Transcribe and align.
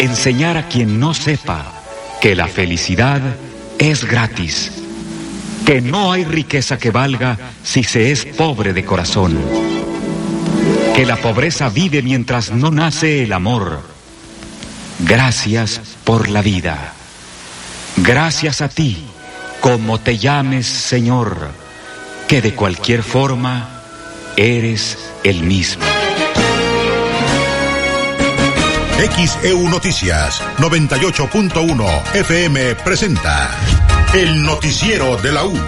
enseñar 0.00 0.56
a 0.56 0.66
quien 0.66 0.98
no 0.98 1.12
sepa 1.12 1.72
que 2.20 2.34
la 2.34 2.48
felicidad 2.48 3.20
es 3.78 4.04
gratis, 4.04 4.72
que 5.66 5.80
no 5.80 6.10
hay 6.10 6.24
riqueza 6.24 6.78
que 6.78 6.90
valga 6.90 7.36
si 7.62 7.84
se 7.84 8.10
es 8.10 8.24
pobre 8.24 8.72
de 8.72 8.84
corazón, 8.84 9.38
que 10.96 11.04
la 11.04 11.16
pobreza 11.16 11.68
vive 11.68 12.02
mientras 12.02 12.50
no 12.50 12.70
nace 12.70 13.22
el 13.24 13.32
amor. 13.32 13.82
Gracias 15.00 15.80
por 16.04 16.28
la 16.28 16.42
vida. 16.42 16.94
Gracias 17.98 18.62
a 18.62 18.68
ti, 18.68 18.96
como 19.60 20.00
te 20.00 20.16
llames 20.16 20.66
Señor, 20.66 21.50
que 22.26 22.40
de 22.40 22.54
cualquier 22.54 23.02
forma 23.02 23.82
eres 24.36 24.96
el 25.24 25.42
mismo. 25.42 25.99
XEU 29.00 29.66
Noticias 29.70 30.42
98.1 30.58 32.14
FM 32.16 32.74
presenta 32.76 33.50
El 34.12 34.42
Noticiero 34.42 35.16
de 35.16 35.32
la 35.32 35.46
U. 35.46 35.58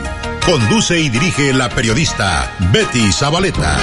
Conduce 0.45 1.01
y 1.01 1.09
dirige 1.09 1.55
la 1.55 1.71
periodista 1.71 2.53
Betty 2.71 3.11
Zabaleta. 3.11 3.79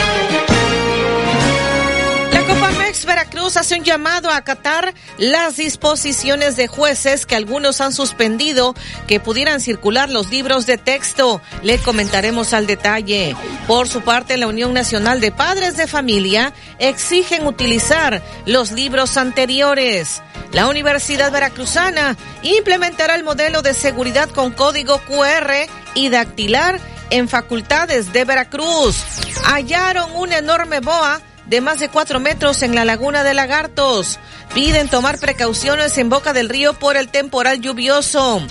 Veracruz 3.06 3.56
hace 3.56 3.76
un 3.78 3.84
llamado 3.84 4.32
a 4.32 4.38
acatar 4.38 4.96
las 5.20 5.58
disposiciones 5.58 6.56
de 6.56 6.68
jueces 6.68 7.28
que 7.28 7.36
algunos 7.36 7.82
han 7.82 7.94
suspendido 7.94 8.74
que 9.08 9.20
pudieran 9.20 9.62
circular 9.62 10.10
los 10.10 10.32
libros 10.32 10.66
de 10.66 10.80
texto. 10.80 11.40
Le 11.62 11.78
comentaremos 11.78 12.52
al 12.54 12.66
detalle. 12.66 13.36
Por 13.68 13.88
su 13.88 14.02
parte, 14.02 14.38
la 14.38 14.48
Unión 14.48 14.74
Nacional 14.74 15.22
de 15.22 15.32
Padres 15.32 15.78
de 15.78 15.86
Familia 15.86 16.52
exigen 16.80 17.46
utilizar 17.46 18.24
los 18.48 18.72
libros 18.72 19.18
anteriores. 19.18 20.24
La 20.52 20.68
Universidad 20.68 21.32
Veracruzana 21.32 22.18
implementará 22.42 23.14
el 23.14 23.24
modelo 23.24 23.62
de 23.62 23.76
seguridad 23.76 24.30
con 24.30 24.52
código 24.52 25.00
QR 25.02 25.52
y 25.94 26.10
dactilar 26.10 26.80
en 27.12 27.30
facultades 27.30 28.12
de 28.14 28.26
Veracruz. 28.26 28.98
Hallaron 29.44 30.10
una 30.16 30.40
enorme 30.40 30.80
boa 30.80 31.22
de 31.50 31.62
más 31.62 31.80
de 31.80 31.90
cuatro 31.90 32.20
metros 32.20 32.62
en 32.62 32.76
la 32.76 32.86
laguna 32.86 33.24
de 33.24 33.34
Lagartos. 33.34 34.20
Piden 34.54 34.90
tomar 34.90 35.20
precauciones 35.20 35.98
en 35.98 36.10
Boca 36.10 36.34
del 36.34 36.50
Río 36.50 36.74
por 36.74 36.98
el 36.98 37.10
temporal 37.10 37.62
lluvioso. 37.62 38.42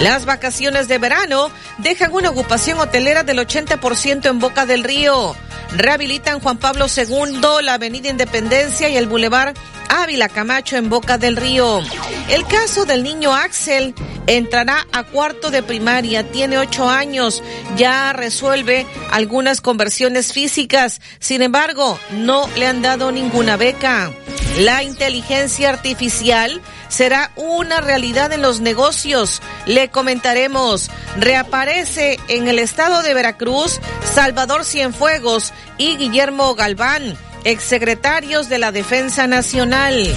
Las 0.00 0.26
vacaciones 0.26 0.86
de 0.88 0.98
verano 0.98 1.50
dejan 1.78 2.12
una 2.12 2.30
ocupación 2.30 2.78
hotelera 2.78 3.22
del 3.22 3.38
80% 3.38 4.28
en 4.28 4.38
Boca 4.38 4.66
del 4.66 4.84
Río. 4.84 5.34
Rehabilitan 5.72 6.40
Juan 6.40 6.58
Pablo 6.58 6.86
II, 6.94 7.62
la 7.62 7.74
Avenida 7.74 8.08
Independencia 8.08 8.88
y 8.88 8.96
el 8.96 9.06
Boulevard 9.06 9.54
Ávila 9.88 10.28
Camacho 10.28 10.76
en 10.76 10.88
Boca 10.88 11.18
del 11.18 11.36
Río. 11.36 11.80
El 12.28 12.46
caso 12.46 12.84
del 12.84 13.02
niño 13.02 13.34
Axel 13.34 13.94
entrará 14.26 14.86
a 14.92 15.04
cuarto 15.04 15.50
de 15.50 15.62
primaria, 15.62 16.30
tiene 16.30 16.58
ocho 16.58 16.88
años, 16.88 17.42
ya 17.76 18.12
resuelve 18.12 18.86
algunas 19.10 19.60
conversiones 19.60 20.32
físicas, 20.32 21.00
sin 21.18 21.42
embargo, 21.42 21.98
no 22.12 22.48
le 22.56 22.66
han 22.66 22.82
dado 22.82 23.12
ninguna 23.12 23.56
beca. 23.56 24.12
La 24.58 24.82
inteligencia 24.82 25.45
artificial 25.68 26.60
será 26.88 27.30
una 27.36 27.80
realidad 27.80 28.32
en 28.32 28.42
los 28.42 28.60
negocios. 28.60 29.42
Le 29.66 29.88
comentaremos, 29.88 30.90
reaparece 31.18 32.18
en 32.28 32.48
el 32.48 32.58
estado 32.58 33.02
de 33.02 33.14
Veracruz 33.14 33.80
Salvador 34.14 34.64
Cienfuegos 34.64 35.52
y 35.78 35.96
Guillermo 35.96 36.54
Galván 36.54 37.16
exsecretarios 37.46 38.48
de 38.48 38.58
la 38.58 38.72
Defensa 38.72 39.28
Nacional. 39.28 40.12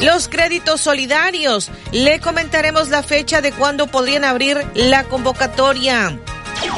Los 0.00 0.28
créditos 0.28 0.82
solidarios. 0.82 1.70
Le 1.92 2.20
comentaremos 2.20 2.90
la 2.90 3.02
fecha 3.02 3.40
de 3.40 3.52
cuándo 3.52 3.86
podrían 3.86 4.22
abrir 4.22 4.62
la 4.74 5.04
convocatoria. 5.04 6.18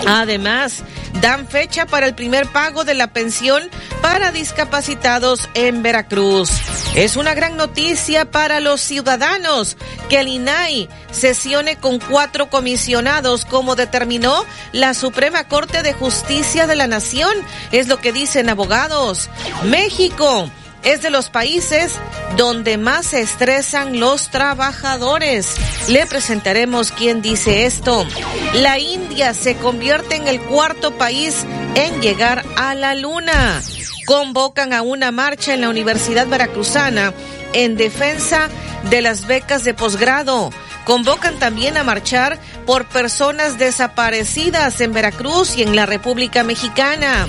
Además, 0.06 0.84
dan 1.20 1.46
fecha 1.48 1.86
para 1.86 2.06
el 2.06 2.14
primer 2.14 2.46
pago 2.52 2.84
de 2.84 2.94
la 2.94 3.08
pensión 3.08 3.62
para 4.02 4.32
discapacitados 4.32 5.48
en 5.54 5.82
Veracruz. 5.82 6.50
Es 6.94 7.16
una 7.16 7.34
gran 7.34 7.56
noticia 7.56 8.30
para 8.30 8.60
los 8.60 8.80
ciudadanos 8.80 9.76
que 10.08 10.20
el 10.20 10.28
INAI 10.28 10.88
sesione 11.10 11.76
con 11.76 11.98
cuatro 11.98 12.48
comisionados 12.48 13.44
como 13.44 13.76
determinó 13.76 14.44
la 14.72 14.94
Suprema 14.94 15.44
Corte 15.44 15.82
de 15.82 15.92
Justicia 15.92 16.66
de 16.66 16.76
la 16.76 16.86
Nación. 16.86 17.32
Es 17.72 17.88
lo 17.88 17.98
que 17.98 18.12
dicen 18.12 18.48
abogados. 18.48 19.28
México 19.64 20.50
es 20.82 21.02
de 21.02 21.10
los 21.10 21.30
países 21.30 21.92
donde 22.36 22.78
más 22.78 23.06
se 23.06 23.20
estresan 23.20 23.98
los 24.00 24.30
trabajadores. 24.30 25.56
Le 25.88 26.06
presentaremos 26.06 26.92
quién 26.92 27.22
dice 27.22 27.66
esto. 27.66 28.06
La 28.54 28.78
India 28.78 29.34
se 29.34 29.56
convierte 29.56 30.16
en 30.16 30.28
el 30.28 30.40
cuarto 30.40 30.96
país 30.96 31.44
en 31.74 32.00
llegar 32.00 32.44
a 32.56 32.74
la 32.74 32.94
luna. 32.94 33.60
Convocan 34.06 34.72
a 34.72 34.82
una 34.82 35.10
marcha 35.10 35.54
en 35.54 35.62
la 35.62 35.68
Universidad 35.68 36.26
Veracruzana 36.26 37.12
en 37.52 37.76
defensa 37.76 38.48
de 38.90 39.02
las 39.02 39.26
becas 39.26 39.64
de 39.64 39.74
posgrado. 39.74 40.50
Convocan 40.86 41.40
también 41.40 41.76
a 41.76 41.82
marchar 41.82 42.38
por 42.64 42.86
personas 42.86 43.58
desaparecidas 43.58 44.80
en 44.80 44.92
Veracruz 44.92 45.56
y 45.56 45.62
en 45.62 45.74
la 45.74 45.84
República 45.84 46.44
Mexicana. 46.44 47.26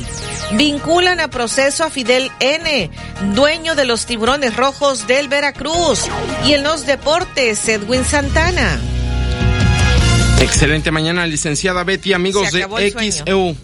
Vinculan 0.54 1.20
a 1.20 1.30
proceso 1.30 1.84
a 1.84 1.90
Fidel 1.90 2.32
N., 2.40 2.92
dueño 3.34 3.74
de 3.74 3.86
los 3.86 4.06
tiburones 4.06 4.56
rojos 4.56 5.08
del 5.08 5.28
Veracruz. 5.28 6.06
Y 6.46 6.54
en 6.54 6.62
los 6.62 6.86
deportes, 6.86 7.68
Edwin 7.68 8.06
Santana. 8.06 8.80
Excelente 10.40 10.92
mañana, 10.92 11.26
licenciada 11.26 11.84
Betty, 11.84 12.14
amigos 12.14 12.52
de 12.52 12.62
XEU. 13.12 13.58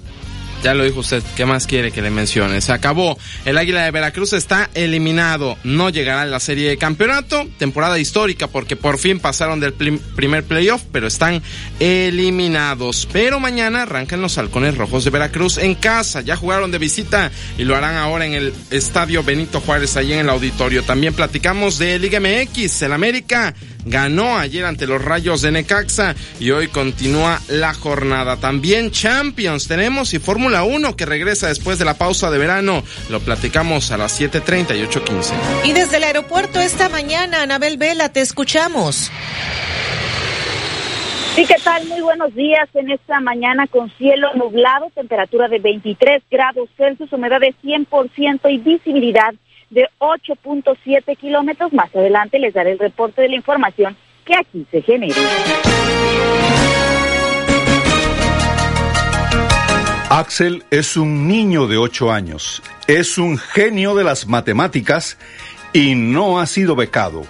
Ya 0.63 0.73
lo 0.73 0.85
dijo 0.85 1.01
usted, 1.01 1.21
¿qué 1.35 1.45
más 1.45 1.67
quiere 1.67 1.91
que 1.91 2.01
le 2.01 2.09
mencione? 2.09 2.61
Se 2.61 2.71
acabó. 2.71 3.17
El 3.43 3.57
Águila 3.57 3.83
de 3.83 3.91
Veracruz 3.91 4.31
está 4.31 4.69
eliminado. 4.73 5.57
No 5.65 5.89
llegará 5.89 6.21
a 6.21 6.25
la 6.25 6.39
serie 6.39 6.69
de 6.69 6.77
campeonato. 6.77 7.45
Temporada 7.57 7.99
histórica 7.99 8.47
porque 8.47 8.77
por 8.77 8.97
fin 8.97 9.19
pasaron 9.19 9.59
del 9.59 9.73
primer 9.73 10.45
playoff, 10.45 10.83
pero 10.93 11.07
están 11.07 11.41
eliminados. 11.81 13.09
Pero 13.11 13.41
mañana 13.41 13.81
arrancan 13.81 14.21
los 14.21 14.37
halcones 14.37 14.77
rojos 14.77 15.03
de 15.03 15.09
Veracruz 15.09 15.57
en 15.57 15.75
casa. 15.75 16.21
Ya 16.21 16.37
jugaron 16.37 16.71
de 16.71 16.77
visita 16.77 17.29
y 17.57 17.65
lo 17.65 17.75
harán 17.75 17.97
ahora 17.97 18.25
en 18.25 18.33
el 18.33 18.53
Estadio 18.71 19.21
Benito 19.21 19.59
Juárez, 19.59 19.97
ahí 19.97 20.13
en 20.13 20.19
el 20.19 20.29
auditorio. 20.29 20.83
También 20.83 21.13
platicamos 21.13 21.77
de 21.77 21.99
Liga 21.99 22.21
MX. 22.21 22.83
El 22.83 22.93
América 22.93 23.53
ganó 23.85 24.37
ayer 24.37 24.63
ante 24.63 24.87
los 24.87 25.03
Rayos 25.03 25.41
de 25.41 25.51
Necaxa 25.51 26.15
y 26.39 26.51
hoy 26.51 26.69
continúa 26.69 27.41
la 27.49 27.73
jornada. 27.73 28.37
También 28.37 28.91
Champions 28.91 29.67
tenemos 29.67 30.13
y 30.13 30.19
Fórmula 30.19 30.52
1 30.61 30.95
que 30.95 31.07
regresa 31.07 31.47
después 31.47 31.79
de 31.79 31.85
la 31.85 31.95
pausa 31.95 32.29
de 32.29 32.37
verano. 32.37 32.83
Lo 33.09 33.19
platicamos 33.19 33.91
a 33.91 33.97
las 33.97 34.21
7.30 34.21 34.77
y 34.77 34.83
8.15. 34.85 35.33
Y 35.63 35.73
desde 35.73 35.97
el 35.97 36.03
aeropuerto 36.03 36.59
esta 36.59 36.89
mañana, 36.89 37.41
Anabel 37.41 37.77
Vela, 37.77 38.09
te 38.09 38.21
escuchamos. 38.21 39.09
Sí, 41.35 41.47
¿qué 41.47 41.55
tal? 41.63 41.87
Muy 41.87 42.01
buenos 42.01 42.35
días 42.35 42.69
en 42.75 42.91
esta 42.91 43.19
mañana 43.19 43.65
con 43.65 43.89
cielo 43.97 44.27
nublado, 44.35 44.91
temperatura 44.93 45.47
de 45.47 45.57
23 45.57 46.21
grados 46.29 46.69
Celsius, 46.77 47.11
humedad 47.11 47.39
de 47.39 47.55
100% 47.63 48.51
y 48.51 48.57
visibilidad 48.59 49.33
de 49.71 49.87
8.7 49.97 51.17
kilómetros. 51.17 51.73
Más 51.73 51.93
adelante 51.95 52.37
les 52.37 52.53
daré 52.53 52.73
el 52.73 52.79
reporte 52.79 53.23
de 53.23 53.29
la 53.29 53.35
información 53.35 53.97
que 54.25 54.35
aquí 54.35 54.67
se 54.69 54.83
genera. 54.83 55.15
Axel 60.13 60.63
es 60.69 60.95
un 60.95 61.27
niño 61.27 61.65
de 61.65 61.77
8 61.77 62.11
años, 62.11 62.61
es 62.85 63.17
un 63.17 63.39
genio 63.39 63.95
de 63.95 64.03
las 64.03 64.27
matemáticas 64.27 65.17
y 65.73 65.95
no 65.95 66.39
ha 66.39 66.45
sido 66.45 66.75
becado. 66.75 67.25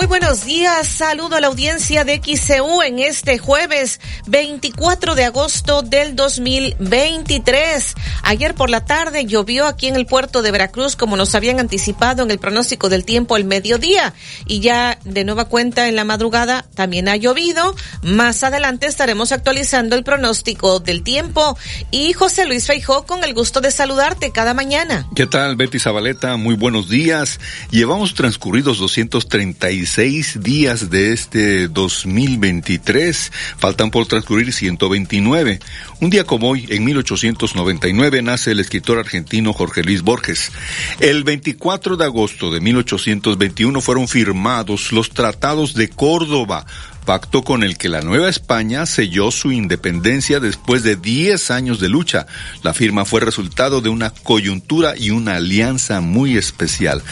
Muy 0.03 0.09
buenos 0.09 0.45
días, 0.45 0.89
saludo 0.89 1.37
a 1.37 1.41
la 1.41 1.47
audiencia 1.47 2.03
de 2.03 2.17
XCU 2.17 2.83
en 2.83 2.99
este 2.99 3.39
jueves 3.39 4.01
24 4.27 5.15
de 5.15 5.27
agosto 5.27 5.83
del 5.83 6.17
2023. 6.17 7.95
Ayer 8.25 8.53
por 8.57 8.69
la 8.69 8.85
tarde 8.85 9.27
llovió 9.27 9.69
aquí 9.69 9.87
en 9.87 9.95
el 9.95 10.07
puerto 10.07 10.43
de 10.43 10.51
Veracruz 10.51 10.97
como 10.97 11.17
nos 11.17 11.37
habían 11.37 11.61
anticipado 11.61 12.25
en 12.25 12.33
el 12.33 12.41
pronóstico 12.41 12.89
del 12.89 13.05
tiempo 13.05 13.37
al 13.37 13.45
mediodía 13.45 14.13
y 14.45 14.59
ya 14.59 14.99
de 15.05 15.23
nueva 15.23 15.45
cuenta 15.45 15.87
en 15.87 15.95
la 15.95 16.03
madrugada 16.03 16.67
también 16.75 17.09
ha 17.09 17.15
llovido. 17.15 17.77
Más 18.03 18.43
adelante 18.43 18.89
estaremos 18.89 19.31
actualizando 19.31 19.95
el 19.95 20.03
pronóstico 20.03 20.81
del 20.81 21.05
tiempo 21.05 21.57
y 21.93 22.13
José 22.13 22.47
Luis 22.47 22.67
Feijó 22.67 23.07
con 23.07 23.23
el 23.23 23.35
gusto 23.35 23.61
de 23.61 23.71
saludarte 23.71 24.33
cada 24.33 24.53
mañana. 24.53 25.07
¿Qué 25.15 25.29
tal 25.29 25.55
Betty 25.55 25.79
Zabaleta? 25.79 26.37
Muy 26.37 26.57
buenos 26.57 26.89
días. 26.89 27.39
Llevamos 27.71 28.15
transcurridos 28.15 28.79
236 28.81 29.92
seis 29.93 30.43
días 30.43 30.89
de 30.89 31.13
este 31.13 31.69
2023. 31.69 33.31
Faltan 33.59 33.91
por 33.91 34.07
transcurrir 34.07 34.51
129. 34.51 35.61
Un 36.01 36.09
día 36.09 36.25
como 36.25 36.49
hoy, 36.49 36.67
en 36.71 36.83
1899, 36.85 38.23
nace 38.23 38.53
el 38.53 38.61
escritor 38.61 38.99
argentino 38.99 39.53
Jorge 39.53 39.83
Luis 39.83 40.01
Borges. 40.01 40.51
El 40.99 41.25
24 41.25 41.99
de 41.99 42.07
agosto 42.07 42.51
de 42.51 42.61
1821 42.61 43.83
fueron 43.83 44.09
firmados 44.09 44.93
los 44.93 45.11
tratados 45.11 45.75
de 45.75 45.91
Córdoba, 45.91 46.65
pacto 47.05 47.43
con 47.43 47.63
el 47.63 47.77
que 47.77 47.89
la 47.89 48.01
Nueva 48.01 48.29
España 48.29 48.87
selló 48.87 49.31
su 49.31 49.53
independencia 49.53 50.41
después 50.41 50.83
de 50.83 50.97
10 50.97 51.51
años 51.51 51.81
de 51.81 51.89
lucha. 51.89 52.27
La 52.63 52.75
firma 52.75 53.05
fue 53.05 53.21
resultado 53.21 53.81
de 53.81 53.89
una 53.89 54.11
coyuntura 54.11 54.95
y 54.97 55.11
una 55.11 55.37
alianza 55.37 56.01
muy 56.01 56.37
especial. 56.37 57.03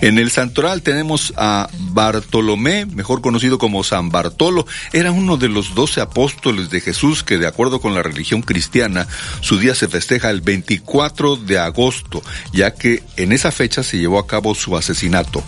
En 0.00 0.18
el 0.18 0.30
santoral 0.30 0.82
tenemos 0.82 1.32
a 1.36 1.68
Bartolomé, 1.92 2.86
mejor 2.86 3.20
conocido 3.20 3.58
como 3.58 3.84
San 3.84 4.10
Bartolo. 4.10 4.66
Era 4.92 5.12
uno 5.12 5.36
de 5.36 5.48
los 5.48 5.74
doce 5.74 6.00
apóstoles 6.00 6.70
de 6.70 6.80
Jesús 6.80 7.22
que, 7.22 7.38
de 7.38 7.46
acuerdo 7.46 7.80
con 7.80 7.94
la 7.94 8.02
religión 8.02 8.42
cristiana, 8.42 9.06
su 9.40 9.58
día 9.58 9.74
se 9.74 9.88
festeja 9.88 10.30
el 10.30 10.40
24 10.40 11.36
de 11.36 11.58
agosto, 11.58 12.22
ya 12.52 12.74
que 12.74 13.02
en 13.16 13.32
esa 13.32 13.50
fecha 13.50 13.82
se 13.82 13.98
llevó 13.98 14.18
a 14.18 14.26
cabo 14.26 14.54
su 14.54 14.76
asesinato. 14.76 15.42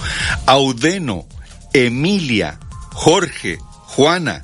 Audeno, 0.47 1.27
Emilia, 1.73 2.59
Jorge, 2.93 3.59
Juana, 3.95 4.43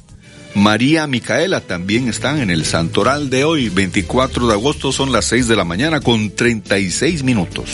María 0.55 1.07
Micaela 1.07 1.63
también 1.63 2.07
están 2.09 2.39
en 2.41 2.51
el 2.51 2.67
santoral 2.67 3.31
de 3.31 3.45
hoy, 3.45 3.71
24 3.71 4.47
de 4.47 4.53
agosto, 4.53 4.93
son 4.93 5.11
las 5.11 5.25
6 5.25 5.49
de 5.49 5.57
la 5.57 5.65
mañana 5.65 6.01
con 6.01 6.31
36 6.31 7.23
minutos. 7.23 7.71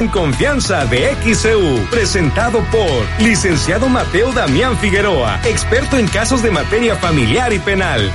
En 0.00 0.08
confianza 0.08 0.86
de 0.86 1.14
XCU, 1.22 1.90
presentado 1.90 2.64
por 2.70 3.22
licenciado 3.22 3.90
Mateo 3.90 4.32
Damián 4.32 4.78
Figueroa, 4.78 5.42
experto 5.44 5.98
en 5.98 6.08
casos 6.08 6.42
de 6.42 6.50
materia 6.50 6.96
familiar 6.96 7.52
y 7.52 7.58
penal. 7.58 8.10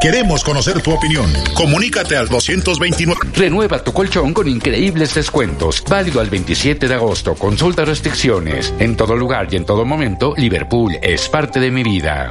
Queremos 0.00 0.44
conocer 0.44 0.80
tu 0.80 0.92
opinión. 0.92 1.32
Comunícate 1.54 2.16
al 2.16 2.28
229. 2.28 3.20
Renueva 3.34 3.82
tu 3.82 3.92
colchón 3.92 4.32
con 4.32 4.46
increíbles 4.46 5.14
descuentos. 5.14 5.82
Válido 5.88 6.20
al 6.20 6.30
27 6.30 6.86
de 6.86 6.94
agosto. 6.94 7.34
Consulta 7.34 7.84
restricciones. 7.84 8.72
En 8.78 8.96
todo 8.96 9.16
lugar 9.16 9.48
y 9.50 9.56
en 9.56 9.64
todo 9.64 9.84
momento, 9.84 10.34
Liverpool 10.36 10.96
es 11.02 11.28
parte 11.28 11.58
de 11.58 11.72
mi 11.72 11.82
vida. 11.82 12.30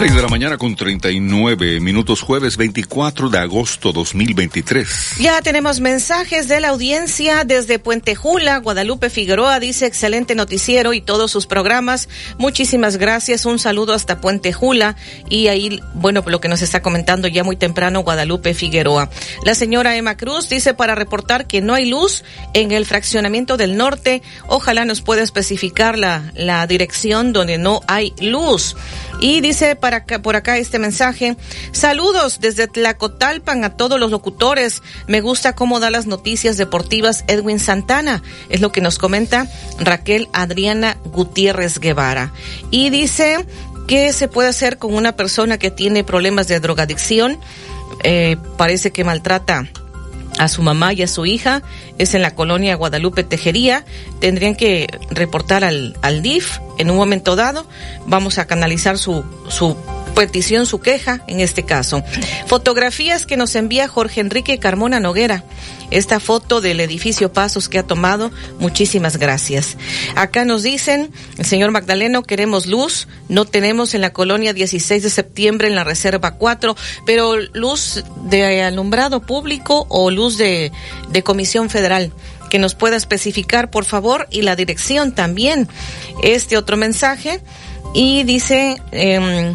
6 0.00 0.14
de 0.14 0.22
la 0.22 0.28
mañana 0.28 0.56
con 0.56 0.76
39 0.76 1.78
minutos, 1.78 2.22
jueves 2.22 2.56
24 2.56 3.28
de 3.28 3.36
agosto 3.36 3.92
2023. 3.92 5.16
Ya 5.18 5.42
tenemos 5.42 5.80
mensajes 5.80 6.48
de 6.48 6.58
la 6.58 6.70
audiencia 6.70 7.44
desde 7.44 7.78
Puente 7.78 8.14
Jula. 8.14 8.56
Guadalupe 8.60 9.10
Figueroa 9.10 9.60
dice 9.60 9.84
excelente 9.84 10.34
noticiero 10.34 10.94
y 10.94 11.02
todos 11.02 11.30
sus 11.30 11.46
programas. 11.46 12.08
Muchísimas 12.38 12.96
gracias. 12.96 13.44
Un 13.44 13.58
saludo 13.58 13.92
hasta 13.92 14.22
Puente 14.22 14.54
Jula. 14.54 14.96
Y 15.28 15.48
ahí, 15.48 15.82
bueno, 15.92 16.24
lo 16.26 16.40
que 16.40 16.48
nos 16.48 16.62
está 16.62 16.80
comentando 16.80 17.28
ya 17.28 17.44
muy 17.44 17.56
temprano 17.56 18.00
Guadalupe 18.00 18.54
Figueroa. 18.54 19.10
La 19.44 19.54
señora 19.54 19.98
Emma 19.98 20.16
Cruz 20.16 20.48
dice 20.48 20.72
para 20.72 20.94
reportar 20.94 21.46
que 21.46 21.60
no 21.60 21.74
hay 21.74 21.84
luz 21.84 22.24
en 22.54 22.72
el 22.72 22.86
fraccionamiento 22.86 23.58
del 23.58 23.76
norte. 23.76 24.22
Ojalá 24.46 24.86
nos 24.86 25.02
pueda 25.02 25.20
especificar 25.20 25.98
la, 25.98 26.32
la 26.34 26.66
dirección 26.66 27.34
donde 27.34 27.58
no 27.58 27.82
hay 27.86 28.14
luz. 28.18 28.76
Y 29.20 29.42
dice 29.42 29.76
para 29.76 29.89
por 30.22 30.36
acá 30.36 30.58
este 30.58 30.78
mensaje. 30.78 31.36
Saludos 31.72 32.38
desde 32.40 32.68
Tlacotalpan 32.68 33.64
a 33.64 33.76
todos 33.76 33.98
los 33.98 34.10
locutores. 34.10 34.82
Me 35.06 35.20
gusta 35.20 35.54
cómo 35.54 35.80
da 35.80 35.90
las 35.90 36.06
noticias 36.06 36.56
deportivas 36.56 37.24
Edwin 37.26 37.58
Santana. 37.58 38.22
Es 38.48 38.60
lo 38.60 38.72
que 38.72 38.80
nos 38.80 38.98
comenta 38.98 39.48
Raquel 39.78 40.28
Adriana 40.32 40.96
Gutiérrez 41.04 41.78
Guevara. 41.78 42.32
Y 42.70 42.90
dice 42.90 43.44
¿qué 43.88 44.12
se 44.12 44.28
puede 44.28 44.48
hacer 44.48 44.78
con 44.78 44.94
una 44.94 45.16
persona 45.16 45.58
que 45.58 45.72
tiene 45.72 46.04
problemas 46.04 46.46
de 46.46 46.60
drogadicción. 46.60 47.40
Eh, 48.04 48.36
parece 48.56 48.92
que 48.92 49.02
maltrata 49.02 49.68
a 50.40 50.48
su 50.48 50.62
mamá 50.62 50.94
y 50.94 51.02
a 51.02 51.06
su 51.06 51.26
hija, 51.26 51.62
es 51.98 52.14
en 52.14 52.22
la 52.22 52.34
colonia 52.34 52.74
Guadalupe 52.74 53.24
Tejería, 53.24 53.84
tendrían 54.20 54.56
que 54.56 54.88
reportar 55.10 55.64
al, 55.64 55.98
al 56.00 56.22
DIF 56.22 56.58
en 56.78 56.90
un 56.90 56.96
momento 56.96 57.36
dado, 57.36 57.66
vamos 58.06 58.38
a 58.38 58.46
canalizar 58.46 58.96
su, 58.96 59.22
su 59.48 59.76
petición, 60.20 60.66
su 60.66 60.80
queja 60.80 61.24
en 61.28 61.40
este 61.40 61.62
caso. 61.62 62.04
Fotografías 62.46 63.24
que 63.24 63.38
nos 63.38 63.56
envía 63.56 63.88
Jorge 63.88 64.20
Enrique 64.20 64.58
Carmona 64.58 65.00
Noguera. 65.00 65.44
Esta 65.90 66.20
foto 66.20 66.60
del 66.60 66.80
edificio 66.80 67.32
Pasos 67.32 67.70
que 67.70 67.78
ha 67.78 67.86
tomado, 67.86 68.30
muchísimas 68.58 69.16
gracias. 69.16 69.78
Acá 70.16 70.44
nos 70.44 70.62
dicen, 70.62 71.10
el 71.38 71.46
señor 71.46 71.70
Magdaleno, 71.70 72.22
queremos 72.22 72.66
luz, 72.66 73.08
no 73.30 73.46
tenemos 73.46 73.94
en 73.94 74.02
la 74.02 74.12
colonia 74.12 74.52
16 74.52 75.02
de 75.02 75.08
septiembre 75.08 75.68
en 75.68 75.74
la 75.74 75.84
Reserva 75.84 76.32
4, 76.32 76.76
pero 77.06 77.38
luz 77.54 78.04
de 78.24 78.62
alumbrado 78.62 79.20
público 79.22 79.86
o 79.88 80.10
luz 80.10 80.36
de, 80.36 80.70
de 81.08 81.22
Comisión 81.22 81.70
Federal 81.70 82.12
que 82.50 82.58
nos 82.58 82.74
pueda 82.74 82.96
especificar, 82.96 83.70
por 83.70 83.86
favor, 83.86 84.26
y 84.30 84.42
la 84.42 84.54
dirección 84.54 85.14
también. 85.14 85.66
Este 86.22 86.58
otro 86.58 86.76
mensaje 86.76 87.40
y 87.94 88.24
dice, 88.24 88.76
eh, 88.92 89.54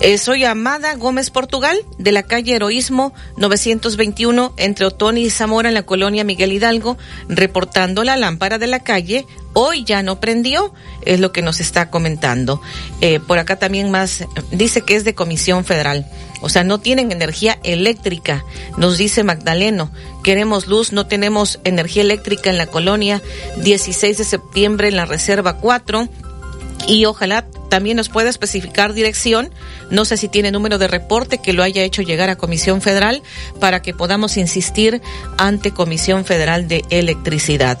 eh, 0.00 0.18
soy 0.18 0.44
Amada 0.44 0.94
Gómez 0.94 1.30
Portugal, 1.30 1.76
de 1.98 2.12
la 2.12 2.22
calle 2.22 2.54
Heroísmo 2.54 3.12
921, 3.36 4.54
entre 4.56 4.86
Otoni 4.86 5.22
y 5.22 5.30
Zamora, 5.30 5.68
en 5.68 5.74
la 5.74 5.82
colonia 5.82 6.24
Miguel 6.24 6.52
Hidalgo, 6.52 6.96
reportando 7.28 8.02
la 8.02 8.16
lámpara 8.16 8.58
de 8.58 8.66
la 8.66 8.80
calle. 8.80 9.26
Hoy 9.52 9.84
ya 9.84 10.02
no 10.02 10.20
prendió, 10.20 10.72
es 11.02 11.20
lo 11.20 11.32
que 11.32 11.42
nos 11.42 11.60
está 11.60 11.90
comentando. 11.90 12.62
Eh, 13.00 13.20
por 13.20 13.38
acá 13.38 13.56
también 13.56 13.90
más, 13.90 14.24
dice 14.50 14.82
que 14.82 14.96
es 14.96 15.04
de 15.04 15.14
Comisión 15.14 15.64
Federal. 15.64 16.06
O 16.40 16.48
sea, 16.48 16.64
no 16.64 16.78
tienen 16.78 17.12
energía 17.12 17.58
eléctrica, 17.62 18.44
nos 18.78 18.96
dice 18.96 19.24
Magdaleno. 19.24 19.90
Queremos 20.24 20.66
luz, 20.66 20.92
no 20.92 21.06
tenemos 21.06 21.60
energía 21.64 22.02
eléctrica 22.02 22.48
en 22.48 22.58
la 22.58 22.66
colonia 22.66 23.22
16 23.58 24.16
de 24.16 24.24
septiembre 24.24 24.88
en 24.88 24.96
la 24.96 25.04
Reserva 25.04 25.58
4 25.58 26.08
y 26.88 27.04
ojalá 27.04 27.46
También 27.70 27.96
nos 27.96 28.10
puede 28.10 28.28
especificar 28.28 28.92
dirección. 28.92 29.50
No 29.90 30.04
sé 30.04 30.18
si 30.18 30.28
tiene 30.28 30.50
número 30.50 30.76
de 30.76 30.88
reporte 30.88 31.38
que 31.38 31.54
lo 31.54 31.62
haya 31.62 31.82
hecho 31.82 32.02
llegar 32.02 32.28
a 32.28 32.36
Comisión 32.36 32.82
Federal 32.82 33.22
para 33.58 33.80
que 33.80 33.94
podamos 33.94 34.36
insistir 34.36 35.00
ante 35.38 35.70
Comisión 35.70 36.26
Federal 36.26 36.68
de 36.68 36.84
Electricidad. 36.90 37.80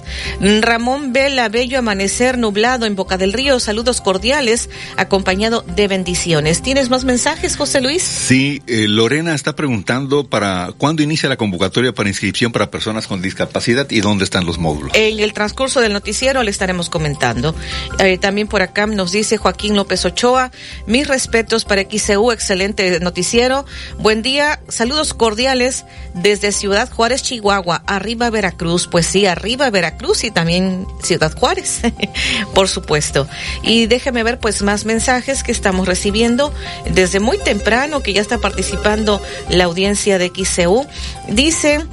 Ramón 0.60 1.12
Vela, 1.12 1.48
bello 1.48 1.78
amanecer 1.78 2.38
nublado 2.38 2.86
en 2.86 2.96
Boca 2.96 3.18
del 3.18 3.32
Río. 3.32 3.60
Saludos 3.60 4.00
cordiales, 4.00 4.70
acompañado 4.96 5.62
de 5.62 5.88
bendiciones. 5.88 6.62
¿Tienes 6.62 6.88
más 6.88 7.04
mensajes, 7.04 7.56
José 7.56 7.80
Luis? 7.80 8.02
Sí, 8.02 8.62
eh, 8.66 8.86
Lorena 8.88 9.34
está 9.34 9.56
preguntando 9.56 10.24
para 10.24 10.72
cuándo 10.78 11.02
inicia 11.02 11.28
la 11.28 11.36
convocatoria 11.36 11.92
para 11.92 12.08
inscripción 12.08 12.52
para 12.52 12.70
personas 12.70 13.06
con 13.06 13.20
discapacidad 13.20 13.90
y 13.90 14.00
dónde 14.00 14.24
están 14.24 14.46
los 14.46 14.58
módulos. 14.58 14.92
En 14.94 15.18
el 15.18 15.32
transcurso 15.32 15.80
del 15.80 15.92
noticiero 15.92 16.42
le 16.42 16.50
estaremos 16.50 16.88
comentando. 16.88 17.54
Eh, 17.98 18.18
también 18.18 18.46
por 18.46 18.62
acá 18.62 18.86
nos 18.86 19.12
dice 19.12 19.36
Joaquín 19.36 19.74
López 19.80 20.04
Ochoa, 20.04 20.50
mis 20.84 21.08
respetos 21.08 21.64
para 21.64 21.80
XCU, 21.80 22.32
excelente 22.32 23.00
noticiero. 23.00 23.64
Buen 23.98 24.20
día, 24.20 24.60
saludos 24.68 25.14
cordiales 25.14 25.86
desde 26.12 26.52
Ciudad 26.52 26.90
Juárez, 26.92 27.22
Chihuahua, 27.22 27.82
arriba 27.86 28.28
Veracruz. 28.28 28.88
Pues 28.88 29.06
sí, 29.06 29.24
arriba 29.24 29.70
Veracruz 29.70 30.24
y 30.24 30.30
también 30.30 30.86
Ciudad 31.02 31.34
Juárez, 31.34 31.80
por 32.54 32.68
supuesto. 32.68 33.26
Y 33.62 33.86
déjeme 33.86 34.22
ver 34.22 34.38
pues 34.38 34.60
más 34.60 34.84
mensajes 34.84 35.42
que 35.42 35.52
estamos 35.52 35.88
recibiendo 35.88 36.52
desde 36.92 37.18
muy 37.18 37.38
temprano, 37.38 38.02
que 38.02 38.12
ya 38.12 38.20
está 38.20 38.36
participando 38.36 39.22
la 39.48 39.64
audiencia 39.64 40.18
de 40.18 40.28
XCU. 40.28 40.86
Dice, 41.26 41.86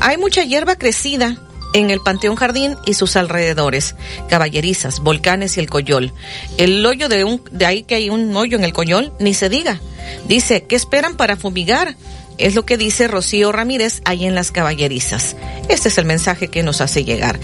hay 0.00 0.16
mucha 0.16 0.42
hierba 0.42 0.74
crecida 0.74 1.36
en 1.72 1.90
el 1.90 2.00
Panteón 2.00 2.36
Jardín 2.36 2.76
y 2.86 2.94
sus 2.94 3.16
alrededores, 3.16 3.94
caballerizas, 4.28 5.00
volcanes 5.00 5.56
y 5.56 5.60
el 5.60 5.68
Coyol. 5.68 6.12
El 6.56 6.84
hoyo 6.84 7.08
de 7.08 7.24
un, 7.24 7.42
de 7.50 7.66
ahí 7.66 7.82
que 7.82 7.96
hay 7.96 8.10
un 8.10 8.34
hoyo 8.36 8.56
en 8.56 8.64
el 8.64 8.72
Coyol, 8.72 9.12
ni 9.18 9.34
se 9.34 9.48
diga. 9.48 9.80
Dice, 10.26 10.64
¿qué 10.64 10.76
esperan 10.76 11.16
para 11.16 11.36
fumigar? 11.36 11.96
Es 12.38 12.54
lo 12.54 12.64
que 12.64 12.78
dice 12.78 13.08
Rocío 13.08 13.50
Ramírez 13.50 14.00
ahí 14.04 14.24
en 14.24 14.34
las 14.34 14.52
caballerizas. 14.52 15.34
Este 15.68 15.88
es 15.88 15.98
el 15.98 16.04
mensaje 16.04 16.48
que 16.48 16.62
nos 16.62 16.80
hace 16.80 17.04
llegar. 17.04 17.38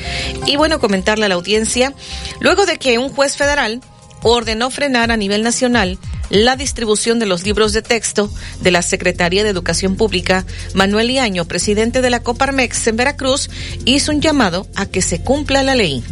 Y 0.47 0.57
bueno, 0.57 0.79
comentarle 0.79 1.27
a 1.27 1.29
la 1.29 1.35
audiencia, 1.35 1.93
luego 2.41 2.65
de 2.65 2.79
que 2.79 2.99
un 2.99 3.09
juez 3.09 3.37
federal 3.37 3.81
ordenó 4.25 4.71
frenar 4.71 5.13
a 5.13 5.17
nivel 5.17 5.43
nacional 5.43 5.99
la 6.31 6.57
distribución 6.57 7.19
de 7.19 7.27
los 7.27 7.45
libros 7.45 7.73
de 7.73 7.83
texto 7.83 8.31
de 8.61 8.71
la 8.71 8.83
Secretaría 8.83 9.45
de 9.45 9.51
Educación 9.51 9.97
Pública, 9.97 10.45
Manuel 10.73 11.11
Iaño, 11.11 11.45
presidente 11.45 12.01
de 12.03 12.11
la 12.11 12.21
Coparmex 12.21 12.87
en 12.87 12.97
Veracruz, 12.97 13.51
hizo 13.85 14.11
un 14.11 14.21
llamado 14.21 14.67
a 14.75 14.87
que 14.87 15.03
se 15.03 15.21
cumpla 15.21 15.63
la 15.63 15.75
ley. 15.75 16.03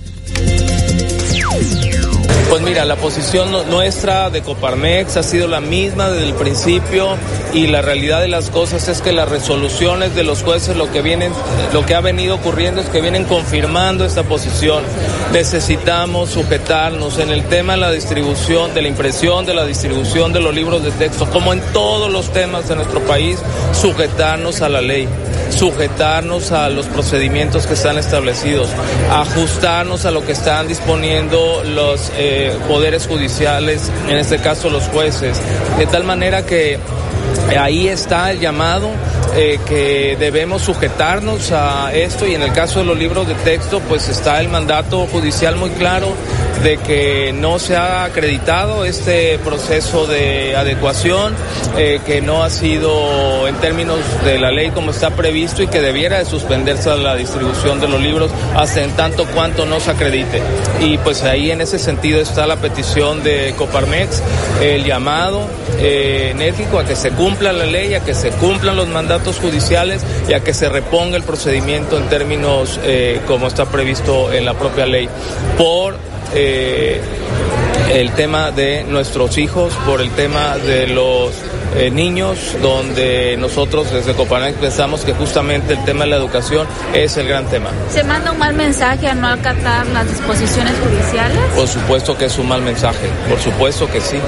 Pues 2.48 2.62
mira, 2.62 2.84
la 2.84 2.96
posición 2.96 3.50
nuestra 3.70 4.30
de 4.30 4.42
Coparmex 4.42 5.16
ha 5.16 5.22
sido 5.22 5.48
la 5.48 5.60
misma 5.60 6.10
desde 6.10 6.26
el 6.26 6.34
principio 6.34 7.16
y 7.54 7.66
la 7.66 7.82
realidad 7.82 8.20
de 8.20 8.28
las 8.28 8.50
cosas 8.50 8.88
es 8.88 9.00
que 9.00 9.12
las 9.12 9.28
resoluciones 9.28 10.14
de 10.14 10.22
los 10.22 10.42
jueces 10.42 10.76
lo 10.76 10.90
que 10.90 11.02
vienen, 11.02 11.32
lo 11.72 11.86
que 11.86 11.94
ha 11.94 12.00
venido 12.00 12.34
ocurriendo 12.34 12.80
es 12.80 12.88
que 12.88 13.00
vienen 13.00 13.24
confirmando 13.24 14.04
esta 14.04 14.22
posición. 14.22 14.84
Necesitamos 15.32 16.30
sujetarnos 16.30 17.18
en 17.18 17.30
el 17.30 17.44
tema 17.44 17.74
de 17.74 17.80
la 17.80 17.90
distribución, 17.90 18.74
de 18.74 18.82
la 18.82 18.88
impresión, 18.88 19.46
de 19.46 19.54
la 19.54 19.64
distribución 19.64 20.32
de 20.32 20.40
los 20.40 20.54
libros 20.54 20.84
de 20.84 20.90
texto, 20.92 21.28
como 21.30 21.52
en 21.52 21.60
todos 21.72 22.12
los 22.12 22.32
temas 22.32 22.68
de 22.68 22.76
nuestro 22.76 23.00
país, 23.00 23.38
sujetarnos 23.72 24.60
a 24.60 24.68
la 24.68 24.80
ley 24.80 25.08
sujetarnos 25.52 26.50
a 26.52 26.68
los 26.68 26.86
procedimientos 26.86 27.66
que 27.66 27.74
están 27.74 27.98
establecidos, 27.98 28.68
ajustarnos 29.10 30.04
a 30.06 30.10
lo 30.10 30.24
que 30.24 30.32
están 30.32 30.66
disponiendo 30.66 31.62
los 31.64 32.10
eh, 32.16 32.41
poderes 32.68 33.06
judiciales, 33.06 33.90
en 34.08 34.16
este 34.16 34.38
caso 34.38 34.70
los 34.70 34.84
jueces, 34.84 35.40
de 35.78 35.86
tal 35.86 36.04
manera 36.04 36.44
que 36.44 36.78
ahí 37.58 37.88
está 37.88 38.30
el 38.30 38.40
llamado 38.40 38.90
eh, 39.34 39.58
que 39.66 40.16
debemos 40.18 40.62
sujetarnos 40.62 41.52
a 41.52 41.92
esto 41.94 42.26
y 42.26 42.34
en 42.34 42.42
el 42.42 42.52
caso 42.52 42.80
de 42.80 42.84
los 42.84 42.98
libros 42.98 43.26
de 43.26 43.34
texto 43.34 43.80
pues 43.88 44.08
está 44.08 44.40
el 44.40 44.48
mandato 44.48 45.06
judicial 45.06 45.56
muy 45.56 45.70
claro 45.70 46.08
de 46.62 46.78
que 46.78 47.32
no 47.32 47.58
se 47.58 47.76
ha 47.76 48.04
acreditado 48.04 48.84
este 48.84 49.38
proceso 49.38 50.06
de 50.06 50.54
adecuación, 50.54 51.34
eh, 51.76 52.00
que 52.06 52.20
no 52.20 52.44
ha 52.44 52.50
sido 52.50 53.48
en 53.48 53.56
términos 53.56 53.98
de 54.24 54.38
la 54.38 54.52
ley 54.52 54.70
como 54.70 54.92
está 54.92 55.10
previsto 55.10 55.62
y 55.62 55.66
que 55.66 55.80
debiera 55.80 56.18
de 56.18 56.24
suspenderse 56.24 56.96
la 56.96 57.16
distribución 57.16 57.80
de 57.80 57.88
los 57.88 58.00
libros 58.00 58.30
hasta 58.54 58.82
en 58.82 58.92
tanto 58.92 59.26
cuanto 59.26 59.66
no 59.66 59.80
se 59.80 59.90
acredite. 59.90 60.40
Y 60.80 60.98
pues 60.98 61.24
ahí 61.24 61.50
en 61.50 61.62
ese 61.62 61.78
sentido 61.78 62.20
está 62.20 62.46
la 62.46 62.56
petición 62.56 63.24
de 63.24 63.54
Coparmex, 63.58 64.22
el 64.60 64.84
llamado 64.84 65.48
eh, 65.78 66.28
enérgico 66.30 66.78
a 66.78 66.84
que 66.84 66.94
se 66.94 67.10
cumpla 67.10 67.21
la 67.22 67.66
ley, 67.66 67.94
a 67.94 68.00
que 68.00 68.14
se 68.14 68.30
cumplan 68.30 68.74
los 68.76 68.88
mandatos 68.88 69.38
judiciales 69.38 70.02
y 70.28 70.32
a 70.32 70.40
que 70.40 70.52
se 70.52 70.68
reponga 70.68 71.16
el 71.16 71.22
procedimiento 71.22 71.96
en 71.96 72.08
términos 72.08 72.80
eh, 72.82 73.20
como 73.28 73.46
está 73.46 73.66
previsto 73.66 74.32
en 74.32 74.44
la 74.44 74.54
propia 74.54 74.86
ley. 74.86 75.08
Por 75.56 75.96
eh, 76.34 77.00
el 77.92 78.10
tema 78.12 78.50
de 78.50 78.84
nuestros 78.84 79.38
hijos, 79.38 79.72
por 79.86 80.00
el 80.00 80.10
tema 80.10 80.56
de 80.58 80.88
los 80.88 81.32
eh, 81.76 81.90
niños, 81.90 82.38
donde 82.60 83.36
nosotros 83.38 83.90
desde 83.90 84.12
Coparmex 84.14 84.58
pensamos 84.58 85.04
que 85.04 85.14
justamente 85.14 85.72
el 85.72 85.84
tema 85.84 86.04
de 86.04 86.10
la 86.10 86.16
educación 86.16 86.66
es 86.92 87.16
el 87.16 87.28
gran 87.28 87.46
tema. 87.46 87.70
¿Se 87.88 88.04
manda 88.04 88.32
un 88.32 88.38
mal 88.38 88.54
mensaje 88.54 89.08
a 89.08 89.14
no 89.14 89.26
acatar 89.28 89.86
las 89.86 90.06
disposiciones 90.08 90.74
judiciales? 90.84 91.38
Por 91.54 91.66
supuesto 91.66 92.16
que 92.16 92.26
es 92.26 92.38
un 92.38 92.48
mal 92.48 92.60
mensaje, 92.60 93.08
por 93.28 93.38
supuesto 93.38 93.90
que 93.90 94.00
sí. 94.00 94.18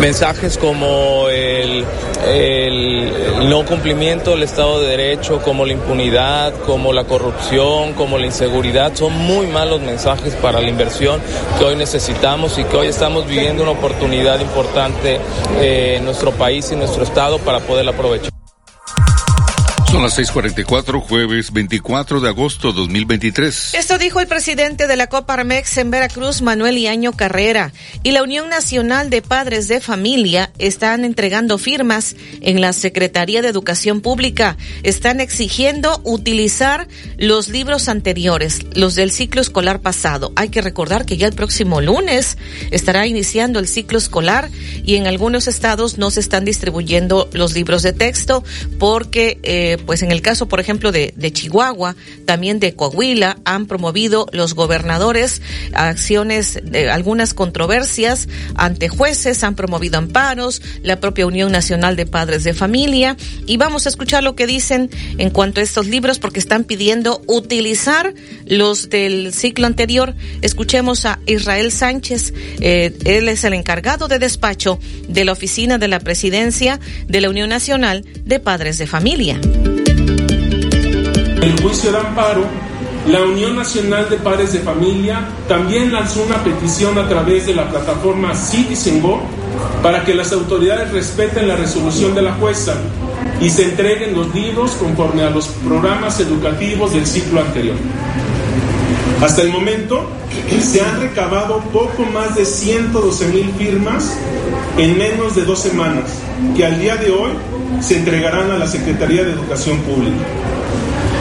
Mensajes 0.00 0.58
como 0.58 1.28
el, 1.28 1.84
el 2.26 3.48
no 3.48 3.64
cumplimiento 3.64 4.32
del 4.32 4.42
Estado 4.42 4.80
de 4.80 4.88
Derecho, 4.88 5.40
como 5.42 5.64
la 5.64 5.72
impunidad, 5.72 6.52
como 6.66 6.92
la 6.92 7.04
corrupción, 7.04 7.94
como 7.94 8.18
la 8.18 8.26
inseguridad, 8.26 8.94
son 8.94 9.12
muy 9.16 9.46
malos 9.46 9.80
mensajes 9.80 10.34
para 10.34 10.60
la 10.60 10.68
inversión 10.68 11.20
que 11.58 11.64
hoy 11.64 11.76
necesitamos 11.76 12.58
y 12.58 12.64
que 12.64 12.76
hoy 12.76 12.88
estamos 12.88 13.26
viviendo 13.26 13.62
una 13.62 13.72
oportunidad 13.72 14.40
importante 14.40 15.18
eh, 15.60 15.96
en 15.98 16.04
nuestro 16.04 16.32
país 16.32 16.70
y 16.72 16.76
nuestro 16.76 17.02
estado 17.04 17.38
para 17.38 17.60
poder 17.60 17.88
aprovechar. 17.88 18.29
Son 20.00 20.06
las 20.06 20.18
6:44, 20.34 21.02
jueves 21.02 21.52
24 21.52 22.22
de 22.22 22.28
agosto 22.30 22.72
2023. 22.72 23.74
Esto 23.74 23.98
dijo 23.98 24.20
el 24.20 24.28
presidente 24.28 24.86
de 24.86 24.96
la 24.96 25.08
Coparmex 25.08 25.76
en 25.76 25.90
Veracruz, 25.90 26.40
Manuel 26.40 26.78
Iaño 26.78 27.12
Carrera. 27.12 27.74
Y 28.02 28.12
la 28.12 28.22
Unión 28.22 28.48
Nacional 28.48 29.10
de 29.10 29.20
Padres 29.20 29.68
de 29.68 29.78
Familia 29.82 30.52
están 30.56 31.04
entregando 31.04 31.58
firmas 31.58 32.16
en 32.40 32.62
la 32.62 32.72
Secretaría 32.72 33.42
de 33.42 33.48
Educación 33.48 34.00
Pública. 34.00 34.56
Están 34.84 35.20
exigiendo 35.20 36.00
utilizar 36.04 36.88
los 37.18 37.50
libros 37.50 37.90
anteriores, 37.90 38.60
los 38.72 38.94
del 38.94 39.10
ciclo 39.10 39.42
escolar 39.42 39.82
pasado. 39.82 40.32
Hay 40.34 40.48
que 40.48 40.62
recordar 40.62 41.04
que 41.04 41.18
ya 41.18 41.26
el 41.26 41.34
próximo 41.34 41.82
lunes 41.82 42.38
estará 42.70 43.06
iniciando 43.06 43.58
el 43.58 43.68
ciclo 43.68 43.98
escolar 43.98 44.48
y 44.82 44.94
en 44.94 45.06
algunos 45.06 45.46
estados 45.46 45.98
no 45.98 46.10
se 46.10 46.20
están 46.20 46.46
distribuyendo 46.46 47.28
los 47.34 47.52
libros 47.52 47.82
de 47.82 47.92
texto 47.92 48.42
porque 48.78 49.38
eh, 49.42 49.76
pues 49.90 50.04
en 50.04 50.12
el 50.12 50.22
caso, 50.22 50.46
por 50.46 50.60
ejemplo, 50.60 50.92
de, 50.92 51.32
Chihuahua, 51.32 51.96
también 52.24 52.60
de 52.60 52.76
Coahuila, 52.76 53.38
han 53.44 53.66
promovido 53.66 54.28
los 54.30 54.54
gobernadores 54.54 55.42
acciones, 55.72 56.60
de 56.62 56.88
algunas 56.88 57.34
controversias 57.34 58.28
ante 58.54 58.88
jueces, 58.88 59.42
han 59.42 59.56
promovido 59.56 59.98
amparos, 59.98 60.62
la 60.84 61.00
propia 61.00 61.26
Unión 61.26 61.50
Nacional 61.50 61.96
de 61.96 62.06
Padres 62.06 62.44
de 62.44 62.54
Familia, 62.54 63.16
y 63.48 63.56
vamos 63.56 63.86
a 63.86 63.88
escuchar 63.88 64.22
lo 64.22 64.36
que 64.36 64.46
dicen 64.46 64.90
en 65.18 65.30
cuanto 65.30 65.58
a 65.58 65.64
estos 65.64 65.88
libros, 65.88 66.20
porque 66.20 66.38
están 66.38 66.62
pidiendo 66.62 67.20
utilizar 67.26 68.14
los 68.46 68.90
del 68.90 69.32
ciclo 69.34 69.66
anterior. 69.66 70.14
Escuchemos 70.40 71.04
a 71.04 71.18
Israel 71.26 71.72
Sánchez, 71.72 72.32
eh, 72.60 72.96
él 73.04 73.28
es 73.28 73.42
el 73.42 73.54
encargado 73.54 74.06
de 74.06 74.20
despacho 74.20 74.78
de 75.08 75.24
la 75.24 75.32
oficina 75.32 75.78
de 75.78 75.88
la 75.88 75.98
presidencia 75.98 76.78
de 77.08 77.20
la 77.20 77.28
Unión 77.28 77.48
Nacional 77.48 78.04
de 78.24 78.38
Padres 78.38 78.78
de 78.78 78.86
Familia 78.86 79.40
el 81.42 81.60
juicio 81.60 81.90
de 81.92 81.98
amparo, 81.98 82.44
la 83.06 83.22
Unión 83.22 83.56
Nacional 83.56 84.08
de 84.10 84.18
Padres 84.18 84.52
de 84.52 84.60
Familia 84.60 85.20
también 85.48 85.92
lanzó 85.92 86.22
una 86.22 86.42
petición 86.44 86.98
a 86.98 87.08
través 87.08 87.46
de 87.46 87.54
la 87.54 87.68
plataforma 87.68 88.34
CitizenGo 88.34 89.22
para 89.82 90.04
que 90.04 90.14
las 90.14 90.32
autoridades 90.32 90.92
respeten 90.92 91.48
la 91.48 91.56
resolución 91.56 92.14
de 92.14 92.22
la 92.22 92.34
jueza 92.34 92.74
y 93.40 93.48
se 93.48 93.64
entreguen 93.64 94.14
los 94.14 94.34
libros 94.34 94.72
conforme 94.72 95.22
a 95.22 95.30
los 95.30 95.48
programas 95.48 96.20
educativos 96.20 96.92
del 96.92 97.06
ciclo 97.06 97.40
anterior. 97.40 97.76
Hasta 99.22 99.42
el 99.42 99.50
momento 99.50 100.06
se 100.60 100.82
han 100.82 101.00
recabado 101.00 101.60
poco 101.72 102.04
más 102.04 102.34
de 102.34 102.44
112 102.44 103.28
mil 103.28 103.50
firmas 103.58 104.16
en 104.78 104.98
menos 104.98 105.36
de 105.36 105.44
dos 105.44 105.58
semanas, 105.58 106.04
que 106.56 106.64
al 106.64 106.78
día 106.80 106.96
de 106.96 107.10
hoy 107.10 107.30
se 107.80 107.98
entregarán 107.98 108.50
a 108.50 108.58
la 108.58 108.66
Secretaría 108.66 109.24
de 109.24 109.32
Educación 109.32 109.78
Pública. 109.78 110.24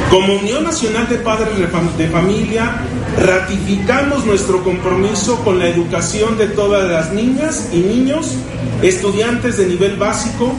Como 0.09 0.33
Unión 0.33 0.63
Nacional 0.63 1.07
de 1.07 1.17
Padres 1.17 1.57
de 1.97 2.07
Familia, 2.07 2.83
Ratificamos 3.17 4.25
nuestro 4.25 4.63
compromiso 4.63 5.43
con 5.43 5.59
la 5.59 5.67
educación 5.67 6.37
de 6.37 6.47
todas 6.47 6.89
las 6.89 7.11
niñas 7.11 7.67
y 7.73 7.79
niños, 7.79 8.33
estudiantes 8.81 9.57
de 9.57 9.67
nivel 9.67 9.97
básico, 9.97 10.53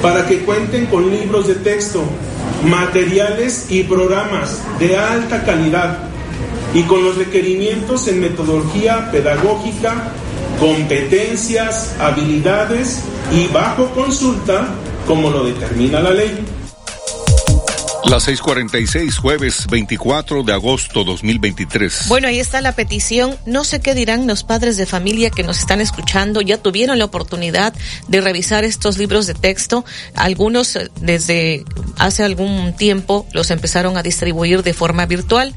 para 0.00 0.26
que 0.26 0.38
cuenten 0.40 0.86
con 0.86 1.10
libros 1.10 1.46
de 1.46 1.56
texto, 1.56 2.04
materiales 2.64 3.66
y 3.70 3.82
programas 3.82 4.62
de 4.78 4.96
alta 4.96 5.44
calidad 5.44 5.98
y 6.72 6.82
con 6.84 7.04
los 7.04 7.18
requerimientos 7.18 8.08
en 8.08 8.20
metodología 8.20 9.10
pedagógica, 9.10 10.12
competencias, 10.58 11.94
habilidades 11.98 13.02
y 13.30 13.46
bajo 13.48 13.90
consulta 13.90 14.68
como 15.06 15.30
lo 15.30 15.44
determina 15.44 16.00
la 16.00 16.10
ley. 16.10 16.55
Las 18.08 18.28
6:46, 18.28 19.18
jueves 19.18 19.66
24 19.68 20.44
de 20.44 20.52
agosto 20.52 21.02
2023. 21.02 22.04
Bueno, 22.06 22.28
ahí 22.28 22.38
está 22.38 22.60
la 22.60 22.70
petición. 22.70 23.36
No 23.46 23.64
sé 23.64 23.80
qué 23.80 23.94
dirán 23.94 24.28
los 24.28 24.44
padres 24.44 24.76
de 24.76 24.86
familia 24.86 25.28
que 25.30 25.42
nos 25.42 25.58
están 25.58 25.80
escuchando. 25.80 26.40
Ya 26.40 26.56
tuvieron 26.56 27.00
la 27.00 27.04
oportunidad 27.04 27.74
de 28.06 28.20
revisar 28.20 28.62
estos 28.62 28.96
libros 28.96 29.26
de 29.26 29.34
texto. 29.34 29.84
Algunos 30.14 30.76
eh, 30.76 30.88
desde 31.00 31.64
hace 31.98 32.22
algún 32.22 32.76
tiempo 32.76 33.26
los 33.32 33.50
empezaron 33.50 33.96
a 33.96 34.04
distribuir 34.04 34.62
de 34.62 34.72
forma 34.72 35.04
virtual 35.06 35.52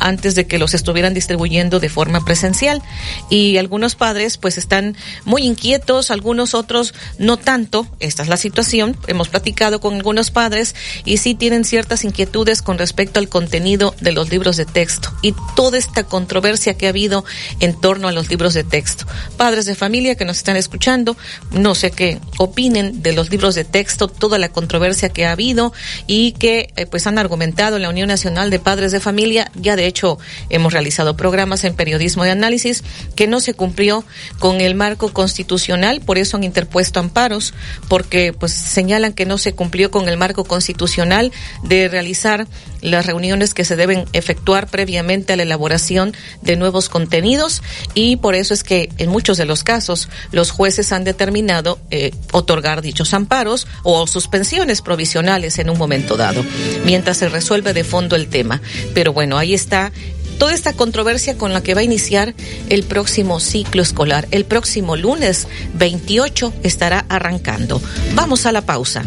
antes 0.00 0.34
de 0.34 0.46
que 0.46 0.58
los 0.58 0.74
estuvieran 0.74 1.14
distribuyendo 1.14 1.80
de 1.80 1.88
forma 1.88 2.24
presencial. 2.24 2.82
Y 3.30 3.56
algunos 3.56 3.94
padres 3.94 4.36
pues 4.36 4.58
están 4.58 4.96
muy 5.24 5.42
inquietos, 5.42 6.10
algunos 6.10 6.54
otros 6.54 6.94
no 7.18 7.36
tanto. 7.36 7.86
Esta 8.00 8.22
es 8.22 8.28
la 8.28 8.36
situación. 8.36 8.96
Hemos 9.06 9.28
platicado 9.28 9.80
con 9.80 9.94
algunos 9.94 10.30
padres 10.30 10.74
y 11.04 11.18
sí 11.18 11.34
tienen 11.34 11.64
ciertas 11.64 12.04
inquietudes 12.04 12.62
con 12.62 12.78
respecto 12.78 13.20
al 13.20 13.28
contenido 13.28 13.94
de 14.00 14.12
los 14.12 14.30
libros 14.30 14.56
de 14.56 14.66
texto 14.66 15.12
y 15.22 15.34
toda 15.56 15.78
esta 15.78 16.04
controversia 16.04 16.74
que 16.74 16.86
ha 16.86 16.90
habido 16.90 17.24
en 17.60 17.78
torno 17.80 18.08
a 18.08 18.12
los 18.12 18.28
libros 18.28 18.54
de 18.54 18.64
texto. 18.64 19.06
Padres 19.36 19.66
de 19.66 19.74
familia 19.74 20.14
que 20.16 20.24
nos 20.24 20.38
están 20.38 20.56
escuchando, 20.56 21.16
no 21.50 21.74
sé 21.74 21.90
qué 21.90 22.20
opinen 22.38 23.02
de 23.02 23.12
los 23.12 23.30
libros 23.30 23.54
de 23.54 23.64
texto, 23.64 24.08
toda 24.08 24.38
la 24.38 24.48
controversia 24.48 25.08
que 25.08 25.26
ha 25.26 25.32
habido 25.32 25.72
y 26.06 26.32
que 26.32 26.72
eh, 26.76 26.86
pues 26.86 27.06
han 27.06 27.18
argumentado 27.18 27.76
en 27.76 27.82
la 27.82 27.88
Unión 27.88 28.08
Nacional 28.08 28.50
de 28.50 28.58
Padres 28.58 28.92
de 28.92 29.00
Familia 29.00 29.50
ya 29.54 29.76
de 29.76 29.83
de 29.84 29.88
hecho, 29.88 30.18
hemos 30.48 30.72
realizado 30.72 31.14
programas 31.14 31.62
en 31.64 31.74
periodismo 31.74 32.24
de 32.24 32.30
análisis 32.30 32.82
que 33.16 33.26
no 33.26 33.40
se 33.40 33.52
cumplió 33.52 34.02
con 34.38 34.62
el 34.62 34.74
marco 34.74 35.12
constitucional, 35.12 36.00
por 36.00 36.16
eso 36.16 36.38
han 36.38 36.44
interpuesto 36.44 37.00
amparos, 37.00 37.52
porque 37.86 38.32
pues 38.32 38.52
señalan 38.52 39.12
que 39.12 39.26
no 39.26 39.36
se 39.36 39.52
cumplió 39.52 39.90
con 39.90 40.08
el 40.08 40.16
marco 40.16 40.44
constitucional 40.44 41.32
de 41.64 41.88
realizar 41.88 42.46
las 42.84 43.06
reuniones 43.06 43.54
que 43.54 43.64
se 43.64 43.76
deben 43.76 44.04
efectuar 44.12 44.68
previamente 44.68 45.32
a 45.32 45.36
la 45.36 45.42
elaboración 45.42 46.14
de 46.42 46.56
nuevos 46.56 46.88
contenidos 46.88 47.62
y 47.94 48.16
por 48.16 48.34
eso 48.34 48.54
es 48.54 48.62
que 48.62 48.90
en 48.98 49.10
muchos 49.10 49.38
de 49.38 49.46
los 49.46 49.64
casos 49.64 50.08
los 50.30 50.50
jueces 50.50 50.92
han 50.92 51.04
determinado 51.04 51.78
eh, 51.90 52.12
otorgar 52.32 52.82
dichos 52.82 53.14
amparos 53.14 53.66
o 53.82 54.06
suspensiones 54.06 54.82
provisionales 54.82 55.58
en 55.58 55.70
un 55.70 55.78
momento 55.78 56.16
dado, 56.16 56.44
mientras 56.84 57.16
se 57.16 57.28
resuelve 57.28 57.72
de 57.72 57.84
fondo 57.84 58.16
el 58.16 58.28
tema. 58.28 58.60
Pero 58.92 59.12
bueno, 59.12 59.38
ahí 59.38 59.54
está 59.54 59.92
toda 60.38 60.52
esta 60.52 60.74
controversia 60.74 61.38
con 61.38 61.52
la 61.52 61.62
que 61.62 61.74
va 61.74 61.80
a 61.80 61.84
iniciar 61.84 62.34
el 62.68 62.82
próximo 62.82 63.40
ciclo 63.40 63.82
escolar. 63.82 64.28
El 64.30 64.44
próximo 64.44 64.96
lunes 64.96 65.48
28 65.74 66.52
estará 66.62 67.06
arrancando. 67.08 67.80
Vamos 68.14 68.44
a 68.46 68.52
la 68.52 68.62
pausa. 68.62 69.04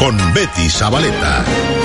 con 0.00 0.16
Betty 0.32 0.70
Zabaleta. 0.70 1.79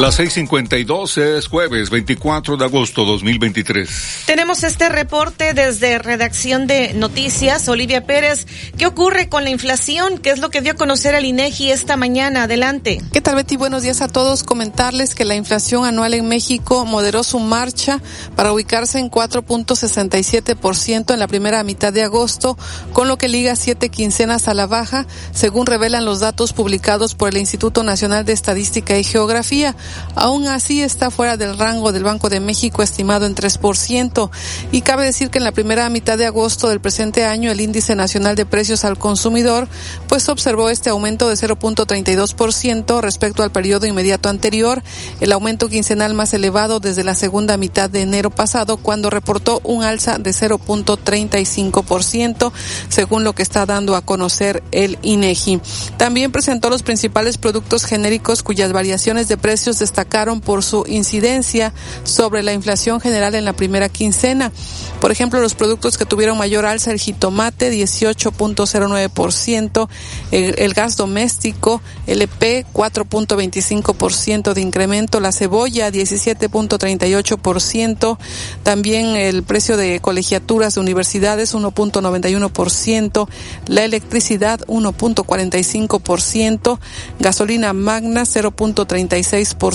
Las 0.00 0.18
6:52 0.18 1.18
es 1.18 1.46
jueves 1.46 1.90
24 1.90 2.56
de 2.56 2.64
agosto 2.64 3.04
2023. 3.04 4.22
Tenemos 4.24 4.64
este 4.64 4.88
reporte 4.88 5.52
desde 5.52 5.98
redacción 5.98 6.66
de 6.66 6.94
noticias. 6.94 7.68
Olivia 7.68 8.06
Pérez, 8.06 8.46
¿qué 8.78 8.86
ocurre 8.86 9.28
con 9.28 9.44
la 9.44 9.50
inflación? 9.50 10.16
¿Qué 10.16 10.30
es 10.30 10.38
lo 10.38 10.48
que 10.48 10.62
dio 10.62 10.72
a 10.72 10.76
conocer 10.76 11.14
el 11.14 11.26
INEGI 11.26 11.70
esta 11.70 11.98
mañana? 11.98 12.44
Adelante. 12.44 13.02
¿Qué 13.12 13.20
tal 13.20 13.34
Betty? 13.34 13.56
Buenos 13.56 13.82
días 13.82 14.00
a 14.00 14.08
todos. 14.08 14.42
Comentarles 14.42 15.14
que 15.14 15.26
la 15.26 15.34
inflación 15.34 15.84
anual 15.84 16.14
en 16.14 16.28
México 16.28 16.86
moderó 16.86 17.22
su 17.22 17.38
marcha 17.38 18.00
para 18.36 18.54
ubicarse 18.54 19.00
en 19.00 19.10
4.67% 19.10 21.12
en 21.12 21.20
la 21.20 21.28
primera 21.28 21.62
mitad 21.62 21.92
de 21.92 22.04
agosto, 22.04 22.56
con 22.94 23.06
lo 23.06 23.18
que 23.18 23.28
liga 23.28 23.54
siete 23.54 23.90
quincenas 23.90 24.48
a 24.48 24.54
la 24.54 24.66
baja, 24.66 25.06
según 25.34 25.66
revelan 25.66 26.06
los 26.06 26.20
datos 26.20 26.54
publicados 26.54 27.14
por 27.14 27.28
el 27.28 27.36
Instituto 27.36 27.82
Nacional 27.82 28.24
de 28.24 28.32
Estadística 28.32 28.96
y 28.96 29.04
Geografía. 29.04 29.76
Aún 30.14 30.48
así 30.48 30.82
está 30.82 31.10
fuera 31.10 31.36
del 31.36 31.58
rango 31.58 31.92
del 31.92 32.04
Banco 32.04 32.28
de 32.28 32.40
México 32.40 32.82
estimado 32.82 33.26
en 33.26 33.34
3%. 33.34 34.30
Y 34.72 34.82
cabe 34.82 35.04
decir 35.04 35.30
que 35.30 35.38
en 35.38 35.44
la 35.44 35.52
primera 35.52 35.88
mitad 35.88 36.18
de 36.18 36.26
agosto 36.26 36.68
del 36.68 36.80
presente 36.80 37.24
año 37.24 37.50
el 37.50 37.60
índice 37.60 37.94
nacional 37.94 38.36
de 38.36 38.46
precios 38.46 38.84
al 38.84 38.98
consumidor 38.98 39.68
pues 40.08 40.28
observó 40.28 40.70
este 40.70 40.90
aumento 40.90 41.28
de 41.28 41.36
0.32% 41.36 43.00
respecto 43.00 43.42
al 43.42 43.52
periodo 43.52 43.86
inmediato 43.86 44.28
anterior, 44.28 44.82
el 45.20 45.32
aumento 45.32 45.68
quincenal 45.68 46.14
más 46.14 46.34
elevado 46.34 46.80
desde 46.80 47.04
la 47.04 47.14
segunda 47.14 47.56
mitad 47.56 47.88
de 47.88 48.02
enero 48.02 48.30
pasado 48.30 48.76
cuando 48.76 49.10
reportó 49.10 49.60
un 49.64 49.84
alza 49.84 50.18
de 50.18 50.30
0.35% 50.30 52.52
según 52.88 53.24
lo 53.24 53.34
que 53.34 53.42
está 53.42 53.66
dando 53.66 53.96
a 53.96 54.02
conocer 54.02 54.62
el 54.72 54.98
INEGI. 55.02 55.60
También 55.96 56.32
presentó 56.32 56.70
los 56.70 56.82
principales 56.82 57.38
productos 57.38 57.84
genéricos 57.84 58.42
cuyas 58.42 58.72
variaciones 58.72 59.28
de 59.28 59.36
precios 59.36 59.79
destacaron 59.80 60.40
por 60.40 60.62
su 60.62 60.84
incidencia 60.86 61.74
sobre 62.04 62.44
la 62.44 62.52
inflación 62.52 63.00
general 63.00 63.34
en 63.34 63.44
la 63.44 63.52
primera 63.52 63.88
quincena. 63.88 64.52
Por 65.00 65.10
ejemplo, 65.10 65.40
los 65.40 65.54
productos 65.54 65.98
que 65.98 66.06
tuvieron 66.06 66.38
mayor 66.38 66.66
alza, 66.66 66.92
el 66.92 67.00
jitomate 67.00 67.72
18.09%, 67.72 69.88
el, 70.30 70.54
el 70.58 70.74
gas 70.74 70.96
doméstico 70.96 71.82
LP 72.06 72.66
4.25% 72.72 74.52
de 74.52 74.60
incremento, 74.60 75.18
la 75.20 75.32
cebolla 75.32 75.90
17.38%, 75.90 78.18
también 78.62 79.16
el 79.16 79.42
precio 79.42 79.76
de 79.76 79.98
colegiaturas 80.00 80.74
de 80.74 80.80
universidades 80.80 81.54
1.91%, 81.54 83.28
la 83.66 83.84
electricidad 83.84 84.60
1.45%, 84.66 86.78
gasolina 87.18 87.72
magna 87.72 88.22
0.36% 88.22 89.69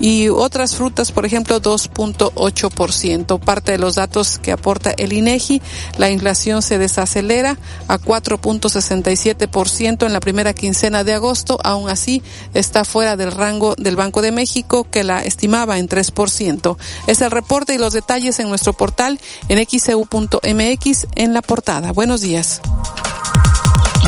y 0.00 0.28
otras 0.28 0.76
frutas, 0.76 1.12
por 1.12 1.26
ejemplo, 1.26 1.60
2.8%. 1.60 3.40
Parte 3.40 3.72
de 3.72 3.78
los 3.78 3.94
datos 3.94 4.38
que 4.38 4.52
aporta 4.52 4.92
el 4.96 5.12
INEGI, 5.12 5.62
la 5.98 6.10
inflación 6.10 6.62
se 6.62 6.78
desacelera 6.78 7.58
a 7.88 7.98
4.67% 7.98 10.06
en 10.06 10.12
la 10.12 10.20
primera 10.20 10.52
quincena 10.52 11.04
de 11.04 11.14
agosto, 11.14 11.58
aún 11.62 11.88
así 11.88 12.22
está 12.54 12.84
fuera 12.84 13.16
del 13.16 13.32
rango 13.32 13.74
del 13.76 13.96
Banco 13.96 14.22
de 14.22 14.32
México 14.32 14.86
que 14.90 15.04
la 15.04 15.22
estimaba 15.22 15.78
en 15.78 15.88
3%. 15.88 16.76
Es 17.06 17.20
el 17.20 17.30
reporte 17.30 17.74
y 17.74 17.78
los 17.78 17.92
detalles 17.92 18.38
en 18.40 18.48
nuestro 18.48 18.72
portal 18.72 19.20
en 19.48 19.64
xeu.mx 19.66 21.06
en 21.14 21.34
la 21.34 21.42
portada. 21.42 21.92
Buenos 21.92 22.20
días. 22.20 22.60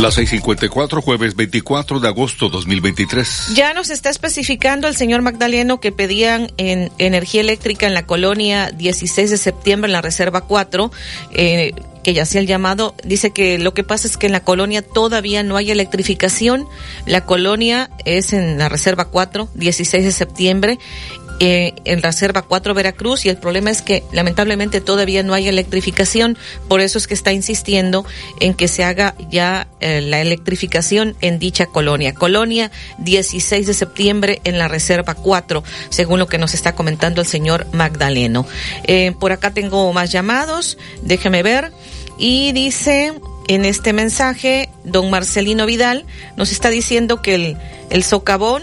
Las 0.01 0.19
6:54, 0.19 1.01
jueves 1.01 1.37
24 1.37 2.01
de 2.01 2.09
agosto 2.09 2.49
2023. 2.49 3.53
Ya 3.55 3.73
nos 3.75 3.91
está 3.91 4.11
especificando 4.11 4.89
el 4.89 4.97
señor 4.97 5.23
Magdaleno 5.23 5.81
que 5.81 5.93
pedían 5.93 6.51
en 6.57 6.91
energía 6.99 7.41
eléctrica 7.41 7.87
en 7.87 7.95
la 7.95 8.07
colonia 8.07 8.71
16 8.71 9.31
de 9.31 9.37
septiembre 9.37 9.89
en 9.89 9.93
la 9.93 10.03
Reserva 10.03 10.41
4. 10.43 10.91
Eh, 11.33 11.73
que 12.03 12.15
ya 12.15 12.23
hacía 12.23 12.41
el 12.41 12.47
llamado, 12.47 12.95
dice 13.05 13.31
que 13.31 13.59
lo 13.59 13.75
que 13.75 13.85
pasa 13.85 14.07
es 14.09 14.17
que 14.17 14.27
en 14.27 14.33
la 14.33 14.41
colonia 14.41 14.83
todavía 14.83 15.43
no 15.43 15.57
hay 15.57 15.71
electrificación. 15.71 16.67
La 17.07 17.25
colonia 17.25 17.91
es 18.05 18.33
en 18.33 18.59
la 18.59 18.69
Reserva 18.69 19.07
4, 19.07 19.49
16 19.55 20.05
de 20.05 20.13
septiembre, 20.13 20.79
eh, 21.41 21.75
en 21.85 22.03
Reserva 22.03 22.43
4 22.43 22.75
Veracruz 22.75 23.27
y 23.27 23.29
el 23.29 23.37
problema 23.37 23.71
es 23.71 23.83
que 23.83 24.03
lamentablemente 24.13 24.81
todavía 24.81 25.23
no 25.23 25.35
hay 25.35 25.49
electrificación, 25.49 26.39
por 26.69 26.81
eso 26.81 26.99
es 26.99 27.07
que 27.07 27.15
está 27.15 27.33
insistiendo 27.33 28.05
en 28.41 28.55
que 28.55 28.69
se 28.69 28.85
haga 28.85 29.15
ya 29.31 29.67
eh, 29.81 30.01
la 30.01 30.21
electrificación 30.21 31.17
en 31.21 31.39
dicha 31.39 31.67
colonia. 31.67 32.15
Colonia 32.15 32.71
16 32.99 33.67
de 33.67 33.75
septiembre 33.75 34.41
en 34.45 34.59
la 34.59 34.69
Reserva 34.69 35.15
4, 35.15 35.65
según 35.91 36.19
lo 36.19 36.27
que 36.27 36.39
nos 36.39 36.55
está 36.55 36.75
comentando 36.75 37.21
el 37.21 37.27
señor 37.27 37.67
Magdaleno. 37.73 38.47
Eh, 38.85 39.13
por 39.19 39.33
acá 39.33 39.53
tengo 39.53 39.93
más 39.93 40.13
llamados, 40.13 40.79
déjeme 41.03 41.43
ver. 41.43 41.73
Y 42.19 42.53
dice 42.53 43.15
en 43.49 43.65
este 43.65 43.93
mensaje, 43.93 44.69
don 44.85 45.11
Marcelino 45.11 45.67
Vidal 45.67 46.05
nos 46.37 46.53
está 46.53 46.71
diciendo 46.71 47.21
que 47.21 47.35
el, 47.35 47.57
el 47.91 48.05
socavón 48.05 48.63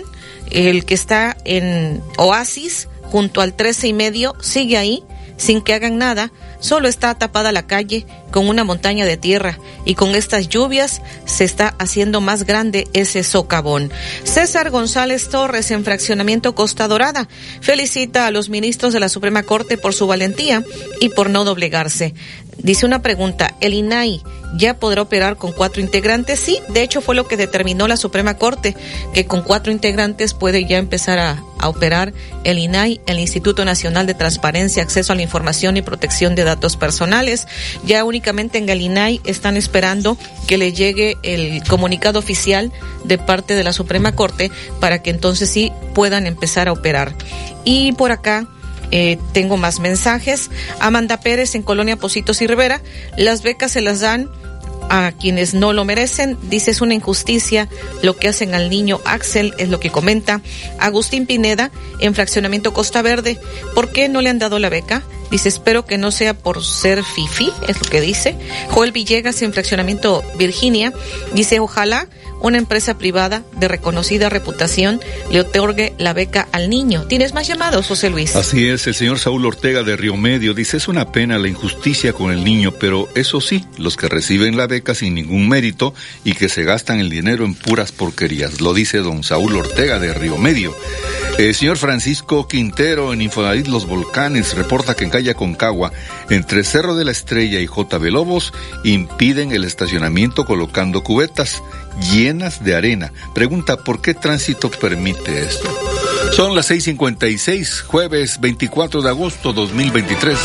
el 0.51 0.85
que 0.85 0.93
está 0.93 1.37
en 1.45 2.01
Oasis, 2.17 2.87
junto 3.03 3.41
al 3.41 3.53
trece 3.53 3.87
y 3.87 3.93
medio, 3.93 4.35
sigue 4.41 4.77
ahí, 4.77 5.03
sin 5.37 5.61
que 5.61 5.73
hagan 5.73 5.97
nada, 5.97 6.31
solo 6.59 6.87
está 6.87 7.15
tapada 7.15 7.51
la 7.51 7.65
calle 7.65 8.05
con 8.31 8.47
una 8.49 8.63
montaña 8.63 9.05
de 9.05 9.17
tierra 9.17 9.57
y 9.85 9.95
con 9.95 10.13
estas 10.13 10.49
lluvias 10.49 11.01
se 11.25 11.45
está 11.45 11.75
haciendo 11.79 12.19
más 12.21 12.45
grande 12.45 12.87
ese 12.93 13.23
socavón. 13.23 13.91
César 14.23 14.69
González 14.69 15.29
Torres 15.29 15.71
en 15.71 15.85
fraccionamiento 15.85 16.53
Costa 16.55 16.87
Dorada 16.87 17.27
felicita 17.61 18.27
a 18.27 18.31
los 18.31 18.49
ministros 18.49 18.93
de 18.93 18.99
la 18.99 19.09
Suprema 19.09 19.43
Corte 19.43 19.77
por 19.77 19.93
su 19.93 20.07
valentía 20.07 20.63
y 20.99 21.09
por 21.09 21.29
no 21.29 21.45
doblegarse. 21.45 22.13
Dice 22.61 22.85
una 22.85 23.01
pregunta, 23.01 23.55
¿el 23.61 23.73
INAI 23.73 24.21
ya 24.57 24.73
podrá 24.73 25.01
operar 25.01 25.37
con 25.37 25.53
cuatro 25.53 25.81
integrantes? 25.81 26.41
Sí, 26.41 26.59
de 26.67 26.83
hecho 26.83 26.99
fue 26.99 27.15
lo 27.15 27.25
que 27.25 27.37
determinó 27.37 27.87
la 27.87 27.95
Suprema 27.95 28.37
Corte, 28.37 28.75
que 29.13 29.25
con 29.25 29.43
cuatro 29.43 29.71
integrantes 29.71 30.33
puede 30.33 30.65
ya 30.65 30.77
empezar 30.77 31.19
a, 31.19 31.43
operar 31.61 32.13
el 32.45 32.57
INAI, 32.57 33.01
el 33.05 33.19
Instituto 33.19 33.65
Nacional 33.65 34.07
de 34.07 34.13
Transparencia, 34.13 34.81
Acceso 34.81 35.11
a 35.11 35.15
la 35.17 35.23
Información 35.23 35.75
y 35.75 35.81
Protección 35.81 36.33
de 36.33 36.45
Datos 36.45 36.77
Personales. 36.77 37.47
Ya 37.85 38.05
únicamente 38.05 38.57
en 38.57 38.69
el 38.69 38.81
INAI 38.81 39.19
están 39.25 39.57
esperando 39.57 40.17
que 40.47 40.57
le 40.57 40.71
llegue 40.71 41.17
el 41.21 41.61
comunicado 41.65 42.17
oficial 42.17 42.71
de 43.03 43.17
parte 43.17 43.55
de 43.55 43.65
la 43.65 43.73
Suprema 43.73 44.13
Corte 44.13 44.51
para 44.79 45.01
que 45.01 45.09
entonces 45.09 45.49
sí 45.49 45.73
puedan 45.93 46.27
empezar 46.27 46.69
a 46.69 46.71
operar. 46.71 47.13
Y 47.65 47.91
por 47.91 48.13
acá 48.13 48.47
eh, 48.91 49.17
tengo 49.33 49.57
más 49.57 49.79
mensajes. 49.79 50.49
Amanda 50.79 51.19
Pérez 51.19 51.55
en 51.55 51.63
Colonia 51.63 51.97
Positos 51.97 52.41
y 52.41 52.47
Rivera. 52.47 52.81
Las 53.17 53.43
becas 53.43 53.71
se 53.71 53.81
las 53.81 53.99
dan 53.99 54.29
a 54.89 55.11
quienes 55.11 55.53
no 55.53 55.73
lo 55.73 55.85
merecen. 55.85 56.37
Dice 56.49 56.71
es 56.71 56.81
una 56.81 56.93
injusticia 56.93 57.69
lo 58.01 58.15
que 58.15 58.27
hacen 58.27 58.53
al 58.53 58.69
niño 58.69 58.99
Axel, 59.05 59.53
es 59.57 59.69
lo 59.69 59.79
que 59.79 59.91
comenta. 59.91 60.41
Agustín 60.79 61.25
Pineda 61.25 61.71
en 61.99 62.15
Fraccionamiento 62.15 62.73
Costa 62.73 63.01
Verde. 63.01 63.39
¿Por 63.75 63.91
qué 63.91 64.09
no 64.09 64.21
le 64.21 64.29
han 64.29 64.39
dado 64.39 64.59
la 64.59 64.69
beca? 64.69 65.03
Dice, 65.31 65.49
espero 65.49 65.85
que 65.85 65.97
no 65.97 66.11
sea 66.11 66.33
por 66.33 66.63
ser 66.63 67.03
fifi, 67.03 67.51
es 67.67 67.79
lo 67.79 67.87
que 67.87 68.01
dice. 68.01 68.35
Joel 68.69 68.91
Villegas 68.91 69.41
en 69.41 69.53
Fraccionamiento 69.53 70.23
Virginia. 70.37 70.93
Dice, 71.33 71.59
ojalá 71.59 72.07
una 72.41 72.57
empresa 72.57 72.97
privada 72.97 73.43
de 73.57 73.67
reconocida 73.67 74.29
reputación 74.29 75.01
le 75.31 75.41
otorgue 75.41 75.93
la 75.97 76.13
beca 76.13 76.47
al 76.51 76.69
niño. 76.69 77.05
¿Tienes 77.07 77.33
más 77.33 77.47
llamados, 77.47 77.87
José 77.87 78.09
Luis? 78.09 78.35
Así 78.35 78.67
es, 78.67 78.87
el 78.87 78.95
señor 78.95 79.19
Saúl 79.19 79.45
Ortega 79.45 79.83
de 79.83 79.97
Río 79.97 80.15
Medio 80.15 80.53
dice, 80.53 80.77
es 80.77 80.87
una 80.87 81.11
pena 81.11 81.37
la 81.37 81.47
injusticia 81.47 82.13
con 82.13 82.31
el 82.31 82.43
niño, 82.43 82.73
pero 82.79 83.09
eso 83.15 83.41
sí, 83.41 83.65
los 83.77 83.97
que 83.97 84.07
reciben 84.07 84.57
la 84.57 84.67
beca 84.67 84.95
sin 84.95 85.15
ningún 85.15 85.49
mérito 85.49 85.93
y 86.23 86.33
que 86.33 86.49
se 86.49 86.63
gastan 86.63 86.99
el 86.99 87.09
dinero 87.09 87.45
en 87.45 87.55
puras 87.55 87.91
porquerías, 87.91 88.61
lo 88.61 88.73
dice 88.73 88.99
don 88.99 89.23
Saúl 89.23 89.55
Ortega 89.55 89.99
de 89.99 90.13
Río 90.13 90.37
Medio. 90.37 90.75
El 91.39 91.55
señor 91.55 91.77
Francisco 91.77 92.49
Quintero 92.49 93.13
en 93.13 93.21
Infonavit 93.21 93.67
Los 93.67 93.87
Volcanes 93.87 94.57
reporta 94.57 94.93
que 94.93 95.05
en 95.05 95.09
Calle 95.09 95.33
Concagua, 95.35 95.93
entre 96.29 96.65
Cerro 96.65 96.95
de 96.95 97.05
la 97.05 97.11
Estrella 97.11 97.61
y 97.61 97.65
JB 97.65 98.11
Lobos, 98.11 98.53
impiden 98.83 99.53
el 99.53 99.63
estacionamiento 99.63 100.43
colocando 100.43 101.01
cubetas 101.01 101.63
llenas 102.11 102.61
de 102.65 102.75
arena. 102.75 103.13
Pregunta, 103.33 103.77
¿por 103.77 104.01
qué 104.01 104.13
tránsito 104.13 104.69
permite 104.69 105.43
esto? 105.43 105.69
Son 106.33 106.55
las 106.55 106.69
6:56, 106.71 107.83
jueves 107.83 108.41
24 108.41 109.01
de 109.01 109.07
agosto 109.07 109.53
2023. 109.53 110.37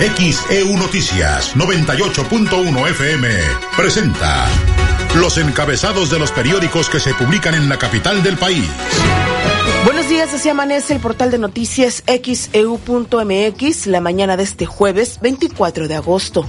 XEU 0.00 0.78
Noticias 0.78 1.54
98.1 1.54 2.88
FM 2.88 3.28
presenta 3.76 4.48
los 5.14 5.36
encabezados 5.36 6.08
de 6.08 6.18
los 6.18 6.32
periódicos 6.32 6.88
que 6.88 6.98
se 6.98 7.12
publican 7.12 7.54
en 7.54 7.68
la 7.68 7.76
capital 7.76 8.22
del 8.22 8.38
país. 8.38 8.64
Buenos 9.84 10.08
días, 10.08 10.32
así 10.32 10.48
amanece 10.48 10.94
el 10.94 11.00
portal 11.00 11.30
de 11.30 11.36
noticias 11.36 12.02
xeu.mx 12.06 13.86
la 13.88 14.00
mañana 14.00 14.38
de 14.38 14.44
este 14.44 14.64
jueves 14.64 15.20
24 15.20 15.86
de 15.86 15.96
agosto. 15.96 16.46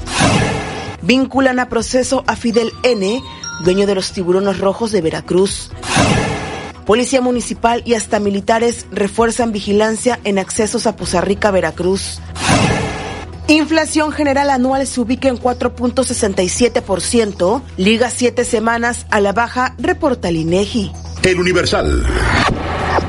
Vinculan 1.02 1.60
a 1.60 1.68
proceso 1.68 2.24
a 2.28 2.38
Fidel 2.38 2.72
N., 2.84 3.22
dueño 3.66 3.86
de 3.86 3.96
los 3.96 4.14
tiburones 4.14 4.60
rojos 4.60 4.94
de 4.94 5.02
Veracruz. 5.02 5.72
Policía 6.86 7.20
Municipal 7.20 7.84
y 7.86 7.96
hasta 7.96 8.22
militares 8.22 8.86
refuerzan 8.92 9.52
vigilancia 9.52 10.22
en 10.24 10.40
accesos 10.40 10.88
a 10.88 10.96
Poza 10.96 11.20
Rica, 11.20 11.52
Veracruz. 11.52 12.22
Inflación 13.52 14.12
general 14.14 14.50
anual 14.50 14.88
se 14.88 15.02
ubica 15.02 15.28
en 15.28 15.38
4.67%, 15.38 17.62
liga 17.76 18.10
siete 18.10 18.46
semanas 18.46 19.06
a 19.10 19.20
la 19.20 19.34
baja, 19.34 19.76
reporta 19.78 20.30
el 20.30 20.38
INEGI. 20.38 20.94
El 21.24 21.38
Universal. 21.38 22.06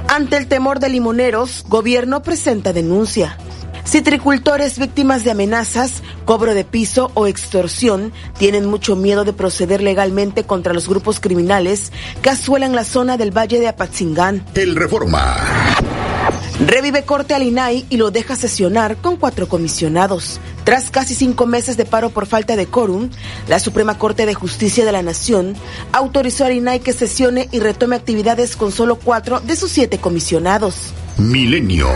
Ante 0.08 0.36
el 0.36 0.48
temor 0.48 0.80
de 0.80 0.88
limoneros, 0.88 1.64
gobierno 1.68 2.24
presenta 2.24 2.72
denuncia. 2.72 3.38
Citricultores 3.84 4.80
víctimas 4.80 5.22
de 5.22 5.30
amenazas, 5.30 6.02
cobro 6.24 6.54
de 6.54 6.64
piso 6.64 7.12
o 7.14 7.28
extorsión 7.28 8.12
tienen 8.36 8.66
mucho 8.66 8.96
miedo 8.96 9.22
de 9.22 9.32
proceder 9.32 9.80
legalmente 9.80 10.42
contra 10.42 10.74
los 10.74 10.88
grupos 10.88 11.20
criminales 11.20 11.92
que 12.20 12.30
asuelan 12.30 12.74
la 12.74 12.82
zona 12.82 13.16
del 13.16 13.30
Valle 13.30 13.60
de 13.60 13.68
Apatzingán. 13.68 14.44
El 14.56 14.74
Reforma. 14.74 15.36
Revive 16.66 17.02
corte 17.02 17.34
al 17.34 17.42
INAI 17.42 17.86
y 17.90 17.96
lo 17.96 18.12
deja 18.12 18.36
sesionar 18.36 18.96
con 18.96 19.16
cuatro 19.16 19.48
comisionados. 19.48 20.40
Tras 20.64 20.90
casi 20.90 21.14
cinco 21.14 21.44
meses 21.44 21.76
de 21.76 21.84
paro 21.84 22.10
por 22.10 22.26
falta 22.26 22.54
de 22.54 22.66
quórum, 22.66 23.10
la 23.48 23.58
Suprema 23.58 23.98
Corte 23.98 24.26
de 24.26 24.34
Justicia 24.34 24.84
de 24.84 24.92
la 24.92 25.02
Nación 25.02 25.54
autorizó 25.92 26.44
al 26.44 26.52
INAI 26.52 26.80
que 26.80 26.92
sesione 26.92 27.48
y 27.50 27.58
retome 27.58 27.96
actividades 27.96 28.54
con 28.54 28.70
solo 28.70 28.96
cuatro 28.96 29.40
de 29.40 29.56
sus 29.56 29.72
siete 29.72 29.98
comisionados. 29.98 30.92
Milenio. 31.18 31.88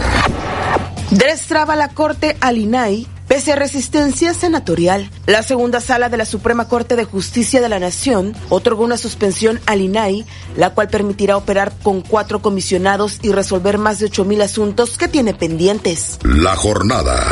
Destraba 1.10 1.76
la 1.76 1.90
Corte 1.90 2.36
al 2.40 2.58
INAI 2.58 3.06
pese 3.28 3.52
a 3.52 3.56
resistencia 3.56 4.34
senatorial. 4.34 5.10
La 5.26 5.42
segunda 5.42 5.80
sala 5.80 6.08
de 6.08 6.16
la 6.16 6.24
Suprema 6.24 6.68
Corte 6.68 6.96
de 6.96 7.04
Justicia 7.04 7.60
de 7.60 7.68
la 7.68 7.78
Nación 7.78 8.34
otorgó 8.48 8.84
una 8.84 8.96
suspensión 8.96 9.60
al 9.66 9.80
INAI, 9.80 10.24
la 10.56 10.70
cual 10.70 10.88
permitirá 10.88 11.36
operar 11.36 11.72
con 11.82 12.02
cuatro 12.02 12.40
comisionados 12.40 13.18
y 13.22 13.32
resolver 13.32 13.78
más 13.78 13.98
de 13.98 14.06
ocho 14.06 14.24
mil 14.24 14.42
asuntos 14.42 14.98
que 14.98 15.08
tiene 15.08 15.34
pendientes. 15.34 16.18
La 16.22 16.56
jornada. 16.56 17.22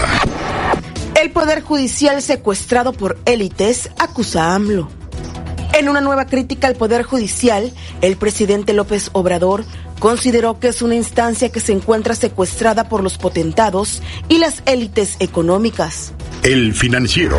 El 1.20 1.30
Poder 1.30 1.62
Judicial 1.62 2.20
secuestrado 2.22 2.92
por 2.92 3.18
élites 3.24 3.90
acusa 3.98 4.46
a 4.46 4.54
AMLO. 4.56 5.03
En 5.76 5.88
una 5.88 6.00
nueva 6.00 6.26
crítica 6.26 6.68
al 6.68 6.76
Poder 6.76 7.02
Judicial, 7.02 7.72
el 8.00 8.16
presidente 8.16 8.72
López 8.72 9.10
Obrador 9.12 9.64
consideró 9.98 10.60
que 10.60 10.68
es 10.68 10.82
una 10.82 10.94
instancia 10.94 11.50
que 11.50 11.58
se 11.58 11.72
encuentra 11.72 12.14
secuestrada 12.14 12.88
por 12.88 13.02
los 13.02 13.18
potentados 13.18 14.00
y 14.28 14.38
las 14.38 14.62
élites 14.66 15.16
económicas. 15.18 16.12
El 16.44 16.74
financiero. 16.74 17.36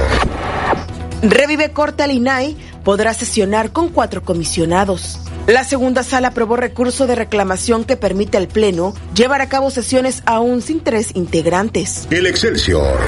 Revive 1.22 1.72
corte 1.72 2.04
al 2.04 2.12
INAI, 2.12 2.58
podrá 2.84 3.14
sesionar 3.14 3.72
con 3.72 3.88
cuatro 3.88 4.22
comisionados. 4.24 5.18
La 5.48 5.64
segunda 5.64 6.04
sala 6.04 6.30
aprobó 6.30 6.58
recurso 6.58 7.08
de 7.08 7.16
reclamación 7.16 7.86
que 7.86 7.96
permite 7.96 8.36
al 8.36 8.50
Pleno 8.50 8.94
llevar 9.16 9.40
a 9.40 9.48
cabo 9.48 9.72
sesiones 9.72 10.24
aún 10.26 10.62
sin 10.62 10.82
tres 10.82 11.12
integrantes. 11.16 12.06
El 12.12 12.28
Excelsior. 12.28 13.00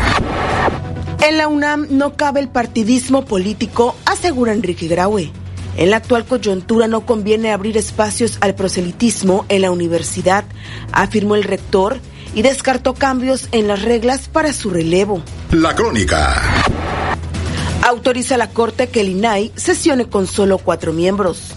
En 1.22 1.38
la 1.38 1.48
UNAM 1.48 1.88
no 1.90 2.16
cabe 2.16 2.40
el 2.40 2.48
partidismo 2.48 3.26
político, 3.26 3.96
asegura 4.06 4.54
Enrique 4.54 4.88
Graue. 4.88 5.32
En 5.76 5.92
la 5.92 5.98
actual 5.98 6.26
coyuntura 6.26 6.88
no 6.88 7.06
conviene 7.06 7.52
abrir 7.52 7.78
espacios 7.78 8.38
al 8.42 8.56
proselitismo 8.56 9.46
en 9.50 9.64
la 9.64 9.72
universidad, 9.72 10.46
afirmó 10.92 11.36
el 11.36 11.44
rector 11.44 12.00
y 12.34 12.44
descartó 12.44 12.94
cambios 12.94 13.48
en 13.52 13.68
las 13.68 13.82
reglas 13.82 14.28
para 14.28 14.54
su 14.54 14.70
relevo. 14.70 15.22
La 15.52 15.76
crónica. 15.76 16.42
Autoriza 17.88 18.38
la 18.38 18.50
Corte 18.50 18.90
que 18.90 19.02
el 19.02 19.10
INAI 19.10 19.52
sesione 19.56 20.08
con 20.08 20.28
solo 20.28 20.58
cuatro 20.58 20.94
miembros. 20.94 21.56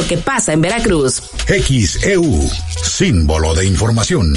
que 0.07 0.17
pasa 0.17 0.53
en 0.53 0.61
Veracruz. 0.61 1.21
XEU, 1.47 2.49
símbolo 2.83 3.53
de 3.53 3.65
información. 3.65 4.33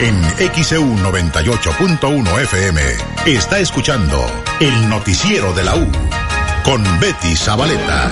En 0.00 0.22
XEU 0.54 0.84
98.1 0.96 2.40
FM 2.42 2.80
está 3.26 3.58
escuchando 3.58 4.24
el 4.60 4.88
noticiero 4.88 5.52
de 5.52 5.64
la 5.64 5.76
U 5.76 5.86
con 6.64 6.82
Betty 7.00 7.36
Zabaleta. 7.36 8.10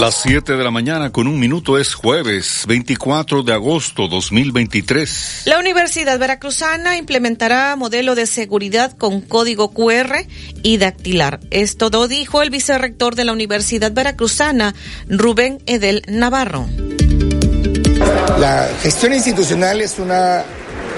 Las 0.00 0.16
7 0.22 0.56
de 0.56 0.64
la 0.64 0.72
mañana 0.72 1.12
con 1.12 1.28
un 1.28 1.38
minuto 1.38 1.78
es 1.78 1.94
jueves 1.94 2.64
24 2.66 3.44
de 3.44 3.52
agosto 3.52 4.08
2023. 4.08 5.42
La 5.44 5.60
Universidad 5.60 6.18
Veracruzana 6.18 6.96
implementará 6.96 7.76
modelo 7.76 8.16
de 8.16 8.26
seguridad 8.26 8.96
con 8.98 9.20
código 9.20 9.72
QR 9.72 10.26
y 10.64 10.78
dactilar. 10.78 11.38
Esto 11.52 11.90
lo 11.90 12.08
dijo 12.08 12.42
el 12.42 12.50
vicerrector 12.50 13.14
de 13.14 13.24
la 13.24 13.32
Universidad 13.32 13.92
Veracruzana, 13.92 14.74
Rubén 15.08 15.62
Edel 15.66 16.02
Navarro. 16.08 16.66
La 18.40 18.68
gestión 18.82 19.14
institucional 19.14 19.80
es 19.80 20.00
una 20.00 20.42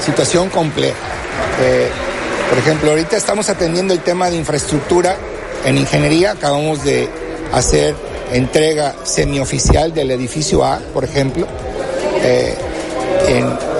situación 0.01 0.49
compleja. 0.49 0.97
Eh, 1.61 1.91
por 2.49 2.59
ejemplo, 2.59 2.91
ahorita 2.91 3.19
estamos 3.19 3.51
atendiendo 3.51 3.93
el 3.93 4.01
tema 4.01 4.31
de 4.31 4.37
infraestructura 4.37 5.19
en 5.67 5.77
ingeniería. 5.77 6.31
Acabamos 6.33 6.83
de 6.83 7.11
hacer 7.53 7.95
entrega 8.33 8.95
semioficial 9.05 9.95
del 9.95 10.11
edificio 10.11 10.65
A, 10.65 10.79
por 10.93 11.05
ejemplo. 11.05 11.47
Eh, 12.23 12.55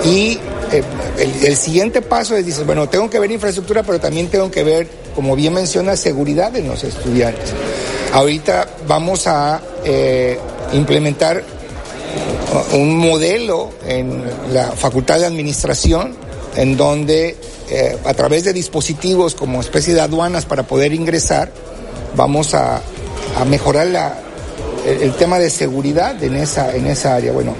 y 0.05 0.39
eh, 0.71 0.83
el, 1.43 1.55
siguiente 1.55 2.01
paso 2.01 2.35
es, 2.35 2.45
dices, 2.45 2.65
bueno, 2.65 2.87
tengo 2.89 3.09
que 3.09 3.19
ver 3.19 3.31
infraestructura, 3.31 3.83
pero 3.83 3.99
también 3.99 4.27
tengo 4.27 4.49
que 4.51 4.63
ver, 4.63 4.87
como 5.15 5.35
bien 5.35 5.53
menciona, 5.53 5.95
seguridad 5.95 6.51
de 6.51 6.61
los 6.61 6.83
estudiantes. 6.83 7.51
Ahorita 8.13 8.67
vamos 8.87 9.27
a 9.27 9.61
eh, 9.83 10.39
implementar 10.73 11.43
un 12.73 12.97
modelo 12.97 13.71
en 13.85 14.23
la 14.51 14.71
Facultad 14.71 15.19
de 15.19 15.25
Administración, 15.25 16.15
en 16.55 16.77
donde 16.77 17.35
a 18.05 18.13
través 18.13 18.45
de 18.45 18.53
dispositivos 18.53 19.35
como 19.35 19.59
especie 19.59 19.93
de 19.93 19.99
aduanas 19.99 20.45
para 20.45 20.63
poder 20.63 20.93
ingresar, 20.93 21.51
vamos 22.15 22.53
a 22.53 22.81
mejorar 23.45 23.87
la, 23.87 24.15
el, 24.87 25.13
tema 25.13 25.37
de 25.39 25.49
seguridad 25.49 26.21
en 26.23 26.35
esa, 26.35 26.75
en 26.75 26.87
esa 26.87 27.15
área. 27.15 27.31
Bueno, 27.31 27.55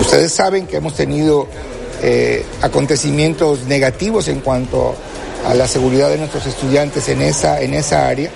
ustedes 0.00 0.32
saben 0.32 0.66
que 0.66 0.76
hemos 0.76 0.94
tenido 0.94 1.48
eh, 2.02 2.44
acontecimientos 2.62 3.64
negativos 3.64 4.28
en 4.28 4.40
cuanto 4.40 4.94
a 5.46 5.54
la 5.54 5.66
seguridad 5.66 6.10
de 6.10 6.18
nuestros 6.18 6.46
estudiantes 6.46 7.08
en 7.08 7.22
esa, 7.22 7.60
en 7.60 7.74
esa 7.74 8.08
área. 8.08 8.30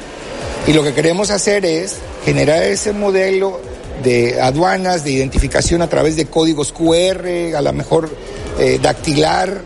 Y 0.67 0.73
lo 0.73 0.83
que 0.83 0.95
queremos 0.95 1.31
hacer 1.31 1.65
es 1.65 1.97
generar 2.25 2.63
ese 2.63 2.93
modelo 2.93 3.61
de 4.03 4.41
aduanas, 4.41 5.05
de 5.05 5.13
identificación 5.13 5.83
a 5.83 5.89
través 5.89 6.17
de 6.17 6.27
códigos 6.27 6.73
QR, 6.73 7.57
a 7.57 7.61
lo 7.61 7.73
mejor 7.73 8.11
eh, 8.59 8.79
dactilar, 8.83 9.61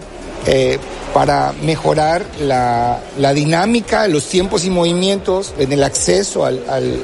eh, 0.47 0.79
para 1.13 1.53
mejorar 1.63 2.25
la, 2.41 3.01
la, 3.19 3.33
dinámica, 3.33 4.07
los 4.07 4.27
tiempos 4.29 4.65
y 4.65 4.71
movimientos 4.71 5.55
en 5.59 5.73
el 5.73 5.83
acceso 5.83 6.45
al, 6.45 7.01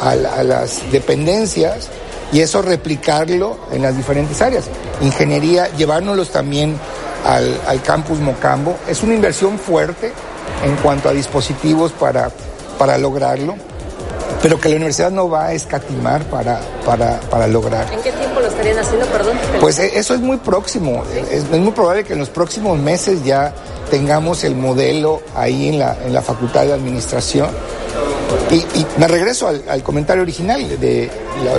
a, 0.00 0.42
las 0.42 0.90
dependencias 0.90 1.88
y 2.32 2.40
eso 2.40 2.62
replicarlo 2.62 3.58
en 3.72 3.82
las 3.82 3.96
diferentes 3.96 4.40
áreas. 4.40 4.64
Ingeniería, 5.00 5.68
llevárnoslos 5.76 6.30
también 6.30 6.78
al, 7.24 7.82
campus 7.82 8.18
Mocambo. 8.18 8.76
Es 8.88 9.02
una 9.02 9.14
inversión 9.14 9.58
fuerte 9.58 10.12
en 10.64 10.76
cuanto 10.76 11.08
a 11.08 11.12
dispositivos 11.12 11.92
para, 11.92 12.30
para 12.78 12.98
lograrlo, 12.98 13.56
pero 14.42 14.60
que 14.60 14.68
la 14.68 14.76
universidad 14.76 15.10
no 15.10 15.28
va 15.28 15.46
a 15.46 15.52
escatimar 15.52 16.22
para, 16.24 16.60
para, 16.84 17.20
para 17.20 17.46
lograr. 17.46 17.92
¿En 17.92 18.00
qué 18.00 18.12
tiempo 18.12 18.40
lo 18.40 18.46
estarían 18.46 18.78
haciendo, 18.78 19.06
perdón? 19.06 19.36
Pues 19.60 19.78
eh, 19.78 19.92
eso 19.94 20.14
es 20.14 20.20
muy 20.20 20.38
próximo. 20.38 21.02
Es, 21.14 21.44
es, 21.44 21.50
muy 21.50 21.72
probable 21.72 22.04
que 22.04 22.12
en 22.12 22.20
los 22.20 22.30
próximos 22.30 22.78
meses 22.78 23.24
ya 23.24 23.52
tengamos 23.90 24.44
el 24.44 24.54
modelo 24.54 25.20
ahí 25.34 25.68
en 25.68 25.78
la, 25.80 25.96
en 26.04 26.14
la 26.14 26.22
Facultad 26.22 26.64
de 26.64 26.72
Administración 26.72 27.50
Y, 28.50 28.64
me 28.98 29.06
regreso 29.06 29.46
al, 29.46 29.82
comentario 29.84 30.22
original 30.22 30.80
de 30.80 31.08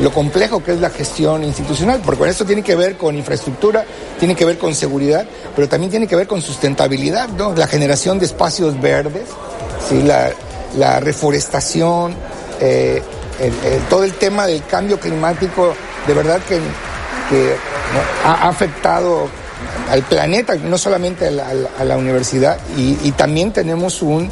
lo, 0.01 0.11
complejo 0.11 0.61
que 0.61 0.73
es 0.73 0.79
la 0.81 0.89
gestión 0.89 1.41
institucional, 1.43 2.01
porque 2.03 2.27
esto 2.29 2.45
tiene 2.45 2.63
que 2.63 2.75
ver 2.75 2.97
con 2.97 3.15
infraestructura, 3.15 3.85
tiene 4.19 4.35
que 4.35 4.43
ver 4.43 4.57
con 4.57 4.75
seguridad, 4.75 5.25
pero 5.55 5.69
también 5.69 5.89
tiene 5.89 6.05
que 6.05 6.17
ver 6.17 6.27
con 6.27 6.41
sustentabilidad, 6.41 7.29
¿no? 7.29 7.55
La 7.55 7.67
generación 7.67 8.19
de 8.19 8.25
espacios 8.25 8.79
verdes, 8.81 9.23
¿sí? 9.87 10.03
la, 10.03 10.99
reforestación, 10.99 12.13
eh, 12.59 13.01
todo 13.89 14.03
el 14.03 14.13
tema 14.15 14.45
del 14.45 14.65
cambio 14.65 14.99
climático, 14.99 15.73
de 16.07 16.13
verdad 16.13 16.41
que, 16.47 16.59
ha 18.25 18.49
afectado 18.49 19.29
al 19.89 20.01
planeta, 20.03 20.55
no 20.55 20.77
solamente 20.77 21.27
a 21.27 21.83
la, 21.85 21.97
universidad, 21.97 22.57
y 22.75 23.11
también 23.13 23.53
tenemos 23.53 24.01
un 24.01 24.29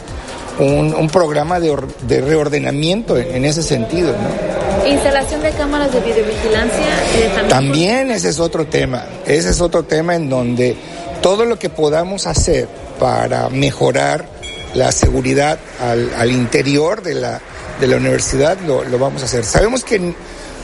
un, 0.59 1.09
programa 1.09 1.59
de, 1.59 1.75
reordenamiento 2.21 3.17
en, 3.17 3.45
ese 3.45 3.63
sentido. 3.63 4.11
¿no? 4.11 4.87
Instalación 4.87 5.41
de 5.41 5.51
cámaras 5.51 5.91
de 5.93 5.99
videovigilancia. 6.01 6.85
Eh, 7.15 7.31
también, 7.33 7.49
también 7.49 8.11
ese 8.11 8.29
es 8.29 8.39
otro 8.39 8.65
tema. 8.67 9.05
Ese 9.25 9.49
es 9.49 9.61
otro 9.61 9.83
tema 9.83 10.15
en 10.15 10.29
donde 10.29 10.75
todo 11.21 11.45
lo 11.45 11.57
que 11.57 11.69
podamos 11.69 12.27
hacer 12.27 12.67
para 12.99 13.49
mejorar 13.49 14.25
la 14.73 14.91
seguridad 14.91 15.57
al, 15.79 16.31
interior 16.31 17.01
de 17.01 17.15
la, 17.15 17.41
de 17.79 17.87
la 17.87 17.97
universidad 17.97 18.57
lo, 18.65 18.83
lo, 18.83 18.99
vamos 18.99 19.21
a 19.21 19.25
hacer. 19.25 19.43
Sabemos 19.45 19.83
que 19.83 20.13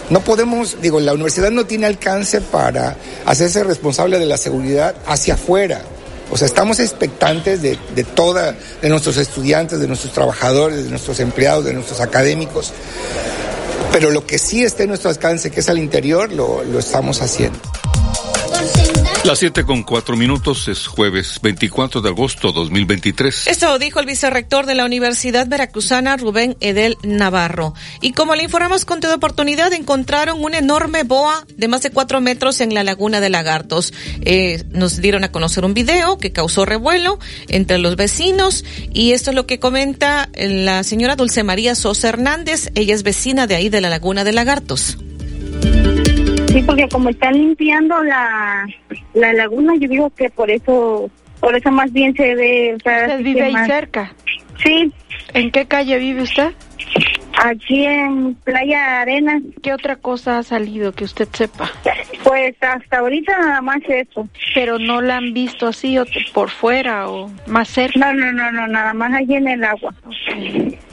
no 0.10 0.20
podemos, 0.20 0.82
digo, 0.82 1.00
la 1.00 1.14
universidad 1.14 1.52
no 1.52 1.66
tiene 1.66 1.88
alcance 1.88 2.42
para 2.42 2.96
hacerse 3.26 3.64
responsable 3.64 4.20
de 4.20 4.26
la 4.26 4.38
seguridad 4.38 4.96
hacia 5.08 5.34
afuera. 5.34 5.82
O 6.36 6.38
sea, 6.38 6.48
estamos 6.48 6.82
expectantes 6.82 7.62
de, 7.62 7.80
de 7.96 8.04
toda, 8.04 8.58
de 8.82 8.90
nuestros 8.90 9.16
estudiantes, 9.16 9.80
de 9.80 9.88
nuestros 9.88 10.12
trabajadores, 10.12 10.84
de 10.84 10.90
nuestros 10.90 11.22
empleados, 11.22 11.64
de 11.64 11.72
nuestros 11.72 12.02
académicos. 12.02 12.74
Pero 13.94 14.10
lo 14.10 14.28
que 14.28 14.38
sí 14.38 14.62
está 14.62 14.84
en 14.84 14.90
nuestro 14.90 15.10
alcance, 15.10 15.50
que 15.50 15.62
es 15.62 15.70
al 15.70 15.78
interior, 15.78 16.34
lo, 16.34 16.62
lo 16.66 16.78
estamos 16.78 17.22
haciendo. 17.22 17.58
Las 19.26 19.40
7 19.40 19.64
con 19.64 19.82
4 19.82 20.16
minutos 20.18 20.68
es 20.68 20.86
jueves 20.86 21.40
24 21.42 22.00
de 22.00 22.10
agosto 22.10 22.52
2023. 22.52 23.48
Esto 23.48 23.80
dijo 23.80 24.00
el 24.00 24.06
vicerrector 24.06 24.68
de 24.68 24.76
la 24.76 24.86
Universidad 24.86 25.48
Veracruzana, 25.48 26.16
Rubén 26.16 26.56
Edel 26.60 26.96
Navarro. 27.02 27.74
Y 28.02 28.12
como 28.12 28.36
le 28.36 28.44
informamos 28.44 28.86
con 28.86 29.00
toda 29.00 29.16
oportunidad, 29.16 29.74
encontraron 29.74 30.44
una 30.44 30.60
enorme 30.60 31.02
boa 31.02 31.44
de 31.58 31.68
más 31.68 31.82
de 31.82 31.90
4 31.90 32.22
metros 32.22 32.62
en 32.62 32.76
la 32.76 32.84
laguna 32.84 33.20
de 33.20 33.32
Lagartos. 33.32 33.94
Eh, 34.22 34.64
nos 34.70 35.02
dieron 35.02 35.24
a 35.24 35.32
conocer 35.32 35.66
un 35.66 35.74
video 35.74 36.20
que 36.20 36.32
causó 36.32 36.64
revuelo 36.64 37.18
entre 37.48 37.80
los 37.80 37.96
vecinos 37.96 38.64
y 38.94 39.14
esto 39.14 39.32
es 39.32 39.36
lo 39.36 39.48
que 39.48 39.58
comenta 39.58 40.30
la 40.36 40.84
señora 40.84 41.16
Dulce 41.16 41.42
María 41.42 41.74
Sosa 41.74 42.10
Hernández. 42.10 42.70
Ella 42.76 42.94
es 42.94 43.02
vecina 43.02 43.48
de 43.48 43.56
ahí 43.56 43.70
de 43.70 43.82
la 43.82 43.90
laguna 43.90 44.24
de 44.24 44.34
Lagartos. 44.34 45.00
Sí, 46.56 46.64
porque 46.64 46.88
como 46.88 47.10
están 47.10 47.34
limpiando 47.34 48.02
la, 48.02 48.66
la 49.14 49.34
laguna, 49.34 49.74
yo 49.78 49.90
digo 49.90 50.10
que 50.12 50.30
por 50.30 50.50
eso, 50.50 51.12
por 51.42 51.54
eso 51.54 51.70
más 51.70 51.92
bien 51.92 52.16
se 52.16 52.34
ve. 52.34 52.76
¿Usted 52.78 53.22
vive 53.22 53.44
ahí 53.44 53.56
cerca? 53.66 54.14
Sí. 54.64 54.90
¿En 55.34 55.52
qué 55.52 55.66
calle 55.66 56.00
vive 56.00 56.22
usted? 56.22 56.54
Aquí 57.44 57.86
en 57.86 58.36
Playa 58.36 59.02
Arena. 59.02 59.42
¿Qué 59.62 59.74
otra 59.74 59.98
cosa 59.98 60.38
ha 60.38 60.44
salido 60.44 60.94
que 60.94 61.04
usted 61.04 61.28
sepa? 61.34 61.70
Pues 62.24 62.56
hasta 62.62 63.00
ahorita 63.00 63.38
nada 63.38 63.62
más 63.62 63.82
eso. 63.90 64.30
Pero 64.54 64.80
no 64.80 65.02
la 65.02 65.18
han 65.18 65.34
visto 65.34 65.68
así 65.68 65.98
o 65.98 66.06
por 66.34 66.50
fuera 66.50 67.10
o 67.10 67.30
más 67.48 67.68
cerca. 67.68 68.00
No, 68.00 68.14
no, 68.14 68.32
no, 68.32 68.50
no, 68.54 68.66
nada 68.68 68.94
más 68.94 69.14
allí 69.14 69.36
en 69.36 69.50
el 69.50 69.64
agua. 69.66 69.94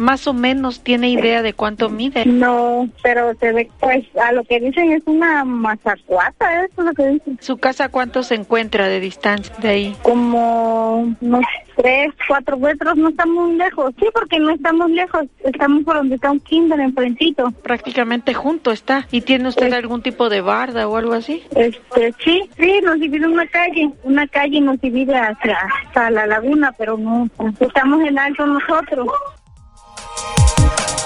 Más 0.03 0.27
o 0.27 0.33
menos 0.33 0.81
tiene 0.81 1.11
idea 1.11 1.43
de 1.43 1.53
cuánto 1.53 1.89
mide. 1.89 2.27
No, 2.27 2.89
pero 3.05 3.35
se 3.39 3.53
ve, 3.53 3.71
pues 3.79 4.05
a 4.21 4.33
lo 4.33 4.43
que 4.43 4.59
dicen 4.59 4.91
es 4.91 5.05
una 5.07 5.45
mazacuata, 5.45 6.65
eso 6.65 6.81
es 6.81 6.85
lo 6.87 6.93
que 6.93 7.07
dicen. 7.07 7.39
¿Su 7.41 7.59
casa 7.59 7.89
cuánto 7.89 8.25
se 8.25 8.35
encuentra 8.35 8.89
de 8.89 8.99
distancia 8.99 9.55
de 9.59 9.69
ahí? 9.69 9.97
Como 10.03 11.15
unos 11.21 11.45
tres, 11.77 12.13
cuatro 12.27 12.59
metros, 12.59 12.97
no 12.97 13.11
estamos 13.11 13.47
muy 13.47 13.57
lejos. 13.57 13.95
Sí, 14.01 14.07
porque 14.13 14.41
no 14.41 14.51
estamos 14.51 14.91
lejos, 14.91 15.23
estamos 15.45 15.85
por 15.85 15.95
donde 15.95 16.17
está 16.17 16.33
un 16.33 16.41
kinder 16.41 16.81
enfrentito. 16.81 17.53
Prácticamente 17.63 18.35
junto 18.35 18.73
está. 18.73 19.07
¿Y 19.13 19.21
tiene 19.21 19.51
usted 19.51 19.73
algún 19.73 20.03
tipo 20.03 20.29
de 20.29 20.41
barda 20.41 20.89
o 20.89 20.97
algo 20.97 21.13
así? 21.13 21.45
Este, 21.55 22.13
sí, 22.25 22.51
sí, 22.59 22.81
nos 22.83 22.99
divide 22.99 23.29
una 23.29 23.47
calle, 23.47 23.89
una 24.03 24.27
calle 24.27 24.61
nos 24.61 24.81
divide 24.81 25.17
hacia, 25.17 25.57
hasta 25.85 26.11
la 26.11 26.27
laguna, 26.27 26.75
pero 26.77 26.99
no, 26.99 27.29
estamos 27.61 28.01
en 28.03 28.19
alto 28.19 28.45
nosotros. 28.45 29.07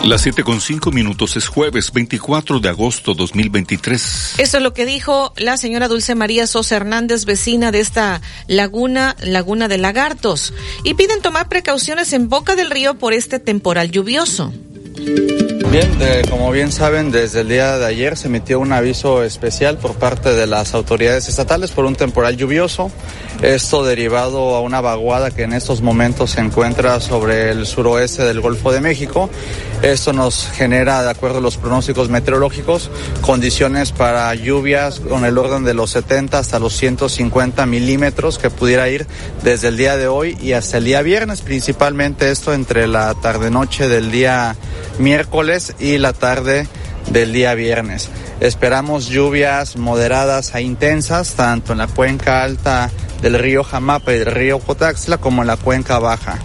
Las 0.05 0.23
7 0.23 0.45
con 0.45 0.61
5 0.61 0.93
minutos 0.93 1.37
es 1.37 1.49
jueves 1.49 1.91
24 1.93 2.61
de 2.61 2.69
agosto 2.69 3.15
2023. 3.15 4.35
Eso 4.39 4.57
es 4.57 4.63
lo 4.63 4.73
que 4.73 4.87
dijo 4.87 5.33
la 5.37 5.57
señora 5.57 5.89
Dulce 5.89 6.15
María 6.15 6.47
Sosa 6.47 6.77
Hernández, 6.77 7.25
vecina 7.25 7.73
de 7.73 7.81
esta 7.81 8.21
laguna, 8.47 9.17
Laguna 9.21 9.69
de 9.69 9.79
Lagartos, 9.79 10.53
y 10.85 10.95
piden 10.95 11.23
tomar 11.23 11.49
precauciones 11.49 12.13
en 12.13 12.29
Boca 12.29 12.55
del 12.55 12.71
Río 12.71 12.99
por 12.99 13.15
este 13.15 13.41
temporal 13.41 13.91
lluvioso. 13.91 14.53
Bien, 14.99 15.99
como 16.31 16.51
bien 16.53 16.73
saben, 16.73 17.11
desde 17.11 17.41
el 17.41 17.49
día 17.49 17.77
de 17.77 17.85
ayer 17.85 18.17
se 18.17 18.29
emitió 18.29 18.59
un 18.61 18.73
aviso 18.73 19.23
especial 19.23 19.77
por 19.77 19.95
parte 19.95 20.33
de 20.33 20.47
las 20.47 20.73
autoridades 20.73 21.29
estatales 21.29 21.71
por 21.71 21.85
un 21.85 21.95
temporal 21.97 22.37
lluvioso. 22.37 22.91
Esto 23.43 23.85
derivado 23.85 24.55
a 24.55 24.63
una 24.63 24.81
vaguada 24.81 25.31
que 25.31 25.43
en 25.43 25.53
estos 25.53 25.83
momentos 25.83 26.31
se 26.31 26.41
encuentra 26.41 26.99
sobre 27.01 27.51
el 27.51 27.67
suroeste 27.67 28.25
del 28.25 28.41
Golfo 28.41 28.73
de 28.73 28.81
México. 28.81 29.29
Esto 29.83 30.15
nos 30.15 30.49
genera, 30.53 31.03
de 31.03 31.11
acuerdo 31.11 31.39
a 31.39 31.43
los 31.43 31.59
pronósticos 31.59 32.09
meteorológicos, 32.09 32.91
condiciones 33.21 33.93
para 33.93 34.35
lluvias 34.35 35.01
con 35.01 35.27
el 35.27 35.37
orden 35.37 35.65
de 35.65 35.75
los 35.75 35.91
70 35.91 36.39
hasta 36.39 36.59
los 36.59 36.75
150 36.75 37.67
milímetros 37.67 38.39
que 38.39 38.49
pudiera 38.49 38.89
ir 38.89 39.07
desde 39.45 39.69
el 39.69 39.77
día 39.77 39.99
de 39.99 40.09
hoy 40.09 40.39
y 40.41 40.53
hasta 40.53 40.79
el 40.79 40.85
día 40.85 41.03
viernes, 41.03 41.43
principalmente 41.43 42.31
esto 42.31 42.55
entre 42.55 42.87
la 42.87 43.13
tarde-noche 43.15 43.89
del 43.89 44.11
día 44.11 44.57
miércoles 44.99 45.75
y 45.79 45.99
la 45.99 46.13
tarde 46.13 46.67
del 47.11 47.33
día 47.33 47.55
viernes. 47.55 48.11
Esperamos 48.41 49.07
lluvias 49.07 49.77
moderadas 49.77 50.55
a 50.55 50.61
intensas, 50.61 51.35
tanto 51.35 51.73
en 51.73 51.79
la 51.79 51.87
cuenca 51.87 52.43
alta 52.43 52.91
del 53.23 53.39
río 53.39 53.65
Jamapa 53.65 54.13
y 54.13 54.19
del 54.19 54.33
río 54.33 54.59
Cotaxla 54.59 55.19
como 55.19 55.43
en 55.43 55.49
la 55.49 55.57
cuenca 55.57 55.99
baja. 55.99 56.39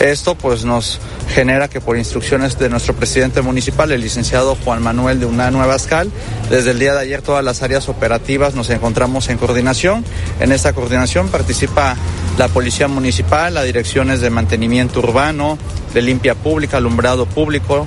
Esto 0.00 0.34
pues 0.34 0.64
nos 0.64 1.00
genera 1.28 1.68
que 1.68 1.80
por 1.80 1.96
instrucciones 1.96 2.58
de 2.58 2.68
nuestro 2.68 2.94
presidente 2.94 3.42
municipal, 3.42 3.90
el 3.92 4.00
licenciado 4.00 4.56
Juan 4.64 4.82
Manuel 4.82 5.20
de 5.20 5.26
una 5.26 5.50
Nueva 5.50 5.76
Escal, 5.76 6.10
desde 6.50 6.72
el 6.72 6.78
día 6.78 6.94
de 6.94 7.00
ayer 7.00 7.22
todas 7.22 7.44
las 7.44 7.62
áreas 7.62 7.88
operativas 7.88 8.54
nos 8.54 8.70
encontramos 8.70 9.28
en 9.28 9.38
coordinación. 9.38 10.04
En 10.40 10.52
esta 10.52 10.72
coordinación 10.72 11.28
participa 11.28 11.96
la 12.38 12.48
Policía 12.48 12.88
Municipal, 12.88 13.54
las 13.54 13.64
direcciones 13.64 14.20
de 14.20 14.30
mantenimiento 14.30 14.98
urbano, 14.98 15.58
de 15.94 16.02
limpia 16.02 16.34
pública, 16.34 16.78
alumbrado 16.78 17.26
público, 17.26 17.86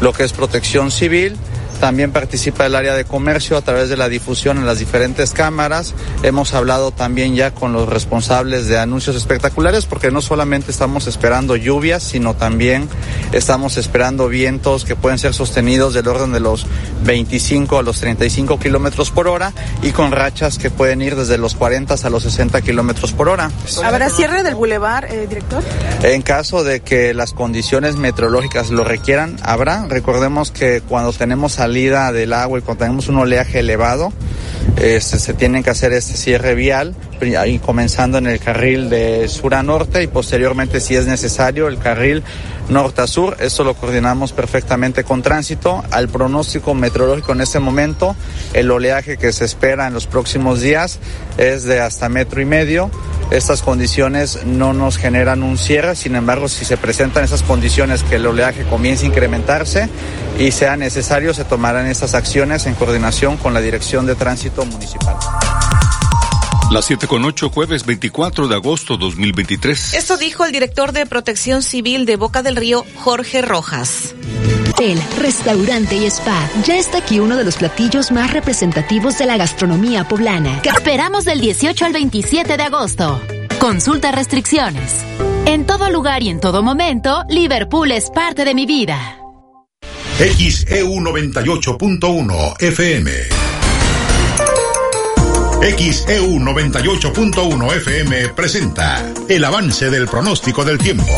lo 0.00 0.12
que 0.12 0.24
es 0.24 0.32
protección 0.32 0.90
civil, 0.90 1.36
también 1.76 2.12
participa 2.12 2.66
el 2.66 2.74
área 2.74 2.94
de 2.94 3.04
comercio 3.04 3.56
a 3.56 3.62
través 3.62 3.88
de 3.88 3.96
la 3.96 4.08
difusión 4.08 4.58
en 4.58 4.66
las 4.66 4.78
diferentes 4.78 5.32
cámaras. 5.32 5.94
Hemos 6.22 6.54
hablado 6.54 6.90
también 6.90 7.34
ya 7.34 7.52
con 7.52 7.72
los 7.72 7.88
responsables 7.88 8.66
de 8.66 8.78
anuncios 8.78 9.16
espectaculares 9.16 9.86
porque 9.86 10.10
no 10.10 10.22
solamente 10.22 10.70
estamos 10.70 11.06
esperando 11.06 11.56
lluvias, 11.56 12.02
sino 12.02 12.34
también 12.34 12.88
estamos 13.32 13.76
esperando 13.76 14.28
vientos 14.28 14.84
que 14.84 14.96
pueden 14.96 15.18
ser 15.18 15.34
sostenidos 15.34 15.94
del 15.94 16.08
orden 16.08 16.32
de 16.32 16.40
los 16.40 16.66
25 17.04 17.78
a 17.78 17.82
los 17.82 18.00
35 18.00 18.58
kilómetros 18.58 19.10
por 19.10 19.28
hora 19.28 19.52
y 19.82 19.90
con 19.90 20.12
rachas 20.12 20.58
que 20.58 20.70
pueden 20.70 21.02
ir 21.02 21.16
desde 21.16 21.38
los 21.38 21.54
40 21.54 21.94
hasta 21.94 22.10
los 22.10 22.22
60 22.22 22.60
kilómetros 22.62 23.12
por 23.12 23.28
hora. 23.28 23.50
¿Habrá 23.84 24.10
cierre 24.10 24.42
del 24.42 24.54
bulevar, 24.54 25.06
eh, 25.10 25.26
director? 25.28 25.62
En 26.02 26.22
caso 26.22 26.64
de 26.64 26.80
que 26.80 27.14
las 27.14 27.32
condiciones 27.32 27.96
meteorológicas 27.96 28.70
lo 28.70 28.84
requieran, 28.84 29.36
habrá. 29.42 29.86
Recordemos 29.86 30.50
que 30.50 30.80
cuando 30.80 31.12
tenemos 31.12 31.58
salida 31.66 32.12
del 32.12 32.32
agua 32.32 32.60
y 32.60 32.62
cuando 32.62 32.84
tenemos 32.84 33.08
un 33.08 33.16
oleaje 33.16 33.58
elevado, 33.58 34.12
este, 34.76 35.18
se 35.18 35.34
tiene 35.34 35.64
que 35.64 35.70
hacer 35.70 35.92
este 35.92 36.16
cierre 36.16 36.54
vial, 36.54 36.94
ahí 37.36 37.58
comenzando 37.58 38.18
en 38.18 38.28
el 38.28 38.38
carril 38.38 38.88
de 38.88 39.26
sur 39.26 39.52
a 39.52 39.64
norte 39.64 40.00
y 40.00 40.06
posteriormente, 40.06 40.78
si 40.78 40.94
es 40.94 41.06
necesario, 41.06 41.66
el 41.66 41.78
carril 41.78 42.22
norte 42.68 43.02
a 43.02 43.06
sur. 43.06 43.36
Esto 43.40 43.64
lo 43.64 43.74
coordinamos 43.74 44.32
perfectamente 44.32 45.04
con 45.04 45.22
tránsito. 45.22 45.84
Al 45.90 46.08
pronóstico 46.08 46.74
meteorológico 46.74 47.32
en 47.32 47.40
este 47.40 47.58
momento, 47.58 48.16
el 48.52 48.70
oleaje 48.70 49.16
que 49.16 49.32
se 49.32 49.44
espera 49.44 49.86
en 49.86 49.94
los 49.94 50.06
próximos 50.06 50.60
días 50.60 50.98
es 51.38 51.64
de 51.64 51.80
hasta 51.80 52.08
metro 52.08 52.40
y 52.40 52.44
medio. 52.44 52.90
Estas 53.30 53.62
condiciones 53.62 54.44
no 54.44 54.72
nos 54.72 54.98
generan 54.98 55.42
un 55.42 55.58
cierre, 55.58 55.96
sin 55.96 56.14
embargo, 56.14 56.48
si 56.48 56.64
se 56.64 56.76
presentan 56.76 57.24
esas 57.24 57.42
condiciones 57.42 58.04
que 58.04 58.16
el 58.16 58.26
oleaje 58.26 58.64
comience 58.64 59.04
a 59.04 59.08
incrementarse 59.08 59.88
y 60.38 60.52
sea 60.52 60.76
necesario, 60.76 61.34
se 61.34 61.44
tomarán 61.44 61.86
estas 61.86 62.14
acciones 62.14 62.66
en 62.66 62.74
coordinación 62.74 63.36
con 63.36 63.52
la 63.52 63.60
Dirección 63.60 64.06
de 64.06 64.14
Tránsito 64.14 64.64
Municipal. 64.64 65.16
Las 66.70 66.86
7 66.86 67.06
con 67.06 67.24
8, 67.24 67.50
jueves 67.50 67.86
24 67.86 68.48
de 68.48 68.54
agosto 68.56 68.96
2023. 68.96 69.94
Esto 69.94 70.16
dijo 70.16 70.44
el 70.44 70.50
director 70.50 70.90
de 70.90 71.06
Protección 71.06 71.62
Civil 71.62 72.06
de 72.06 72.16
Boca 72.16 72.42
del 72.42 72.56
Río, 72.56 72.84
Jorge 72.96 73.40
Rojas. 73.40 74.16
El 74.80 75.00
restaurante 75.16 75.94
y 75.94 76.06
spa. 76.06 76.50
Ya 76.64 76.76
está 76.76 76.98
aquí 76.98 77.20
uno 77.20 77.36
de 77.36 77.44
los 77.44 77.56
platillos 77.56 78.10
más 78.10 78.32
representativos 78.32 79.16
de 79.16 79.26
la 79.26 79.36
gastronomía 79.36 80.08
poblana. 80.08 80.60
Que 80.60 80.70
esperamos 80.70 81.24
del 81.24 81.40
18 81.40 81.84
al 81.84 81.92
27 81.92 82.56
de 82.56 82.62
agosto. 82.62 83.20
Consulta 83.60 84.10
restricciones. 84.10 85.04
En 85.46 85.66
todo 85.66 85.88
lugar 85.88 86.24
y 86.24 86.30
en 86.30 86.40
todo 86.40 86.64
momento, 86.64 87.22
Liverpool 87.28 87.92
es 87.92 88.10
parte 88.10 88.44
de 88.44 88.54
mi 88.54 88.66
vida. 88.66 89.18
XEU 90.18 90.88
98.1 90.88 92.60
FM. 92.60 93.45
XEU 95.60 96.38
98.1 96.38 97.76
FM 97.76 98.28
presenta 98.30 99.12
el 99.28 99.44
avance 99.44 99.90
del 99.90 100.06
pronóstico 100.06 100.64
del 100.64 100.78
tiempo. 100.78 101.12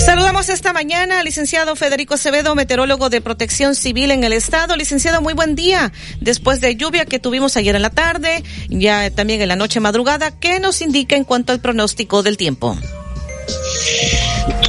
Saludamos 0.00 0.48
esta 0.48 0.72
mañana 0.72 1.20
al 1.20 1.26
licenciado 1.26 1.76
Federico 1.76 2.14
Acevedo, 2.14 2.54
meteorólogo 2.54 3.10
de 3.10 3.20
protección 3.20 3.74
civil 3.74 4.10
en 4.10 4.24
el 4.24 4.32
estado. 4.32 4.74
Licenciado, 4.74 5.20
muy 5.20 5.34
buen 5.34 5.54
día. 5.54 5.92
Después 6.20 6.60
de 6.60 6.74
lluvia 6.76 7.04
que 7.04 7.18
tuvimos 7.18 7.56
ayer 7.56 7.76
en 7.76 7.82
la 7.82 7.90
tarde, 7.90 8.42
ya 8.68 9.10
también 9.10 9.42
en 9.42 9.48
la 9.48 9.56
noche 9.56 9.80
madrugada, 9.80 10.38
¿qué 10.38 10.58
nos 10.58 10.80
indica 10.80 11.14
en 11.14 11.24
cuanto 11.24 11.52
al 11.52 11.60
pronóstico 11.60 12.22
del 12.22 12.36
tiempo? 12.36 12.76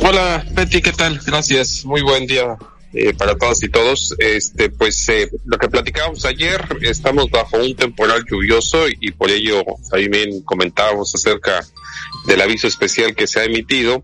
Hola, 0.04 0.46
Betty, 0.52 0.82
¿qué 0.82 0.92
tal? 0.92 1.20
Gracias. 1.26 1.86
Muy 1.86 2.02
buen 2.02 2.28
día 2.28 2.58
eh, 2.94 3.14
para 3.14 3.38
todas 3.38 3.64
y 3.64 3.70
todos. 3.70 4.14
Este, 4.20 4.70
pues 4.70 5.08
eh, 5.10 5.30
lo 5.46 5.58
que 5.58 5.70
platicábamos 5.70 6.26
ayer, 6.26 6.62
estamos 6.82 7.30
bajo 7.30 7.58
un 7.58 7.76
temporal 7.76 8.24
lluvioso 8.30 8.86
y, 8.88 9.12
por 9.12 9.30
ello 9.30 9.64
también 9.90 10.42
comentábamos 10.44 11.14
acerca 11.16 11.66
del 12.26 12.42
aviso 12.42 12.68
especial 12.68 13.16
que 13.16 13.28
se 13.28 13.40
ha 13.40 13.46
emitido, 13.46 14.04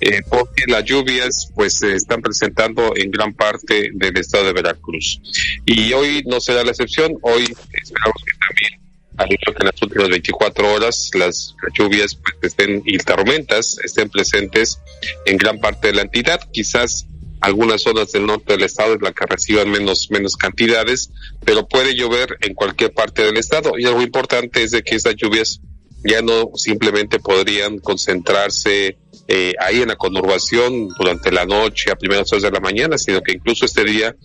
eh, 0.00 0.22
porque 0.28 0.64
las 0.66 0.84
lluvias 0.84 1.52
pues 1.54 1.78
se 1.78 1.94
están 1.94 2.22
presentando 2.22 2.92
en 2.96 3.10
gran 3.10 3.34
parte 3.34 3.90
del 3.92 4.16
estado 4.16 4.46
de 4.46 4.52
Veracruz. 4.52 5.20
Y 5.64 5.92
hoy 5.92 6.24
no 6.26 6.40
será 6.40 6.64
la 6.64 6.70
excepción, 6.70 7.16
hoy 7.22 7.42
esperamos 7.42 8.22
que 8.24 8.32
también 8.46 8.84
al 9.16 9.28
igual 9.32 9.56
que 9.56 9.62
en 9.62 9.66
las 9.66 9.82
últimas 9.82 10.08
24 10.08 10.72
horas 10.72 11.10
las 11.14 11.54
lluvias 11.78 12.16
pues, 12.16 12.34
estén 12.42 12.82
y 12.84 12.98
tormentas 12.98 13.78
estén 13.84 14.08
presentes 14.08 14.80
en 15.24 15.36
gran 15.36 15.60
parte 15.60 15.88
de 15.88 15.94
la 15.94 16.02
entidad, 16.02 16.40
quizás 16.52 17.06
algunas 17.44 17.82
zonas 17.82 18.10
del 18.10 18.24
norte 18.24 18.54
del 18.54 18.62
estado 18.62 18.94
es 18.94 19.02
la 19.02 19.12
que 19.12 19.26
reciban 19.26 19.70
menos, 19.70 20.10
menos 20.10 20.34
cantidades, 20.34 21.10
pero 21.44 21.68
puede 21.68 21.94
llover 21.94 22.38
en 22.40 22.54
cualquier 22.54 22.94
parte 22.94 23.22
del 23.22 23.36
estado. 23.36 23.78
Y 23.78 23.84
algo 23.84 24.00
importante 24.00 24.62
es 24.62 24.70
de 24.70 24.82
que 24.82 24.94
estas 24.94 25.14
lluvias 25.16 25.60
ya 26.02 26.22
no 26.22 26.52
simplemente 26.54 27.18
podrían 27.18 27.80
concentrarse 27.80 28.96
eh, 29.28 29.52
ahí 29.60 29.82
en 29.82 29.88
la 29.88 29.96
conurbación 29.96 30.88
durante 30.98 31.30
la 31.30 31.44
noche, 31.44 31.90
a 31.90 31.96
primeras 31.96 32.32
horas 32.32 32.44
de 32.44 32.50
la 32.50 32.60
mañana, 32.60 32.96
sino 32.96 33.20
que 33.20 33.32
incluso 33.32 33.66
este 33.66 33.84
día 33.84 34.16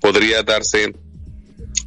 podría 0.00 0.44
darse 0.44 0.94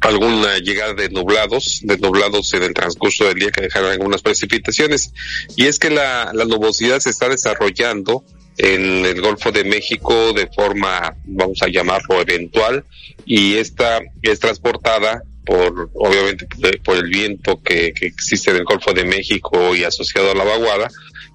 alguna 0.02 0.58
llegada 0.58 0.92
de 0.92 1.08
nublados, 1.08 1.80
de 1.84 1.96
nublados 1.96 2.52
en 2.52 2.64
el 2.64 2.74
transcurso 2.74 3.24
del 3.24 3.38
día 3.38 3.50
que 3.50 3.62
dejaron 3.62 3.92
algunas 3.92 4.20
precipitaciones. 4.20 5.14
Y 5.56 5.64
es 5.64 5.78
que 5.78 5.88
la, 5.88 6.32
la 6.34 6.44
nubosidad 6.44 7.00
se 7.00 7.08
está 7.08 7.30
desarrollando 7.30 8.26
en 8.58 9.04
el 9.04 9.20
Golfo 9.20 9.50
de 9.50 9.64
México 9.64 10.32
de 10.32 10.46
forma, 10.48 11.16
vamos 11.24 11.62
a 11.62 11.68
llamarlo, 11.68 12.20
eventual, 12.20 12.84
y 13.24 13.54
esta 13.54 14.00
es 14.22 14.40
transportada 14.40 15.22
por, 15.44 15.90
obviamente, 15.94 16.46
por 16.84 16.96
el 16.96 17.08
viento 17.08 17.60
que, 17.62 17.92
que 17.92 18.06
existe 18.06 18.50
en 18.50 18.58
el 18.58 18.64
Golfo 18.64 18.92
de 18.92 19.04
México 19.04 19.74
y 19.74 19.84
asociado 19.84 20.30
a 20.30 20.34
la 20.34 20.44
vaguada, 20.44 20.88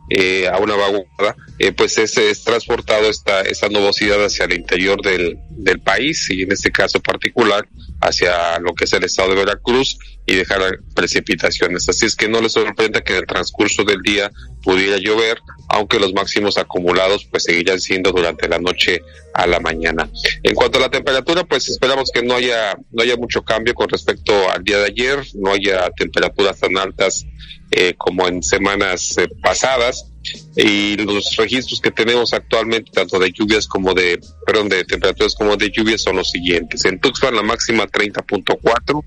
eh, 0.10 0.48
a 0.48 0.58
una 0.60 0.76
vaguada, 0.76 1.36
eh, 1.60 1.74
pues 1.74 1.98
es, 1.98 2.18
es 2.18 2.44
transportado 2.44 3.10
esta, 3.10 3.42
esta 3.42 3.68
nubosidad 3.68 4.24
hacia 4.24 4.46
el 4.46 4.54
interior 4.54 5.02
del, 5.02 5.38
del 5.50 5.80
país 5.80 6.30
y 6.30 6.44
en 6.44 6.52
este 6.54 6.72
caso 6.72 7.02
particular 7.02 7.68
hacia 8.00 8.58
lo 8.60 8.74
que 8.74 8.86
es 8.86 8.94
el 8.94 9.04
estado 9.04 9.32
de 9.32 9.36
Veracruz 9.36 9.98
y 10.28 10.36
dejar 10.36 10.80
precipitaciones. 10.94 11.88
Así 11.88 12.06
es 12.06 12.16
que 12.16 12.28
no 12.28 12.42
les 12.42 12.52
sorprenda 12.52 13.02
que 13.02 13.14
en 13.14 13.20
el 13.20 13.26
transcurso 13.26 13.86
del 13.86 14.02
día 14.02 14.30
pudiera 14.62 14.98
llover, 14.98 15.40
aunque 15.70 16.00
los 16.00 16.14
máximos 16.14 16.58
acumulados 16.58 17.26
pues 17.26 17.44
seguirán 17.44 17.80
siendo 17.80 18.12
durante 18.12 18.50
la 18.50 18.60
noche 18.60 19.02
a 19.34 19.48
la 19.48 19.62
mañana. 19.62 20.10
En 20.44 20.54
cuanto 20.54 20.80
a 20.80 20.82
la 20.82 20.90
temperatura, 20.90 21.46
pues 21.46 21.70
esperamos 21.70 22.12
que 22.14 22.24
no 22.24 22.36
haya 22.36 22.78
no 22.92 23.04
haya 23.04 23.16
mucho 23.16 23.42
cambio 23.44 23.74
con 23.74 23.88
respecto 23.88 24.34
al 24.52 24.64
día 24.66 24.80
de 24.80 24.86
ayer, 24.88 25.26
no 25.36 25.54
haya 25.54 25.90
temperaturas 25.92 26.60
tan 26.60 26.78
altas 26.78 27.26
eh, 27.72 27.94
como 27.98 28.28
en 28.28 28.44
semanas 28.44 29.18
eh, 29.18 29.30
pasadas 29.42 30.12
y 30.58 30.98
los 30.98 31.38
registros 31.38 31.80
que 31.80 31.92
tenemos 31.92 32.34
actualmente 32.34 32.92
tanto 32.92 33.18
de 33.18 33.32
lluvias 33.32 33.66
como 33.66 33.94
de 33.94 34.20
perdón 34.46 34.68
de 34.68 34.84
temperaturas 34.84 35.36
como 35.36 35.56
de 35.56 35.72
lluvias 35.72 36.02
son 36.02 36.18
los 36.18 36.30
siguientes 36.30 36.84
en 36.84 37.00
Tuxpan 37.00 37.36
la 37.36 37.44
máxima 37.44 37.88
30.4 37.88 39.04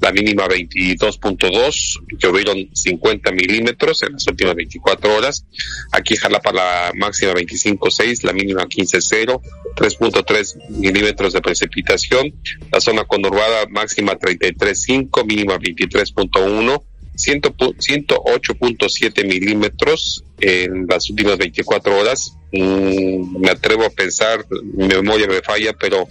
la 0.00 0.12
mínima 0.12 0.46
22.2, 0.46 2.00
llovieron 2.18 2.68
50 2.72 3.32
milímetros 3.32 4.02
en 4.02 4.12
las 4.12 4.26
últimas 4.26 4.54
24 4.54 5.14
horas. 5.14 5.44
Aquí 5.92 6.16
Jalapa 6.16 6.52
la 6.52 6.92
máxima 6.94 7.32
25.6, 7.32 8.24
la 8.24 8.32
mínima 8.32 8.62
15.0, 8.62 9.40
3.3 9.74 10.68
milímetros 10.70 11.32
de 11.32 11.40
precipitación. 11.40 12.34
La 12.70 12.80
zona 12.80 13.04
conurbada 13.04 13.66
máxima 13.70 14.18
33.5, 14.18 15.26
mínima 15.26 15.58
23.1. 15.58 16.82
108.7 17.18 19.26
milímetros 19.26 20.22
en 20.40 20.86
las 20.86 21.10
últimas 21.10 21.36
24 21.36 21.98
horas. 21.98 22.36
Mm, 22.52 23.40
me 23.40 23.50
atrevo 23.50 23.84
a 23.84 23.90
pensar, 23.90 24.46
mi 24.62 24.86
memoria 24.86 25.26
me 25.26 25.42
falla, 25.42 25.72
pero 25.72 26.06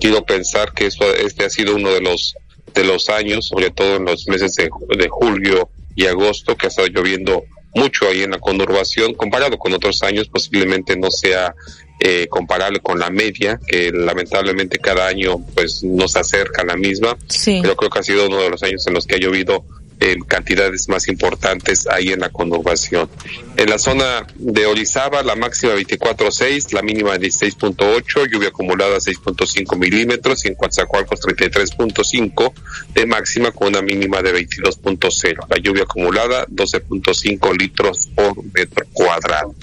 quiero 0.00 0.24
pensar 0.24 0.72
que 0.72 0.86
esto, 0.86 1.12
este 1.12 1.44
ha 1.44 1.50
sido 1.50 1.74
uno 1.74 1.90
de 1.90 2.00
los 2.00 2.36
de 2.74 2.84
los 2.84 3.08
años, 3.08 3.46
sobre 3.46 3.70
todo 3.70 3.96
en 3.96 4.04
los 4.04 4.26
meses 4.28 4.54
de, 4.56 4.68
julio 5.08 5.68
y 5.94 6.06
agosto, 6.06 6.56
que 6.56 6.66
ha 6.66 6.68
estado 6.68 6.88
lloviendo 6.88 7.44
mucho 7.74 8.08
ahí 8.08 8.22
en 8.22 8.32
la 8.32 8.38
conurbación, 8.38 9.14
comparado 9.14 9.58
con 9.58 9.72
otros 9.72 10.02
años, 10.02 10.28
posiblemente 10.28 10.96
no 10.96 11.10
sea 11.10 11.54
eh, 12.00 12.26
comparable 12.28 12.80
con 12.80 12.98
la 12.98 13.10
media, 13.10 13.60
que 13.66 13.90
lamentablemente 13.92 14.78
cada 14.78 15.06
año 15.06 15.44
pues 15.54 15.82
nos 15.82 16.16
acerca 16.16 16.62
a 16.62 16.66
la 16.66 16.76
misma, 16.76 17.16
pero 17.44 17.76
creo 17.76 17.90
que 17.90 17.98
ha 17.98 18.02
sido 18.02 18.26
uno 18.26 18.40
de 18.40 18.50
los 18.50 18.62
años 18.62 18.86
en 18.86 18.94
los 18.94 19.06
que 19.06 19.16
ha 19.16 19.18
llovido 19.18 19.64
en 20.00 20.22
cantidades 20.22 20.88
más 20.88 21.08
importantes 21.08 21.86
ahí 21.86 22.10
en 22.10 22.20
la 22.20 22.30
conurbación. 22.30 23.08
En 23.56 23.70
la 23.70 23.78
zona 23.78 24.26
de 24.34 24.66
Orizaba, 24.66 25.22
la 25.22 25.36
máxima 25.36 25.74
24.6, 25.74 26.72
la 26.72 26.82
mínima 26.82 27.16
16.8, 27.16 28.30
lluvia 28.30 28.48
acumulada 28.48 28.96
6.5 28.96 29.78
milímetros 29.78 30.44
y 30.44 30.48
en 30.48 30.54
Coatzacoalcos 30.54 31.20
33.5 31.20 32.52
de 32.94 33.06
máxima 33.06 33.50
con 33.52 33.68
una 33.68 33.82
mínima 33.82 34.22
de 34.22 34.34
22.0. 34.34 35.46
La 35.48 35.56
lluvia 35.58 35.84
acumulada 35.84 36.46
12.5 36.46 37.58
litros 37.58 38.08
por 38.14 38.42
metro 38.52 38.86
cuadrado. 38.92 39.54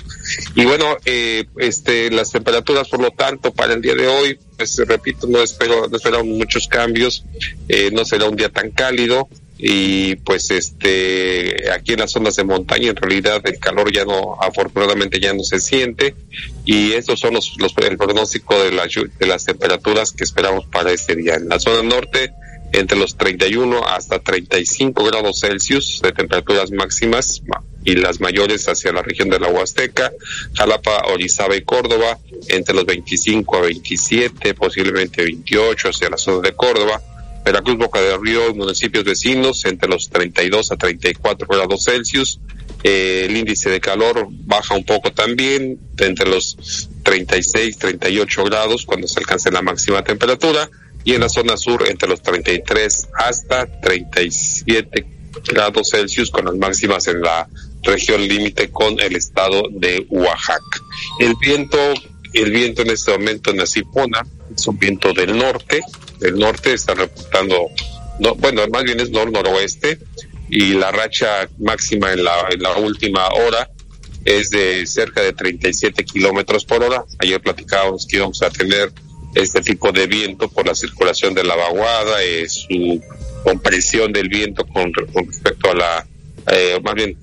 Y 0.55 0.65
bueno, 0.65 0.97
eh, 1.05 1.45
este, 1.57 2.11
las 2.11 2.31
temperaturas, 2.31 2.87
por 2.87 3.01
lo 3.01 3.11
tanto, 3.11 3.53
para 3.53 3.73
el 3.73 3.81
día 3.81 3.95
de 3.95 4.07
hoy, 4.07 4.39
pues 4.57 4.77
repito, 4.87 5.27
no 5.27 5.41
espero, 5.41 5.87
no 5.87 5.97
esperamos 5.97 6.27
muchos 6.27 6.67
cambios, 6.67 7.25
eh, 7.67 7.89
no 7.91 8.05
será 8.05 8.29
un 8.29 8.35
día 8.35 8.49
tan 8.49 8.71
cálido, 8.71 9.27
y 9.63 10.15
pues 10.15 10.49
este 10.49 11.71
aquí 11.71 11.93
en 11.93 11.99
las 11.99 12.11
zonas 12.11 12.35
de 12.35 12.43
montaña 12.43 12.89
en 12.89 12.95
realidad 12.95 13.43
el 13.45 13.59
calor 13.59 13.93
ya 13.93 14.05
no 14.05 14.35
afortunadamente 14.41 15.19
ya 15.19 15.33
no 15.33 15.43
se 15.43 15.59
siente. 15.59 16.15
Y 16.65 16.93
estos 16.93 17.19
son 17.19 17.35
los, 17.35 17.53
los 17.59 17.75
el 17.77 17.97
pronóstico 17.97 18.61
de, 18.61 18.71
la, 18.71 18.87
de 18.87 19.27
las 19.27 19.45
temperaturas 19.45 20.11
que 20.11 20.23
esperamos 20.23 20.65
para 20.65 20.91
este 20.91 21.15
día. 21.15 21.35
En 21.35 21.47
la 21.47 21.59
zona 21.59 21.83
norte 21.83 22.33
entre 22.71 22.97
los 22.97 23.17
31 23.17 23.85
hasta 23.87 24.19
35 24.19 25.03
grados 25.03 25.39
Celsius 25.41 26.01
de 26.01 26.11
temperaturas 26.11 26.71
máximas 26.71 27.43
y 27.83 27.95
las 27.95 28.19
mayores 28.19 28.67
hacia 28.67 28.93
la 28.93 29.01
región 29.01 29.29
de 29.29 29.39
la 29.39 29.49
Huasteca, 29.49 30.11
Jalapa, 30.55 31.03
Orizaba 31.11 31.55
y 31.55 31.61
Córdoba, 31.61 32.17
entre 32.47 32.75
los 32.75 32.85
25 32.85 33.57
a 33.57 33.61
27, 33.61 34.53
posiblemente 34.53 35.23
28 35.23 35.89
hacia 35.89 36.09
la 36.09 36.17
zona 36.17 36.47
de 36.47 36.55
Córdoba, 36.55 37.01
Veracruz, 37.43 37.77
Boca 37.77 38.01
del 38.01 38.21
Río 38.21 38.49
y 38.49 38.53
municipios 38.53 39.03
vecinos 39.03 39.65
entre 39.65 39.89
los 39.89 40.09
32 40.09 40.71
a 40.71 40.77
34 40.77 41.47
grados 41.47 41.83
Celsius. 41.83 42.39
Eh, 42.83 43.25
el 43.27 43.37
índice 43.37 43.69
de 43.69 43.79
calor 43.79 44.27
baja 44.29 44.75
un 44.75 44.83
poco 44.83 45.11
también, 45.11 45.79
entre 45.97 46.29
los 46.29 46.89
36, 47.03 47.77
38 47.77 48.43
grados 48.43 48.85
cuando 48.85 49.07
se 49.07 49.19
alcance 49.19 49.51
la 49.51 49.61
máxima 49.61 50.03
temperatura. 50.03 50.69
Y 51.03 51.13
en 51.13 51.21
la 51.21 51.29
zona 51.29 51.57
sur 51.57 51.83
entre 51.87 52.07
los 52.07 52.21
33 52.21 53.07
hasta 53.15 53.65
37 53.81 55.07
grados 55.51 55.89
Celsius 55.89 56.29
con 56.29 56.45
las 56.45 56.55
máximas 56.55 57.07
en 57.07 57.21
la 57.21 57.47
región 57.83 58.21
límite 58.27 58.69
con 58.69 58.99
el 58.99 59.15
estado 59.15 59.63
de 59.71 60.05
Oaxaca. 60.09 60.79
El 61.19 61.33
viento, 61.41 61.77
el 62.33 62.51
viento 62.51 62.81
en 62.81 62.91
este 62.91 63.11
momento 63.11 63.51
en 63.51 63.61
Acipona 63.61 64.25
es 64.55 64.67
un 64.67 64.77
viento 64.77 65.13
del 65.13 65.37
norte, 65.37 65.81
del 66.19 66.37
norte 66.37 66.73
está 66.73 66.93
reportando, 66.93 67.67
no, 68.19 68.35
bueno, 68.35 68.67
más 68.67 68.83
bien 68.83 68.99
es 68.99 69.09
nor-noroeste, 69.09 69.99
y 70.49 70.73
la 70.73 70.91
racha 70.91 71.49
máxima 71.59 72.11
en 72.11 72.23
la, 72.23 72.49
la 72.59 72.75
última 72.75 73.27
hora 73.29 73.69
es 74.25 74.49
de 74.49 74.85
cerca 74.85 75.21
de 75.21 75.33
37 75.33 76.03
kilómetros 76.03 76.65
por 76.65 76.83
hora. 76.83 77.05
Ayer 77.19 77.39
platicábamos 77.41 78.05
que 78.05 78.17
íbamos 78.17 78.41
a 78.41 78.49
tener 78.49 78.91
este 79.33 79.61
tipo 79.61 79.91
de 79.91 80.07
viento 80.07 80.49
por 80.49 80.67
la 80.67 80.75
circulación 80.75 81.33
de 81.33 81.43
la 81.43 81.55
vaguada, 81.55 82.21
eh, 82.23 82.47
su 82.49 83.01
compresión 83.43 84.11
del 84.11 84.29
viento 84.29 84.65
con, 84.67 84.91
respecto 84.93 85.71
a 85.71 85.75
la, 85.75 86.07
eh, 86.51 86.79
más 86.83 86.95
bien 86.95 87.17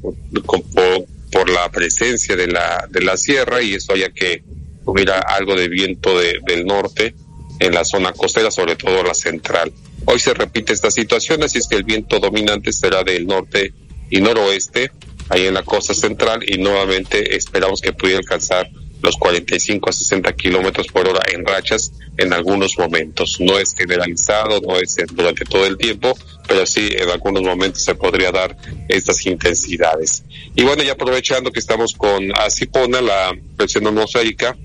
por, 1.30 1.50
la 1.50 1.70
presencia 1.70 2.34
de 2.34 2.48
la, 2.48 2.88
de 2.90 3.02
la 3.02 3.16
sierra 3.16 3.62
y 3.62 3.74
eso 3.74 3.94
ya 3.94 4.10
que 4.10 4.42
hubiera 4.88 5.18
algo 5.18 5.54
de 5.54 5.68
viento 5.68 6.18
del 6.18 6.66
norte 6.66 7.14
en 7.60 7.74
la 7.74 7.84
zona 7.84 8.12
costera, 8.12 8.50
sobre 8.50 8.76
todo 8.76 9.02
la 9.02 9.14
central. 9.14 9.72
Hoy 10.06 10.18
se 10.18 10.32
repite 10.32 10.72
esta 10.72 10.90
situación, 10.90 11.42
así 11.42 11.58
es 11.58 11.68
que 11.68 11.76
el 11.76 11.84
viento 11.84 12.18
dominante 12.18 12.72
será 12.72 13.02
del 13.02 13.26
norte 13.26 13.74
y 14.10 14.20
noroeste, 14.20 14.90
ahí 15.28 15.46
en 15.46 15.54
la 15.54 15.62
costa 15.62 15.92
central, 15.92 16.40
y 16.46 16.58
nuevamente 16.58 17.36
esperamos 17.36 17.80
que 17.80 17.92
pudiera 17.92 18.18
alcanzar 18.18 18.70
los 19.02 19.16
45 19.16 19.90
a 19.90 19.92
60 19.92 20.32
kilómetros 20.32 20.88
por 20.88 21.06
hora 21.06 21.22
en 21.32 21.44
rachas 21.44 21.92
en 22.16 22.32
algunos 22.32 22.78
momentos. 22.78 23.36
No 23.40 23.58
es 23.58 23.74
generalizado, 23.74 24.60
no 24.60 24.76
es 24.76 24.96
durante 25.12 25.44
todo 25.44 25.66
el 25.66 25.76
tiempo, 25.76 26.16
pero 26.48 26.66
sí 26.66 26.90
en 26.96 27.08
algunos 27.10 27.42
momentos 27.42 27.82
se 27.82 27.94
podría 27.94 28.32
dar 28.32 28.56
estas 28.88 29.24
intensidades. 29.26 30.24
Y 30.56 30.64
bueno, 30.64 30.82
ya 30.82 30.92
aprovechando 30.92 31.52
que 31.52 31.60
estamos 31.60 31.94
con 31.94 32.32
Asipona, 32.36 33.00
la 33.00 33.36
presión 33.56 33.86
atmosférica, 33.86 34.56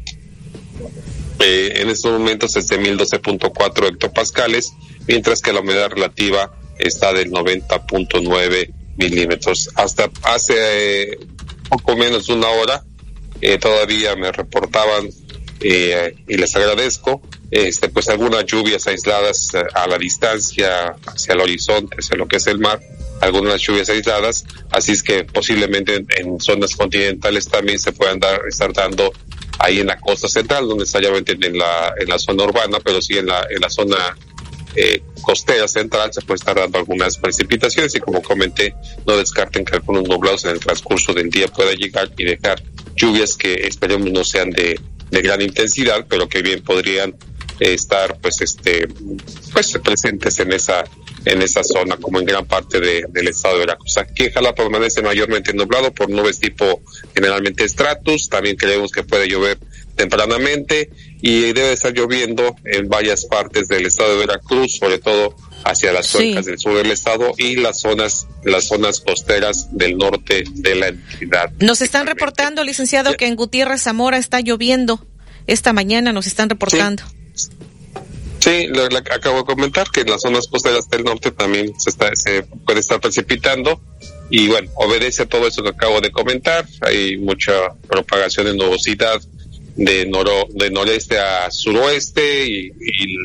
eh, 1.39 1.73
en 1.77 1.89
estos 1.89 2.11
momentos 2.11 2.55
es 2.55 2.67
de 2.67 2.79
1012.4 2.79 3.87
hectopascales, 3.87 4.73
mientras 5.07 5.41
que 5.41 5.53
la 5.53 5.61
humedad 5.61 5.89
relativa 5.89 6.53
está 6.77 7.13
del 7.13 7.31
90.9 7.31 8.73
milímetros. 8.97 9.69
Hasta 9.75 10.09
hace 10.23 10.53
eh, 11.03 11.19
poco 11.69 11.95
menos 11.95 12.27
de 12.27 12.33
una 12.33 12.49
hora 12.49 12.83
eh, 13.41 13.57
todavía 13.57 14.15
me 14.15 14.31
reportaban 14.31 15.09
eh, 15.59 16.15
y 16.27 16.37
les 16.37 16.55
agradezco 16.55 17.21
este 17.51 17.87
pues 17.89 18.09
algunas 18.09 18.45
lluvias 18.45 18.87
aisladas 18.87 19.51
a 19.73 19.87
la 19.87 19.97
distancia 19.97 20.95
hacia 21.05 21.33
el 21.33 21.41
horizonte 21.41 21.95
hacia 21.99 22.17
lo 22.17 22.27
que 22.27 22.37
es 22.37 22.47
el 22.47 22.59
mar 22.59 22.81
algunas 23.21 23.61
lluvias 23.61 23.89
aisladas 23.89 24.45
así 24.71 24.91
es 24.91 25.03
que 25.03 25.23
posiblemente 25.23 26.03
en, 26.17 26.39
zonas 26.39 26.75
continentales 26.75 27.47
también 27.47 27.79
se 27.79 27.91
puedan 27.91 28.19
dar 28.19 28.41
estar 28.47 28.73
dando 28.73 29.13
ahí 29.59 29.79
en 29.79 29.87
la 29.87 29.99
costa 29.99 30.27
central 30.27 30.67
donde 30.67 30.83
necesariamente 30.83 31.33
en 31.33 31.57
la 31.57 31.93
en 31.97 32.09
la 32.09 32.19
zona 32.19 32.43
urbana 32.43 32.79
pero 32.83 33.01
sí 33.01 33.17
en 33.17 33.27
la 33.27 33.45
en 33.49 33.61
la 33.61 33.69
zona 33.69 34.15
eh, 34.75 35.03
costera 35.21 35.67
central 35.67 36.11
se 36.11 36.21
puede 36.21 36.37
estar 36.37 36.55
dando 36.55 36.79
algunas 36.79 37.17
precipitaciones 37.17 37.93
y 37.95 37.99
como 37.99 38.23
comenté, 38.23 38.73
no 39.05 39.15
descarten 39.15 39.63
que 39.63 39.75
algunos 39.75 40.07
nublados 40.07 40.45
en 40.45 40.51
el 40.51 40.59
transcurso 40.59 41.13
del 41.13 41.29
día 41.29 41.47
pueda 41.47 41.73
llegar 41.73 42.11
y 42.17 42.23
dejar 42.23 42.61
lluvias 42.95 43.37
que 43.37 43.53
esperemos 43.67 44.11
no 44.11 44.23
sean 44.23 44.49
de, 44.49 44.79
de 45.11 45.21
gran 45.21 45.41
intensidad, 45.41 46.07
pero 46.09 46.27
que 46.27 46.41
bien 46.41 46.63
podrían 46.63 47.15
estar 47.59 48.17
pues 48.19 48.41
este 48.41 48.87
pues 49.53 49.77
presentes 49.83 50.39
en 50.39 50.51
esa 50.51 50.83
en 51.25 51.41
esa 51.41 51.63
zona 51.63 51.97
como 51.97 52.19
en 52.19 52.25
gran 52.25 52.45
parte 52.45 52.79
de, 52.79 53.05
del 53.09 53.27
estado 53.27 53.55
de 53.55 53.61
Veracruz. 53.61 53.97
Aquí 53.97 54.29
Jala 54.29 54.53
permanece 54.55 55.01
mayormente 55.01 55.53
nublado 55.53 55.93
por 55.93 56.09
nubes 56.09 56.39
tipo 56.39 56.81
generalmente 57.13 57.63
estratus, 57.63 58.29
también 58.29 58.55
creemos 58.55 58.91
que 58.91 59.03
puede 59.03 59.27
llover 59.27 59.57
tempranamente 59.95 60.89
y 61.21 61.53
debe 61.53 61.73
estar 61.73 61.93
lloviendo 61.93 62.55
en 62.65 62.89
varias 62.89 63.25
partes 63.25 63.67
del 63.67 63.85
estado 63.85 64.11
de 64.13 64.25
Veracruz, 64.25 64.77
sobre 64.77 64.99
todo 64.99 65.35
hacia 65.63 65.93
las 65.93 66.11
cuencas 66.11 66.45
del 66.45 66.59
sur 66.59 66.75
del 66.75 66.91
estado 66.91 67.33
y 67.37 67.55
las 67.55 67.79
zonas 67.79 68.27
las 68.43 68.67
zonas 68.67 68.99
costeras 68.99 69.69
del 69.71 69.97
norte 69.97 70.43
de 70.51 70.75
la 70.75 70.87
entidad. 70.89 71.51
Nos 71.59 71.81
están 71.81 72.07
reportando, 72.07 72.63
licenciado, 72.63 73.13
que 73.13 73.27
en 73.27 73.35
Gutiérrez 73.35 73.83
Zamora 73.83 74.17
está 74.17 74.41
lloviendo. 74.41 75.05
Esta 75.47 75.73
mañana 75.73 76.11
nos 76.11 76.27
están 76.27 76.49
reportando. 76.49 77.03
Sí, 77.33 77.49
lo, 78.69 78.83
acabo 78.97 79.39
de 79.39 79.45
comentar 79.45 79.89
que 79.89 80.01
en 80.01 80.09
las 80.09 80.21
zonas 80.21 80.47
costeras 80.47 80.89
del 80.89 81.03
norte 81.03 81.31
también 81.31 81.79
se, 81.79 81.89
está, 81.89 82.15
se 82.15 82.43
puede 82.43 82.79
estar 82.79 82.99
precipitando 82.99 83.81
y 84.29 84.47
bueno, 84.47 84.69
obedece 84.75 85.23
a 85.23 85.25
todo 85.27 85.47
eso 85.47 85.63
que 85.63 85.69
acabo 85.69 86.01
de 86.01 86.11
comentar. 86.11 86.65
Hay 86.81 87.17
mucha 87.17 87.53
propagación 87.87 88.47
de 88.47 88.55
nubosidad 88.55 89.21
de, 89.75 90.05
noro, 90.05 90.47
de 90.49 90.69
noreste 90.69 91.19
a 91.19 91.49
suroeste 91.51 92.45
y, 92.47 92.71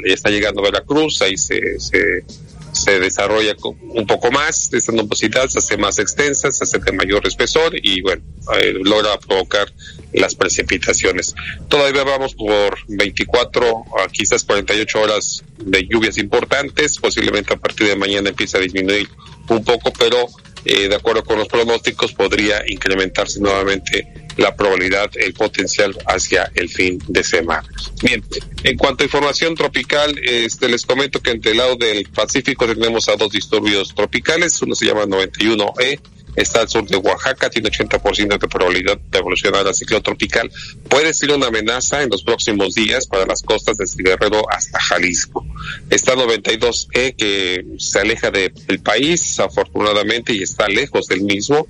está 0.04 0.30
llegando 0.30 0.62
Veracruz, 0.62 1.20
ahí 1.22 1.36
se, 1.36 1.78
se, 1.78 2.24
se 2.72 3.00
desarrolla 3.00 3.54
un 3.62 4.06
poco 4.06 4.30
más, 4.30 4.72
esta 4.72 4.92
nubosidad 4.92 5.48
se 5.48 5.58
hace 5.58 5.76
más 5.76 5.98
extensa, 5.98 6.50
se 6.50 6.64
hace 6.64 6.78
de 6.78 6.92
mayor 6.92 7.26
espesor 7.26 7.72
y 7.74 8.00
bueno, 8.02 8.22
eh, 8.60 8.74
logra 8.82 9.18
provocar 9.18 9.72
las 10.12 10.34
precipitaciones. 10.34 11.34
Todavía 11.68 12.04
vamos 12.04 12.34
por 12.34 12.78
24 12.88 13.84
a 13.98 14.08
quizás 14.08 14.44
48 14.44 15.00
horas 15.00 15.44
de 15.58 15.86
lluvias 15.86 16.18
importantes, 16.18 16.98
posiblemente 16.98 17.54
a 17.54 17.56
partir 17.56 17.88
de 17.88 17.96
mañana 17.96 18.30
empieza 18.30 18.58
a 18.58 18.60
disminuir 18.60 19.08
un 19.48 19.64
poco, 19.64 19.92
pero 19.98 20.26
eh, 20.64 20.88
de 20.88 20.94
acuerdo 20.94 21.24
con 21.24 21.38
los 21.38 21.48
pronósticos 21.48 22.12
podría 22.12 22.62
incrementarse 22.66 23.40
nuevamente 23.40 24.27
la 24.38 24.54
probabilidad, 24.54 25.10
el 25.14 25.34
potencial 25.34 25.96
hacia 26.06 26.50
el 26.54 26.68
fin 26.68 27.02
de 27.08 27.24
semana. 27.24 27.68
Bien, 28.02 28.24
en 28.62 28.76
cuanto 28.76 29.02
a 29.02 29.06
información 29.06 29.54
tropical, 29.54 30.18
este, 30.22 30.68
les 30.68 30.86
comento 30.86 31.20
que 31.20 31.32
entre 31.32 31.50
el 31.50 31.58
lado 31.58 31.76
del 31.76 32.08
Pacífico 32.08 32.66
tenemos 32.66 33.08
a 33.08 33.16
dos 33.16 33.32
disturbios 33.32 33.94
tropicales, 33.94 34.62
uno 34.62 34.74
se 34.76 34.86
llama 34.86 35.04
91E, 35.06 36.00
está 36.36 36.60
al 36.60 36.68
sur 36.68 36.86
de 36.86 36.96
Oaxaca, 36.96 37.50
tiene 37.50 37.68
80% 37.68 38.38
de 38.38 38.48
probabilidad 38.48 38.96
de 38.96 39.18
evolucionar 39.18 39.66
a 39.66 39.74
ciclo 39.74 40.00
tropical. 40.02 40.50
Puede 40.88 41.12
ser 41.12 41.32
una 41.32 41.48
amenaza 41.48 42.02
en 42.02 42.10
los 42.10 42.22
próximos 42.22 42.74
días 42.74 43.06
para 43.06 43.26
las 43.26 43.42
costas 43.42 43.76
desde 43.76 44.04
Guerrero 44.04 44.42
hasta 44.48 44.78
Jalisco. 44.78 45.44
Está 45.90 46.14
92E 46.14 47.16
que 47.16 47.64
se 47.78 47.98
aleja 47.98 48.30
del 48.30 48.80
país, 48.84 49.40
afortunadamente, 49.40 50.32
y 50.32 50.44
está 50.44 50.68
lejos 50.68 51.08
del 51.08 51.22
mismo 51.22 51.66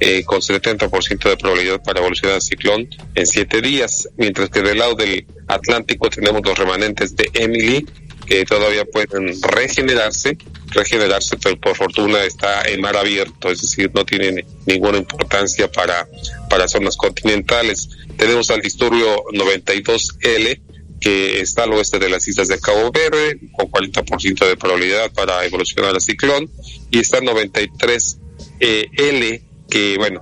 eh, 0.00 0.24
con 0.24 0.40
70% 0.40 1.28
de 1.28 1.36
probabilidad 1.36 1.82
para 1.82 2.00
evolucionar 2.00 2.36
al 2.36 2.42
ciclón 2.42 2.88
en 3.14 3.26
siete 3.26 3.60
días, 3.60 4.08
mientras 4.16 4.50
que 4.50 4.62
del 4.62 4.78
lado 4.78 4.94
del 4.94 5.26
Atlántico 5.48 6.10
tenemos 6.10 6.42
los 6.44 6.58
remanentes 6.58 7.16
de 7.16 7.30
Emily, 7.34 7.86
que 8.26 8.44
todavía 8.44 8.84
pueden 8.84 9.32
regenerarse, 9.42 10.36
regenerarse, 10.68 11.36
pero 11.36 11.58
por 11.60 11.76
fortuna 11.76 12.24
está 12.24 12.62
en 12.62 12.80
mar 12.80 12.96
abierto, 12.96 13.50
es 13.50 13.60
decir, 13.60 13.90
no 13.94 14.04
tiene 14.04 14.44
ninguna 14.66 14.98
importancia 14.98 15.70
para, 15.70 16.08
para 16.48 16.66
zonas 16.68 16.96
continentales. 16.96 17.88
Tenemos 18.16 18.50
al 18.50 18.60
disturbio 18.60 19.24
92L, 19.32 20.60
que 21.00 21.40
está 21.40 21.64
al 21.64 21.72
oeste 21.72 21.98
de 21.98 22.08
las 22.08 22.28
islas 22.28 22.48
de 22.48 22.60
Cabo 22.60 22.92
Verde, 22.92 23.38
con 23.52 23.70
40% 23.70 24.46
de 24.46 24.56
probabilidad 24.56 25.12
para 25.12 25.44
evolucionar 25.44 25.94
al 25.94 26.00
ciclón, 26.00 26.48
y 26.90 27.00
está 27.00 27.20
93L, 27.20 29.42
que 29.72 29.96
bueno, 29.96 30.20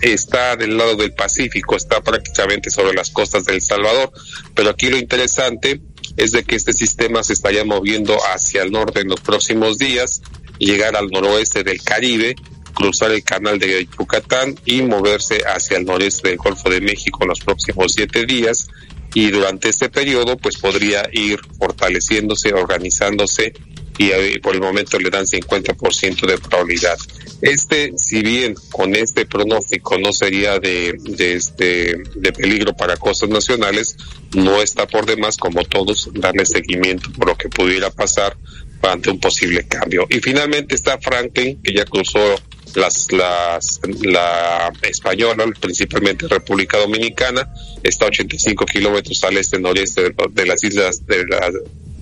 está 0.00 0.54
del 0.54 0.76
lado 0.78 0.94
del 0.94 1.12
Pacífico, 1.12 1.74
está 1.74 2.00
prácticamente 2.00 2.70
sobre 2.70 2.94
las 2.94 3.10
costas 3.10 3.44
del 3.44 3.60
Salvador, 3.60 4.12
pero 4.54 4.70
aquí 4.70 4.90
lo 4.90 4.96
interesante 4.96 5.80
es 6.16 6.30
de 6.30 6.44
que 6.44 6.54
este 6.54 6.72
sistema 6.72 7.24
se 7.24 7.32
estaría 7.32 7.64
moviendo 7.64 8.16
hacia 8.32 8.62
el 8.62 8.70
norte 8.70 9.00
en 9.00 9.08
los 9.08 9.18
próximos 9.18 9.76
días, 9.76 10.22
llegar 10.60 10.94
al 10.94 11.08
noroeste 11.08 11.64
del 11.64 11.82
Caribe, 11.82 12.36
cruzar 12.74 13.10
el 13.10 13.24
canal 13.24 13.58
de 13.58 13.88
Yucatán 13.98 14.54
y 14.66 14.82
moverse 14.82 15.42
hacia 15.48 15.78
el 15.78 15.84
noreste 15.84 16.28
del 16.28 16.38
Golfo 16.38 16.70
de 16.70 16.80
México 16.80 17.18
en 17.22 17.30
los 17.30 17.40
próximos 17.40 17.94
siete 17.94 18.24
días. 18.24 18.68
Y 19.14 19.30
durante 19.30 19.68
este 19.68 19.88
periodo 19.88 20.36
pues 20.36 20.58
podría 20.58 21.08
ir 21.12 21.40
fortaleciéndose, 21.58 22.54
organizándose 22.54 23.52
y 23.98 24.10
eh, 24.10 24.40
por 24.42 24.54
el 24.54 24.60
momento 24.60 24.98
le 24.98 25.10
dan 25.10 25.26
50% 25.26 26.26
de 26.26 26.38
probabilidad. 26.38 26.98
Este, 27.40 27.92
si 27.96 28.22
bien 28.22 28.54
con 28.70 28.94
este 28.94 29.26
pronóstico 29.26 29.98
no 29.98 30.12
sería 30.12 30.58
de, 30.58 30.94
de, 30.98 31.34
este, 31.34 32.02
de 32.14 32.32
peligro 32.32 32.74
para 32.74 32.96
costas 32.96 33.28
nacionales, 33.28 33.96
no 34.34 34.62
está 34.62 34.86
por 34.86 35.06
demás, 35.06 35.36
como 35.36 35.64
todos, 35.64 36.08
darle 36.14 36.46
seguimiento 36.46 37.10
por 37.12 37.28
lo 37.28 37.36
que 37.36 37.48
pudiera 37.48 37.90
pasar 37.90 38.36
ante 38.82 39.10
un 39.10 39.20
posible 39.20 39.66
cambio. 39.66 40.06
Y 40.08 40.20
finalmente 40.20 40.74
está 40.74 40.98
Franklin, 40.98 41.60
que 41.62 41.72
ya 41.72 41.84
cruzó 41.84 42.36
las, 42.74 43.12
las, 43.12 43.80
la 44.00 44.72
española, 44.82 45.44
principalmente 45.60 46.26
República 46.28 46.78
Dominicana, 46.78 47.48
está 47.82 48.06
a 48.06 48.08
85 48.08 48.64
kilómetros 48.66 49.22
al 49.24 49.36
este 49.36 49.58
noreste 49.58 50.14
de, 50.30 50.46
las 50.46 50.64
islas 50.64 51.06
de 51.06 51.24
las 51.26 51.52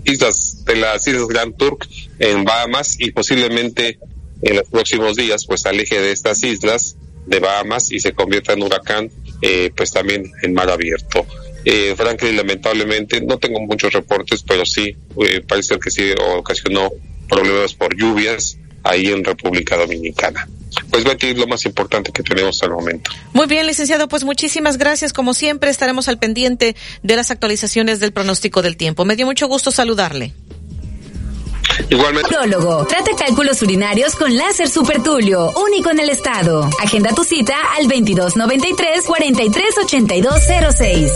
islas 0.04 0.64
de 0.64 0.76
las 0.76 1.06
islas 1.06 1.26
Grand 1.26 1.56
Turk 1.56 1.88
en 2.18 2.44
Bahamas 2.44 2.96
y 2.98 3.10
posiblemente 3.10 3.98
en 4.42 4.56
los 4.56 4.68
próximos 4.68 5.16
días 5.16 5.46
pues 5.46 5.66
aleje 5.66 6.00
de 6.00 6.12
estas 6.12 6.42
islas 6.42 6.96
de 7.26 7.38
Bahamas 7.40 7.92
y 7.92 8.00
se 8.00 8.12
convierta 8.12 8.52
en 8.52 8.62
huracán 8.62 9.10
eh, 9.42 9.70
pues 9.76 9.92
también 9.92 10.30
en 10.42 10.54
mar 10.54 10.70
abierto. 10.70 11.26
Eh, 11.64 11.94
Franklin 11.96 12.36
lamentablemente 12.36 13.20
no 13.20 13.38
tengo 13.38 13.60
muchos 13.60 13.92
reportes 13.92 14.42
pero 14.42 14.64
sí 14.64 14.96
eh, 15.26 15.42
parece 15.46 15.78
que 15.78 15.90
sí 15.90 16.12
ocasionó 16.36 16.90
problemas 17.28 17.74
por 17.74 17.94
lluvias 17.94 18.58
ahí 18.82 19.08
en 19.08 19.24
República 19.24 19.76
Dominicana. 19.76 20.48
Pues 20.90 21.04
Betty, 21.04 21.34
lo 21.34 21.46
más 21.46 21.64
importante 21.66 22.12
que 22.12 22.22
tenemos 22.22 22.56
hasta 22.56 22.66
el 22.66 22.72
momento. 22.72 23.10
Muy 23.32 23.46
bien, 23.46 23.66
licenciado, 23.66 24.08
pues 24.08 24.24
muchísimas 24.24 24.78
gracias. 24.78 25.12
Como 25.12 25.34
siempre, 25.34 25.70
estaremos 25.70 26.08
al 26.08 26.18
pendiente 26.18 26.76
de 27.02 27.16
las 27.16 27.30
actualizaciones 27.30 28.00
del 28.00 28.12
pronóstico 28.12 28.62
del 28.62 28.76
tiempo. 28.76 29.04
Me 29.04 29.16
dio 29.16 29.26
mucho 29.26 29.48
gusto 29.48 29.70
saludarle. 29.70 30.34
Igualmente. 31.88 32.28
Prólogo. 32.28 32.86
Trata 32.86 33.12
cálculos 33.16 33.62
urinarios 33.62 34.16
con 34.16 34.36
láser 34.36 34.68
supertulio, 34.68 35.52
único 35.66 35.90
en 35.90 36.00
el 36.00 36.10
estado. 36.10 36.68
Agenda 36.82 37.14
tu 37.14 37.24
cita 37.24 37.56
al 37.76 37.88
2293 37.88 39.04
438206. 39.06 41.10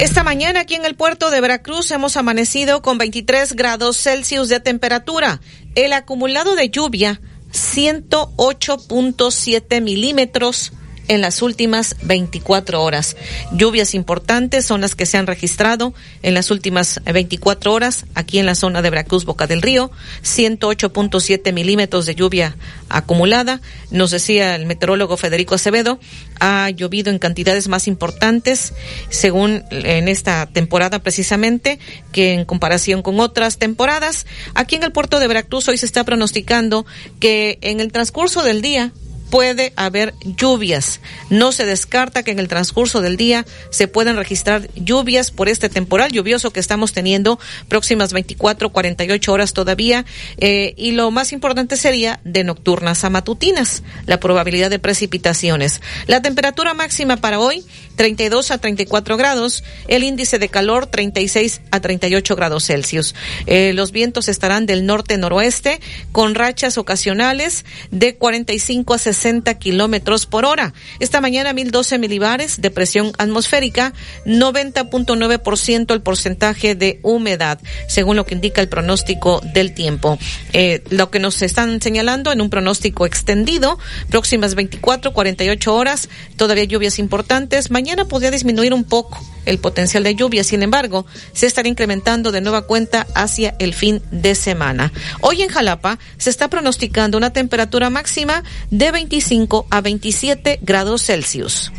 Esta 0.00 0.22
mañana 0.22 0.60
aquí 0.60 0.74
en 0.74 0.84
el 0.84 0.94
puerto 0.94 1.30
de 1.30 1.40
Veracruz 1.40 1.90
hemos 1.90 2.16
amanecido 2.16 2.82
con 2.82 2.98
23 2.98 3.54
grados 3.54 3.96
Celsius 3.96 4.48
de 4.48 4.60
temperatura. 4.60 5.40
El 5.74 5.92
acumulado 5.92 6.54
de 6.56 6.68
lluvia 6.68 7.20
108.7 7.54 9.80
milímetros 9.80 10.72
en 11.08 11.20
las 11.20 11.42
últimas 11.42 11.96
24 12.02 12.82
horas. 12.82 13.16
Lluvias 13.52 13.94
importantes 13.94 14.64
son 14.64 14.80
las 14.80 14.94
que 14.94 15.06
se 15.06 15.18
han 15.18 15.26
registrado 15.26 15.94
en 16.22 16.34
las 16.34 16.50
últimas 16.50 17.00
24 17.04 17.72
horas 17.72 18.06
aquí 18.14 18.38
en 18.38 18.46
la 18.46 18.54
zona 18.54 18.82
de 18.82 18.90
Veracruz, 18.90 19.24
Boca 19.24 19.46
del 19.46 19.62
Río. 19.62 19.90
108.7 20.22 21.52
milímetros 21.52 22.06
de 22.06 22.14
lluvia 22.14 22.56
acumulada. 22.88 23.60
Nos 23.90 24.10
decía 24.10 24.54
el 24.54 24.66
meteorólogo 24.66 25.16
Federico 25.16 25.54
Acevedo, 25.54 25.98
ha 26.40 26.70
llovido 26.70 27.10
en 27.10 27.18
cantidades 27.18 27.68
más 27.68 27.86
importantes 27.88 28.72
según 29.10 29.64
en 29.70 30.08
esta 30.08 30.46
temporada 30.46 31.00
precisamente 31.00 31.78
que 32.12 32.32
en 32.32 32.44
comparación 32.44 33.02
con 33.02 33.20
otras 33.20 33.58
temporadas. 33.58 34.26
Aquí 34.54 34.76
en 34.76 34.82
el 34.82 34.92
puerto 34.92 35.20
de 35.20 35.28
Veracruz 35.28 35.68
hoy 35.68 35.78
se 35.78 35.86
está 35.86 36.04
pronosticando 36.04 36.86
que 37.20 37.58
en 37.60 37.80
el 37.80 37.92
transcurso 37.92 38.42
del 38.42 38.62
día 38.62 38.92
puede 39.34 39.72
haber 39.74 40.14
lluvias. 40.22 41.00
No 41.28 41.50
se 41.50 41.66
descarta 41.66 42.22
que 42.22 42.30
en 42.30 42.38
el 42.38 42.46
transcurso 42.46 43.00
del 43.00 43.16
día 43.16 43.44
se 43.70 43.88
puedan 43.88 44.14
registrar 44.14 44.68
lluvias 44.76 45.32
por 45.32 45.48
este 45.48 45.68
temporal 45.68 46.12
lluvioso 46.12 46.52
que 46.52 46.60
estamos 46.60 46.92
teniendo 46.92 47.40
próximas 47.66 48.12
24, 48.12 48.70
48 48.70 49.32
horas 49.32 49.52
todavía. 49.52 50.04
Eh, 50.36 50.74
y 50.76 50.92
lo 50.92 51.10
más 51.10 51.32
importante 51.32 51.76
sería 51.76 52.20
de 52.22 52.44
nocturnas 52.44 53.02
a 53.02 53.10
matutinas, 53.10 53.82
la 54.06 54.20
probabilidad 54.20 54.70
de 54.70 54.78
precipitaciones. 54.78 55.80
La 56.06 56.22
temperatura 56.22 56.72
máxima 56.72 57.16
para 57.16 57.40
hoy 57.40 57.64
32 57.96 58.50
a 58.50 58.58
34 58.58 59.16
grados, 59.16 59.64
el 59.88 60.04
índice 60.04 60.38
de 60.38 60.48
calor 60.48 60.86
36 60.86 61.60
a 61.70 61.80
38 61.80 62.36
grados 62.36 62.66
Celsius. 62.66 63.14
Eh, 63.46 63.72
los 63.74 63.92
vientos 63.92 64.28
estarán 64.28 64.66
del 64.66 64.86
norte-noroeste 64.86 65.80
con 66.12 66.34
rachas 66.34 66.78
ocasionales 66.78 67.64
de 67.90 68.16
45 68.16 68.94
a 68.94 68.98
60 68.98 69.58
kilómetros 69.58 70.26
por 70.26 70.44
hora. 70.44 70.74
Esta 70.98 71.20
mañana 71.20 71.52
1012 71.52 71.98
milibares 71.98 72.60
de 72.60 72.70
presión 72.70 73.12
atmosférica, 73.18 73.92
90.9% 74.26 75.92
el 75.92 76.02
porcentaje 76.02 76.74
de 76.74 77.00
humedad, 77.02 77.60
según 77.88 78.16
lo 78.16 78.26
que 78.26 78.34
indica 78.34 78.60
el 78.60 78.68
pronóstico 78.68 79.40
del 79.52 79.74
tiempo. 79.74 80.18
Eh, 80.52 80.82
lo 80.90 81.10
que 81.10 81.18
nos 81.18 81.42
están 81.42 81.80
señalando 81.80 82.32
en 82.32 82.40
un 82.40 82.50
pronóstico 82.50 83.06
extendido, 83.06 83.78
próximas 84.10 84.54
24, 84.54 85.12
48 85.12 85.74
horas, 85.74 86.08
todavía 86.36 86.64
lluvias 86.64 86.98
importantes. 86.98 87.70
Mañana 87.70 87.83
podría 88.06 88.30
disminuir 88.30 88.74
un 88.74 88.84
poco 88.84 89.18
el 89.46 89.58
potencial 89.58 90.04
de 90.04 90.14
lluvia, 90.14 90.44
sin 90.44 90.62
embargo, 90.62 91.06
se 91.32 91.46
estará 91.46 91.68
incrementando 91.68 92.32
de 92.32 92.40
nueva 92.40 92.62
cuenta 92.62 93.06
hacia 93.14 93.54
el 93.58 93.74
fin 93.74 94.02
de 94.10 94.34
semana. 94.34 94.92
Hoy 95.20 95.42
en 95.42 95.50
Jalapa 95.50 95.98
se 96.16 96.30
está 96.30 96.48
pronosticando 96.48 97.18
una 97.18 97.30
temperatura 97.30 97.90
máxima 97.90 98.42
de 98.70 98.90
25 98.90 99.66
a 99.70 99.80
27 99.80 100.60
grados 100.62 101.04
Celsius. 101.04 101.70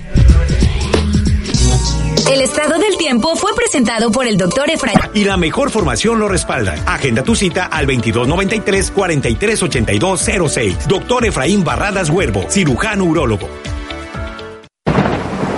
El 2.31 2.41
estado 2.41 2.79
del 2.79 2.97
tiempo 2.97 3.35
fue 3.35 3.53
presentado 3.55 4.11
por 4.11 4.25
el 4.25 4.35
doctor 4.35 4.67
Efraín. 4.69 4.97
Y 5.13 5.25
la 5.25 5.37
mejor 5.37 5.69
formación 5.69 6.17
lo 6.19 6.27
respalda. 6.27 6.73
Agenda 6.87 7.23
tu 7.23 7.35
cita 7.35 7.65
al 7.65 7.85
2293-438206. 7.87 10.87
Doctor 10.87 11.25
Efraín 11.25 11.63
Barradas 11.63 12.09
Huervo, 12.09 12.47
cirujano 12.49 13.03
urólogo. 13.03 13.47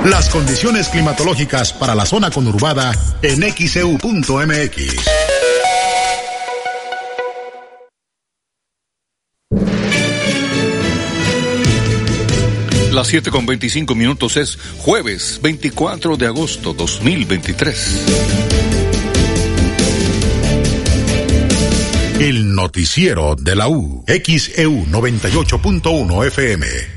Las 0.06 0.30
condiciones 0.30 0.89
climatológicas 0.89 1.74
para 1.74 1.95
la 1.95 2.06
zona 2.06 2.32
conurbada 2.32 2.93
en 3.22 3.41
xeu.mx. 3.41 5.08
Las 12.98 13.10
7 13.10 13.30
con 13.30 13.45
25 13.45 13.93
minutos 13.93 14.38
es 14.38 14.58
jueves 14.80 15.39
24 15.43 16.18
de 16.18 16.26
agosto 16.26 16.74
2023. 16.74 18.06
El 22.20 22.56
noticiero 22.56 23.36
de 23.36 23.56
la 23.56 23.70
U, 23.70 24.04
XEU 24.08 24.88
98.1 24.88 26.26
FM. 26.26 26.97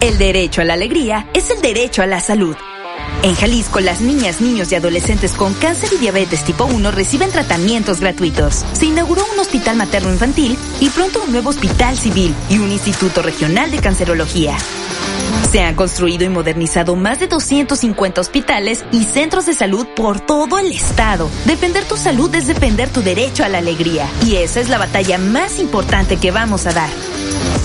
El 0.00 0.16
derecho 0.16 0.62
a 0.62 0.64
la 0.64 0.74
alegría 0.74 1.28
es 1.34 1.50
el 1.50 1.60
derecho 1.60 2.02
a 2.02 2.06
la 2.06 2.20
salud. 2.20 2.56
En 3.22 3.34
Jalisco, 3.34 3.80
las 3.80 4.00
niñas, 4.00 4.40
niños 4.40 4.72
y 4.72 4.74
adolescentes 4.74 5.32
con 5.32 5.52
cáncer 5.54 5.90
y 5.92 5.98
diabetes 5.98 6.44
tipo 6.44 6.64
1 6.64 6.90
reciben 6.90 7.30
tratamientos 7.30 8.00
gratuitos. 8.00 8.64
Se 8.72 8.86
inauguró 8.86 9.22
un 9.32 9.38
hospital 9.38 9.76
materno-infantil 9.76 10.56
y 10.80 10.88
pronto 10.90 11.22
un 11.22 11.32
nuevo 11.32 11.50
hospital 11.50 11.96
civil 11.96 12.34
y 12.48 12.58
un 12.58 12.70
instituto 12.70 13.22
regional 13.22 13.70
de 13.70 13.78
cancerología. 13.80 14.56
Se 15.50 15.60
han 15.60 15.74
construido 15.74 16.24
y 16.24 16.28
modernizado 16.28 16.96
más 16.96 17.20
de 17.20 17.28
250 17.28 18.20
hospitales 18.20 18.84
y 18.90 19.04
centros 19.04 19.46
de 19.46 19.54
salud 19.54 19.86
por 19.94 20.20
todo 20.20 20.58
el 20.58 20.72
estado. 20.72 21.30
Defender 21.44 21.84
tu 21.84 21.96
salud 21.96 22.34
es 22.34 22.46
defender 22.46 22.88
tu 22.90 23.02
derecho 23.02 23.44
a 23.44 23.48
la 23.48 23.58
alegría. 23.58 24.08
Y 24.26 24.36
esa 24.36 24.60
es 24.60 24.68
la 24.68 24.78
batalla 24.78 25.18
más 25.18 25.60
importante 25.60 26.16
que 26.16 26.30
vamos 26.30 26.66
a 26.66 26.72
dar. 26.72 26.90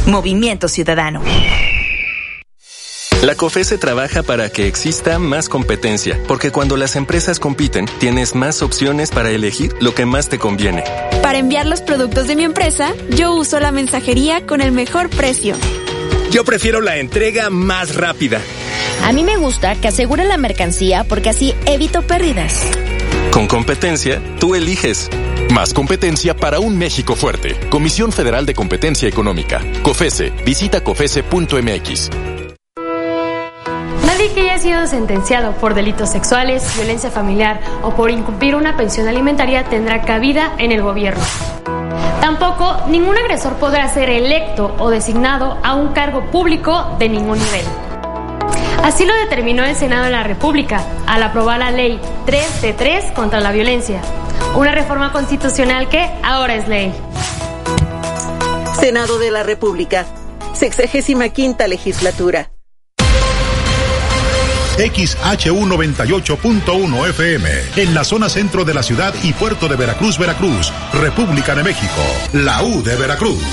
Movimiento 0.05 0.68
Ciudadano. 0.68 1.22
La 3.24 3.36
COFESE 3.36 3.78
trabaja 3.78 4.24
para 4.24 4.49
que 4.49 4.66
exista 4.66 5.20
más 5.20 5.49
competencia, 5.49 6.18
porque 6.26 6.51
cuando 6.51 6.78
las 6.78 6.95
empresas 6.95 7.38
compiten, 7.38 7.86
tienes 7.99 8.34
más 8.34 8.62
opciones 8.62 9.12
para 9.12 9.30
elegir 9.30 9.76
lo 9.82 9.93
que 9.93 10.05
más 10.05 10.30
te 10.30 10.39
conviene. 10.39 10.86
Para 11.22 11.38
enviar 11.38 11.66
los 11.66 11.82
productos 11.82 12.28
de 12.28 12.38
mi 12.38 12.45
empresa, 12.45 12.93
yo 13.10 13.34
uso 13.34 13.60
la 13.60 13.74
mensajería 13.74 14.45
con 14.45 14.62
el 14.62 14.72
mejor 14.72 15.10
precio. 15.10 15.55
Yo 16.32 16.43
prefiero 16.43 16.80
la 16.80 16.97
entrega 16.97 17.49
más 17.49 17.95
rápida. 17.95 18.39
A 19.03 19.11
mí 19.13 19.23
me 19.23 19.38
gusta 19.38 19.75
que 19.75 19.88
asegure 19.88 20.25
la 20.25 20.38
mercancía 20.38 21.03
porque 21.03 21.30
así 21.30 21.55
evito 21.65 22.03
pérdidas. 22.03 22.63
Con 23.32 23.47
competencia, 23.47 24.21
tú 24.39 24.53
eliges. 24.53 25.09
Más 25.51 25.73
competencia 25.73 26.36
para 26.36 26.59
un 26.59 26.77
México 26.77 27.15
fuerte. 27.15 27.59
Comisión 27.69 28.11
Federal 28.11 28.45
de 28.45 28.53
Competencia 28.53 29.09
Económica. 29.09 29.61
COFESE. 29.82 30.32
Visita 30.45 30.82
COFESE.mx. 30.84 32.09
Nadie 34.05 34.32
que 34.34 34.41
haya 34.41 34.59
sido 34.59 34.86
sentenciado 34.86 35.53
por 35.53 35.73
delitos 35.73 36.11
sexuales, 36.11 36.63
violencia 36.75 37.09
familiar 37.09 37.59
o 37.82 37.95
por 37.95 38.11
incumplir 38.11 38.55
una 38.55 38.77
pensión 38.77 39.07
alimentaria 39.07 39.63
tendrá 39.63 40.03
cabida 40.03 40.53
en 40.59 40.71
el 40.71 40.84
gobierno. 40.84 41.23
Tampoco 42.30 42.86
ningún 42.89 43.17
agresor 43.17 43.55
podrá 43.55 43.91
ser 43.91 44.07
electo 44.07 44.75
o 44.77 44.91
designado 44.91 45.57
a 45.63 45.73
un 45.73 45.93
cargo 45.93 46.30
público 46.30 46.95
de 46.99 47.09
ningún 47.09 47.39
nivel. 47.39 47.65
Así 48.84 49.03
lo 49.03 49.15
determinó 49.15 49.63
el 49.63 49.75
Senado 49.75 50.05
de 50.05 50.11
la 50.11 50.21
República 50.21 50.80
al 51.07 51.23
aprobar 51.23 51.57
la 51.57 51.71
ley 51.71 51.99
3 52.27 52.61
de 52.61 52.73
3 52.73 53.11
contra 53.13 53.39
la 53.39 53.51
violencia, 53.51 53.99
una 54.55 54.71
reforma 54.71 55.11
constitucional 55.11 55.89
que 55.89 56.07
ahora 56.21 56.53
es 56.53 56.67
ley. 56.67 56.93
Senado 58.80 59.17
de 59.17 59.32
la 59.32 59.41
República, 59.41 60.05
sexagésima 60.53 61.30
quinta 61.30 61.67
legislatura. 61.67 62.51
XHU98.1 64.80 67.09
FM, 67.09 67.49
en 67.75 67.93
la 67.93 68.05
zona 68.05 68.30
centro 68.30 68.63
de 68.63 68.73
la 68.73 68.82
ciudad 68.82 69.13
y 69.23 69.34
puerto 69.34 69.67
de 69.67 69.75
Veracruz, 69.75 70.17
Veracruz, 70.17 70.71
República 70.93 71.53
de 71.53 71.63
México, 71.63 72.01
la 72.34 72.63
U 72.63 72.82
de 72.82 72.95
Veracruz. 72.95 73.43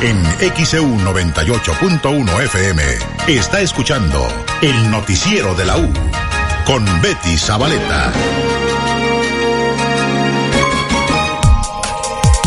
En 0.00 0.24
XEU 0.64 0.98
98.1 0.98 2.42
FM 2.44 2.82
está 3.28 3.60
escuchando 3.60 4.26
el 4.62 4.90
noticiero 4.90 5.54
de 5.54 5.66
la 5.66 5.78
U 5.78 5.92
con 6.64 6.84
Betty 7.02 7.36
Zabaleta. 7.36 8.12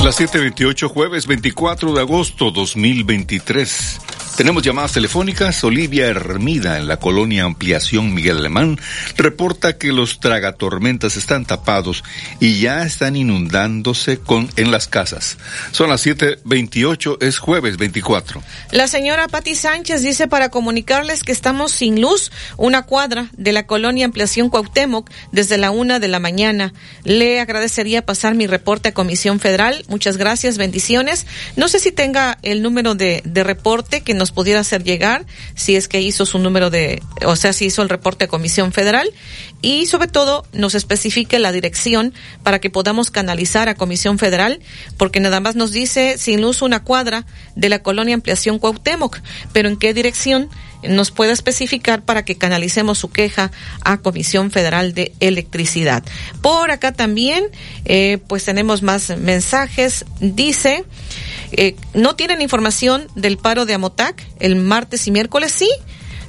Las 0.03 0.19
7:28 0.19 0.87
jueves 0.87 1.27
24 1.27 1.93
de 1.93 2.01
agosto 2.01 2.51
2023. 2.51 3.99
Tenemos 4.39 4.63
llamadas 4.63 4.93
telefónicas. 4.93 5.65
Olivia 5.65 6.07
Hermida, 6.07 6.77
en 6.77 6.87
la 6.87 6.95
colonia 6.95 7.43
Ampliación 7.43 8.13
Miguel 8.13 8.37
Alemán, 8.37 8.79
reporta 9.17 9.77
que 9.77 9.91
los 9.91 10.21
tragatormentas 10.21 11.17
están 11.17 11.43
tapados 11.43 12.05
y 12.39 12.61
ya 12.61 12.83
están 12.83 13.17
inundándose 13.17 14.17
con, 14.17 14.49
en 14.55 14.71
las 14.71 14.87
casas. 14.87 15.37
Son 15.71 15.89
las 15.89 16.07
7.28, 16.07 17.17
es 17.21 17.37
jueves 17.37 17.75
24. 17.75 18.41
La 18.71 18.87
señora 18.87 19.27
Patti 19.27 19.55
Sánchez 19.55 20.03
dice 20.03 20.29
para 20.29 20.47
comunicarles 20.47 21.23
que 21.23 21.33
estamos 21.33 21.73
sin 21.73 21.99
luz, 21.99 22.31
una 22.55 22.83
cuadra 22.83 23.27
de 23.33 23.51
la 23.51 23.67
colonia 23.67 24.05
Ampliación 24.05 24.49
Cuauhtémoc 24.49 25.11
desde 25.33 25.57
la 25.57 25.71
una 25.71 25.99
de 25.99 26.07
la 26.07 26.21
mañana. 26.21 26.71
Le 27.03 27.41
agradecería 27.41 28.05
pasar 28.05 28.35
mi 28.35 28.47
reporte 28.47 28.87
a 28.87 28.93
Comisión 28.93 29.41
Federal. 29.41 29.83
Muchas 29.89 30.15
gracias, 30.15 30.57
bendiciones. 30.57 31.27
No 31.57 31.67
sé 31.67 31.79
si 31.79 31.91
tenga 31.91 32.37
el 32.41 32.61
número 32.61 32.95
de, 32.95 33.21
de 33.25 33.43
reporte 33.43 33.99
que 33.99 34.13
nos 34.13 34.28
pudiera 34.31 34.59
hacer 34.59 34.83
llegar 34.83 35.25
si 35.55 35.75
es 35.75 35.87
que 35.87 36.01
hizo 36.01 36.25
su 36.25 36.39
número 36.39 36.69
de, 36.69 37.01
o 37.25 37.35
sea, 37.35 37.53
si 37.53 37.65
hizo 37.65 37.81
el 37.81 37.89
reporte 37.89 38.25
a 38.25 38.27
Comisión 38.27 38.71
Federal 38.71 39.11
y 39.61 39.85
sobre 39.87 40.07
todo 40.07 40.45
nos 40.53 40.75
especifique 40.75 41.39
la 41.39 41.51
dirección 41.51 42.13
para 42.43 42.59
que 42.59 42.69
podamos 42.69 43.11
canalizar 43.11 43.69
a 43.69 43.75
Comisión 43.75 44.17
Federal, 44.17 44.59
porque 44.97 45.19
nada 45.19 45.39
más 45.39 45.55
nos 45.55 45.71
dice 45.71 46.17
sin 46.17 46.41
luz 46.41 46.61
una 46.61 46.83
cuadra 46.83 47.25
de 47.55 47.69
la 47.69 47.83
colonia 47.83 48.15
Ampliación 48.15 48.59
Cuauhtémoc, 48.59 49.19
pero 49.53 49.69
en 49.69 49.77
qué 49.77 49.93
dirección 49.93 50.49
nos 50.83 51.11
pueda 51.11 51.33
especificar 51.33 52.03
para 52.03 52.23
que 52.23 52.37
canalicemos 52.37 52.97
su 52.97 53.09
queja 53.09 53.51
a 53.81 53.97
Comisión 53.97 54.51
Federal 54.51 54.93
de 54.93 55.13
Electricidad. 55.19 56.03
Por 56.41 56.71
acá 56.71 56.91
también, 56.91 57.45
eh, 57.85 58.19
pues 58.27 58.45
tenemos 58.45 58.81
más 58.81 59.17
mensajes. 59.17 60.05
Dice, 60.19 60.83
eh, 61.51 61.75
¿no 61.93 62.15
tienen 62.15 62.41
información 62.41 63.07
del 63.15 63.37
paro 63.37 63.65
de 63.65 63.73
Amotac 63.73 64.25
el 64.39 64.55
martes 64.55 65.07
y 65.07 65.11
miércoles? 65.11 65.51
Sí. 65.51 65.69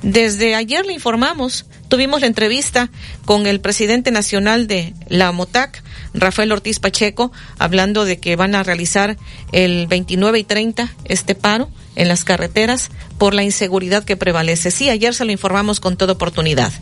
Desde 0.03 0.55
ayer 0.55 0.86
le 0.86 0.94
informamos, 0.94 1.66
tuvimos 1.88 2.22
la 2.22 2.26
entrevista 2.26 2.88
con 3.26 3.46
el 3.46 3.61
presidente 3.61 4.11
nacional 4.11 4.66
de 4.66 4.94
la 5.09 5.28
AMOTAC, 5.28 5.82
Rafael 6.14 6.53
Ortiz 6.53 6.78
Pacheco, 6.78 7.32
hablando 7.59 8.07
de 8.07 8.18
que 8.18 8.34
van 8.34 8.55
a 8.55 8.62
realizar 8.62 9.18
el 9.53 9.86
29 9.88 10.38
y 10.38 10.44
30 10.44 10.90
este 11.05 11.34
paro 11.34 11.68
en 11.97 12.09
las 12.09 12.24
carreteras 12.24 12.91
por 13.18 13.34
la 13.34 13.43
inseguridad 13.43 14.05
que 14.05 14.16
prevalece. 14.16 14.70
Sí, 14.70 14.88
ayer 14.91 15.14
se 15.14 15.24
lo 15.24 15.32
informamos 15.32 15.80
con 15.80 15.97
toda 15.97 16.12
oportunidad. 16.12 16.72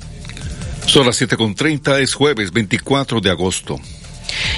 Son 0.86 1.06
las 1.06 1.20
7.30, 1.20 2.00
es 2.00 2.14
jueves 2.14 2.52
24 2.52 3.20
de 3.20 3.30
agosto. 3.30 3.78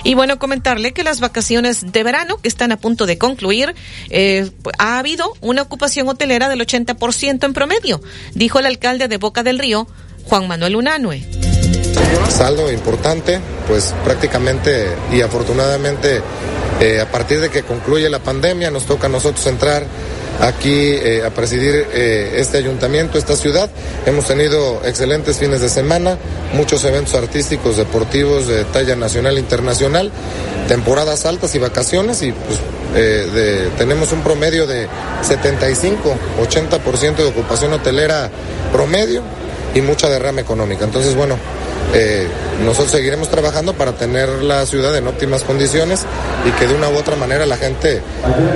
Y 0.05 0.15
bueno, 0.15 0.39
comentarle 0.39 0.93
que 0.93 1.05
las 1.05 1.21
vacaciones 1.21 1.93
de 1.93 2.03
verano, 2.03 2.39
que 2.39 2.49
están 2.49 2.73
a 2.73 2.77
punto 2.77 3.07
de 3.07 3.19
concluir, 3.19 3.75
eh, 4.11 4.51
ha 4.79 4.99
habido 4.99 5.33
una 5.41 5.63
ocupación 5.63 6.09
hotelera 6.09 6.49
del 6.49 6.61
80% 6.61 7.45
en 7.45 7.53
promedio, 7.53 8.01
dijo 8.35 8.59
el 8.59 8.67
alcalde 8.67 9.09
de 9.09 9.17
Boca 9.17 9.43
del 9.43 9.59
Río, 9.59 9.87
Juan 10.25 10.49
Manuel 10.49 10.77
Unanue. 10.77 11.25
Saldo 12.29 12.71
importante, 12.71 13.41
pues 13.67 13.95
prácticamente 14.05 14.87
y 15.13 15.21
afortunadamente 15.21 16.23
eh, 16.81 17.01
a 17.01 17.11
partir 17.11 17.41
de 17.41 17.51
que 17.51 17.63
concluye 17.63 18.09
la 18.09 18.21
pandemia 18.21 18.71
nos 18.71 18.87
toca 18.87 19.07
a 19.07 19.11
nosotros 19.11 19.45
entrar 19.47 19.85
aquí 20.41 20.73
eh, 20.73 21.23
a 21.25 21.31
presidir 21.31 21.87
eh, 21.93 22.35
este 22.37 22.59
ayuntamiento, 22.59 23.19
esta 23.19 23.37
ciudad. 23.37 23.69
Hemos 24.07 24.27
tenido 24.27 24.83
excelentes 24.85 25.39
fines 25.39 25.61
de 25.61 25.69
semana, 25.69 26.17
muchos 26.55 26.85
eventos 26.85 27.15
artísticos, 27.15 27.77
deportivos 27.77 28.47
de 28.47 28.65
talla 28.65 28.97
nacional 28.97 29.37
e 29.37 29.41
internacional, 29.41 30.11
temporadas 30.69 31.27
altas 31.27 31.55
y 31.55 31.59
vacaciones 31.59 32.23
y 32.23 32.33
pues 32.33 32.59
eh, 32.95 33.69
tenemos 33.79 34.13
un 34.13 34.23
promedio 34.23 34.67
de 34.67 34.89
75-80% 35.23 37.17
de 37.17 37.25
ocupación 37.25 37.73
hotelera 37.73 38.31
promedio 38.73 39.23
y 39.75 39.81
mucha 39.81 40.09
derrama 40.09 40.41
económica. 40.41 40.85
Entonces, 40.85 41.15
bueno, 41.15 41.37
eh, 41.93 42.29
nosotros 42.65 42.93
seguiremos 42.93 43.29
trabajando 43.29 43.75
para 43.75 43.93
tener 43.93 44.29
la 44.43 44.65
ciudad 44.67 44.97
en 44.97 45.07
óptimas 45.07 45.43
condiciones 45.43 46.07
y 46.47 46.51
que 46.53 46.67
de 46.67 46.75
una 46.75 46.89
u 46.89 46.97
otra 46.97 47.17
manera 47.17 47.47
la 47.47 47.57
gente 47.57 48.01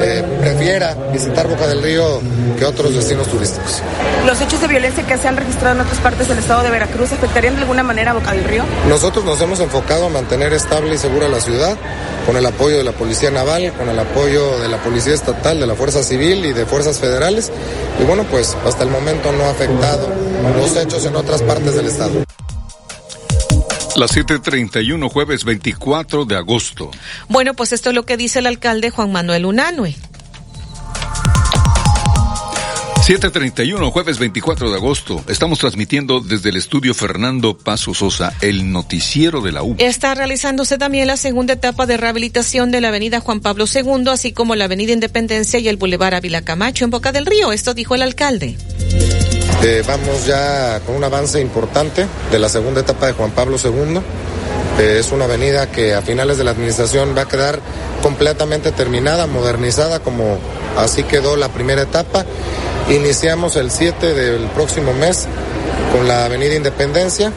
eh, 0.00 0.24
prefiera 0.40 0.94
visitar 1.12 1.48
Boca 1.48 1.66
del 1.66 1.82
Río 1.82 2.20
que 2.58 2.64
otros 2.64 2.94
destinos 2.94 3.28
turísticos. 3.28 3.82
¿Los 4.26 4.40
hechos 4.40 4.60
de 4.60 4.68
violencia 4.68 5.04
que 5.04 5.18
se 5.18 5.28
han 5.28 5.36
registrado 5.36 5.74
en 5.74 5.80
otras 5.80 5.98
partes 5.98 6.28
del 6.28 6.38
estado 6.38 6.62
de 6.62 6.70
Veracruz 6.70 7.12
afectarían 7.12 7.54
de 7.56 7.62
alguna 7.62 7.82
manera 7.82 8.12
a 8.12 8.14
Boca 8.14 8.32
del 8.32 8.44
Río? 8.44 8.64
Nosotros 8.88 9.24
nos 9.24 9.40
hemos 9.40 9.60
enfocado 9.60 10.06
a 10.06 10.08
mantener 10.08 10.52
estable 10.52 10.94
y 10.94 10.98
segura 10.98 11.28
la 11.28 11.40
ciudad 11.40 11.76
con 12.26 12.36
el 12.36 12.46
apoyo 12.46 12.78
de 12.78 12.84
la 12.84 12.92
Policía 12.92 13.30
Naval, 13.30 13.72
con 13.72 13.88
el 13.88 13.98
apoyo 13.98 14.58
de 14.60 14.68
la 14.68 14.78
Policía 14.78 15.14
Estatal, 15.14 15.60
de 15.60 15.66
la 15.66 15.74
Fuerza 15.74 16.02
Civil 16.02 16.44
y 16.46 16.52
de 16.52 16.64
fuerzas 16.66 16.98
federales. 16.98 17.50
Y 18.00 18.04
bueno, 18.04 18.24
pues 18.30 18.56
hasta 18.64 18.84
el 18.84 18.90
momento 18.90 19.32
no 19.32 19.44
ha 19.44 19.50
afectado 19.50 20.08
los 20.56 20.76
hechos 20.76 21.04
en 21.04 21.16
otras 21.16 21.42
partes 21.42 21.74
del 21.74 21.86
estado. 21.86 22.24
Las 23.96 24.10
7:31, 24.10 25.08
jueves 25.08 25.44
24 25.44 26.24
de 26.24 26.36
agosto. 26.36 26.90
Bueno, 27.28 27.54
pues 27.54 27.72
esto 27.72 27.90
es 27.90 27.94
lo 27.94 28.04
que 28.04 28.16
dice 28.16 28.40
el 28.40 28.46
alcalde 28.46 28.90
Juan 28.90 29.12
Manuel 29.12 29.46
Unanue. 29.46 29.94
731, 33.04 33.90
jueves 33.90 34.18
24 34.18 34.70
de 34.70 34.76
agosto. 34.76 35.22
Estamos 35.28 35.58
transmitiendo 35.58 36.20
desde 36.20 36.48
el 36.48 36.56
estudio 36.56 36.94
Fernando 36.94 37.54
Paso 37.54 37.92
Sosa, 37.92 38.32
el 38.40 38.72
noticiero 38.72 39.42
de 39.42 39.52
la 39.52 39.62
U. 39.62 39.74
Está 39.76 40.14
realizándose 40.14 40.78
también 40.78 41.06
la 41.06 41.18
segunda 41.18 41.52
etapa 41.52 41.84
de 41.84 41.98
rehabilitación 41.98 42.70
de 42.70 42.80
la 42.80 42.88
avenida 42.88 43.20
Juan 43.20 43.40
Pablo 43.40 43.66
II, 43.66 44.08
así 44.08 44.32
como 44.32 44.54
la 44.54 44.64
avenida 44.64 44.92
Independencia 44.92 45.58
y 45.58 45.68
el 45.68 45.76
bulevar 45.76 46.14
Ávila 46.14 46.46
Camacho 46.46 46.86
en 46.86 46.92
Boca 46.92 47.12
del 47.12 47.26
Río. 47.26 47.52
Esto 47.52 47.74
dijo 47.74 47.94
el 47.94 48.00
alcalde. 48.00 48.56
Eh, 49.62 49.82
vamos 49.86 50.24
ya 50.26 50.80
con 50.86 50.96
un 50.96 51.04
avance 51.04 51.42
importante 51.42 52.06
de 52.32 52.38
la 52.38 52.48
segunda 52.48 52.80
etapa 52.80 53.08
de 53.08 53.12
Juan 53.12 53.32
Pablo 53.32 53.58
II. 53.62 54.00
Eh, 54.78 54.96
es 54.98 55.12
una 55.12 55.26
avenida 55.26 55.70
que 55.70 55.92
a 55.92 56.00
finales 56.00 56.38
de 56.38 56.44
la 56.44 56.52
administración 56.52 57.14
va 57.14 57.22
a 57.22 57.28
quedar 57.28 57.60
completamente 58.02 58.72
terminada, 58.72 59.26
modernizada, 59.26 60.00
como 60.00 60.38
así 60.78 61.02
quedó 61.02 61.36
la 61.36 61.50
primera 61.50 61.82
etapa. 61.82 62.24
Iniciamos 62.88 63.56
el 63.56 63.70
7 63.70 64.12
del 64.12 64.42
próximo 64.48 64.92
mes 64.92 65.26
con 65.90 66.06
la 66.06 66.26
avenida 66.26 66.54
Independencia, 66.54 67.32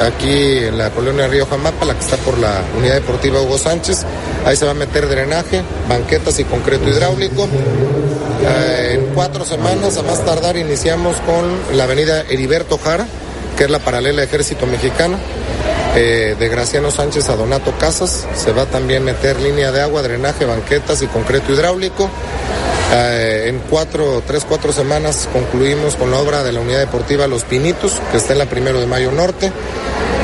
aquí 0.00 0.58
en 0.58 0.76
la 0.76 0.90
colonia 0.90 1.28
Río 1.28 1.46
Jamapa, 1.46 1.84
la 1.84 1.94
que 1.94 2.00
está 2.00 2.16
por 2.16 2.36
la 2.38 2.62
unidad 2.76 2.94
deportiva 2.94 3.40
Hugo 3.40 3.58
Sánchez. 3.58 4.04
Ahí 4.44 4.56
se 4.56 4.64
va 4.64 4.72
a 4.72 4.74
meter 4.74 5.08
drenaje, 5.08 5.62
banquetas 5.88 6.40
y 6.40 6.44
concreto 6.44 6.88
hidráulico. 6.88 7.48
Eh, 8.42 8.94
en 8.94 9.14
cuatro 9.14 9.44
semanas, 9.44 9.96
a 9.98 10.02
más 10.02 10.24
tardar, 10.24 10.56
iniciamos 10.56 11.16
con 11.18 11.76
la 11.76 11.84
avenida 11.84 12.22
Heriberto 12.22 12.76
Jara, 12.78 13.06
que 13.56 13.64
es 13.64 13.70
la 13.70 13.78
paralela 13.78 14.24
Ejército 14.24 14.66
Mexicano. 14.66 15.16
Eh, 15.94 16.36
de 16.38 16.48
Graciano 16.48 16.90
Sánchez 16.90 17.28
a 17.28 17.36
Donato 17.36 17.72
Casas. 17.78 18.26
Se 18.36 18.52
va 18.52 18.62
a 18.62 18.66
también 18.66 19.04
meter 19.04 19.40
línea 19.40 19.72
de 19.72 19.80
agua, 19.80 20.02
drenaje, 20.02 20.44
banquetas 20.44 21.02
y 21.02 21.06
concreto 21.06 21.52
hidráulico. 21.52 22.10
Eh, 22.90 23.48
en 23.48 23.58
cuatro, 23.68 24.22
tres, 24.26 24.46
cuatro 24.48 24.72
semanas 24.72 25.28
concluimos 25.32 25.96
con 25.96 26.10
la 26.10 26.18
obra 26.18 26.42
de 26.42 26.52
la 26.52 26.60
unidad 26.60 26.78
deportiva 26.78 27.26
Los 27.26 27.44
Pinitos, 27.44 28.00
que 28.10 28.16
está 28.16 28.32
en 28.32 28.38
la 28.38 28.46
primero 28.46 28.80
de 28.80 28.86
Mayo 28.86 29.12
Norte. 29.12 29.52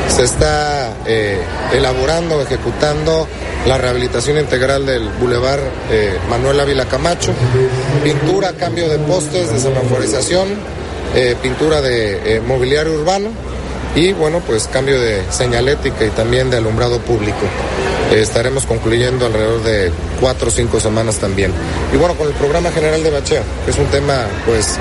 Se 0.09 0.23
está 0.23 0.93
eh, 1.05 1.39
elaborando, 1.73 2.41
ejecutando 2.41 3.27
la 3.67 3.77
rehabilitación 3.77 4.37
integral 4.37 4.85
del 4.85 5.09
Boulevard 5.19 5.61
eh, 5.91 6.17
Manuel 6.29 6.59
Ávila 6.59 6.85
Camacho, 6.85 7.33
pintura, 8.03 8.53
cambio 8.53 8.89
de 8.89 8.97
postes, 8.99 9.51
de 9.51 9.59
semaforización, 9.59 10.47
pintura 11.41 11.81
de 11.81 12.41
mobiliario 12.45 12.93
urbano 12.93 13.29
y 13.95 14.11
bueno, 14.11 14.41
pues 14.45 14.67
cambio 14.67 14.99
de 14.99 15.23
señalética 15.31 16.03
y 16.03 16.09
también 16.09 16.49
de 16.49 16.57
alumbrado 16.57 16.99
público. 16.99 17.39
Estaremos 18.13 18.65
concluyendo 18.65 19.25
alrededor 19.25 19.63
de 19.63 19.91
cuatro 20.19 20.49
o 20.49 20.51
cinco 20.51 20.79
semanas 20.79 21.17
también. 21.17 21.51
Y 21.93 21.97
bueno, 21.97 22.15
con 22.15 22.27
el 22.27 22.33
programa 22.33 22.71
general 22.71 23.03
de 23.03 23.11
bacheo, 23.11 23.43
que 23.65 23.71
es 23.71 23.77
un 23.77 23.87
tema 23.87 24.25
pues 24.45 24.77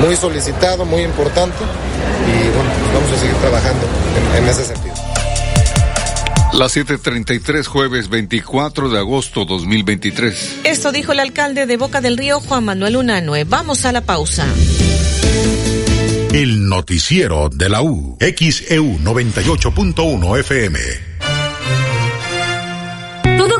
muy 0.00 0.16
solicitado, 0.16 0.84
muy 0.84 1.02
importante 1.02 1.56
y 2.26 2.48
bueno, 2.54 2.70
pues 2.80 2.94
vamos 2.94 3.12
a 3.12 3.20
seguir 3.20 3.36
trabajando 3.36 3.86
en, 4.36 4.42
en 4.42 4.48
ese 4.50 4.64
sentido. 4.64 4.94
Las 6.52 6.76
7:33 6.76 7.66
jueves 7.66 8.08
24 8.08 8.88
de 8.88 8.98
agosto 8.98 9.44
2023. 9.44 10.60
Esto 10.64 10.92
dijo 10.92 11.12
el 11.12 11.20
alcalde 11.20 11.66
de 11.66 11.76
Boca 11.76 12.00
del 12.00 12.16
Río, 12.16 12.40
Juan 12.40 12.64
Manuel 12.64 12.96
Unanue. 12.96 13.44
Vamos 13.44 13.84
a 13.84 13.92
la 13.92 14.00
pausa. 14.00 14.46
El 16.32 16.68
noticiero 16.68 17.48
de 17.48 17.68
la 17.68 17.82
U. 17.82 18.16
XEU 18.20 18.98
98.1 18.98 20.40
FM. 20.40 21.07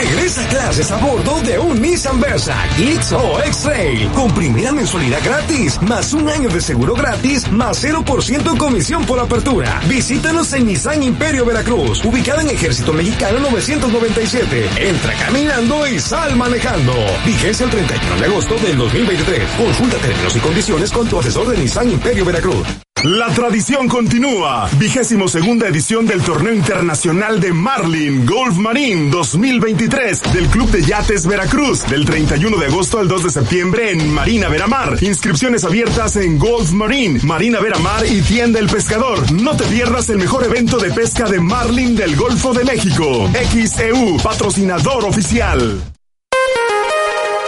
Regresa 0.00 0.46
clases 0.46 0.92
a 0.92 0.96
bordo 0.98 1.40
de 1.40 1.58
un 1.58 1.82
Nissan 1.82 2.20
Versa, 2.20 2.54
Kicks 2.76 3.10
o 3.10 3.40
X-Trail, 3.40 4.08
con 4.14 4.32
primera 4.32 4.70
mensualidad 4.70 5.18
gratis, 5.24 5.82
más 5.82 6.12
un 6.12 6.28
año 6.28 6.48
de 6.48 6.60
seguro 6.60 6.94
gratis, 6.94 7.50
más 7.50 7.82
0% 7.82 8.56
comisión 8.56 9.04
por 9.04 9.18
apertura. 9.18 9.80
Visítanos 9.88 10.52
en 10.52 10.66
Nissan 10.66 11.02
Imperio 11.02 11.44
Veracruz, 11.44 12.04
ubicada 12.04 12.42
en 12.42 12.50
Ejército 12.50 12.92
Mexicano 12.92 13.40
997. 13.40 14.70
Entra 14.76 15.14
caminando 15.14 15.84
y 15.88 15.98
sal 15.98 16.36
manejando. 16.36 16.94
Vigencia 17.26 17.64
el 17.64 17.70
31 17.72 18.20
de 18.20 18.26
agosto 18.26 18.54
del 18.58 18.76
2023. 18.76 19.42
Consulta 19.56 19.96
términos 19.96 20.36
y 20.36 20.38
condiciones 20.38 20.92
con 20.92 21.08
tu 21.08 21.18
asesor 21.18 21.48
de 21.48 21.58
Nissan 21.58 21.90
Imperio 21.90 22.24
Veracruz. 22.24 22.87
La 23.04 23.28
tradición 23.28 23.86
continúa. 23.86 24.68
Vigésimo 24.76 25.28
segunda 25.28 25.68
edición 25.68 26.04
del 26.04 26.20
Torneo 26.20 26.52
Internacional 26.52 27.38
de 27.38 27.52
Marlin 27.52 28.26
Golf 28.26 28.56
Marine 28.56 29.08
2023 29.10 30.32
del 30.32 30.48
Club 30.48 30.68
de 30.72 30.82
Yates 30.82 31.24
Veracruz 31.24 31.86
del 31.88 32.04
31 32.04 32.56
de 32.56 32.66
agosto 32.66 32.98
al 32.98 33.06
2 33.06 33.22
de 33.22 33.30
septiembre 33.30 33.92
en 33.92 34.12
Marina 34.12 34.48
Veramar. 34.48 34.98
Inscripciones 35.00 35.64
abiertas 35.64 36.16
en 36.16 36.40
Golf 36.40 36.72
Marine, 36.72 37.20
Marina 37.22 37.60
Veramar 37.60 38.04
y 38.04 38.20
Tienda 38.20 38.58
El 38.58 38.68
Pescador. 38.68 39.30
No 39.30 39.56
te 39.56 39.64
pierdas 39.64 40.08
el 40.08 40.18
mejor 40.18 40.42
evento 40.42 40.78
de 40.78 40.90
pesca 40.90 41.30
de 41.30 41.38
Marlin 41.38 41.94
del 41.94 42.16
Golfo 42.16 42.52
de 42.52 42.64
México. 42.64 43.30
XEU, 43.32 44.16
patrocinador 44.20 45.04
oficial. 45.04 45.80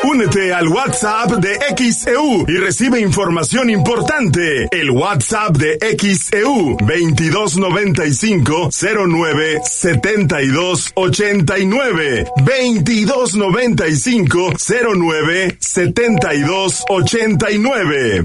Únete 0.03 0.55
al 0.55 0.68
WhatsApp 0.68 1.32
de 1.32 1.59
XEU 1.76 2.46
y 2.48 2.57
recibe 2.57 3.01
información 3.01 3.68
importante. 3.68 4.66
El 4.70 4.90
WhatsApp 4.90 5.55
de 5.57 5.78
XEU 5.98 6.78
2295 6.78 8.70
09 8.72 9.61
72 9.62 10.92
89 10.94 12.24
2295 12.44 14.53
09 14.96 15.57
72 15.61 16.84
89. 16.88 18.24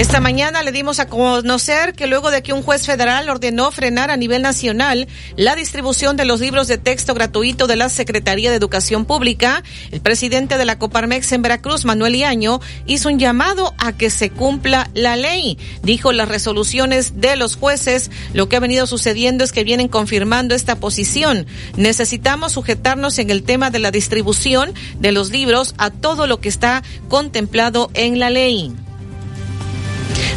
Esta 0.00 0.18
mañana 0.18 0.62
le 0.62 0.72
dimos 0.72 0.98
a 0.98 1.08
conocer 1.08 1.92
que 1.92 2.06
luego 2.06 2.30
de 2.30 2.42
que 2.42 2.54
un 2.54 2.62
juez 2.62 2.86
federal 2.86 3.28
ordenó 3.28 3.70
frenar 3.70 4.10
a 4.10 4.16
nivel 4.16 4.40
nacional 4.40 5.06
la 5.36 5.54
distribución 5.56 6.16
de 6.16 6.24
los 6.24 6.40
libros 6.40 6.68
de 6.68 6.78
texto 6.78 7.12
gratuito 7.12 7.66
de 7.66 7.76
la 7.76 7.90
Secretaría 7.90 8.48
de 8.48 8.56
Educación 8.56 9.04
Pública, 9.04 9.62
el 9.90 10.00
presidente 10.00 10.56
de 10.56 10.64
la 10.64 10.78
Coparmex 10.78 11.30
en 11.32 11.42
Veracruz, 11.42 11.84
Manuel 11.84 12.16
Iaño, 12.16 12.62
hizo 12.86 13.10
un 13.10 13.18
llamado 13.18 13.74
a 13.76 13.92
que 13.92 14.08
se 14.08 14.30
cumpla 14.30 14.88
la 14.94 15.16
ley. 15.16 15.58
Dijo 15.82 16.12
las 16.12 16.30
resoluciones 16.30 17.20
de 17.20 17.36
los 17.36 17.56
jueces, 17.56 18.10
lo 18.32 18.48
que 18.48 18.56
ha 18.56 18.60
venido 18.60 18.86
sucediendo 18.86 19.44
es 19.44 19.52
que 19.52 19.64
vienen 19.64 19.88
confirmando 19.88 20.54
esta 20.54 20.76
posición. 20.76 21.46
Necesitamos 21.76 22.52
sujetarnos 22.52 23.18
en 23.18 23.28
el 23.28 23.42
tema 23.42 23.68
de 23.68 23.80
la 23.80 23.90
distribución 23.90 24.72
de 24.98 25.12
los 25.12 25.28
libros 25.28 25.74
a 25.76 25.90
todo 25.90 26.26
lo 26.26 26.40
que 26.40 26.48
está 26.48 26.82
contemplado 27.10 27.90
en 27.92 28.18
la 28.18 28.30
ley. 28.30 28.74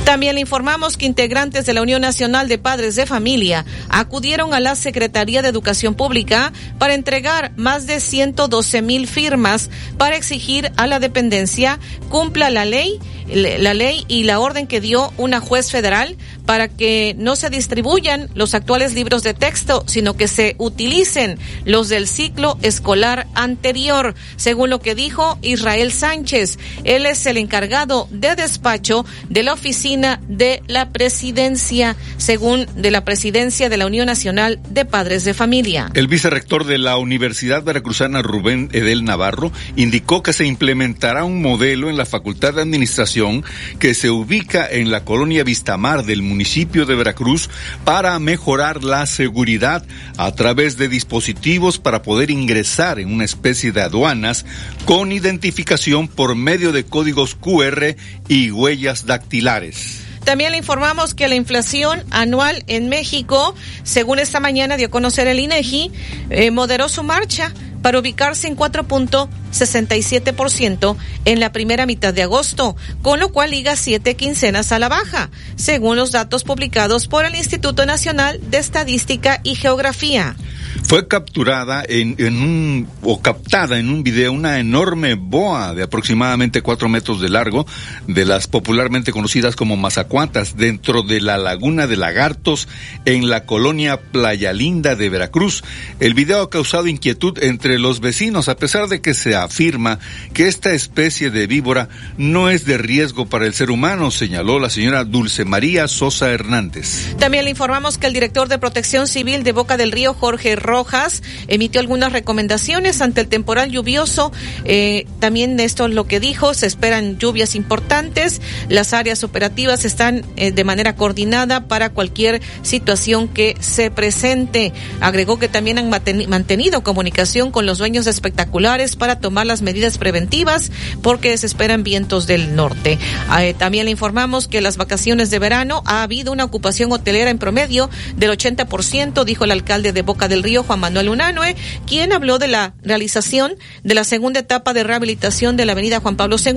También 0.05 0.35
le 0.35 0.41
informamos 0.41 0.97
que 0.97 1.05
integrantes 1.05 1.65
de 1.65 1.73
la 1.73 1.81
Unión 1.81 2.01
Nacional 2.01 2.49
de 2.49 2.57
Padres 2.57 2.95
de 2.95 3.05
Familia 3.05 3.65
acudieron 3.87 4.53
a 4.53 4.59
la 4.59 4.75
Secretaría 4.75 5.41
de 5.41 5.47
Educación 5.47 5.95
Pública 5.95 6.51
para 6.77 6.93
entregar 6.93 7.53
más 7.55 7.87
de 7.87 8.01
112 8.01 8.81
mil 8.81 9.07
firmas 9.07 9.69
para 9.97 10.17
exigir 10.17 10.71
a 10.75 10.87
la 10.87 10.99
dependencia 10.99 11.79
cumpla 12.09 12.49
la 12.49 12.65
ley, 12.65 12.99
la 13.27 13.73
ley 13.73 14.03
y 14.09 14.23
la 14.23 14.41
orden 14.41 14.67
que 14.67 14.81
dio 14.81 15.13
una 15.17 15.39
juez 15.39 15.71
federal 15.71 16.17
para 16.45 16.67
que 16.67 17.15
no 17.17 17.35
se 17.35 17.49
distribuyan 17.49 18.29
los 18.33 18.53
actuales 18.53 18.93
libros 18.93 19.23
de 19.23 19.33
texto, 19.33 19.83
sino 19.87 20.15
que 20.15 20.27
se 20.27 20.55
utilicen 20.57 21.37
los 21.65 21.89
del 21.89 22.07
ciclo 22.07 22.57
escolar 22.61 23.27
anterior, 23.33 24.13
según 24.35 24.69
lo 24.69 24.79
que 24.79 24.95
dijo 24.95 25.37
Israel 25.41 25.91
Sánchez. 25.91 26.59
Él 26.83 27.05
es 27.05 27.25
el 27.25 27.37
encargado 27.37 28.07
de 28.11 28.35
despacho 28.35 29.05
de 29.29 29.43
la 29.43 29.53
oficina 29.53 30.19
de 30.27 30.61
la 30.67 30.89
presidencia, 30.89 31.95
según 32.17 32.67
de 32.75 32.91
la 32.91 33.05
presidencia 33.05 33.69
de 33.69 33.77
la 33.77 33.85
Unión 33.85 34.05
Nacional 34.05 34.59
de 34.69 34.85
Padres 34.85 35.23
de 35.23 35.33
Familia. 35.33 35.89
El 35.93 36.07
vicerrector 36.07 36.65
de 36.65 36.77
la 36.77 36.97
Universidad 36.97 37.63
Veracruzana, 37.63 38.21
Rubén 38.21 38.69
Edel 38.73 39.05
Navarro, 39.05 39.51
indicó 39.75 40.21
que 40.23 40.33
se 40.33 40.45
implementará 40.45 41.23
un 41.23 41.41
modelo 41.41 41.89
en 41.89 41.97
la 41.97 42.05
Facultad 42.05 42.53
de 42.53 42.61
Administración 42.61 43.43
que 43.79 43.93
se 43.93 44.09
ubica 44.09 44.67
en 44.69 44.91
la 44.91 45.05
colonia 45.05 45.43
Vistamar 45.43 46.03
del 46.03 46.21
municipio 46.21 46.32
de 46.37 46.95
Veracruz 46.95 47.49
para 47.85 48.17
mejorar 48.19 48.83
la 48.83 49.05
seguridad 49.05 49.85
a 50.17 50.31
través 50.33 50.77
de 50.77 50.87
dispositivos 50.87 51.77
para 51.77 52.01
poder 52.01 52.31
ingresar 52.31 52.99
en 52.99 53.13
una 53.13 53.23
especie 53.23 53.71
de 53.71 53.81
aduanas 53.81 54.45
con 54.85 55.11
identificación 55.11 56.07
por 56.07 56.35
medio 56.35 56.71
de 56.71 56.85
códigos 56.85 57.35
QR 57.35 57.95
y 58.27 58.51
huellas 58.51 59.05
dactilares. 59.05 60.01
También 60.23 60.51
le 60.51 60.57
informamos 60.57 61.13
que 61.13 61.27
la 61.27 61.35
inflación 61.35 62.03
anual 62.09 62.63
en 62.67 62.89
México, 62.89 63.55
según 63.83 64.19
esta 64.19 64.39
mañana 64.39 64.77
dio 64.77 64.87
a 64.87 64.91
conocer 64.91 65.27
el 65.27 65.39
INEGI, 65.39 65.91
eh, 66.29 66.51
moderó 66.51 66.87
su 66.87 67.03
marcha 67.03 67.53
para 67.83 67.99
ubicarse 67.99 68.47
en 68.47 68.57
4.67% 68.57 70.97
en 71.25 71.39
la 71.39 71.51
primera 71.51 71.85
mitad 71.85 72.15
de 72.15 72.23
agosto, 72.23 72.75
con 73.03 73.19
lo 73.19 73.31
cual 73.31 73.51
liga 73.51 73.75
siete 73.75 74.15
quincenas 74.15 74.71
a 74.71 74.79
la 74.79 74.89
baja, 74.89 75.29
según 75.55 75.97
los 75.97 76.11
datos 76.11 76.43
publicados 76.43 77.07
por 77.07 77.25
el 77.25 77.35
Instituto 77.35 77.85
Nacional 77.85 78.39
de 78.49 78.57
Estadística 78.57 79.39
y 79.43 79.53
Geografía 79.53 80.35
fue 80.81 81.07
capturada 81.07 81.83
en, 81.87 82.15
en, 82.17 82.41
un, 82.41 82.87
o 83.01 83.21
captada 83.21 83.77
en 83.77 83.89
un 83.89 84.03
video 84.03 84.31
una 84.31 84.59
enorme 84.59 85.15
boa 85.15 85.73
de 85.73 85.83
aproximadamente 85.83 86.61
cuatro 86.61 86.89
metros 86.89 87.21
de 87.21 87.29
largo, 87.29 87.65
de 88.07 88.25
las 88.25 88.47
popularmente 88.47 89.11
conocidas 89.11 89.55
como 89.55 89.77
mazacuatas, 89.77 90.57
dentro 90.57 91.03
de 91.03 91.21
la 91.21 91.37
laguna 91.37 91.87
de 91.87 91.97
lagartos 91.97 92.67
en 93.05 93.29
la 93.29 93.45
colonia 93.45 93.99
Playa 93.99 94.53
Linda 94.53 94.95
de 94.95 95.09
Veracruz. 95.09 95.63
El 95.99 96.13
video 96.13 96.41
ha 96.41 96.49
causado 96.49 96.87
inquietud 96.87 97.37
entre 97.41 97.79
los 97.79 97.99
vecinos, 97.99 98.49
a 98.49 98.57
pesar 98.57 98.87
de 98.87 99.01
que 99.01 99.13
se 99.13 99.35
afirma 99.35 99.99
que 100.33 100.47
esta 100.47 100.73
especie 100.73 101.29
de 101.29 101.47
víbora 101.47 101.89
no 102.17 102.49
es 102.49 102.65
de 102.65 102.77
riesgo 102.77 103.25
para 103.27 103.45
el 103.45 103.53
ser 103.53 103.71
humano, 103.71 104.11
señaló 104.11 104.59
la 104.59 104.69
señora 104.69 105.03
Dulce 105.03 105.45
María 105.45 105.87
Sosa 105.87 106.31
Hernández. 106.31 107.15
También 107.17 107.45
le 107.45 107.51
informamos 107.51 107.97
que 107.97 108.07
el 108.07 108.13
director 108.13 108.47
de 108.47 108.57
Protección 108.57 109.07
Civil 109.07 109.43
de 109.43 109.51
Boca 109.51 109.77
del 109.77 109.91
Río, 109.91 110.13
Jorge 110.13 110.55
Rojas 110.63 111.21
emitió 111.47 111.81
algunas 111.81 112.11
recomendaciones 112.11 113.01
ante 113.01 113.21
el 113.21 113.27
temporal 113.27 113.69
lluvioso. 113.69 114.31
Eh, 114.65 115.05
también 115.19 115.59
esto 115.59 115.85
es 115.85 115.93
lo 115.93 116.05
que 116.05 116.19
dijo, 116.19 116.53
se 116.53 116.65
esperan 116.65 117.17
lluvias 117.17 117.55
importantes, 117.55 118.41
las 118.69 118.93
áreas 118.93 119.23
operativas 119.23 119.85
están 119.85 120.25
eh, 120.35 120.51
de 120.51 120.63
manera 120.63 120.95
coordinada 120.95 121.67
para 121.67 121.89
cualquier 121.89 122.41
situación 122.61 123.27
que 123.27 123.55
se 123.59 123.91
presente. 123.91 124.73
Agregó 124.99 125.39
que 125.39 125.47
también 125.47 125.77
han 125.77 125.89
mantenido 125.89 126.83
comunicación 126.83 127.51
con 127.51 127.65
los 127.65 127.77
dueños 127.77 128.07
espectaculares 128.07 128.95
para 128.95 129.19
tomar 129.19 129.45
las 129.45 129.61
medidas 129.61 129.97
preventivas 129.97 130.71
porque 131.01 131.37
se 131.37 131.45
esperan 131.45 131.83
vientos 131.83 132.27
del 132.27 132.55
norte. 132.55 132.97
Eh, 133.39 133.53
también 133.57 133.85
le 133.85 133.91
informamos 133.91 134.47
que 134.47 134.61
las 134.61 134.77
vacaciones 134.77 135.29
de 135.29 135.39
verano 135.39 135.83
ha 135.85 136.03
habido 136.03 136.31
una 136.31 136.43
ocupación 136.43 136.91
hotelera 136.91 137.29
en 137.29 137.37
promedio 137.37 137.89
del 138.15 138.31
80%, 138.31 139.23
dijo 139.25 139.43
el 139.43 139.51
alcalde 139.51 139.93
de 139.93 140.01
Boca 140.01 140.27
del 140.27 140.43
Río, 140.43 140.52
Juan 140.61 140.79
Manuel 140.79 141.09
Unanue, 141.09 141.55
quien 141.87 142.13
habló 142.13 142.37
de 142.37 142.47
la 142.47 142.75
realización 142.83 143.55
de 143.83 143.95
la 143.95 144.03
segunda 144.03 144.41
etapa 144.41 144.73
de 144.73 144.83
rehabilitación 144.83 145.57
de 145.57 145.65
la 145.65 145.71
avenida 145.71 145.99
Juan 145.99 146.17
Pablo 146.17 146.35
II, 146.43 146.53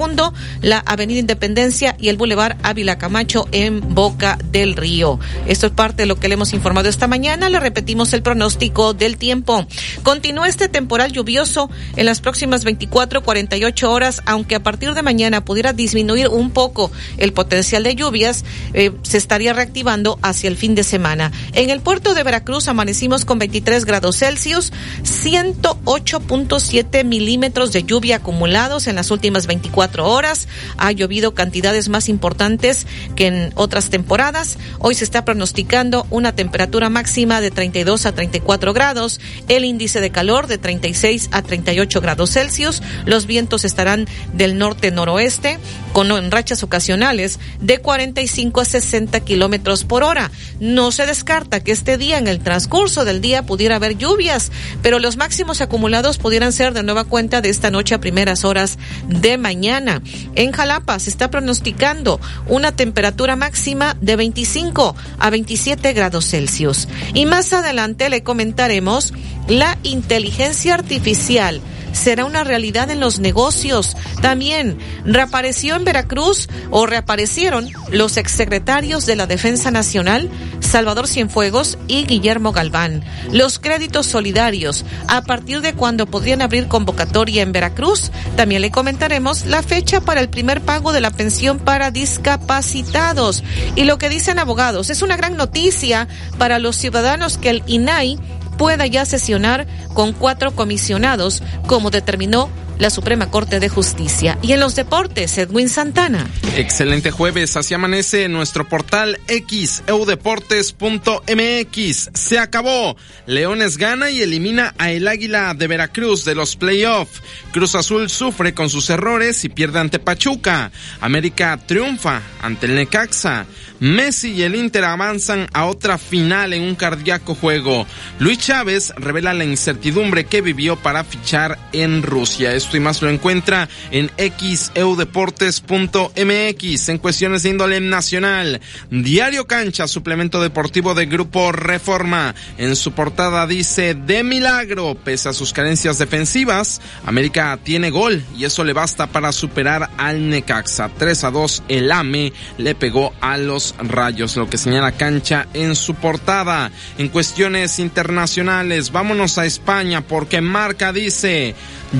la 0.60 0.80
avenida 0.80 1.20
Independencia 1.20 1.96
y 1.98 2.10
el 2.10 2.18
bulevar 2.18 2.58
Ávila 2.62 2.98
Camacho 2.98 3.48
en 3.52 3.94
Boca 3.94 4.38
del 4.52 4.76
Río. 4.76 5.18
Esto 5.46 5.68
es 5.68 5.72
parte 5.72 6.02
de 6.02 6.06
lo 6.06 6.20
que 6.20 6.28
le 6.28 6.34
hemos 6.34 6.52
informado 6.52 6.88
esta 6.88 7.06
mañana. 7.06 7.48
Le 7.48 7.60
repetimos 7.60 8.12
el 8.12 8.22
pronóstico 8.22 8.92
del 8.92 9.16
tiempo. 9.16 9.66
Continúa 10.02 10.48
este 10.48 10.68
temporal 10.68 11.12
lluvioso 11.12 11.70
en 11.96 12.06
las 12.06 12.20
próximas 12.20 12.64
24, 12.64 13.22
48 13.22 13.90
horas, 13.90 14.22
aunque 14.26 14.56
a 14.56 14.62
partir 14.62 14.92
de 14.92 15.02
mañana 15.02 15.44
pudiera 15.44 15.72
disminuir 15.72 16.28
un 16.28 16.50
poco 16.50 16.90
el 17.16 17.32
potencial 17.32 17.84
de 17.84 17.94
lluvias, 17.94 18.44
eh, 18.74 18.92
se 19.02 19.16
estaría 19.16 19.52
reactivando 19.52 20.18
hacia 20.22 20.48
el 20.48 20.56
fin 20.56 20.74
de 20.74 20.84
semana. 20.84 21.32
En 21.52 21.70
el 21.70 21.80
puerto 21.80 22.14
de 22.14 22.22
Veracruz 22.22 22.68
amanecimos 22.68 23.24
con 23.24 23.38
23 23.38 23.85
grados 23.86 24.18
Celsius, 24.18 24.72
108.7 25.04 27.04
milímetros 27.04 27.72
de 27.72 27.84
lluvia 27.84 28.16
acumulados 28.16 28.86
en 28.86 28.96
las 28.96 29.10
últimas 29.10 29.46
24 29.46 30.06
horas. 30.06 30.48
Ha 30.76 30.92
llovido 30.92 31.34
cantidades 31.34 31.88
más 31.88 32.08
importantes 32.08 32.86
que 33.14 33.26
en 33.28 33.52
otras 33.54 33.90
temporadas. 33.90 34.58
Hoy 34.78 34.94
se 34.94 35.04
está 35.04 35.24
pronosticando 35.24 36.06
una 36.10 36.34
temperatura 36.34 36.90
máxima 36.90 37.40
de 37.40 37.50
32 37.50 38.06
a 38.06 38.12
34 38.12 38.72
grados, 38.72 39.20
el 39.48 39.64
índice 39.64 40.00
de 40.00 40.10
calor 40.10 40.46
de 40.46 40.58
36 40.58 41.28
a 41.32 41.42
38 41.42 42.00
grados 42.00 42.32
Celsius. 42.32 42.82
Los 43.04 43.26
vientos 43.26 43.64
estarán 43.64 44.06
del 44.32 44.58
norte-noroeste 44.58 45.58
con 45.96 46.30
rachas 46.30 46.62
ocasionales 46.62 47.38
de 47.58 47.78
45 47.78 48.60
a 48.60 48.66
60 48.66 49.18
kilómetros 49.20 49.84
por 49.84 50.02
hora. 50.02 50.30
No 50.60 50.92
se 50.92 51.06
descarta 51.06 51.60
que 51.60 51.72
este 51.72 51.96
día, 51.96 52.18
en 52.18 52.28
el 52.28 52.40
transcurso 52.40 53.06
del 53.06 53.22
día, 53.22 53.46
pudiera 53.46 53.76
haber 53.76 53.96
lluvias, 53.96 54.52
pero 54.82 54.98
los 54.98 55.16
máximos 55.16 55.62
acumulados 55.62 56.18
pudieran 56.18 56.52
ser 56.52 56.74
de 56.74 56.82
nueva 56.82 57.04
cuenta 57.04 57.40
de 57.40 57.48
esta 57.48 57.70
noche 57.70 57.94
a 57.94 58.00
primeras 58.00 58.44
horas 58.44 58.76
de 59.08 59.38
mañana. 59.38 60.02
En 60.34 60.52
Jalapa 60.52 60.98
se 60.98 61.08
está 61.08 61.30
pronosticando 61.30 62.20
una 62.46 62.72
temperatura 62.72 63.34
máxima 63.34 63.96
de 63.98 64.16
25 64.16 64.94
a 65.18 65.30
27 65.30 65.94
grados 65.94 66.28
Celsius. 66.28 66.88
Y 67.14 67.24
más 67.24 67.54
adelante 67.54 68.10
le 68.10 68.22
comentaremos 68.22 69.14
la 69.48 69.78
inteligencia 69.82 70.74
artificial 70.74 71.62
será 71.96 72.24
una 72.24 72.44
realidad 72.44 72.90
en 72.90 73.00
los 73.00 73.18
negocios. 73.18 73.96
También 74.22 74.78
reapareció 75.04 75.76
en 75.76 75.84
Veracruz 75.84 76.48
o 76.70 76.86
reaparecieron 76.86 77.68
los 77.90 78.16
exsecretarios 78.16 79.06
de 79.06 79.16
la 79.16 79.26
Defensa 79.26 79.70
Nacional, 79.70 80.30
Salvador 80.60 81.08
Cienfuegos 81.08 81.78
y 81.88 82.04
Guillermo 82.04 82.52
Galván. 82.52 83.02
Los 83.32 83.58
créditos 83.58 84.06
solidarios, 84.06 84.84
a 85.08 85.22
partir 85.22 85.60
de 85.60 85.74
cuando 85.74 86.06
podrían 86.06 86.42
abrir 86.42 86.68
convocatoria 86.68 87.42
en 87.42 87.52
Veracruz, 87.52 88.10
también 88.36 88.62
le 88.62 88.70
comentaremos 88.70 89.46
la 89.46 89.62
fecha 89.62 90.00
para 90.00 90.20
el 90.20 90.28
primer 90.28 90.60
pago 90.60 90.92
de 90.92 91.00
la 91.00 91.10
pensión 91.10 91.58
para 91.58 91.90
discapacitados. 91.90 93.42
Y 93.74 93.84
lo 93.84 93.98
que 93.98 94.08
dicen 94.08 94.38
abogados, 94.38 94.90
es 94.90 95.02
una 95.02 95.16
gran 95.16 95.36
noticia 95.36 96.08
para 96.38 96.58
los 96.58 96.76
ciudadanos 96.76 97.38
que 97.38 97.50
el 97.50 97.62
INAI 97.66 98.18
pueda 98.56 98.86
ya 98.86 99.04
sesionar 99.04 99.66
con 99.94 100.12
cuatro 100.12 100.54
comisionados, 100.54 101.42
como 101.66 101.90
determinó 101.90 102.48
la 102.78 102.90
Suprema 102.90 103.30
Corte 103.30 103.60
de 103.60 103.68
Justicia. 103.68 104.38
Y 104.42 104.52
en 104.52 104.60
los 104.60 104.74
deportes, 104.74 105.36
Edwin 105.38 105.68
Santana. 105.68 106.26
Excelente 106.56 107.10
jueves, 107.10 107.56
así 107.56 107.74
amanece 107.74 108.24
en 108.24 108.32
nuestro 108.32 108.68
portal 108.68 109.18
X, 109.28 109.82
eudeportes.mx. 109.86 112.10
Se 112.14 112.38
acabó. 112.38 112.96
Leones 113.26 113.78
gana 113.78 114.10
y 114.10 114.22
elimina 114.22 114.74
a 114.78 114.90
el 114.90 115.08
Águila 115.08 115.54
de 115.54 115.66
Veracruz 115.66 116.24
de 116.24 116.34
los 116.34 116.56
playoffs. 116.56 117.22
Cruz 117.56 117.74
Azul 117.74 118.10
sufre 118.10 118.52
con 118.52 118.68
sus 118.68 118.90
errores 118.90 119.42
y 119.46 119.48
pierde 119.48 119.78
ante 119.78 119.98
Pachuca. 119.98 120.70
América 121.00 121.58
triunfa 121.66 122.20
ante 122.42 122.66
el 122.66 122.74
Necaxa. 122.74 123.46
Messi 123.80 124.32
y 124.32 124.42
el 124.42 124.54
Inter 124.54 124.84
avanzan 124.84 125.48
a 125.52 125.66
otra 125.66 125.96
final 125.96 126.52
en 126.52 126.62
un 126.62 126.74
cardíaco 126.74 127.34
juego. 127.34 127.86
Luis 128.18 128.38
Chávez 128.38 128.92
revela 128.96 129.32
la 129.32 129.44
incertidumbre 129.44 130.26
que 130.26 130.42
vivió 130.42 130.76
para 130.76 131.04
fichar 131.04 131.58
en 131.72 132.02
Rusia. 132.02 132.52
Es 132.52 132.64
Esto 132.64 132.76
y 132.76 132.80
más 132.80 133.00
lo 133.00 133.08
encuentra 133.08 133.70
en 133.90 134.10
xeudeportes.mx. 134.18 136.88
En 136.88 136.98
cuestiones 136.98 137.42
de 137.42 137.50
índole 137.50 137.80
nacional, 137.80 138.60
Diario 138.90 139.46
Cancha, 139.46 139.88
suplemento 139.88 140.42
deportivo 140.42 140.94
de 140.94 141.06
Grupo 141.06 141.52
Reforma. 141.52 142.34
En 142.58 142.76
su 142.76 142.92
portada 142.92 143.46
dice, 143.46 143.94
de 143.94 144.24
milagro, 144.24 144.94
pese 144.94 145.30
a 145.30 145.32
sus 145.32 145.52
carencias 145.52 145.98
defensivas, 145.98 146.80
América 147.04 147.45
tiene 147.62 147.90
gol 147.90 148.24
y 148.36 148.44
eso 148.44 148.64
le 148.64 148.72
basta 148.72 149.06
para 149.06 149.30
superar 149.30 149.90
al 149.96 150.28
Necaxa. 150.28 150.90
3 150.98 151.24
a 151.24 151.30
2, 151.30 151.62
el 151.68 151.92
AME 151.92 152.32
le 152.58 152.74
pegó 152.74 153.12
a 153.20 153.36
los 153.36 153.74
rayos, 153.78 154.36
lo 154.36 154.50
que 154.50 154.58
señala 154.58 154.92
Cancha 154.92 155.46
en 155.54 155.76
su 155.76 155.94
portada. 155.94 156.70
En 156.98 157.08
cuestiones 157.08 157.78
internacionales, 157.78 158.90
vámonos 158.90 159.38
a 159.38 159.46
España 159.46 160.00
porque 160.00 160.40
Marca 160.40 160.92
dice, 160.92 161.54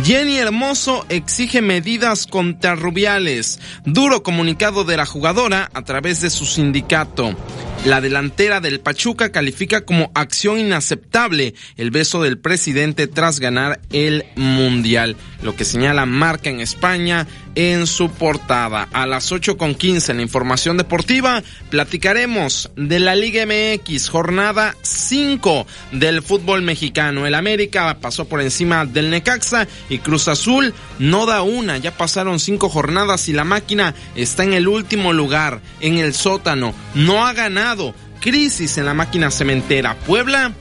Jenny 0.05 0.39
Hermoso 0.39 1.07
exige 1.09 1.63
medidas 1.63 2.27
contra 2.27 2.75
Rubiales. 2.75 3.61
Duro 3.85 4.23
comunicado 4.23 4.85
de 4.85 4.97
la 4.97 5.07
jugadora 5.07 5.71
a 5.73 5.83
través 5.83 6.21
de 6.21 6.31
su 6.31 6.45
sindicato. 6.47 7.37
La 7.85 8.01
delantera 8.01 8.61
del 8.61 8.81
Pachuca 8.81 9.31
califica 9.31 9.83
como 9.83 10.11
acción 10.15 10.59
inaceptable 10.59 11.55
el 11.77 11.93
beso 11.93 12.21
del 12.21 12.37
presidente 12.37 13.07
tras 13.07 13.39
ganar 13.39 13.81
el 13.93 14.25
Mundial, 14.35 15.17
lo 15.43 15.55
que 15.55 15.65
señala 15.65 16.07
Marca 16.07 16.51
en 16.51 16.61
España 16.61 17.27
en 17.55 17.87
su 17.87 18.11
portada. 18.11 18.89
A 18.93 19.07
las 19.07 19.33
8 19.33 19.57
con 19.57 19.75
15 19.75 20.13
en 20.13 20.19
la 20.19 20.23
información 20.23 20.77
deportiva 20.77 21.43
platicaremos 21.71 22.71
de 22.77 23.01
la 23.01 23.15
Liga 23.15 23.45
MX, 23.47 24.09
jornada 24.09 24.77
5 24.83 25.67
del 25.93 26.23
fútbol 26.23 26.63
mexicano. 26.63 27.27
El 27.27 27.35
América 27.35 27.99
pasó 28.01 28.27
por 28.27 28.41
encima 28.41 28.85
del 28.85 29.11
Necaxa 29.11 29.67
y 29.89 29.99
Cruz 29.99 30.29
Azul 30.29 30.75
no 30.99 31.27
da 31.27 31.43
una. 31.43 31.79
Ya 31.79 31.97
pasaron 31.97 32.41
cinco 32.41 32.69
jornadas 32.69 33.29
y 33.29 33.33
la 33.33 33.45
máquina 33.45 33.95
está 34.15 34.45
en 34.45 34.53
el 34.53 34.69
último 34.69 35.13
lugar, 35.13 35.61
en 35.81 35.99
el 35.99 36.15
sótano. 36.15 36.75
No 36.95 37.27
ha 37.27 37.33
ganado 37.33 37.95
Crisis 38.21 38.79
en 38.79 38.87
la 38.87 38.95
máquina 38.95 39.31
cementera. 39.31 39.97
Puebla 40.07 40.53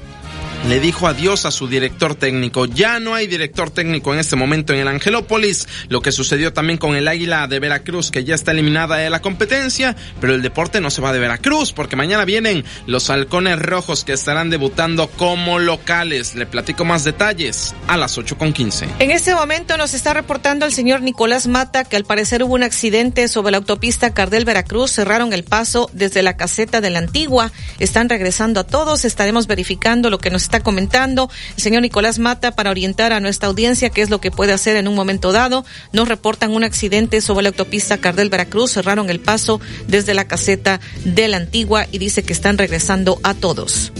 le 0.67 0.79
dijo 0.79 1.07
adiós 1.07 1.45
a 1.45 1.51
su 1.51 1.67
director 1.67 2.15
técnico. 2.15 2.65
Ya 2.65 2.99
no 2.99 3.13
hay 3.13 3.27
director 3.27 3.69
técnico 3.69 4.13
en 4.13 4.19
este 4.19 4.35
momento 4.35 4.73
en 4.73 4.79
el 4.79 4.87
Angelópolis, 4.87 5.67
lo 5.89 6.01
que 6.01 6.11
sucedió 6.11 6.53
también 6.53 6.79
con 6.79 6.95
el 6.95 7.07
Águila 7.07 7.47
de 7.47 7.59
Veracruz, 7.59 8.09
que 8.09 8.23
ya 8.23 8.33
está 8.33 8.51
eliminada 8.51 8.97
de 8.97 9.11
la 9.11 9.21
competencia, 9.21 9.95
pero 10.19 10.33
el 10.33 10.41
deporte 10.41 10.81
no 10.81 10.89
se 10.89 11.01
va 11.01 11.13
de 11.13 11.19
Veracruz, 11.19 11.71
porque 11.71 11.95
mañana 11.95 12.25
vienen 12.25 12.65
los 12.87 13.11
halcones 13.11 13.59
rojos 13.59 14.03
que 14.03 14.13
estarán 14.13 14.49
debutando 14.49 15.07
como 15.07 15.59
locales. 15.59 16.33
Le 16.33 16.47
platico 16.47 16.83
más 16.83 17.03
detalles 17.03 17.75
a 17.87 17.95
las 17.95 18.17
8.15. 18.17 18.87
En 18.99 19.11
este 19.11 19.35
momento 19.35 19.77
nos 19.77 19.93
está 19.93 20.15
reportando 20.15 20.65
el 20.65 20.73
señor 20.73 21.01
Nicolás 21.01 21.45
Mata 21.45 21.83
que 21.83 21.95
al 21.95 22.05
parecer 22.05 22.41
hubo 22.41 22.55
un 22.55 22.63
accidente 22.63 23.27
sobre 23.27 23.51
la 23.51 23.57
autopista 23.57 24.15
Cardel 24.15 24.45
Veracruz, 24.45 24.91
cerraron 24.91 25.31
el 25.31 25.43
paso 25.43 25.91
desde 25.93 26.23
la 26.23 26.37
caseta 26.37 26.81
de 26.81 26.89
la 26.89 26.99
antigua, 26.99 27.51
están 27.77 28.09
regresando 28.09 28.59
a 28.61 28.63
todos, 28.65 29.05
estaremos 29.05 29.45
verificando 29.45 30.09
lo 30.09 30.17
que 30.17 30.31
nos 30.31 30.41
está 30.43 30.54
comentando 30.59 31.29
el 31.55 31.61
señor 31.61 31.81
Nicolás 31.81 32.19
Mata 32.19 32.55
para 32.55 32.71
orientar 32.71 33.13
a 33.13 33.19
nuestra 33.19 33.49
audiencia 33.49 33.89
qué 33.89 34.01
es 34.01 34.09
lo 34.09 34.19
que 34.19 34.31
puede 34.31 34.53
hacer 34.53 34.75
en 34.77 34.87
un 34.87 34.95
momento 34.95 35.31
dado. 35.31 35.65
Nos 35.93 36.07
reportan 36.07 36.51
un 36.51 36.63
accidente 36.63 37.21
sobre 37.21 37.43
la 37.43 37.49
autopista 37.49 37.97
Cardel 37.97 38.29
Veracruz, 38.29 38.71
cerraron 38.71 39.09
el 39.09 39.19
paso 39.19 39.59
desde 39.87 40.13
la 40.13 40.27
caseta 40.27 40.79
de 41.03 41.27
la 41.27 41.37
antigua 41.37 41.87
y 41.91 41.97
dice 41.97 42.23
que 42.23 42.33
están 42.33 42.57
regresando 42.57 43.19
a 43.23 43.33
todos. 43.33 43.91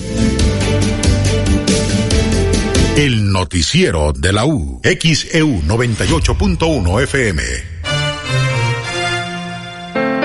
El 2.96 3.34
noticiero 3.34 4.14
de 4.14 4.32
la 4.32 4.46
U, 4.46 4.80
XEU 4.82 5.62
98.1 5.64 7.04
FM. 7.04 7.75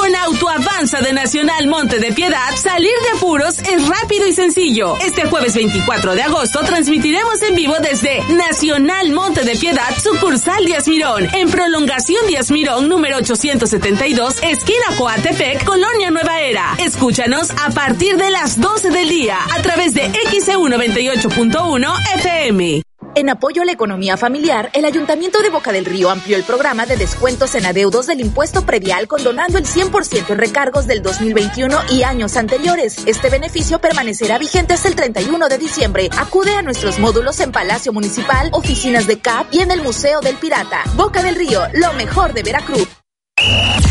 Con 0.07 0.15
Autoavanza 0.15 1.01
de 1.01 1.13
Nacional 1.13 1.67
Monte 1.67 1.99
de 1.99 2.13
Piedad, 2.13 2.55
salir 2.55 2.93
de 3.03 3.19
apuros 3.19 3.59
es 3.59 3.89
rápido 3.89 4.25
y 4.29 4.33
sencillo. 4.33 4.97
Este 5.05 5.27
jueves 5.27 5.57
24 5.57 6.15
de 6.15 6.23
agosto 6.23 6.61
transmitiremos 6.61 7.43
en 7.43 7.57
vivo 7.57 7.75
desde 7.81 8.23
Nacional 8.33 9.11
Monte 9.11 9.43
de 9.43 9.57
Piedad, 9.57 9.99
sucursal 10.01 10.65
Díaz 10.65 10.87
Mirón, 10.87 11.27
en 11.35 11.51
prolongación 11.51 12.25
Díaz 12.29 12.53
Mirón, 12.53 12.89
número 12.89 13.17
872, 13.17 14.37
esquina 14.45 14.87
Coatepec, 14.97 15.65
Colonia 15.65 16.13
Nueva 16.13 16.41
Era. 16.41 16.77
Escúchanos 16.79 17.51
a 17.51 17.71
partir 17.71 18.17
de 18.17 18.31
las 18.31 18.61
12 18.61 18.91
del 18.91 19.09
día 19.09 19.39
a 19.57 19.61
través 19.63 19.93
de 19.93 20.09
XEU 20.31 20.69
98.1 20.69 21.95
FM. 22.15 22.86
En 23.17 23.31
apoyo 23.31 23.63
a 23.63 23.65
la 23.65 23.73
economía 23.73 24.19
familiar, 24.19 24.69
el 24.75 24.85
Ayuntamiento 24.85 25.41
de 25.41 25.49
Boca 25.49 25.73
del 25.73 25.87
Río 25.87 26.11
amplió 26.11 26.37
el 26.37 26.45
programa 26.45 26.85
de 26.85 26.99
descuentos 26.99 27.55
en 27.55 27.65
adeudos 27.65 28.09
del 28.09 28.21
impuesto 28.21 28.67
predial 28.67 29.09
condonando 29.09 29.57
el 29.57 29.65
100% 29.65 30.29
en 30.29 30.37
recargos 30.37 30.87
del 30.87 31.03
2021 31.03 31.79
y 31.93 32.03
años 32.03 32.37
anteriores. 32.37 33.07
Este 33.07 33.31
beneficio 33.31 33.79
permanecerá 33.79 34.37
vigente 34.37 34.75
hasta 34.75 34.89
el 34.89 34.97
31 34.97 35.49
de 35.49 35.57
diciembre. 35.57 36.11
Acude 36.19 36.57
a 36.57 36.61
nuestros 36.61 36.99
módulos 36.99 37.41
en 37.41 37.53
Palacio 37.53 37.91
Municipal, 37.91 38.51
oficinas 38.53 39.07
de 39.07 39.19
CAP 39.19 39.47
y 39.51 39.61
en 39.61 39.71
el 39.71 39.81
Museo 39.81 40.21
del 40.21 40.37
Pirata. 40.37 40.83
Boca 40.95 41.23
del 41.23 41.37
Río, 41.37 41.63
lo 41.73 41.95
mejor 41.95 42.35
de 42.35 42.43
Veracruz. 42.43 42.87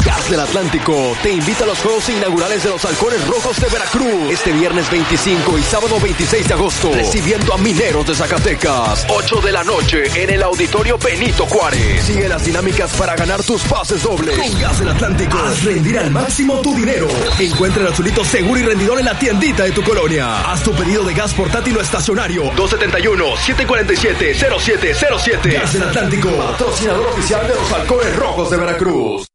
Gas 0.04 0.28
del 0.30 0.40
Atlántico 0.40 1.16
te 1.22 1.32
invita 1.32 1.64
a 1.64 1.68
los 1.68 1.78
Juegos 1.80 2.10
Inaugurales 2.10 2.64
de 2.64 2.70
los 2.70 2.84
Halcones 2.84 3.26
Rojos 3.28 3.62
de 3.62 3.68
Veracruz 3.68 4.32
este 4.32 4.52
viernes 4.52 4.90
25 4.90 5.60
y 5.60 5.64
sábado 5.64 6.00
26 6.00 6.48
de 6.48 6.54
agosto, 6.54 6.92
recibiendo 6.94 7.54
a 7.54 7.58
Mineros 7.58 8.08
de 8.08 8.16
Zacatecas, 8.16 9.06
8 9.08 9.42
de 9.42 9.52
la 9.52 9.64
noche 9.64 10.06
en 10.16 10.32
el 10.32 10.42
Auditorio 10.42 10.98
Benito 10.98 11.46
Juárez. 11.46 12.04
Sigue 12.04 12.28
las 12.28 12.44
dinámicas 12.44 12.92
para 12.96 13.16
ganar 13.16 13.44
tus 13.44 13.62
pases 13.64 14.02
dobles. 14.02 14.36
Con 14.38 14.60
Gas 14.60 14.80
del 14.80 14.90
Atlántico, 14.90 15.38
haz 15.38 15.64
rendir 15.64 16.00
al 16.00 16.10
máximo 16.10 16.60
tu 16.62 16.74
dinero. 16.76 17.08
Encuentra 17.40 17.84
el 17.84 17.90
azulito 17.90 18.26
seguro 18.26 18.60
y 18.60 18.64
rendidor 18.64 18.98
en 19.00 19.06
la 19.06 19.20
tiendita 19.20 19.64
de 19.64 19.72
tu 19.72 19.84
colonia. 19.84 20.52
Haz 20.52 20.64
tu 20.64 20.74
pedido 20.74 21.04
de 21.04 21.14
gas 21.14 21.36
portátil 21.36 21.78
o 21.78 21.82
estacionario 21.82 22.52
271-747-0707. 22.54 25.54
Gas 25.54 25.74
del 25.74 25.84
Atlántico, 25.84 26.32
patrocinador 26.32 27.06
oficial 27.08 27.48
de 27.48 27.54
los 27.54 27.72
Halcones 27.72 28.16
Rojos 28.16 28.50
de 28.50 28.58
Veracruz. 28.58 29.28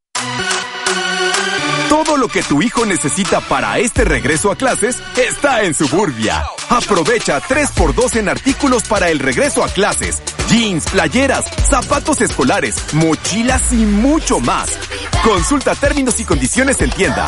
Lo 2.20 2.28
que 2.28 2.42
tu 2.42 2.60
hijo 2.60 2.84
necesita 2.84 3.40
para 3.40 3.78
este 3.78 4.04
regreso 4.04 4.52
a 4.52 4.56
clases 4.56 4.98
está 5.16 5.62
en 5.62 5.72
Suburbia. 5.72 6.44
Aprovecha 6.68 7.40
3x2 7.40 8.16
en 8.16 8.28
artículos 8.28 8.82
para 8.82 9.08
el 9.08 9.18
regreso 9.18 9.64
a 9.64 9.70
clases. 9.70 10.22
Jeans, 10.46 10.84
playeras, 10.90 11.46
zapatos 11.66 12.20
escolares, 12.20 12.76
mochilas 12.92 13.72
y 13.72 13.76
mucho 13.76 14.38
más. 14.38 14.68
Consulta 15.24 15.74
términos 15.74 16.20
y 16.20 16.24
condiciones 16.24 16.82
en 16.82 16.90
tienda. 16.90 17.24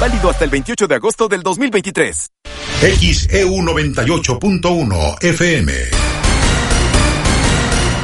Válido 0.00 0.30
hasta 0.30 0.44
el 0.44 0.50
28 0.50 0.86
de 0.86 0.94
agosto 0.94 1.28
del 1.28 1.42
2023. 1.42 2.30
XEU 2.80 3.56
98.1 3.56 5.22
FM. 5.22 6.25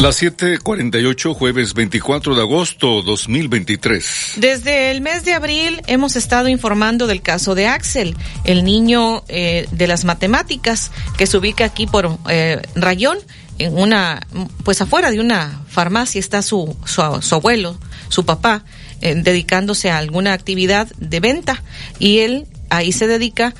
Las 0.00 0.20
7:48, 0.20 1.34
jueves 1.34 1.72
24 1.72 2.34
de 2.34 2.42
agosto 2.42 3.00
2023. 3.00 4.34
Desde 4.36 4.90
el 4.90 5.00
mes 5.00 5.24
de 5.24 5.32
abril 5.32 5.80
hemos 5.86 6.16
estado 6.16 6.48
informando 6.48 7.06
del 7.06 7.22
caso 7.22 7.54
de 7.54 7.66
Axel, 7.66 8.14
el 8.44 8.62
niño 8.62 9.24
eh, 9.28 9.66
de 9.70 9.86
las 9.86 10.04
matemáticas 10.04 10.92
que 11.16 11.26
se 11.26 11.38
ubica 11.38 11.64
aquí 11.64 11.86
por 11.86 12.18
eh, 12.28 12.60
Rayón, 12.74 13.16
en 13.58 13.78
una, 13.78 14.20
pues 14.64 14.82
afuera 14.82 15.10
de 15.10 15.18
una 15.18 15.62
farmacia 15.66 16.18
está 16.18 16.42
su, 16.42 16.76
su, 16.84 17.00
abuelo, 17.34 17.78
su 18.10 18.26
papá, 18.26 18.64
eh, 19.00 19.14
dedicándose 19.14 19.90
a 19.90 19.96
alguna 19.96 20.34
actividad 20.34 20.88
de 20.98 21.20
venta 21.20 21.62
y 21.98 22.18
él 22.18 22.46
ahí 22.68 22.92
se 22.92 23.06
dedica 23.06 23.54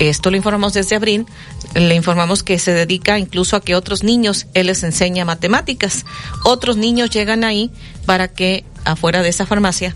esto 0.00 0.30
lo 0.30 0.38
informamos 0.38 0.72
desde 0.72 0.96
abril, 0.96 1.26
le 1.74 1.94
informamos 1.94 2.42
que 2.42 2.58
se 2.58 2.72
dedica 2.72 3.18
incluso 3.18 3.54
a 3.54 3.60
que 3.60 3.74
otros 3.74 4.02
niños, 4.02 4.46
él 4.54 4.68
les 4.68 4.82
enseña 4.82 5.26
matemáticas. 5.26 6.06
Otros 6.44 6.78
niños 6.78 7.10
llegan 7.10 7.44
ahí 7.44 7.70
para 8.06 8.28
que, 8.28 8.64
afuera 8.84 9.22
de 9.22 9.28
esa 9.28 9.44
farmacia, 9.44 9.94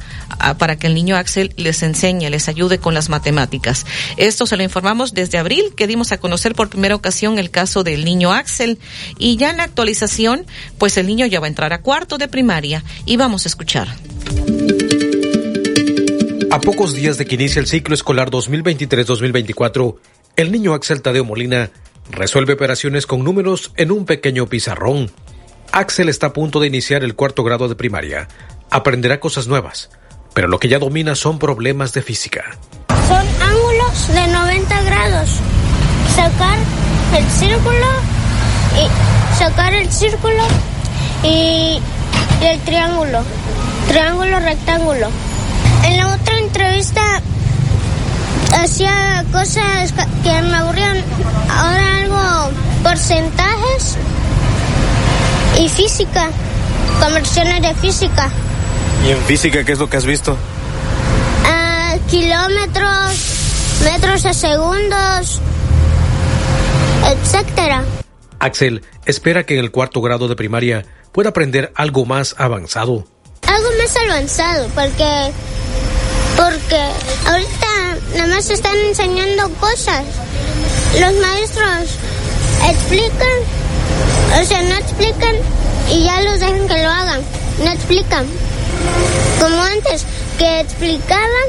para 0.58 0.76
que 0.76 0.88
el 0.88 0.94
niño 0.94 1.16
Axel 1.16 1.54
les 1.56 1.82
enseñe, 1.82 2.28
les 2.28 2.48
ayude 2.48 2.78
con 2.78 2.92
las 2.92 3.08
matemáticas. 3.08 3.86
Esto 4.18 4.46
se 4.46 4.58
lo 4.58 4.62
informamos 4.62 5.14
desde 5.14 5.38
abril, 5.38 5.72
que 5.74 5.86
dimos 5.86 6.12
a 6.12 6.18
conocer 6.18 6.54
por 6.54 6.68
primera 6.68 6.94
ocasión 6.94 7.38
el 7.38 7.50
caso 7.50 7.82
del 7.82 8.04
niño 8.04 8.32
Axel. 8.32 8.78
Y 9.18 9.36
ya 9.36 9.50
en 9.50 9.56
la 9.56 9.64
actualización, 9.64 10.46
pues 10.76 10.98
el 10.98 11.06
niño 11.06 11.24
ya 11.24 11.40
va 11.40 11.46
a 11.46 11.48
entrar 11.48 11.72
a 11.72 11.80
cuarto 11.80 12.18
de 12.18 12.28
primaria 12.28 12.84
y 13.06 13.16
vamos 13.16 13.46
a 13.46 13.48
escuchar. 13.48 13.88
A 16.54 16.60
pocos 16.60 16.94
días 16.94 17.18
de 17.18 17.26
que 17.26 17.34
inicie 17.34 17.60
el 17.60 17.66
ciclo 17.66 17.96
escolar 17.96 18.30
2023-2024, 18.30 19.96
el 20.36 20.52
niño 20.52 20.72
Axel 20.74 21.02
Tadeo 21.02 21.24
Molina 21.24 21.72
resuelve 22.08 22.52
operaciones 22.52 23.08
con 23.08 23.24
números 23.24 23.72
en 23.76 23.90
un 23.90 24.04
pequeño 24.04 24.46
pizarrón. 24.46 25.10
Axel 25.72 26.08
está 26.08 26.28
a 26.28 26.32
punto 26.32 26.60
de 26.60 26.68
iniciar 26.68 27.02
el 27.02 27.16
cuarto 27.16 27.42
grado 27.42 27.66
de 27.66 27.74
primaria. 27.74 28.28
Aprenderá 28.70 29.18
cosas 29.18 29.48
nuevas, 29.48 29.90
pero 30.32 30.46
lo 30.46 30.60
que 30.60 30.68
ya 30.68 30.78
domina 30.78 31.16
son 31.16 31.40
problemas 31.40 31.92
de 31.92 32.02
física. 32.02 32.56
Son 33.08 33.26
ángulos 33.42 34.14
de 34.14 34.32
90 34.32 34.82
grados. 34.82 35.30
Sacar 36.14 36.58
el 37.18 37.30
círculo 37.32 37.86
y 38.78 39.36
sacar 39.38 39.74
el 39.74 39.90
círculo 39.90 40.44
y 41.24 41.80
el 42.42 42.60
triángulo. 42.60 43.24
Triángulo, 43.88 44.38
rectángulo. 44.38 45.08
En 45.84 45.96
la 45.96 46.14
otra 46.14 46.38
entrevista 46.38 47.20
hacía 48.60 49.24
cosas 49.32 49.92
que 50.22 50.42
me 50.42 50.56
aburrían. 50.56 51.02
Ahora 51.50 51.98
algo 51.98 52.50
porcentajes 52.82 53.96
y 55.58 55.68
física, 55.68 56.30
conversiones 57.00 57.62
de 57.62 57.74
física. 57.74 58.30
¿Y 59.06 59.10
en 59.10 59.18
física 59.22 59.64
qué 59.64 59.72
es 59.72 59.78
lo 59.78 59.88
que 59.88 59.96
has 59.96 60.06
visto? 60.06 60.32
Uh, 60.32 61.98
kilómetros, 62.08 63.80
metros 63.84 64.24
a 64.24 64.32
segundos, 64.32 65.40
etcétera. 67.04 67.84
Axel 68.38 68.82
espera 69.06 69.44
que 69.44 69.54
en 69.54 69.60
el 69.60 69.70
cuarto 69.70 70.00
grado 70.00 70.28
de 70.28 70.36
primaria 70.36 70.84
pueda 71.12 71.30
aprender 71.30 71.72
algo 71.74 72.04
más 72.04 72.34
avanzado. 72.38 73.06
Algo 73.46 73.68
más 73.78 73.96
avanzado, 73.96 74.68
porque 74.74 75.32
porque 76.36 76.80
ahorita 77.26 77.66
nada 78.16 78.26
más 78.28 78.50
están 78.50 78.76
enseñando 78.88 79.48
cosas. 79.60 80.04
Los 81.00 81.12
maestros 81.14 81.90
explican, 82.68 83.38
o 84.40 84.44
sea, 84.44 84.62
no 84.62 84.74
explican 84.76 85.34
y 85.90 86.04
ya 86.04 86.20
los 86.22 86.40
dejan 86.40 86.68
que 86.68 86.82
lo 86.82 86.90
hagan. 86.90 87.20
No 87.64 87.70
explican. 87.70 88.26
Como 89.40 89.62
antes, 89.62 90.04
que 90.38 90.60
explicaban 90.60 91.48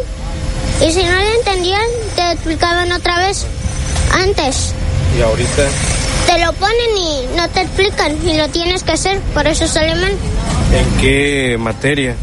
y 0.81 0.91
si 0.91 1.03
no 1.03 1.15
lo 1.15 1.33
entendían, 1.37 1.85
te 2.15 2.31
explicaban 2.31 2.91
otra 2.91 3.19
vez. 3.19 3.45
Antes. 4.11 4.73
¿Y 5.17 5.21
ahorita? 5.21 5.63
Te 6.27 6.43
lo 6.43 6.53
ponen 6.53 6.97
y 6.97 7.37
no 7.37 7.49
te 7.49 7.61
explican 7.61 8.17
y 8.27 8.37
lo 8.37 8.49
tienes 8.49 8.83
que 8.83 8.93
hacer, 8.93 9.19
por 9.33 9.47
eso 9.47 9.65
es 9.65 9.77
alemán. 9.77 10.11
¿En 10.73 11.01
qué 11.01 11.57
materia? 11.59 12.15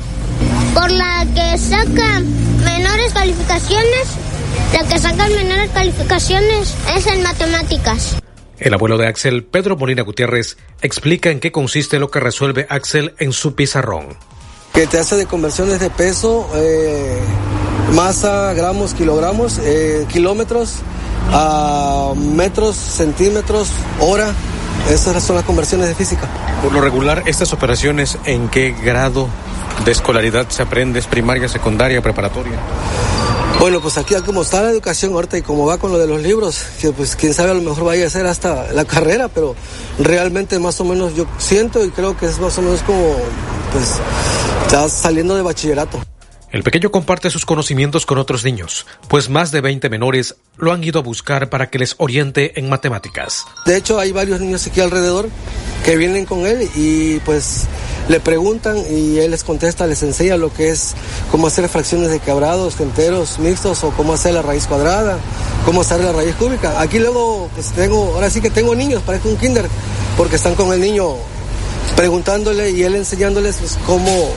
Por 0.74 0.90
la 0.90 1.24
que 1.34 1.58
saca 1.58 2.22
menores 3.02 3.14
calificaciones, 3.14 4.08
la 4.72 4.88
que 4.88 4.98
saca 4.98 5.28
menores 5.28 5.70
calificaciones 5.70 6.74
es 6.96 7.06
en 7.06 7.22
matemáticas. 7.22 8.16
El 8.58 8.74
abuelo 8.74 8.96
de 8.96 9.08
Axel, 9.08 9.42
Pedro 9.42 9.76
Molina 9.76 10.02
Gutiérrez, 10.02 10.56
explica 10.82 11.30
en 11.30 11.40
qué 11.40 11.50
consiste 11.50 11.98
lo 11.98 12.10
que 12.12 12.20
resuelve 12.20 12.66
Axel 12.68 13.14
en 13.18 13.32
su 13.32 13.56
pizarrón. 13.56 14.16
Que 14.72 14.86
te 14.86 14.98
hace 14.98 15.16
de 15.16 15.26
conversiones 15.26 15.80
de 15.80 15.90
peso, 15.90 16.48
eh, 16.54 17.18
masa, 17.92 18.52
gramos, 18.54 18.94
kilogramos, 18.94 19.58
eh, 19.64 20.06
kilómetros, 20.12 20.76
a 21.32 22.12
metros, 22.16 22.76
centímetros, 22.76 23.68
hora. 23.98 24.32
Esas 24.90 25.22
son 25.22 25.36
las 25.36 25.44
conversiones 25.44 25.88
de 25.88 25.94
física. 25.94 26.28
Por 26.62 26.72
lo 26.72 26.80
regular, 26.80 27.22
estas 27.26 27.52
operaciones, 27.52 28.18
¿en 28.24 28.48
qué 28.48 28.72
grado 28.72 29.28
de 29.84 29.92
escolaridad 29.92 30.48
se 30.48 30.62
aprende? 30.62 30.98
¿Es 30.98 31.06
primaria, 31.06 31.48
secundaria, 31.48 32.02
preparatoria? 32.02 32.58
Bueno, 33.58 33.80
pues 33.80 33.96
aquí 33.96 34.14
como 34.26 34.42
está 34.42 34.62
la 34.62 34.70
educación 34.70 35.12
ahorita 35.12 35.38
y 35.38 35.42
como 35.42 35.66
va 35.66 35.78
con 35.78 35.92
lo 35.92 35.98
de 35.98 36.08
los 36.08 36.20
libros, 36.20 36.64
que 36.80 36.90
pues 36.90 37.14
quién 37.14 37.32
sabe 37.32 37.52
a 37.52 37.54
lo 37.54 37.62
mejor 37.62 37.84
vaya 37.84 38.06
a 38.06 38.10
ser 38.10 38.26
hasta 38.26 38.72
la 38.72 38.84
carrera, 38.84 39.28
pero 39.28 39.54
realmente 40.00 40.58
más 40.58 40.80
o 40.80 40.84
menos 40.84 41.14
yo 41.14 41.26
siento 41.38 41.84
y 41.84 41.90
creo 41.90 42.16
que 42.16 42.26
es 42.26 42.40
más 42.40 42.58
o 42.58 42.62
menos 42.62 42.82
como 42.82 43.14
pues 43.72 44.00
está 44.66 44.88
saliendo 44.88 45.36
de 45.36 45.42
bachillerato. 45.42 46.00
El 46.52 46.62
pequeño 46.62 46.90
comparte 46.90 47.30
sus 47.30 47.46
conocimientos 47.46 48.04
con 48.04 48.18
otros 48.18 48.44
niños, 48.44 48.86
pues 49.08 49.30
más 49.30 49.52
de 49.52 49.62
20 49.62 49.88
menores 49.88 50.36
lo 50.58 50.72
han 50.72 50.84
ido 50.84 51.00
a 51.00 51.02
buscar 51.02 51.48
para 51.48 51.70
que 51.70 51.78
les 51.78 51.94
oriente 51.96 52.60
en 52.60 52.68
matemáticas. 52.68 53.46
De 53.64 53.74
hecho, 53.74 53.98
hay 53.98 54.12
varios 54.12 54.38
niños 54.38 54.66
aquí 54.66 54.82
alrededor 54.82 55.30
que 55.82 55.96
vienen 55.96 56.26
con 56.26 56.46
él 56.46 56.68
y 56.74 57.20
pues 57.20 57.64
le 58.10 58.20
preguntan 58.20 58.76
y 58.76 59.18
él 59.18 59.30
les 59.30 59.44
contesta, 59.44 59.86
les 59.86 60.02
enseña 60.02 60.36
lo 60.36 60.52
que 60.52 60.68
es 60.68 60.92
cómo 61.30 61.46
hacer 61.46 61.66
fracciones 61.70 62.10
de 62.10 62.20
quebrados, 62.20 62.78
enteros, 62.80 63.38
mixtos 63.38 63.82
o 63.82 63.90
cómo 63.92 64.12
hacer 64.12 64.34
la 64.34 64.42
raíz 64.42 64.66
cuadrada, 64.66 65.18
cómo 65.64 65.80
hacer 65.80 66.04
la 66.04 66.12
raíz 66.12 66.34
cúbica. 66.34 66.82
Aquí 66.82 66.98
luego 66.98 67.48
pues 67.54 67.72
tengo, 67.72 68.12
ahora 68.14 68.28
sí 68.28 68.42
que 68.42 68.50
tengo 68.50 68.74
niños, 68.74 69.02
parece 69.06 69.26
un 69.26 69.38
kinder, 69.38 69.66
porque 70.18 70.36
están 70.36 70.54
con 70.54 70.70
el 70.74 70.82
niño 70.82 71.14
preguntándole 71.96 72.72
y 72.72 72.82
él 72.82 72.94
enseñándoles 72.94 73.56
pues, 73.56 73.78
cómo, 73.86 74.28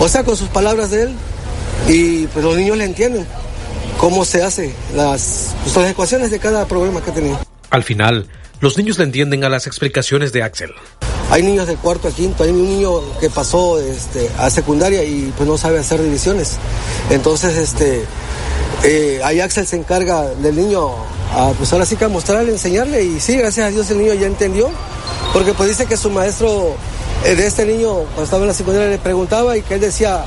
o 0.00 0.08
sea, 0.08 0.24
con 0.24 0.36
sus 0.36 0.48
palabras 0.48 0.90
de 0.90 1.04
él, 1.04 1.14
y 1.88 2.26
pues 2.28 2.44
los 2.44 2.56
niños 2.56 2.76
le 2.76 2.84
entienden 2.84 3.26
cómo 3.98 4.24
se 4.24 4.42
hace 4.42 4.74
las, 4.94 5.54
pues, 5.62 5.76
las 5.76 5.90
ecuaciones 5.90 6.30
de 6.30 6.38
cada 6.38 6.66
problema 6.66 7.02
que 7.02 7.12
tenía. 7.12 7.38
Al 7.70 7.84
final, 7.84 8.28
los 8.60 8.76
niños 8.76 8.98
le 8.98 9.04
entienden 9.04 9.44
a 9.44 9.48
las 9.48 9.66
explicaciones 9.66 10.32
de 10.32 10.42
Axel. 10.42 10.70
Hay 11.30 11.42
niños 11.42 11.66
de 11.66 11.76
cuarto 11.76 12.08
a 12.08 12.10
quinto, 12.10 12.42
hay 12.42 12.50
un 12.50 12.64
niño 12.64 13.18
que 13.20 13.30
pasó 13.30 13.80
este, 13.80 14.28
a 14.38 14.50
secundaria 14.50 15.04
y 15.04 15.32
pues 15.36 15.48
no 15.48 15.56
sabe 15.56 15.78
hacer 15.78 16.02
divisiones. 16.02 16.56
Entonces, 17.10 17.56
este, 17.56 18.04
eh, 18.82 19.20
ahí 19.22 19.40
Axel 19.40 19.66
se 19.66 19.76
encarga 19.76 20.28
del 20.28 20.56
niño, 20.56 20.88
a, 21.34 21.52
pues 21.56 21.72
ahora 21.72 21.86
sí 21.86 21.96
que 21.96 22.06
a 22.06 22.08
mostrarle, 22.08 22.50
enseñarle 22.50 23.04
y 23.04 23.20
sí, 23.20 23.36
gracias 23.36 23.66
a 23.66 23.70
Dios 23.70 23.90
el 23.90 23.98
niño 23.98 24.14
ya 24.14 24.26
entendió, 24.26 24.70
porque 25.32 25.54
pues 25.54 25.68
dice 25.68 25.86
que 25.86 25.96
su 25.96 26.10
maestro 26.10 26.74
eh, 27.24 27.34
de 27.36 27.46
este 27.46 27.66
niño 27.66 27.94
cuando 27.94 28.24
estaba 28.24 28.42
en 28.42 28.48
la 28.48 28.54
secundaria 28.54 28.88
le 28.88 28.98
preguntaba 28.98 29.56
y 29.56 29.62
que 29.62 29.74
él 29.74 29.80
decía 29.80 30.24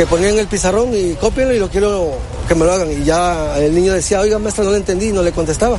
que 0.00 0.06
ponían 0.06 0.38
el 0.38 0.46
pizarrón 0.46 0.96
y 0.96 1.12
cópienlo 1.12 1.52
y 1.52 1.58
lo 1.58 1.68
quiero 1.68 2.12
que 2.48 2.54
me 2.54 2.64
lo 2.64 2.72
hagan 2.72 2.90
y 2.90 3.04
ya 3.04 3.58
el 3.58 3.74
niño 3.74 3.92
decía, 3.92 4.18
oiga 4.18 4.38
maestra 4.38 4.64
no 4.64 4.70
le 4.70 4.78
entendí 4.78 5.08
y 5.08 5.12
no 5.12 5.22
le 5.22 5.30
contestaba. 5.30 5.78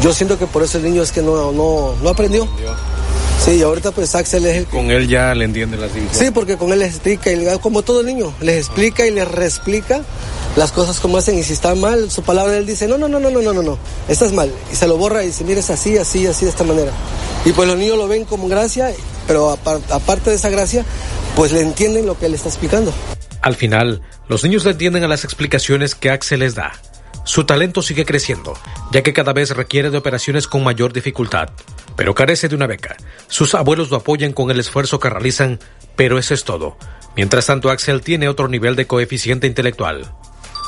Yo 0.00 0.14
siento 0.14 0.38
que 0.38 0.46
por 0.46 0.62
eso 0.62 0.78
el 0.78 0.84
niño 0.84 1.02
es 1.02 1.12
que 1.12 1.20
no, 1.20 1.52
no, 1.52 1.94
no 2.02 2.08
aprendió. 2.08 2.48
Sí, 3.44 3.56
y 3.56 3.62
ahorita 3.62 3.90
pues 3.90 4.14
Axel 4.14 4.46
es 4.46 4.56
el... 4.56 4.64
Con 4.64 4.90
él 4.90 5.08
ya 5.08 5.34
le 5.34 5.44
entiende 5.44 5.76
las 5.76 5.92
divisiones. 5.92 6.26
Sí, 6.26 6.30
porque 6.32 6.56
con 6.56 6.72
él 6.72 6.78
les 6.78 6.94
explica, 6.94 7.30
y 7.30 7.58
como 7.58 7.82
todo 7.82 8.02
niño, 8.02 8.32
les 8.40 8.56
explica 8.56 9.04
y 9.04 9.10
les 9.10 9.28
reexplica 9.28 10.00
las 10.56 10.72
cosas 10.72 10.98
como 10.98 11.18
hacen 11.18 11.38
y 11.38 11.42
si 11.42 11.52
está 11.52 11.74
mal, 11.74 12.10
su 12.10 12.22
palabra 12.22 12.56
él 12.56 12.64
dice, 12.64 12.88
no, 12.88 12.96
no, 12.96 13.08
no, 13.08 13.20
no, 13.20 13.28
no, 13.28 13.42
no, 13.42 13.52
no, 13.52 13.62
no, 13.62 13.78
estás 14.08 14.32
mal. 14.32 14.50
Y 14.72 14.76
se 14.76 14.86
lo 14.86 14.96
borra 14.96 15.22
y 15.22 15.26
dice, 15.26 15.44
mire, 15.44 15.60
es 15.60 15.68
así, 15.68 15.98
así, 15.98 16.26
así, 16.26 16.46
de 16.46 16.50
esta 16.50 16.64
manera. 16.64 16.92
Y 17.44 17.52
pues 17.52 17.68
los 17.68 17.76
niños 17.76 17.98
lo 17.98 18.08
ven 18.08 18.24
como 18.24 18.48
gracia, 18.48 18.90
pero 19.26 19.50
aparte 19.50 20.30
de 20.30 20.36
esa 20.36 20.48
gracia, 20.48 20.82
pues 21.36 21.52
le 21.52 21.60
entienden 21.60 22.06
lo 22.06 22.18
que 22.18 22.24
él 22.24 22.32
está 22.32 22.48
explicando. 22.48 22.90
Al 23.42 23.56
final, 23.56 24.02
los 24.28 24.44
niños 24.44 24.64
le 24.64 24.72
entienden 24.72 25.04
a 25.04 25.08
las 25.08 25.24
explicaciones 25.24 25.94
que 25.94 26.10
Axel 26.10 26.40
les 26.40 26.54
da. 26.54 26.72
Su 27.24 27.44
talento 27.44 27.82
sigue 27.82 28.04
creciendo, 28.04 28.54
ya 28.92 29.02
que 29.02 29.12
cada 29.12 29.32
vez 29.32 29.50
requiere 29.50 29.90
de 29.90 29.98
operaciones 29.98 30.46
con 30.46 30.64
mayor 30.64 30.92
dificultad, 30.92 31.50
pero 31.96 32.14
carece 32.14 32.48
de 32.48 32.54
una 32.54 32.66
beca. 32.66 32.96
Sus 33.28 33.54
abuelos 33.54 33.90
lo 33.90 33.98
apoyan 33.98 34.32
con 34.32 34.50
el 34.50 34.60
esfuerzo 34.60 34.98
que 34.98 35.10
realizan, 35.10 35.60
pero 35.96 36.18
eso 36.18 36.34
es 36.34 36.44
todo. 36.44 36.76
Mientras 37.16 37.46
tanto, 37.46 37.70
Axel 37.70 38.00
tiene 38.00 38.28
otro 38.28 38.48
nivel 38.48 38.76
de 38.76 38.86
coeficiente 38.86 39.46
intelectual. 39.46 40.10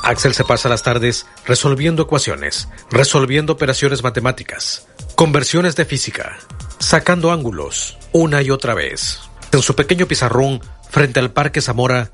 Axel 0.02 0.34
se 0.34 0.44
pasa 0.44 0.68
las 0.68 0.82
tardes 0.82 1.26
resolviendo 1.46 2.02
ecuaciones, 2.02 2.68
resolviendo 2.90 3.52
operaciones 3.52 4.02
matemáticas, 4.02 4.88
conversiones 5.14 5.76
de 5.76 5.84
física, 5.84 6.38
sacando 6.78 7.32
ángulos, 7.32 7.98
una 8.12 8.42
y 8.42 8.50
otra 8.50 8.74
vez, 8.74 9.20
en 9.52 9.62
su 9.62 9.76
pequeño 9.76 10.06
pizarrón 10.06 10.60
frente 10.90 11.20
al 11.20 11.30
Parque 11.30 11.60
Zamora, 11.60 12.10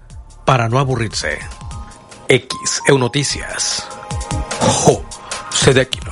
para 0.49 0.67
no 0.67 0.79
aburrirse. 0.79 1.41
X, 2.27 2.83
Eunoticias. 2.89 3.87
Jo, 4.63 5.05
Sedequino. 5.51 6.11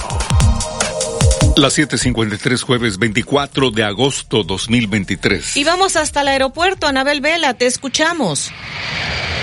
Las 1.57 1.79
7:53 1.79 2.63
jueves 2.63 2.99
24 2.99 3.71
de 3.71 3.83
agosto 3.83 4.43
2023. 4.43 5.57
Y 5.57 5.65
vamos 5.65 5.97
hasta 5.97 6.21
el 6.21 6.29
aeropuerto, 6.29 6.87
Anabel 6.87 7.23
Vela, 7.23 7.55
te 7.55 7.65
escuchamos. 7.65 8.53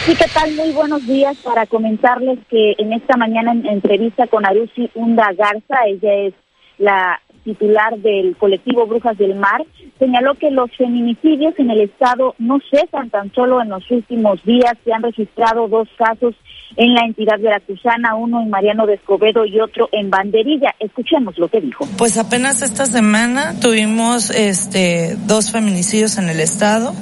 Sí, 0.05 0.15
¿qué 0.15 0.27
tal? 0.31 0.53
Muy 0.53 0.71
buenos 0.73 1.03
días 1.07 1.37
para 1.37 1.65
comentarles 1.65 2.37
que 2.47 2.75
en 2.77 2.93
esta 2.93 3.17
mañana 3.17 3.51
en 3.51 3.65
entrevista 3.65 4.27
con 4.27 4.45
Arusi 4.45 4.91
Hunda 4.93 5.31
Garza, 5.35 5.87
ella 5.87 6.13
es 6.27 6.35
la 6.77 7.19
titular 7.43 7.97
del 7.97 8.35
colectivo 8.37 8.85
Brujas 8.87 9.17
del 9.17 9.35
Mar, 9.35 9.63
señaló 9.99 10.35
que 10.35 10.51
los 10.51 10.69
feminicidios 10.75 11.53
en 11.57 11.69
el 11.69 11.81
estado 11.81 12.35
no 12.39 12.59
cesan 12.71 13.09
tan 13.09 13.31
solo 13.33 13.61
en 13.61 13.69
los 13.69 13.89
últimos 13.91 14.43
días, 14.43 14.73
se 14.83 14.93
han 14.93 15.03
registrado 15.03 15.67
dos 15.67 15.87
casos 15.97 16.35
en 16.75 16.93
la 16.93 17.05
entidad 17.05 17.39
veracruzana, 17.39 18.15
uno 18.15 18.41
en 18.41 18.49
Mariano 18.49 18.85
de 18.85 18.95
Escobedo 18.95 19.45
y 19.45 19.59
otro 19.59 19.89
en 19.91 20.09
Banderilla. 20.09 20.73
Escuchemos 20.79 21.37
lo 21.37 21.47
que 21.47 21.61
dijo. 21.61 21.87
Pues 21.97 22.17
apenas 22.17 22.61
esta 22.61 22.85
semana 22.85 23.59
tuvimos 23.59 24.29
este 24.31 25.15
dos 25.27 25.51
feminicidios 25.51 26.17
en 26.17 26.29
el 26.29 26.39
estado. 26.39 26.93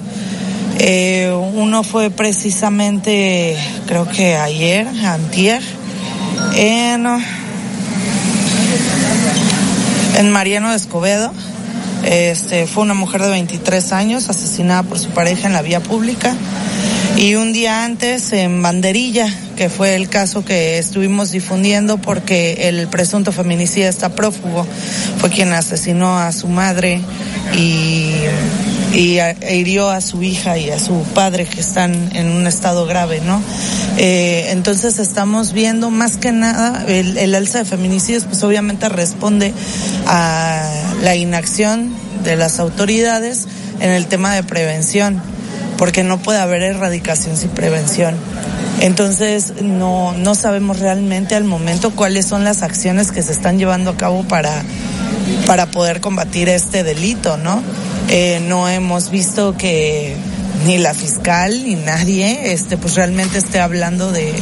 Eh, 0.79 1.31
uno 1.53 1.83
fue 1.83 2.09
precisamente, 2.09 3.55
creo 3.87 4.07
que 4.09 4.35
ayer, 4.35 4.87
antier, 4.87 5.61
en, 6.57 7.05
en 10.21 10.29
Mariano 10.29 10.69
de 10.69 10.77
Escobedo. 10.77 11.33
Este, 12.05 12.67
fue 12.67 12.83
una 12.83 12.93
mujer 12.93 13.21
de 13.21 13.29
23 13.29 13.91
años 13.91 14.29
asesinada 14.29 14.83
por 14.83 14.99
su 14.99 15.09
pareja 15.09 15.47
en 15.47 15.53
la 15.53 15.61
vía 15.63 15.79
pública. 15.79 16.35
Y 17.17 17.35
un 17.35 17.51
día 17.53 17.83
antes 17.83 18.31
en 18.31 18.61
Banderilla, 18.61 19.27
que 19.57 19.69
fue 19.69 19.95
el 19.95 20.09
caso 20.09 20.45
que 20.45 20.77
estuvimos 20.77 21.31
difundiendo 21.31 21.97
porque 21.97 22.69
el 22.69 22.87
presunto 22.87 23.31
feminicida 23.31 23.89
está 23.89 24.09
prófugo, 24.09 24.65
fue 25.17 25.29
quien 25.29 25.53
asesinó 25.53 26.17
a 26.17 26.31
su 26.31 26.47
madre 26.47 27.01
y, 27.57 28.13
y 28.93 29.19
hirió 29.49 29.89
a 29.89 30.01
su 30.01 30.21
hija 30.23 30.57
y 30.57 30.69
a 30.69 30.79
su 30.79 31.03
padre 31.13 31.45
que 31.45 31.61
están 31.61 32.15
en 32.15 32.29
un 32.29 32.47
estado 32.47 32.85
grave, 32.85 33.21
¿no? 33.21 33.41
Eh, 33.97 34.47
entonces 34.49 34.99
estamos 34.99 35.53
viendo 35.53 35.89
más 35.89 36.17
que 36.17 36.31
nada 36.31 36.83
el, 36.87 37.17
el 37.17 37.35
alza 37.35 37.59
de 37.59 37.65
feminicidios, 37.65 38.25
pues 38.25 38.43
obviamente 38.43 38.89
responde 38.89 39.53
a 40.07 40.69
la 41.03 41.15
inacción 41.15 41.93
de 42.23 42.35
las 42.35 42.59
autoridades 42.59 43.47
en 43.79 43.91
el 43.91 44.07
tema 44.07 44.35
de 44.35 44.43
prevención, 44.43 45.21
porque 45.77 46.03
no 46.03 46.19
puede 46.19 46.39
haber 46.39 46.61
erradicación 46.61 47.37
sin 47.37 47.49
prevención. 47.49 48.15
Entonces 48.81 49.61
no, 49.61 50.13
no 50.13 50.35
sabemos 50.35 50.79
realmente 50.79 51.35
al 51.35 51.43
momento 51.43 51.91
cuáles 51.91 52.25
son 52.25 52.43
las 52.43 52.63
acciones 52.63 53.11
que 53.11 53.21
se 53.21 53.31
están 53.31 53.57
llevando 53.57 53.91
a 53.91 53.97
cabo 53.97 54.23
para, 54.23 54.63
para 55.45 55.67
poder 55.67 56.01
combatir 56.01 56.49
este 56.49 56.83
delito, 56.83 57.37
¿no? 57.37 57.61
Eh, 58.13 58.41
no 58.41 58.67
hemos 58.67 59.09
visto 59.09 59.55
que 59.57 60.17
ni 60.65 60.77
la 60.77 60.93
fiscal 60.93 61.63
ni 61.63 61.75
nadie 61.75 62.51
este 62.51 62.75
pues 62.75 62.95
realmente 62.95 63.37
esté 63.37 63.61
hablando 63.61 64.11
de, 64.11 64.33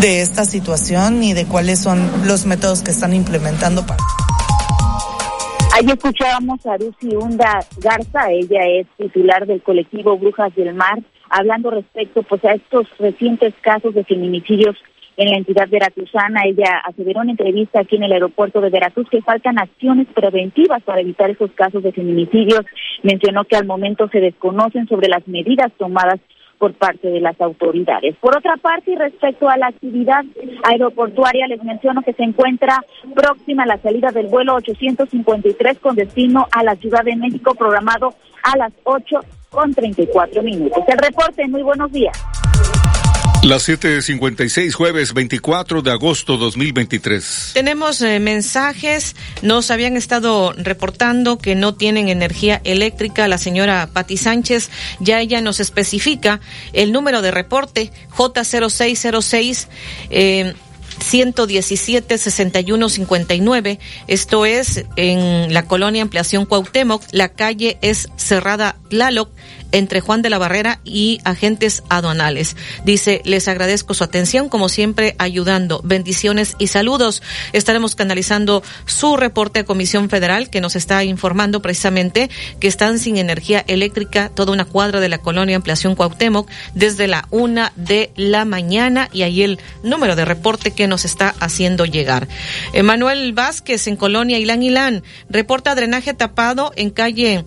de 0.00 0.22
esta 0.22 0.44
situación 0.44 1.20
ni 1.20 1.32
de 1.32 1.46
cuáles 1.46 1.78
son 1.78 2.10
los 2.26 2.46
métodos 2.46 2.82
que 2.82 2.90
están 2.90 3.14
implementando 3.14 3.86
para 3.86 4.02
Ahí 5.72 5.86
escuchábamos 5.86 6.66
a 6.66 6.76
Lucy 6.78 7.14
Hunda 7.14 7.64
Garza, 7.78 8.28
ella 8.32 8.60
es 8.66 8.88
titular 8.96 9.46
del 9.46 9.62
colectivo 9.62 10.18
Brujas 10.18 10.52
del 10.56 10.74
Mar, 10.74 10.98
hablando 11.30 11.70
respecto 11.70 12.24
pues 12.24 12.44
a 12.44 12.54
estos 12.54 12.88
recientes 12.98 13.54
casos 13.60 13.94
de 13.94 14.02
feminicidios 14.02 14.76
en 15.20 15.30
la 15.30 15.36
entidad 15.36 15.68
veracruzana. 15.68 16.44
Ella 16.46 16.80
aseveró 16.84 17.22
en 17.22 17.30
entrevista 17.30 17.80
aquí 17.80 17.96
en 17.96 18.04
el 18.04 18.12
aeropuerto 18.12 18.60
de 18.60 18.70
Veracruz 18.70 19.06
que 19.10 19.20
faltan 19.20 19.58
acciones 19.58 20.06
preventivas 20.14 20.82
para 20.82 21.02
evitar 21.02 21.30
esos 21.30 21.50
casos 21.52 21.82
de 21.82 21.92
feminicidios. 21.92 22.64
Mencionó 23.02 23.44
que 23.44 23.56
al 23.56 23.66
momento 23.66 24.08
se 24.08 24.20
desconocen 24.20 24.88
sobre 24.88 25.08
las 25.08 25.26
medidas 25.28 25.70
tomadas 25.76 26.20
por 26.56 26.72
parte 26.72 27.08
de 27.08 27.20
las 27.20 27.38
autoridades. 27.40 28.16
Por 28.16 28.36
otra 28.36 28.56
parte, 28.56 28.92
y 28.92 28.96
respecto 28.96 29.48
a 29.48 29.58
la 29.58 29.68
actividad 29.68 30.24
aeroportuaria, 30.62 31.46
les 31.46 31.62
menciono 31.64 32.02
que 32.02 32.12
se 32.14 32.22
encuentra 32.22 32.82
próxima 33.14 33.64
a 33.64 33.66
la 33.66 33.78
salida 33.78 34.10
del 34.12 34.26
vuelo 34.26 34.54
853 34.54 35.78
con 35.78 35.96
destino 35.96 36.46
a 36.52 36.62
la 36.62 36.76
Ciudad 36.76 37.04
de 37.04 37.16
México, 37.16 37.54
programado 37.54 38.14
a 38.42 38.56
las 38.56 38.72
8 38.84 39.20
con 39.50 39.74
34 39.74 40.42
minutos. 40.42 40.82
El 40.86 40.98
reporte, 40.98 41.46
muy 41.48 41.62
buenos 41.62 41.92
días. 41.92 42.39
Las 43.42 43.66
7:56, 43.66 44.74
jueves 44.74 45.14
24 45.14 45.80
de 45.80 45.90
agosto 45.90 46.36
2023. 46.36 47.52
Tenemos 47.54 48.02
eh, 48.02 48.20
mensajes. 48.20 49.16
Nos 49.40 49.70
habían 49.70 49.96
estado 49.96 50.52
reportando 50.52 51.38
que 51.38 51.54
no 51.54 51.74
tienen 51.74 52.10
energía 52.10 52.60
eléctrica. 52.64 53.28
La 53.28 53.38
señora 53.38 53.88
Pati 53.90 54.18
Sánchez 54.18 54.68
ya 54.98 55.22
ella 55.22 55.40
nos 55.40 55.58
especifica 55.58 56.40
el 56.74 56.92
número 56.92 57.22
de 57.22 57.30
reporte 57.30 57.90
J0606. 58.14 59.68
Eh, 60.10 60.52
117 61.00 62.18
61 62.18 62.88
59. 62.88 63.78
Esto 64.06 64.46
es 64.46 64.84
en 64.96 65.52
la 65.52 65.64
colonia 65.64 66.02
Ampliación 66.02 66.46
Cuauhtémoc. 66.46 67.02
La 67.12 67.28
calle 67.28 67.78
es 67.82 68.08
cerrada 68.16 68.76
Tlaloc 68.88 69.30
entre 69.72 70.00
Juan 70.00 70.22
de 70.22 70.30
la 70.30 70.38
Barrera 70.38 70.80
y 70.84 71.20
agentes 71.24 71.82
aduanales. 71.88 72.56
Dice, 72.84 73.22
les 73.24 73.48
agradezco 73.48 73.94
su 73.94 74.04
atención, 74.04 74.48
como 74.48 74.68
siempre, 74.68 75.14
ayudando. 75.18 75.80
Bendiciones 75.84 76.56
y 76.58 76.68
saludos. 76.68 77.22
Estaremos 77.52 77.94
canalizando 77.94 78.62
su 78.86 79.16
reporte 79.16 79.60
a 79.60 79.64
Comisión 79.64 80.08
Federal 80.08 80.50
que 80.50 80.60
nos 80.60 80.76
está 80.76 81.04
informando 81.04 81.62
precisamente 81.62 82.30
que 82.58 82.68
están 82.68 82.98
sin 82.98 83.16
energía 83.16 83.64
eléctrica 83.66 84.30
toda 84.34 84.52
una 84.52 84.64
cuadra 84.64 85.00
de 85.00 85.08
la 85.08 85.18
colonia 85.18 85.56
Ampliación 85.56 85.94
Cuauhtémoc 85.94 86.48
desde 86.74 87.06
la 87.06 87.26
una 87.30 87.72
de 87.76 88.12
la 88.16 88.44
mañana 88.44 89.08
y 89.12 89.22
ahí 89.22 89.42
el 89.42 89.58
número 89.82 90.16
de 90.16 90.24
reporte 90.24 90.72
que 90.72 90.86
nos 90.90 91.06
está 91.06 91.34
haciendo 91.40 91.86
llegar. 91.86 92.28
Emanuel 92.74 93.32
Vázquez 93.32 93.86
en 93.86 93.96
Colonia 93.96 94.38
Ilán 94.38 94.62
Ilán 94.62 95.02
reporta 95.30 95.74
drenaje 95.74 96.12
tapado 96.12 96.72
en 96.76 96.90
calle 96.90 97.46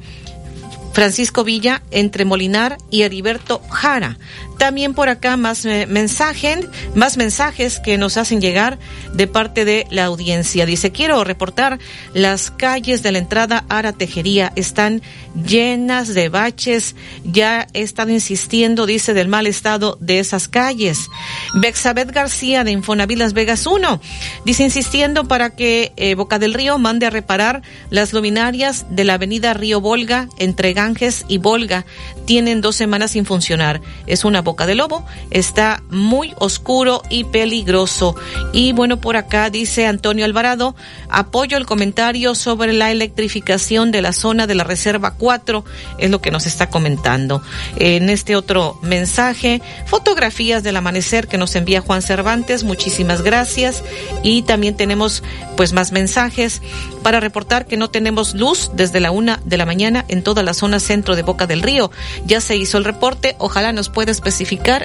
Francisco 0.94 1.44
Villa 1.44 1.82
entre 1.92 2.24
Molinar 2.24 2.78
y 2.90 3.02
Heriberto 3.02 3.62
Jara. 3.70 4.18
También 4.58 4.94
por 4.94 5.10
acá 5.10 5.38
más 5.38 5.66
eh, 5.66 5.86
mensajes, 5.88 6.68
más 6.96 7.18
mensajes 7.18 7.80
que 7.80 7.98
nos 7.98 8.18
hacen 8.18 8.42
llegar 8.42 8.80
de 9.14 9.28
parte 9.28 9.66
de 9.66 9.88
la 9.90 10.06
audiencia. 10.06 10.66
Dice, 10.66 10.92
quiero 10.92 11.24
reportar 11.24 11.80
las 12.14 12.52
calles 12.52 13.04
de 13.04 13.12
la 13.12 13.18
entrada 13.18 13.66
Ara 13.70 13.94
Tejería 13.94 14.54
están 14.56 15.02
llenas 15.46 16.14
de 16.14 16.30
baches. 16.30 16.96
Ya 17.24 17.68
estado 17.74 18.12
insistiendo, 18.12 18.86
dice, 18.86 19.14
del 19.14 19.28
mal 19.28 19.48
estado 19.48 19.98
de 20.00 20.20
esas 20.20 20.48
calles. 20.48 21.10
Bexabet 21.56 22.12
García 22.12 22.64
de 22.64 22.72
Infonavit 22.72 23.18
Las 23.18 23.34
Vegas 23.34 23.66
1 23.66 24.02
dice 24.46 24.64
insistiendo 24.64 25.26
para 25.26 25.52
que 25.52 25.94
eh, 25.98 26.16
Boca 26.16 26.40
del 26.40 26.54
Río 26.54 26.78
mande 26.78 27.06
a 27.06 27.10
reparar 27.10 27.62
las 27.90 28.14
luminarias 28.14 28.86
de 28.90 29.04
la 29.04 29.16
avenida 29.16 29.54
Río 29.54 29.82
Volga 29.82 30.28
entre 30.38 30.74
Ganges 30.74 31.26
y 31.28 31.38
Volga. 31.38 31.86
Tienen 32.26 32.62
dos 32.62 32.76
semanas 32.76 33.12
sin 33.12 33.26
funcionar. 33.26 33.82
Es 34.08 34.26
una 34.26 34.43
boca 34.44 34.66
de 34.66 34.76
lobo, 34.76 35.06
está 35.32 35.82
muy 35.90 36.34
oscuro 36.38 37.02
y 37.10 37.26
peligroso. 37.26 38.16
Y 38.52 38.74
bueno, 38.74 39.00
por 39.00 39.18
acá 39.18 39.50
dice 39.50 39.88
Antonio 39.88 40.26
Alvarado, 40.26 40.76
apoyo 41.10 41.58
el 41.58 41.66
comentario 41.66 42.36
sobre 42.36 42.74
la 42.74 42.92
electrificación 42.92 43.92
de 43.92 44.02
la 44.02 44.14
zona 44.14 44.48
de 44.48 44.56
la 44.56 44.64
Reserva 44.64 45.12
4, 45.12 45.66
es 45.98 46.10
lo 46.10 46.22
que 46.22 46.32
nos 46.32 46.46
está 46.46 46.70
comentando. 46.70 47.42
En 47.78 48.10
este 48.10 48.36
otro 48.36 48.80
mensaje, 48.82 49.62
fotografías 49.86 50.64
del 50.64 50.78
amanecer 50.78 51.28
que 51.28 51.38
nos 51.38 51.56
envía 51.56 51.82
Juan 51.82 52.02
Cervantes, 52.02 52.64
muchísimas 52.64 53.22
gracias. 53.22 53.84
Y 54.24 54.44
también 54.44 54.76
tenemos 54.76 55.24
pues 55.56 55.74
más 55.74 55.92
mensajes 55.92 56.62
para 57.04 57.20
reportar 57.20 57.66
que 57.66 57.78
no 57.78 57.90
tenemos 57.90 58.34
luz 58.34 58.72
desde 58.74 59.00
la 59.00 59.12
una 59.12 59.40
de 59.46 59.58
la 59.58 59.66
mañana 59.66 60.06
en 60.08 60.24
toda 60.24 60.44
la 60.44 60.54
zona 60.54 60.80
centro 60.80 61.16
de 61.16 61.24
Boca 61.24 61.48
del 61.48 61.62
Río. 61.62 61.92
Ya 62.26 62.42
se 62.42 62.56
hizo 62.56 62.78
el 62.78 62.86
reporte, 62.86 63.36
ojalá 63.40 63.74
nos 63.74 63.90
pueda 63.90 64.12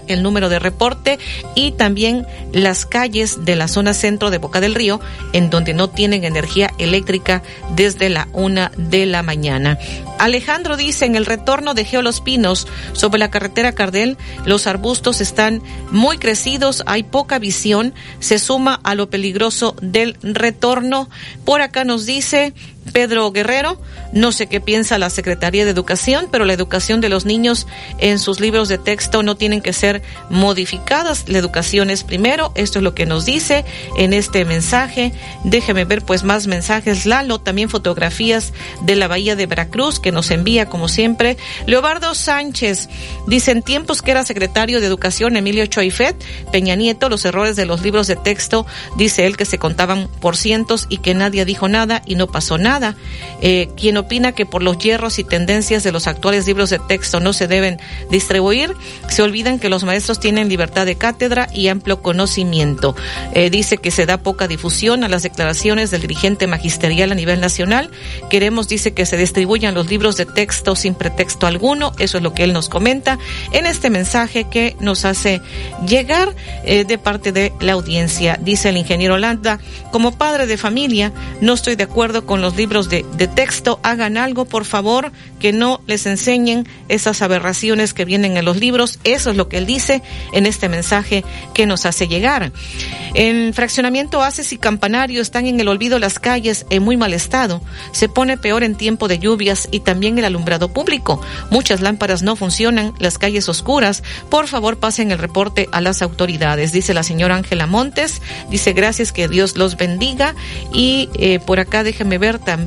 el 0.07 0.23
número 0.23 0.49
de 0.49 0.59
reporte 0.59 1.19
y 1.55 1.73
también 1.73 2.27
las 2.53 2.87
calles 2.87 3.45
de 3.45 3.57
la 3.57 3.69
zona 3.69 3.95
centro 3.95 4.31
de 4.31 4.39
Boca 4.39 4.61
del 4.61 4.75
Río 4.75 5.01
en 5.33 5.51
donde 5.51 5.75
no 5.75 5.89
tienen 5.89 6.25
energía 6.25 6.71
eléctrica 6.79 7.43
desde 7.75 8.09
la 8.09 8.29
una 8.33 8.71
de 8.77 9.07
la 9.07 9.23
mañana. 9.23 9.79
Alejandro 10.19 10.77
dice, 10.77 11.07
en 11.07 11.15
el 11.15 11.27
retorno 11.27 11.75
de 11.75 11.85
Geolos 11.85 12.21
Pinos, 12.21 12.67
sobre 12.93 13.21
la 13.21 13.31
carretera 13.31 13.73
Cardel, 13.73 14.17
los 14.45 14.67
arbustos 14.67 15.21
están 15.21 15.63
muy 15.91 16.19
crecidos, 16.19 16.83
hay 16.87 17.05
poca 17.05 17.39
visión, 17.39 17.95
se 18.19 18.39
suma 18.39 18.81
a 18.83 18.95
lo 18.95 19.11
peligroso 19.11 19.77
del 19.81 20.17
retorno. 20.23 21.09
Por 21.45 21.61
acá 21.61 21.85
nos 21.85 22.05
dice 22.05 22.53
Pedro 22.89 23.31
Guerrero. 23.31 23.81
No 24.13 24.33
sé 24.33 24.47
qué 24.47 24.61
piensa 24.61 24.99
la 24.99 25.11
Secretaría 25.11 25.65
de 25.65 25.71
Educación, 25.71 26.29
pero 26.31 26.45
la 26.45 26.53
educación 26.53 27.01
de 27.01 27.09
los 27.09 27.27
niños 27.27 27.67
en 27.99 28.19
sus 28.19 28.41
libros 28.41 28.69
de 28.69 28.79
texto 28.79 29.23
no 29.23 29.37
tienen 29.37 29.61
que 29.61 29.73
ser 29.73 30.03
modificadas. 30.31 31.29
La 31.29 31.39
educación 31.39 31.91
es 31.91 32.05
primero. 32.05 32.53
Esto 32.55 32.79
es 32.79 32.83
lo 32.83 32.95
que 32.95 33.07
nos 33.07 33.27
dice 33.27 33.65
en 33.97 34.13
este 34.13 34.45
mensaje. 34.45 35.13
Déjeme 35.45 35.85
ver 35.85 36.03
pues 36.03 36.25
más 36.25 36.47
mensajes. 36.47 37.07
Lalo, 37.07 37.39
también 37.39 37.69
fotografías 37.69 38.53
de 38.83 38.97
la 38.97 39.09
Bahía 39.09 39.37
de 39.37 39.47
Veracruz 39.47 40.01
que 40.01 40.13
nos 40.13 40.31
envía 40.31 40.67
como 40.67 40.89
siempre. 40.89 41.37
Leobardo 41.67 42.15
Sánchez 42.15 42.89
dice 43.27 43.51
en 43.51 43.63
tiempos 43.63 44.03
que 44.03 44.11
era 44.11 44.25
secretario 44.25 44.81
de 44.81 44.87
Educación 44.87 45.37
Emilio 45.37 45.67
Choifet, 45.67 46.17
Peña 46.53 46.77
Nieto, 46.77 47.09
los 47.09 47.25
errores 47.25 47.57
de 47.57 47.67
los 47.67 47.83
libros 47.83 48.07
de 48.07 48.17
texto, 48.17 48.67
dice 48.97 49.27
él 49.27 49.37
que 49.37 49.45
se 49.45 49.59
contaban 49.59 50.09
por 50.21 50.37
cientos 50.37 50.87
y 50.89 50.99
que 50.99 51.15
nadie 51.15 51.45
dijo 51.45 51.69
nada 51.69 52.03
y 52.07 52.15
no 52.15 52.27
pasó 52.27 52.59
nada 52.59 52.78
eh, 53.41 53.69
quien 53.77 53.97
opina 53.97 54.33
que 54.33 54.47
por 54.47 54.63
los 54.63 54.79
hierros 54.79 55.19
y 55.19 55.25
tendencias 55.25 55.83
de 55.83 55.93
los 55.93 56.07
actuales 56.07 56.47
libros 56.47 56.71
de 56.71 56.79
texto 56.79 57.21
no 57.21 57.33
se 57.33 57.47
deben 57.47 57.79
distribuir, 58.11 58.75
se 59.09 59.23
olvidan 59.23 59.59
que 59.59 59.69
los 59.69 59.85
maestros 59.85 60.21
tienen 60.21 60.49
libertad 60.49 60.87
de 60.87 60.97
cátedra 60.97 61.49
y 61.53 61.69
amplio 61.69 62.03
conocimiento. 62.03 62.95
Eh, 63.35 63.51
dice 63.51 63.79
que 63.79 63.91
se 63.91 64.07
da 64.07 64.19
poca 64.19 64.49
difusión 64.49 65.05
a 65.05 65.09
las 65.09 65.23
declaraciones 65.23 65.91
del 65.91 66.03
dirigente 66.03 66.47
magisterial 66.47 67.13
a 67.13 67.15
nivel 67.15 67.41
nacional. 67.41 67.91
Queremos, 68.31 68.69
dice, 68.69 68.93
que 68.93 69.07
se 69.07 69.17
distribuyan 69.17 69.75
los 69.75 69.89
libros 69.89 70.17
de 70.17 70.27
texto 70.27 70.77
sin 70.77 70.95
pretexto 70.95 71.47
alguno. 71.47 71.93
Eso 71.99 72.19
es 72.19 72.23
lo 72.23 72.35
que 72.35 72.45
él 72.45 72.53
nos 72.53 72.69
comenta 72.69 73.19
en 73.53 73.67
este 73.67 73.91
mensaje 73.91 74.45
que 74.45 74.77
nos 74.81 75.05
hace 75.05 75.41
llegar 75.87 76.35
eh, 76.65 76.85
de 76.85 76.99
parte 76.99 77.33
de 77.33 77.53
la 77.61 77.73
audiencia. 77.73 78.39
Dice 78.41 78.69
el 78.69 78.77
ingeniero 78.77 79.19
Landa, 79.19 79.59
como 79.91 80.13
padre 80.13 80.47
de 80.47 80.57
familia, 80.57 81.13
no 81.41 81.55
estoy 81.55 81.77
de 81.77 81.85
acuerdo 81.85 82.27
con 82.27 82.41
los 82.41 82.57
libros 82.57 82.68
libros 82.69 82.91
de, 82.91 83.03
texto, 83.35 83.81
hagan 83.83 84.19
algo, 84.19 84.45
por 84.45 84.67
favor, 84.67 85.11
que 85.41 85.55
no 85.55 85.81
les 85.87 86.05
enseñen 86.05 86.69
esas 86.89 87.23
aberraciones 87.23 87.95
que 87.95 88.05
vienen 88.05 88.37
en 88.37 88.45
los 88.45 88.59
libros. 88.59 88.99
Eso 89.05 89.31
es 89.31 89.37
lo 89.39 89.49
que 89.49 89.57
él 89.57 89.65
dice 89.65 90.03
en 90.35 90.45
este 90.45 90.69
mensaje 90.69 91.25
que 91.55 91.65
nos 91.65 91.87
hace 91.87 92.09
llegar. 92.09 92.53
En 93.15 93.55
fraccionamiento 93.55 94.23
Haces 94.23 94.53
y 94.53 94.59
Campanario 94.59 95.23
están 95.23 95.47
en 95.47 95.59
el 95.59 95.69
olvido 95.69 95.99
las 95.99 96.19
calles 96.19 96.67
en 96.69 96.83
muy 96.83 96.99
mal 96.99 97.15
estado. 97.15 97.63
Se 97.93 98.11
pone 98.11 98.37
peor 98.37 98.63
en 98.63 98.75
tiempo 98.75 99.09
de 99.09 99.19
lluvias 99.19 99.67
y 99.71 99.81
también 99.81 100.19
el 100.19 100.27
alumbrado 100.27 100.69
público. 100.69 101.23
Muchas 101.51 101.81
lámparas 101.81 102.23
no 102.23 102.37
funcionan, 102.37 102.93
las 102.99 103.17
calles 103.17 103.49
oscuras. 103.49 104.03
Por 104.29 104.47
favor, 104.47 104.79
pasen 104.79 105.11
el 105.11 105.19
reporte 105.19 105.71
a 105.73 105.81
las 105.81 106.03
autoridades, 106.03 106.73
dice 106.73 106.93
la 106.93 107.03
señora 107.03 107.37
Ángela 107.37 107.67
Montes. 107.67 108.21
Dice 108.51 108.75
gracias, 108.75 109.11
que 109.11 109.27
Dios 109.27 109.57
los 109.57 109.79
bendiga. 109.79 110.35
Y 110.75 111.09
eh, 111.15 111.41
por 111.41 111.61
acá 111.61 111.83
déjeme 111.83 112.19
ver 112.19 112.39
también 112.39 112.58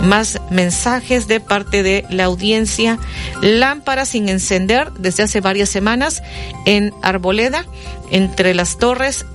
más 0.00 0.40
mensajes 0.50 1.28
de 1.28 1.40
parte 1.40 1.82
de 1.82 2.04
la 2.10 2.24
audiencia. 2.24 2.98
Lámparas 3.42 4.10
sin 4.10 4.28
encender 4.28 4.92
desde 4.92 5.24
hace 5.24 5.40
varias 5.40 5.68
semanas 5.68 6.22
en 6.66 6.92
Arboleda, 7.02 7.66
entre 8.10 8.54
las 8.54 8.78
torres 8.78 9.26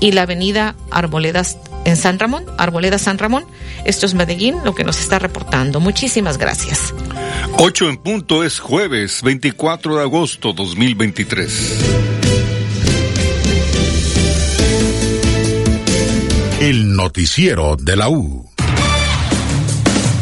y 0.00 0.12
la 0.12 0.22
avenida 0.22 0.74
Arboledas 0.90 1.58
en 1.84 1.96
San 1.96 2.18
Ramón, 2.18 2.44
Arboleda 2.58 2.98
San 2.98 3.18
Ramón. 3.18 3.44
Esto 3.84 4.06
es 4.06 4.14
Medellín, 4.14 4.56
lo 4.64 4.74
que 4.74 4.84
nos 4.84 5.00
está 5.00 5.18
reportando. 5.18 5.80
Muchísimas 5.80 6.38
gracias. 6.38 6.94
8 7.58 7.88
en 7.88 7.96
punto 7.98 8.44
es 8.44 8.58
jueves 8.58 9.22
24 9.22 9.96
de 9.96 10.02
agosto 10.02 10.52
2023. 10.52 11.78
El 16.60 16.94
noticiero 16.94 17.76
de 17.76 17.96
la 17.96 18.08
U. 18.08 18.51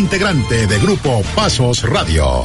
integrante 0.00 0.66
de 0.66 0.78
Grupo 0.78 1.22
Pasos 1.34 1.82
Radio. 1.82 2.44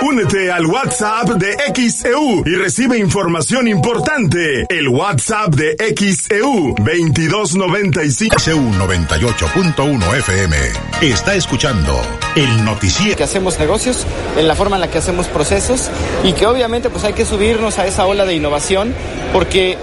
Únete 0.00 0.50
al 0.50 0.64
WhatsApp 0.64 1.28
de 1.32 1.56
XEU 1.74 2.42
y 2.46 2.54
recibe 2.54 2.96
información 2.96 3.68
importante. 3.68 4.64
El 4.70 4.88
WhatsApp 4.88 5.54
de 5.54 5.76
XEU 5.94 6.74
2295 6.78 8.38
XEU 8.38 8.58
98.1 8.58 10.16
FM 10.16 10.56
está 11.02 11.34
escuchando 11.34 12.00
el 12.36 12.64
noticiero. 12.64 13.16
Que 13.16 13.24
hacemos 13.24 13.58
negocios, 13.58 14.06
en 14.38 14.48
la 14.48 14.54
forma 14.54 14.76
en 14.76 14.80
la 14.80 14.90
que 14.90 14.96
hacemos 14.96 15.26
procesos 15.26 15.90
y 16.24 16.32
que 16.32 16.46
obviamente 16.46 16.88
pues 16.88 17.04
hay 17.04 17.12
que 17.12 17.26
subirnos 17.26 17.78
a 17.78 17.86
esa 17.86 18.06
ola 18.06 18.24
de 18.24 18.34
innovación 18.34 18.94
porque 19.34 19.76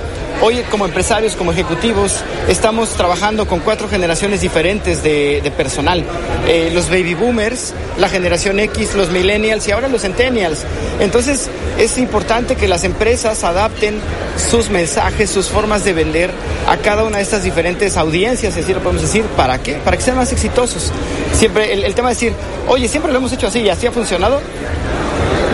Hoy 0.45 0.61
como 0.69 0.85
empresarios, 0.85 1.37
como 1.37 1.53
ejecutivos, 1.53 2.21
estamos 2.49 2.89
trabajando 2.89 3.47
con 3.47 3.61
cuatro 3.61 3.87
generaciones 3.87 4.41
diferentes 4.41 5.01
de, 5.01 5.53
personal. 5.55 6.03
Eh, 6.49 6.69
los 6.73 6.89
baby 6.89 7.13
boomers, 7.13 7.73
la 7.97 8.09
generación 8.09 8.59
X, 8.59 8.93
los 8.93 9.09
millennials 9.09 9.65
y 9.69 9.71
ahora 9.71 9.87
los 9.87 10.01
centennials. 10.01 10.65
Entonces 10.99 11.49
es 11.79 11.97
importante 11.97 12.57
que 12.57 12.67
las 12.67 12.83
empresas 12.83 13.45
adapten 13.45 14.01
sus 14.35 14.69
mensajes, 14.69 15.29
sus 15.29 15.47
formas 15.47 15.85
de 15.85 15.93
vender 15.93 16.29
a 16.67 16.75
cada 16.75 17.05
una 17.05 17.19
de 17.19 17.23
estas 17.23 17.43
diferentes 17.43 17.95
audiencias, 17.95 18.53
decir, 18.53 18.75
lo 18.75 18.83
podemos 18.83 19.03
decir, 19.03 19.23
¿para 19.37 19.63
qué? 19.63 19.75
Para 19.75 19.95
que 19.95 20.03
sean 20.03 20.17
más 20.17 20.33
exitosos. 20.33 20.91
Siempre 21.31 21.71
el, 21.71 21.85
el 21.85 21.95
tema 21.95 22.09
de 22.09 22.15
decir, 22.15 22.33
oye, 22.67 22.89
siempre 22.89 23.13
lo 23.13 23.19
hemos 23.19 23.31
hecho 23.31 23.47
así 23.47 23.61
y 23.61 23.69
así 23.69 23.87
ha 23.87 23.93
funcionado, 23.93 24.41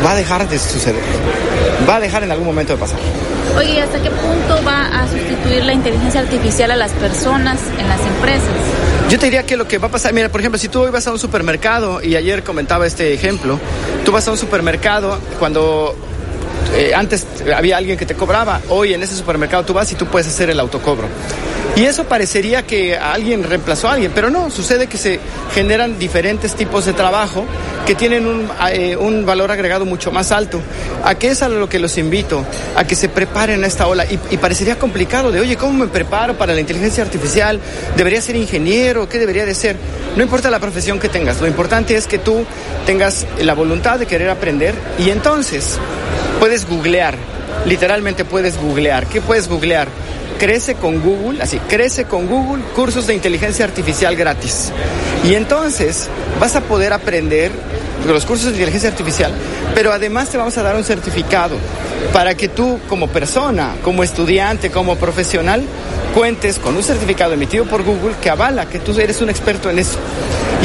va 0.05 0.11
a 0.11 0.15
dejar 0.15 0.47
de 0.47 0.57
suceder. 0.59 1.01
Va 1.87 1.95
a 1.95 1.99
dejar 1.99 2.23
en 2.23 2.31
algún 2.31 2.47
momento 2.47 2.73
de 2.73 2.79
pasar. 2.79 2.99
Oye, 3.57 3.81
¿hasta 3.81 4.01
qué 4.01 4.09
punto 4.09 4.63
va 4.65 4.85
a 4.85 5.07
sustituir 5.07 5.63
la 5.65 5.73
inteligencia 5.73 6.21
artificial 6.21 6.71
a 6.71 6.75
las 6.75 6.91
personas 6.91 7.59
en 7.79 7.87
las 7.87 7.99
empresas? 8.01 8.49
Yo 9.09 9.17
te 9.17 9.25
diría 9.25 9.43
que 9.43 9.57
lo 9.57 9.67
que 9.67 9.79
va 9.79 9.87
a 9.87 9.91
pasar, 9.91 10.13
mira, 10.13 10.29
por 10.29 10.39
ejemplo, 10.39 10.59
si 10.59 10.69
tú 10.69 10.81
hoy 10.81 10.91
vas 10.91 11.07
a 11.07 11.11
un 11.11 11.19
supermercado, 11.19 12.01
y 12.01 12.15
ayer 12.15 12.43
comentaba 12.43 12.85
este 12.85 13.13
ejemplo, 13.13 13.59
tú 14.05 14.11
vas 14.11 14.27
a 14.27 14.31
un 14.31 14.37
supermercado 14.37 15.19
cuando 15.39 15.95
eh, 16.75 16.93
antes 16.95 17.25
había 17.55 17.77
alguien 17.77 17.97
que 17.97 18.05
te 18.05 18.13
cobraba, 18.13 18.61
hoy 18.69 18.93
en 18.93 19.01
ese 19.01 19.15
supermercado 19.15 19.65
tú 19.65 19.73
vas 19.73 19.91
y 19.91 19.95
tú 19.95 20.05
puedes 20.05 20.27
hacer 20.27 20.49
el 20.51 20.59
autocobro. 20.59 21.07
Y 21.79 21.85
eso 21.85 22.03
parecería 22.03 22.63
que 22.63 22.97
alguien 22.97 23.41
reemplazó 23.41 23.87
a 23.87 23.93
alguien, 23.93 24.11
pero 24.13 24.29
no, 24.29 24.49
sucede 24.49 24.87
que 24.87 24.97
se 24.97 25.17
generan 25.55 25.97
diferentes 25.97 26.53
tipos 26.53 26.85
de 26.85 26.91
trabajo 26.91 27.45
que 27.87 27.95
tienen 27.95 28.27
un, 28.27 28.49
eh, 28.73 28.97
un 28.97 29.25
valor 29.25 29.49
agregado 29.49 29.85
mucho 29.85 30.11
más 30.11 30.33
alto. 30.33 30.59
¿A 31.05 31.15
qué 31.15 31.29
es 31.29 31.41
a 31.41 31.47
lo 31.47 31.69
que 31.69 31.79
los 31.79 31.97
invito? 31.97 32.43
A 32.75 32.83
que 32.83 32.95
se 32.95 33.07
preparen 33.07 33.63
a 33.63 33.67
esta 33.67 33.87
ola. 33.87 34.03
Y, 34.03 34.19
y 34.29 34.35
parecería 34.35 34.77
complicado 34.77 35.31
de, 35.31 35.39
oye, 35.39 35.55
¿cómo 35.55 35.71
me 35.71 35.87
preparo 35.87 36.37
para 36.37 36.53
la 36.53 36.59
inteligencia 36.59 37.01
artificial? 37.01 37.61
¿Debería 37.95 38.21
ser 38.21 38.35
ingeniero? 38.35 39.07
¿Qué 39.07 39.17
debería 39.17 39.45
de 39.45 39.55
ser? 39.55 39.77
No 40.17 40.21
importa 40.21 40.49
la 40.49 40.59
profesión 40.59 40.99
que 40.99 41.07
tengas, 41.07 41.39
lo 41.39 41.47
importante 41.47 41.95
es 41.95 42.07
que 42.07 42.17
tú 42.17 42.43
tengas 42.85 43.25
la 43.41 43.53
voluntad 43.53 43.97
de 43.99 44.05
querer 44.05 44.29
aprender 44.29 44.75
y 44.97 45.11
entonces 45.11 45.77
puedes 46.41 46.67
googlear, 46.67 47.15
literalmente 47.65 48.25
puedes 48.25 48.57
googlear. 48.57 49.07
¿Qué 49.07 49.21
puedes 49.21 49.47
googlear? 49.47 49.87
Crece 50.39 50.75
con 50.75 51.01
Google, 51.01 51.41
así, 51.43 51.59
crece 51.67 52.05
con 52.05 52.27
Google 52.27 52.63
cursos 52.73 53.05
de 53.05 53.13
inteligencia 53.13 53.65
artificial 53.65 54.15
gratis. 54.15 54.71
Y 55.25 55.35
entonces 55.35 56.07
vas 56.39 56.55
a 56.55 56.61
poder 56.61 56.93
aprender 56.93 57.51
los 58.07 58.25
cursos 58.25 58.45
de 58.45 58.51
inteligencia 58.53 58.89
artificial, 58.89 59.33
pero 59.75 59.91
además 59.91 60.29
te 60.29 60.37
vamos 60.37 60.57
a 60.57 60.63
dar 60.63 60.75
un 60.77 60.85
certificado 60.85 61.57
para 62.13 62.35
que 62.35 62.47
tú 62.47 62.79
como 62.87 63.07
persona, 63.07 63.75
como 63.83 64.01
estudiante, 64.01 64.71
como 64.71 64.95
profesional, 64.95 65.61
cuentes 66.15 66.57
con 66.57 66.75
un 66.75 66.83
certificado 66.83 67.33
emitido 67.33 67.65
por 67.65 67.83
Google 67.83 68.15
que 68.21 68.29
avala 68.29 68.67
que 68.67 68.79
tú 68.79 68.97
eres 68.97 69.21
un 69.21 69.29
experto 69.29 69.69
en 69.69 69.79
eso. 69.79 69.99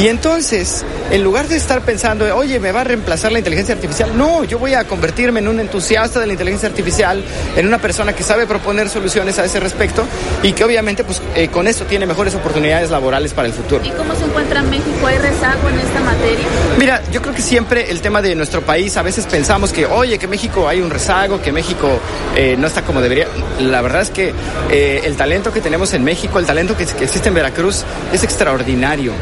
Y 0.00 0.08
entonces, 0.08 0.84
en 1.10 1.22
lugar 1.22 1.48
de 1.48 1.56
estar 1.56 1.82
pensando, 1.82 2.24
oye, 2.36 2.58
me 2.58 2.72
va 2.72 2.80
a 2.80 2.84
reemplazar 2.84 3.30
la 3.30 3.38
inteligencia 3.38 3.74
artificial, 3.74 4.16
no, 4.16 4.44
yo 4.44 4.58
voy 4.58 4.74
a 4.74 4.84
convertirme 4.84 5.40
en 5.40 5.48
un 5.48 5.60
entusiasta 5.60 6.20
de 6.20 6.26
la 6.26 6.32
inteligencia 6.32 6.68
artificial, 6.68 7.22
en 7.56 7.66
una 7.66 7.78
persona 7.78 8.12
que 8.14 8.22
sabe 8.22 8.46
proponer 8.46 8.88
soluciones 8.88 9.38
a 9.38 9.44
ese 9.44 9.60
respecto 9.60 10.04
y 10.42 10.52
que 10.52 10.64
obviamente 10.64 11.04
pues 11.04 11.20
eh, 11.34 11.48
con 11.48 11.68
esto 11.68 11.84
tiene 11.84 12.06
mejores 12.06 12.34
oportunidades 12.34 12.90
laborales 12.90 13.32
para 13.32 13.48
el 13.48 13.54
futuro. 13.54 13.84
¿Y 13.84 13.90
cómo 13.90 14.14
se 14.14 14.24
encuentra 14.24 14.62
México? 14.62 15.06
¿Hay 15.06 15.18
rezago 15.18 15.68
en 15.68 15.78
esta 15.78 16.00
materia? 16.00 16.46
Mira, 16.78 17.02
yo 17.12 17.20
creo 17.20 17.34
que 17.34 17.42
siempre 17.42 17.90
el 17.90 18.00
tema 18.00 18.22
de 18.22 18.34
nuestro 18.34 18.62
país, 18.62 18.96
a 18.96 19.02
veces 19.02 19.26
pensamos 19.26 19.72
que, 19.72 19.86
oye, 19.86 20.18
que 20.18 20.26
México 20.26 20.68
hay 20.68 20.80
un 20.80 20.90
rezago, 20.90 21.40
que 21.40 21.52
México 21.52 22.00
eh, 22.36 22.56
no 22.58 22.66
está 22.66 22.82
como 22.82 23.00
debería. 23.00 23.26
La 23.60 23.82
verdad 23.82 24.02
es 24.02 24.10
que 24.10 24.32
eh, 24.70 25.02
el 25.04 25.16
talento 25.16 25.52
que 25.52 25.60
tenemos 25.60 25.92
en 25.94 26.02
México, 26.02 26.38
el 26.38 26.46
talento 26.46 26.76
que, 26.76 26.86
que 26.86 27.04
existe 27.04 27.28
en 27.28 27.34
Veracruz 27.34 27.84
es 28.12 28.22
extraordinario. 28.24 29.12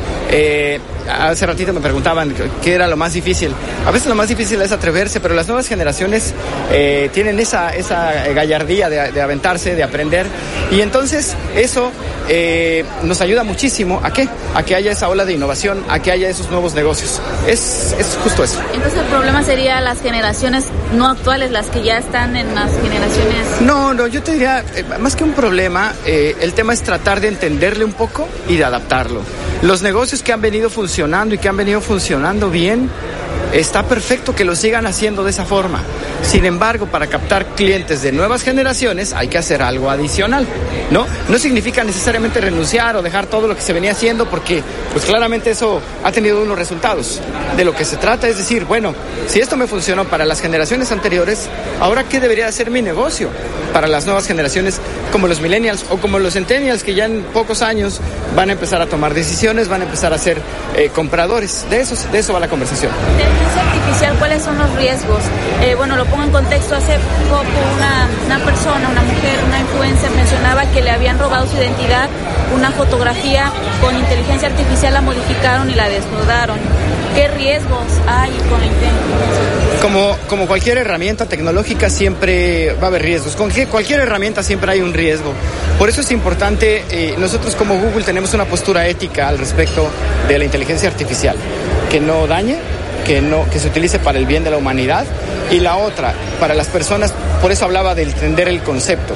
Hace 1.08 1.46
ratito 1.46 1.71
me 1.72 1.80
preguntaban 1.80 2.34
qué 2.62 2.74
era 2.74 2.88
lo 2.88 2.96
más 2.96 3.12
difícil. 3.12 3.54
A 3.86 3.90
veces 3.90 4.08
lo 4.08 4.14
más 4.14 4.28
difícil 4.28 4.60
es 4.62 4.72
atreverse, 4.72 5.20
pero 5.20 5.34
las 5.34 5.46
nuevas 5.46 5.68
generaciones 5.68 6.34
eh, 6.70 7.10
tienen 7.12 7.38
esa, 7.38 7.70
esa 7.70 8.12
gallardía 8.34 8.88
de, 8.88 9.12
de, 9.12 9.20
aventarse, 9.22 9.74
de 9.74 9.82
aprender. 9.82 10.26
Y 10.70 10.80
entonces 10.80 11.34
eso 11.54 11.90
eh, 12.28 12.84
nos 13.02 13.20
ayuda 13.20 13.44
muchísimo 13.44 14.00
a 14.02 14.12
qué? 14.12 14.28
A 14.54 14.62
que 14.62 14.74
haya 14.74 14.92
esa 14.92 15.08
ola 15.08 15.24
de 15.24 15.32
innovación, 15.32 15.84
a 15.88 15.98
que 15.98 16.12
haya 16.12 16.28
esos 16.28 16.50
nuevos 16.50 16.74
negocios. 16.74 17.20
Es, 17.46 17.94
es 17.98 18.18
justo 18.22 18.44
eso. 18.44 18.60
Entonces 18.74 19.00
el 19.00 19.06
problema 19.06 19.42
sería 19.42 19.80
las 19.80 20.00
generaciones 20.00 20.66
no 20.94 21.08
actuales, 21.08 21.50
las 21.50 21.66
que 21.66 21.82
ya 21.82 21.98
están 21.98 22.36
en 22.36 22.54
las 22.54 22.70
generaciones. 22.80 23.60
No, 23.60 23.94
no, 23.94 24.06
yo 24.06 24.22
te 24.22 24.32
diría, 24.32 24.64
eh, 24.74 24.84
más 25.00 25.16
que 25.16 25.24
un 25.24 25.32
problema, 25.32 25.92
eh, 26.06 26.36
el 26.40 26.52
tema 26.52 26.72
es 26.72 26.82
tratar 26.82 27.20
de 27.20 27.28
entenderle 27.28 27.84
un 27.84 27.92
poco 27.92 28.28
y 28.48 28.56
de 28.56 28.64
adaptarlo. 28.64 29.22
Los 29.62 29.80
negocios 29.80 30.24
que 30.24 30.32
han 30.32 30.40
venido 30.40 30.68
funcionando 30.68 31.36
y 31.36 31.38
que 31.38 31.48
han 31.48 31.56
venido 31.56 31.80
funcionando 31.80 32.50
bien, 32.50 32.90
está 33.52 33.82
perfecto 33.82 34.34
que 34.34 34.44
lo 34.44 34.56
sigan 34.56 34.86
haciendo 34.86 35.24
de 35.24 35.30
esa 35.30 35.44
forma. 35.44 35.82
Sin 36.22 36.44
embargo, 36.44 36.86
para 36.86 37.06
captar 37.06 37.46
clientes 37.54 38.02
de 38.02 38.12
nuevas 38.12 38.42
generaciones 38.42 39.12
hay 39.12 39.28
que 39.28 39.38
hacer 39.38 39.62
algo 39.62 39.90
adicional, 39.90 40.46
¿no? 40.90 41.06
No 41.28 41.38
significa 41.38 41.84
necesariamente 41.84 42.40
renunciar 42.40 42.96
o 42.96 43.02
dejar 43.02 43.26
todo 43.26 43.46
lo 43.48 43.54
que 43.54 43.60
se 43.60 43.72
venía 43.72 43.92
haciendo 43.92 44.26
porque, 44.26 44.62
pues 44.92 45.04
claramente 45.04 45.50
eso 45.50 45.80
ha 46.02 46.12
tenido 46.12 46.42
unos 46.42 46.58
resultados. 46.58 47.20
De 47.56 47.64
lo 47.64 47.74
que 47.74 47.84
se 47.84 47.96
trata 47.96 48.28
es 48.28 48.38
decir, 48.38 48.64
bueno, 48.64 48.94
si 49.26 49.40
esto 49.40 49.56
me 49.56 49.66
funcionó 49.66 50.04
para 50.06 50.24
las 50.24 50.40
generaciones 50.40 50.90
anteriores, 50.92 51.48
ahora 51.80 52.04
qué 52.04 52.20
debería 52.20 52.46
hacer 52.46 52.70
mi 52.70 52.80
negocio 52.80 53.28
para 53.72 53.86
las 53.86 54.06
nuevas 54.06 54.26
generaciones 54.26 54.80
como 55.10 55.26
los 55.26 55.40
millennials 55.40 55.84
o 55.90 55.98
como 55.98 56.18
los 56.18 56.34
centennials 56.34 56.82
que 56.82 56.94
ya 56.94 57.04
en 57.04 57.22
pocos 57.32 57.62
años 57.62 58.00
van 58.34 58.50
a 58.50 58.52
empezar 58.52 58.80
a 58.80 58.86
tomar 58.86 59.14
decisiones, 59.14 59.68
van 59.68 59.82
a 59.82 59.84
empezar 59.84 60.12
a 60.12 60.18
ser 60.18 60.38
eh, 60.76 60.90
compradores. 60.94 61.66
De 61.68 61.80
eso, 61.80 61.96
de 62.10 62.18
eso 62.18 62.32
va 62.32 62.40
la 62.40 62.48
conversación 62.48 62.92
artificial, 63.60 64.16
¿cuáles 64.18 64.42
son 64.42 64.58
los 64.58 64.74
riesgos? 64.76 65.22
Eh, 65.62 65.74
bueno, 65.74 65.96
lo 65.96 66.04
pongo 66.06 66.24
en 66.24 66.30
contexto, 66.30 66.76
hace 66.76 66.98
poco 67.28 67.44
una, 67.76 68.38
persona, 68.44 68.88
una 68.88 69.02
mujer, 69.02 69.38
una 69.46 69.60
influencer 69.60 70.10
mencionaba 70.10 70.64
que 70.66 70.82
le 70.82 70.90
habían 70.90 71.18
robado 71.18 71.46
su 71.46 71.56
identidad, 71.56 72.08
una 72.54 72.70
fotografía 72.70 73.50
con 73.80 73.96
inteligencia 73.96 74.48
artificial 74.48 74.94
la 74.94 75.00
modificaron 75.00 75.70
y 75.70 75.74
la 75.74 75.88
desnudaron. 75.88 76.58
¿Qué 77.14 77.28
riesgos 77.28 77.84
hay 78.06 78.30
con 78.48 78.58
la 78.58 78.66
inteligencia 78.66 79.82
Como, 79.82 80.16
como 80.28 80.46
cualquier 80.46 80.78
herramienta 80.78 81.26
tecnológica 81.26 81.90
siempre 81.90 82.74
va 82.74 82.84
a 82.84 82.86
haber 82.86 83.02
riesgos. 83.02 83.36
Con 83.36 83.50
cualquier 83.70 84.00
herramienta 84.00 84.42
siempre 84.42 84.72
hay 84.72 84.80
un 84.80 84.94
riesgo. 84.94 85.34
Por 85.78 85.90
eso 85.90 86.00
es 86.00 86.10
importante, 86.10 86.84
eh, 86.90 87.14
nosotros 87.18 87.54
como 87.54 87.76
Google 87.76 88.04
tenemos 88.04 88.32
una 88.32 88.46
postura 88.46 88.86
ética 88.86 89.28
al 89.28 89.38
respecto 89.38 89.90
de 90.26 90.38
la 90.38 90.44
inteligencia 90.44 90.88
artificial, 90.88 91.36
que 91.90 92.00
no 92.00 92.26
dañe, 92.26 92.56
que, 93.04 93.20
no, 93.20 93.48
que 93.50 93.58
se 93.58 93.68
utilice 93.68 93.98
para 93.98 94.18
el 94.18 94.26
bien 94.26 94.44
de 94.44 94.50
la 94.50 94.56
humanidad 94.56 95.04
y 95.50 95.60
la 95.60 95.76
otra, 95.76 96.14
para 96.40 96.54
las 96.54 96.68
personas, 96.68 97.12
por 97.40 97.52
eso 97.52 97.64
hablaba 97.64 97.94
de 97.94 98.02
entender 98.02 98.48
el 98.48 98.62
concepto. 98.62 99.14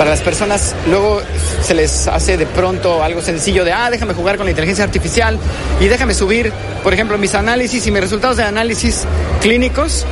Para 0.00 0.12
las 0.12 0.22
personas 0.22 0.74
luego 0.88 1.20
se 1.62 1.74
les 1.74 2.08
hace 2.08 2.38
de 2.38 2.46
pronto 2.46 3.04
algo 3.04 3.20
sencillo 3.20 3.66
de, 3.66 3.74
ah, 3.74 3.90
déjame 3.90 4.14
jugar 4.14 4.38
con 4.38 4.46
la 4.46 4.50
inteligencia 4.50 4.82
artificial 4.82 5.38
y 5.78 5.88
déjame 5.88 6.14
subir, 6.14 6.50
por 6.82 6.94
ejemplo, 6.94 7.18
mis 7.18 7.34
análisis 7.34 7.86
y 7.86 7.90
mis 7.90 8.00
resultados 8.00 8.38
de 8.38 8.44
análisis 8.44 9.04
clínicos 9.42 10.06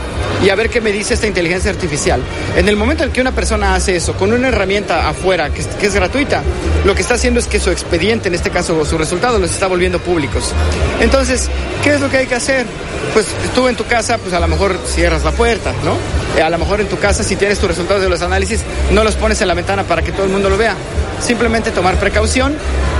y 0.44 0.50
a 0.50 0.54
ver 0.56 0.68
qué 0.68 0.82
me 0.82 0.92
dice 0.92 1.14
esta 1.14 1.26
inteligencia 1.26 1.70
artificial. 1.70 2.20
En 2.54 2.68
el 2.68 2.76
momento 2.76 3.02
en 3.02 3.12
que 3.12 3.22
una 3.22 3.32
persona 3.32 3.76
hace 3.76 3.96
eso 3.96 4.12
con 4.12 4.30
una 4.30 4.48
herramienta 4.48 5.08
afuera 5.08 5.48
que, 5.48 5.86
es 5.86 5.94
gratuita, 5.94 6.42
lo 6.84 6.94
que 6.94 7.00
está 7.00 7.14
haciendo 7.14 7.40
es 7.40 7.46
que 7.46 7.58
su 7.58 7.70
expediente, 7.70 8.28
en 8.28 8.34
este 8.34 8.50
caso 8.50 8.84
sus 8.84 8.98
resultados, 8.98 9.40
los 9.40 9.50
está 9.50 9.68
volviendo 9.68 10.00
públicos. 10.00 10.52
Entonces, 11.00 11.48
¿qué 11.82 11.94
es 11.94 12.02
lo 12.02 12.10
que 12.10 12.18
hay 12.18 12.26
que 12.26 12.34
hacer? 12.34 12.66
Pues 13.14 13.24
tú 13.54 13.68
en 13.68 13.74
tu 13.74 13.86
casa, 13.86 14.18
pues 14.18 14.34
a 14.34 14.40
lo 14.40 14.48
mejor 14.48 14.78
cierras 14.86 15.24
la 15.24 15.32
puerta, 15.32 15.72
¿no? 15.82 15.96
Eh, 16.36 16.42
a 16.42 16.50
lo 16.50 16.58
mejor 16.58 16.80
en 16.80 16.88
tu 16.88 16.98
casa, 16.98 17.22
si 17.22 17.36
tienes 17.36 17.58
tus 17.58 17.68
resultados 17.68 18.02
de 18.02 18.08
los 18.08 18.22
análisis, 18.22 18.62
no 18.92 19.04
los 19.04 19.16
pones 19.16 19.40
en 19.40 19.48
la 19.48 19.54
ventana 19.54 19.84
para 19.84 20.02
que 20.02 20.12
todo 20.12 20.24
el 20.24 20.30
mundo 20.30 20.50
lo 20.50 20.56
vea. 20.56 20.76
Simplemente 21.20 21.70
tomar 21.70 21.96
precaución, 21.96 22.56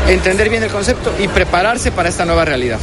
entender 0.09 0.49
bien 0.49 0.63
el 0.63 0.71
concepto 0.71 1.13
y 1.19 1.29
prepararse 1.29 1.93
para 1.93 2.09
esta 2.09 2.25
nueva 2.25 2.45
realidad. 2.45 2.79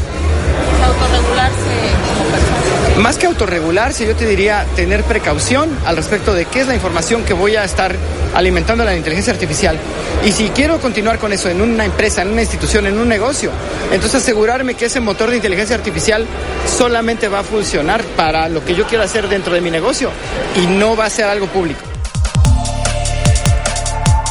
Más 2.99 3.17
que 3.17 3.25
autorregularse, 3.25 4.07
yo 4.07 4.15
te 4.15 4.25
diría 4.25 4.65
tener 4.75 5.03
precaución 5.03 5.69
al 5.85 5.97
respecto 5.97 6.33
de 6.33 6.45
qué 6.45 6.61
es 6.61 6.67
la 6.67 6.75
información 6.75 7.25
que 7.25 7.33
voy 7.33 7.57
a 7.57 7.65
estar 7.65 7.93
alimentando 8.33 8.83
a 8.83 8.85
la 8.85 8.95
inteligencia 8.95 9.33
artificial. 9.33 9.77
Y 10.23 10.31
si 10.31 10.47
quiero 10.49 10.79
continuar 10.79 11.19
con 11.19 11.33
eso 11.33 11.49
en 11.49 11.61
una 11.61 11.83
empresa, 11.83 12.21
en 12.21 12.29
una 12.29 12.41
institución, 12.41 12.87
en 12.87 12.97
un 12.97 13.09
negocio, 13.09 13.51
entonces 13.91 14.23
asegurarme 14.23 14.75
que 14.75 14.85
ese 14.85 15.01
motor 15.01 15.29
de 15.29 15.35
inteligencia 15.35 15.75
artificial 15.75 16.25
solamente 16.77 17.27
va 17.27 17.39
a 17.39 17.43
funcionar 17.43 18.01
para 18.15 18.47
lo 18.47 18.63
que 18.63 18.75
yo 18.75 18.87
quiero 18.87 19.03
hacer 19.03 19.27
dentro 19.27 19.53
de 19.53 19.59
mi 19.59 19.71
negocio 19.71 20.09
y 20.55 20.65
no 20.65 20.95
va 20.95 21.05
a 21.05 21.09
ser 21.09 21.25
algo 21.25 21.47
público. 21.47 21.94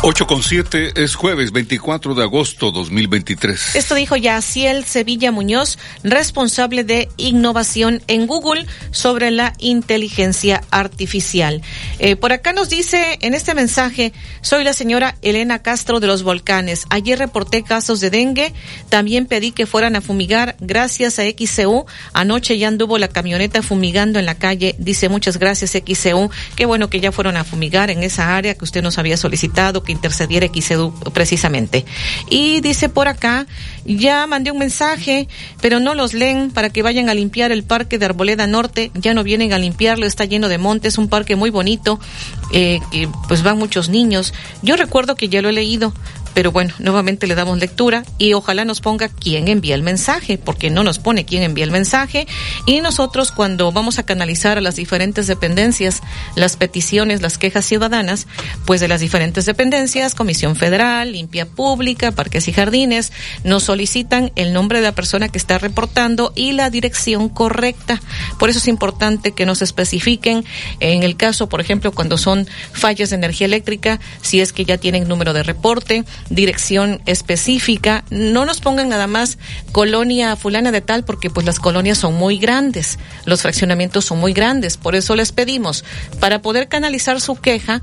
8 0.06 0.26
con 0.26 0.43
7 0.43 1.02
es 1.02 1.14
jueves 1.14 1.51
24 1.51 2.14
de 2.14 2.22
agosto 2.24 2.70
2023. 2.70 3.74
Esto 3.74 3.94
dijo 3.94 4.16
Yaciel 4.16 4.85
Sevilla 4.85 5.32
Muñoz, 5.32 5.78
responsable 6.02 6.85
de 6.85 7.09
innovación 7.16 8.02
en 8.06 8.26
Google 8.26 8.66
sobre 8.90 9.31
la 9.31 9.55
inteligencia 9.60 10.62
artificial. 10.70 11.62
Eh, 12.01 12.16
por 12.16 12.35
acá 12.35 12.52
nos 12.52 12.68
dice 12.68 13.16
en 13.22 13.32
este 13.32 13.55
mensaje, 13.55 14.12
soy 14.43 14.62
la 14.62 14.74
señora 14.74 15.16
Elena 15.22 15.60
Castro 15.60 16.01
de 16.01 16.06
los 16.06 16.22
Volcanes. 16.22 16.85
Ayer 16.90 17.18
reporté 17.18 17.62
casos 17.62 18.01
de 18.01 18.10
dengue, 18.10 18.52
también 18.90 19.24
pedí 19.24 19.52
que 19.52 19.64
fueran 19.64 19.97
a 19.97 20.02
fumigar 20.02 20.55
gracias 20.60 21.18
a 21.18 21.22
XCU. 21.22 21.86
Anoche 22.12 22.59
ya 22.59 22.68
anduvo 22.68 22.98
la 22.98 23.09
camioneta 23.09 23.62
fumigando 23.62 24.18
en 24.18 24.26
la 24.26 24.35
calle. 24.35 24.74
Dice 24.76 25.09
muchas 25.09 25.39
gracias 25.39 25.70
XCU. 25.70 26.28
Qué 26.56 26.66
bueno 26.66 26.90
que 26.90 27.01
ya 27.01 27.10
fueron 27.10 27.39
a 27.39 27.44
fumigar 27.44 27.89
en 27.89 28.02
esa 28.02 28.36
área 28.36 28.55
que 28.55 28.64
usted 28.64 28.82
nos 28.82 28.98
había 28.98 29.16
solicitado, 29.16 29.82
intercediera 29.94 30.48
XEDU 30.48 30.92
precisamente. 31.12 31.84
Y 32.28 32.60
dice 32.60 32.88
por 32.88 33.08
acá, 33.08 33.46
ya 33.84 34.26
mandé 34.26 34.50
un 34.50 34.58
mensaje, 34.58 35.28
pero 35.60 35.80
no 35.80 35.94
los 35.94 36.14
leen 36.14 36.50
para 36.50 36.70
que 36.70 36.82
vayan 36.82 37.08
a 37.08 37.14
limpiar 37.14 37.52
el 37.52 37.64
parque 37.64 37.98
de 37.98 38.06
Arboleda 38.06 38.46
Norte. 38.46 38.90
Ya 38.94 39.14
no 39.14 39.24
vienen 39.24 39.52
a 39.52 39.58
limpiarlo, 39.58 40.06
está 40.06 40.24
lleno 40.24 40.48
de 40.48 40.58
montes, 40.58 40.98
un 40.98 41.08
parque 41.08 41.36
muy 41.36 41.50
bonito, 41.50 42.00
eh, 42.52 42.80
que 42.90 43.08
pues 43.28 43.42
van 43.42 43.58
muchos 43.58 43.88
niños. 43.88 44.34
Yo 44.62 44.76
recuerdo 44.76 45.16
que 45.16 45.28
ya 45.28 45.42
lo 45.42 45.48
he 45.48 45.52
leído, 45.52 45.92
Pero 46.35 46.52
bueno, 46.52 46.74
nuevamente 46.78 47.27
le 47.27 47.35
damos 47.35 47.59
lectura 47.59 48.05
y 48.19 48.35
ojalá 48.35 48.65
nos 48.65 48.81
ponga 48.81 49.09
quién 49.09 49.48
envía 49.48 49.74
el 49.74 49.82
mensaje, 49.82 50.36
porque 50.36 50.69
no 50.70 50.82
nos 50.82 50.98
pone 50.98 51.24
quién 51.24 51.43
envía 51.43 51.65
el 51.65 51.70
mensaje. 51.70 52.27
Y 52.66 52.81
nosotros 52.81 53.32
cuando 53.32 53.73
vamos 53.73 53.98
a 53.98 54.02
canalizar 54.05 54.59
a 54.59 54.61
las 54.61 54.77
diferentes 54.77 55.27
dependencias 55.27 56.02
las 56.35 56.56
peticiones, 56.56 57.23
las 57.23 57.39
quejas 57.39 57.65
ciudadanas, 57.65 58.27
pues 58.65 58.81
de 58.81 58.89
las 58.89 59.01
diferentes 59.01 59.47
dependencias, 59.47 60.15
Comisión 60.15 60.56
Federal, 60.56 61.12
Limpia 61.12 61.47
Pública, 61.47 62.12
Parques 62.12 62.48
y 62.48 62.52
Jardines, 62.52 63.12
nos 63.44 63.62
solicitan 63.62 64.32
el 64.36 64.52
nombre 64.52 64.81
de 64.81 64.85
la 64.85 64.94
persona 64.94 65.28
que 65.28 65.39
está 65.39 65.59
reportando 65.59 66.32
y 66.35 66.52
la 66.52 66.70
dirección 66.70 67.28
correcta. 67.28 68.01
Por 68.39 68.51
eso 68.51 68.59
es 68.59 68.69
importante 68.69 69.32
que 69.32 69.47
nos 69.47 69.62
especifiquen 69.62 70.44
en 70.81 71.02
el 71.02 71.16
caso, 71.16 71.48
por 71.48 71.61
ejemplo, 71.61 71.93
cuando 71.93 72.19
son 72.19 72.47
fallas 72.73 73.11
de 73.11 73.16
energía 73.16 73.47
eléctrica, 73.47 74.01
si 74.23 74.40
es 74.40 74.52
que 74.52 74.65
ya 74.65 74.78
tienen 74.78 75.09
número 75.09 75.32
de 75.32 75.43
reporte, 75.43 76.05
dirección 76.30 77.02
específica, 77.06 78.05
no 78.10 78.44
nos 78.44 78.60
pongan 78.60 78.88
nada 78.88 79.06
más 79.06 79.38
colonia 79.72 80.36
fulana 80.36 80.72
de 80.72 80.80
tal 80.80 81.05
porque 81.05 81.30
pues 81.30 81.46
las 81.46 81.59
colonias 81.59 81.98
son 81.98 82.14
muy 82.14 82.38
grandes, 82.38 82.98
los 83.24 83.42
fraccionamientos 83.42 84.05
son 84.05 84.18
muy 84.20 84.32
grandes, 84.32 84.76
por 84.76 84.94
eso 84.94 85.16
les 85.16 85.32
pedimos 85.32 85.84
para 86.20 86.42
poder 86.42 86.68
canalizar 86.68 87.20
su 87.20 87.36
queja 87.36 87.82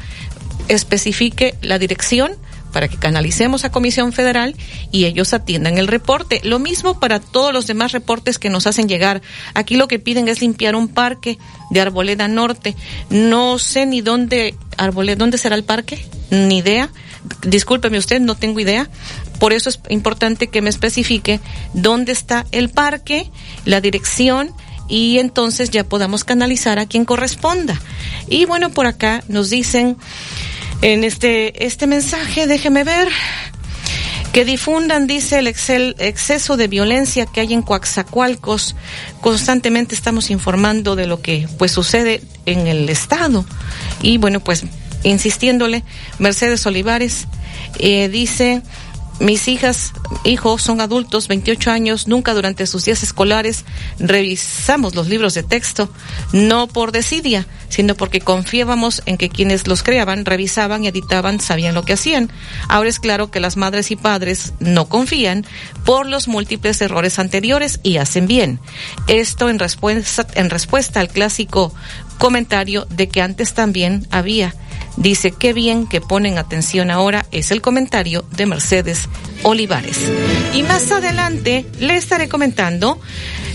especifique 0.68 1.56
la 1.62 1.80
dirección 1.80 2.38
para 2.72 2.88
que 2.88 2.98
canalicemos 2.98 3.66
a 3.66 3.72
Comisión 3.72 4.14
Federal 4.14 4.56
y 4.92 5.06
ellos 5.06 5.34
atiendan 5.34 5.78
el 5.78 5.88
reporte. 5.88 6.42
Lo 6.44 6.60
mismo 6.60 7.00
para 7.00 7.20
todos 7.20 7.54
los 7.54 7.68
demás 7.68 7.92
reportes 7.92 8.40
que 8.40 8.50
nos 8.50 8.68
hacen 8.68 8.88
llegar. 8.88 9.22
Aquí 9.54 9.76
lo 9.76 9.88
que 9.88 10.00
piden 10.00 10.28
es 10.28 10.42
limpiar 10.42 10.76
un 10.76 10.88
parque 10.88 11.38
de 11.70 11.82
Arboleda 11.82 12.28
Norte. 12.28 12.76
No 13.10 13.60
sé 13.60 13.86
ni 13.86 14.02
dónde, 14.02 14.56
Arboleda, 14.78 15.18
¿dónde 15.18 15.38
será 15.38 15.56
el 15.56 15.64
parque? 15.64 16.06
Ni 16.30 16.60
idea. 16.60 16.90
Discúlpeme 17.44 17.98
usted, 17.98 18.20
no 18.20 18.36
tengo 18.36 18.60
idea. 18.60 18.90
Por 19.40 19.54
eso 19.54 19.70
es 19.70 19.80
importante 19.90 20.48
que 20.48 20.62
me 20.62 20.70
especifique 20.70 21.40
dónde 21.74 22.12
está 22.12 22.46
el 22.52 22.70
parque, 22.70 23.30
la 23.66 23.82
dirección 23.82 24.54
y 24.88 25.20
entonces 25.20 25.70
ya 25.70 25.84
podamos 25.84 26.24
canalizar 26.24 26.80
a 26.80 26.86
quien 26.86 27.06
corresponda. 27.06 27.80
Y 28.28 28.46
bueno, 28.46 28.70
por 28.70 28.88
acá 28.88 29.24
nos 29.28 29.50
dicen 29.50 29.98
en 30.82 31.04
este, 31.04 31.66
este 31.66 31.88
mensaje, 31.88 32.48
déjeme 32.48 32.84
ver, 32.84 33.08
que 34.34 34.46
difundan, 34.46 35.08
dice, 35.08 35.40
el 35.40 35.48
exceso 35.48 36.58
de 36.58 36.68
violencia 36.68 37.26
que 37.26 37.42
hay 37.42 37.54
en 37.54 37.62
Coaxacualcos. 37.62 38.76
Constantemente 39.20 39.94
estamos 39.94 40.30
informando 40.30 40.96
de 40.96 41.06
lo 41.06 41.22
que 41.22 41.48
pues 41.58 41.72
sucede 41.72 42.22
en 42.46 42.68
el 42.68 42.90
Estado. 42.90 43.46
Y 44.02 44.18
bueno, 44.18 44.40
pues 44.40 44.66
insistiéndole, 45.04 45.84
Mercedes 46.20 46.66
Olivares 46.66 47.28
eh, 47.80 48.10
dice, 48.10 48.62
mis 49.22 49.48
hijas, 49.48 49.94
hijos 50.24 50.64
son 50.64 50.82
adultos, 50.82 51.28
28 51.28 51.70
años, 51.70 52.08
nunca 52.08 52.34
durante 52.34 52.66
sus 52.66 52.86
días 52.86 53.04
escolares 53.04 53.66
revisamos 54.00 54.96
los 54.96 55.08
libros 55.10 55.36
de 55.36 55.44
texto, 55.44 55.94
no 56.34 56.68
por 56.68 56.92
desidia, 56.92 57.46
sino 57.70 57.94
porque 57.94 58.20
confiábamos 58.20 59.04
en 59.06 59.18
que 59.18 59.30
quienes 59.30 59.68
los 59.68 59.84
creaban, 59.84 60.26
revisaban 60.26 60.84
y 60.84 60.88
editaban, 60.88 61.40
sabían 61.40 61.76
lo 61.76 61.84
que 61.84 61.94
hacían. 61.94 62.32
Ahora 62.68 62.90
es 62.90 63.00
claro 63.00 63.30
que 63.30 63.40
las 63.40 63.58
madres 63.58 63.92
y 63.92 63.96
padres 63.96 64.54
no 64.60 64.90
confían 64.90 65.46
por 65.86 66.08
los 66.08 66.28
múltiples 66.28 66.82
errores 66.82 67.20
anteriores 67.20 67.80
y 67.84 67.98
hacen 67.98 68.26
bien. 68.26 68.60
Esto 69.08 69.50
en 69.50 69.60
respuesta, 69.60 70.26
en 70.34 70.50
respuesta 70.50 71.00
al 71.00 71.10
clásico 71.10 71.74
comentario 72.22 72.86
de 72.92 73.10
que 73.10 73.20
antes 73.20 73.56
también 73.56 74.06
había 74.12 74.54
Dice, 74.98 75.32
qué 75.32 75.54
bien 75.54 75.88
que 75.88 76.02
ponen 76.02 76.38
atención 76.38 76.92
ahora, 76.92 77.26
es 77.32 77.52
el 77.52 77.62
comentario 77.62 78.26
de 78.36 78.46
Mercedes 78.46 79.08
Olivares. 79.44 79.98
Y 80.54 80.64
más 80.64 80.92
adelante 80.92 81.66
le 81.80 81.96
estaré 81.96 82.28
comentando, 82.28 83.00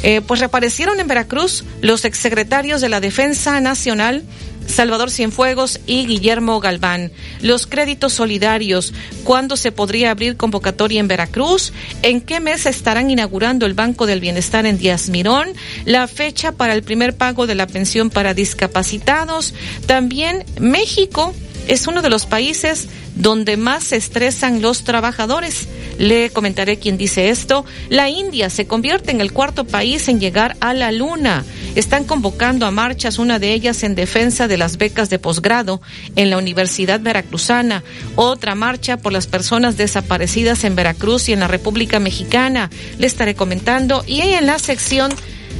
eh, 0.03 0.23
pues 0.27 0.41
reaparecieron 0.41 0.99
en 0.99 1.07
Veracruz 1.07 1.65
los 1.83 2.05
exsecretarios 2.05 2.81
de 2.81 2.89
la 2.89 3.01
Defensa 3.01 3.61
Nacional 3.61 4.25
Salvador 4.67 5.11
Cienfuegos 5.11 5.81
y 5.87 6.07
Guillermo 6.07 6.61
Galván. 6.61 7.13
Los 7.41 7.67
créditos 7.67 8.13
solidarios, 8.13 8.93
¿cuándo 9.25 9.57
se 9.57 9.73
podría 9.73 10.11
abrir 10.11 10.37
convocatoria 10.37 11.01
en 11.01 11.09
Veracruz? 11.09 11.73
¿En 12.03 12.21
qué 12.21 12.41
mes 12.41 12.67
estarán 12.67 13.11
inaugurando 13.11 13.67
el 13.67 13.75
Banco 13.75 14.07
del 14.07 14.21
Bienestar 14.21 14.67
en 14.67 14.79
Díaz 14.79 15.09
Mirón? 15.09 15.49
La 15.85 16.09
fecha 16.09 16.53
para 16.53 16.75
el 16.75 16.83
primer 16.83 17.17
pago 17.17 17.47
de 17.47 17.55
la 17.55 17.67
pensión 17.67 18.11
para 18.11 18.35
discapacitados. 18.35 19.55
También 19.87 20.45
México 20.61 21.35
es 21.67 21.87
uno 21.87 22.03
de 22.03 22.11
los 22.11 22.27
países 22.27 22.89
donde 23.15 23.57
más 23.57 23.85
se 23.85 23.97
estresan 23.97 24.63
los 24.63 24.85
trabajadores. 24.85 25.69
Le 25.99 26.31
comentaré 26.31 26.79
quién 26.79 26.99
dice 26.99 27.31
esto. 27.31 27.65
La 27.89 28.09
India 28.09 28.51
se 28.51 28.67
convierte 28.67 29.11
en 29.11 29.21
el 29.21 29.33
cuarto 29.33 29.65
país 29.65 30.09
en 30.09 30.21
llegar 30.21 30.57
a 30.61 30.75
la 30.75 30.93
Luna. 30.93 31.45
Están 31.75 32.05
convocando 32.05 32.67
a 32.67 32.71
marchas, 32.71 33.19
una 33.19 33.39
de 33.39 33.53
ellas 33.53 33.83
en 33.83 33.95
defensa 33.95 34.49
de 34.49 34.59
las 34.59 34.77
becas 34.77 35.11
de 35.11 35.19
posgrado 35.19 35.81
en 36.15 36.31
la 36.31 36.39
Universidad 36.39 37.01
Veracruzana. 37.01 37.83
Otra 38.15 38.55
marcha 38.55 38.99
por 38.99 39.13
las 39.13 39.27
personas 39.27 39.77
desaparecidas 39.77 40.65
en 40.65 40.77
Veracruz 40.77 41.29
y 41.29 41.33
en 41.33 41.41
la 41.41 41.49
República 41.49 41.99
Mexicana. 41.99 42.71
Le 42.99 43.07
estaré 43.07 43.35
comentando. 43.35 44.05
Y 44.07 44.21
en 44.21 44.47
la 44.47 44.59
sección 44.59 45.13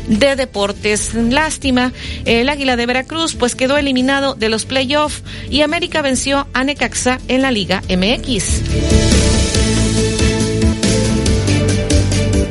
de 0.09 0.37
deportes. 0.37 1.15
Lástima, 1.15 1.93
el 2.25 2.49
Águila 2.49 2.77
de 2.77 2.87
Veracruz 2.87 3.35
pues 3.35 3.55
quedó 3.55 3.77
eliminado 3.77 4.35
de 4.35 4.49
los 4.49 4.65
playoffs 4.65 5.23
y 5.51 5.63
América 5.63 6.03
venció 6.03 6.47
a 6.53 6.65
Necaxa 6.65 7.19
en 7.29 7.43
la 7.43 7.51
Liga 7.51 7.83
MX. 7.89 8.63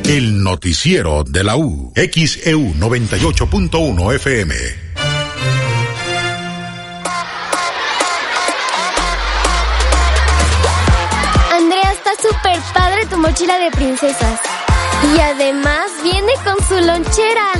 El 0.08 0.44
noticiero 0.44 1.24
de 1.24 1.42
la 1.42 1.56
U, 1.56 1.92
XEU 1.96 2.74
98.1 2.74 4.14
FM. 4.14 4.54
Andrea, 11.50 11.92
está 11.92 12.10
súper 12.22 12.58
padre 12.72 13.06
tu 13.06 13.18
mochila 13.18 13.58
de 13.58 13.70
princesas. 13.72 14.40
Y 15.14 15.20
además 15.20 15.86
viene 16.02 16.32
con 16.44 16.56
su 16.66 16.74
lonchera. 16.84 17.52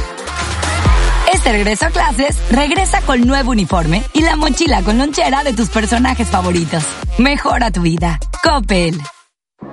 Este 1.32 1.52
regreso 1.52 1.86
a 1.86 1.90
clases, 1.90 2.36
regresa 2.50 3.00
con 3.02 3.26
nuevo 3.26 3.50
uniforme 3.50 4.02
y 4.12 4.22
la 4.22 4.36
mochila 4.36 4.82
con 4.82 4.98
lonchera 4.98 5.44
de 5.44 5.52
tus 5.52 5.68
personajes 5.68 6.28
favoritos. 6.28 6.84
Mejora 7.18 7.70
tu 7.70 7.82
vida. 7.82 8.18
Coppel. 8.42 9.00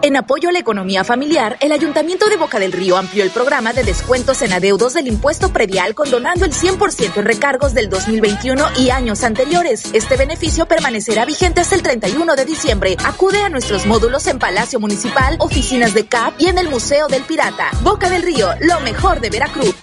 En 0.04 0.18
apoyo 0.18 0.50
a 0.50 0.52
la 0.52 0.60
economía 0.60 1.06
familiar, 1.06 1.58
el 1.62 1.72
Ayuntamiento 1.72 2.28
de 2.28 2.36
Boca 2.36 2.60
del 2.60 2.74
Río 2.74 2.98
amplió 2.98 3.24
el 3.24 3.32
programa 3.32 3.72
de 3.72 3.86
descuentos 3.86 4.42
en 4.42 4.52
adeudos 4.52 4.96
del 4.96 5.08
impuesto 5.08 5.54
predial 5.54 5.96
condonando 5.96 6.44
el 6.44 6.52
100% 6.52 7.18
en 7.18 7.26
recargos 7.26 7.74
del 7.74 7.90
2021 7.90 8.66
y 8.80 8.90
años 8.90 9.24
anteriores. 9.24 9.94
Este 9.94 10.18
beneficio 10.18 10.66
permanecerá 10.66 11.24
vigente 11.24 11.62
hasta 11.62 11.76
el 11.76 11.84
31 11.84 12.36
de 12.36 12.44
diciembre. 12.44 12.98
Acude 13.06 13.44
a 13.44 13.50
nuestros 13.50 13.86
módulos 13.86 14.28
en 14.28 14.40
Palacio 14.40 14.78
Municipal, 14.80 15.38
oficinas 15.40 15.94
de 15.94 16.06
CAP 16.06 16.34
y 16.38 16.48
en 16.48 16.58
el 16.58 16.70
Museo 16.70 17.08
del 17.08 17.24
Pirata. 17.24 17.72
Boca 17.82 18.10
del 18.10 18.24
Río, 18.24 18.50
lo 18.60 18.82
mejor 18.82 19.22
de 19.22 19.30
Veracruz. 19.30 19.83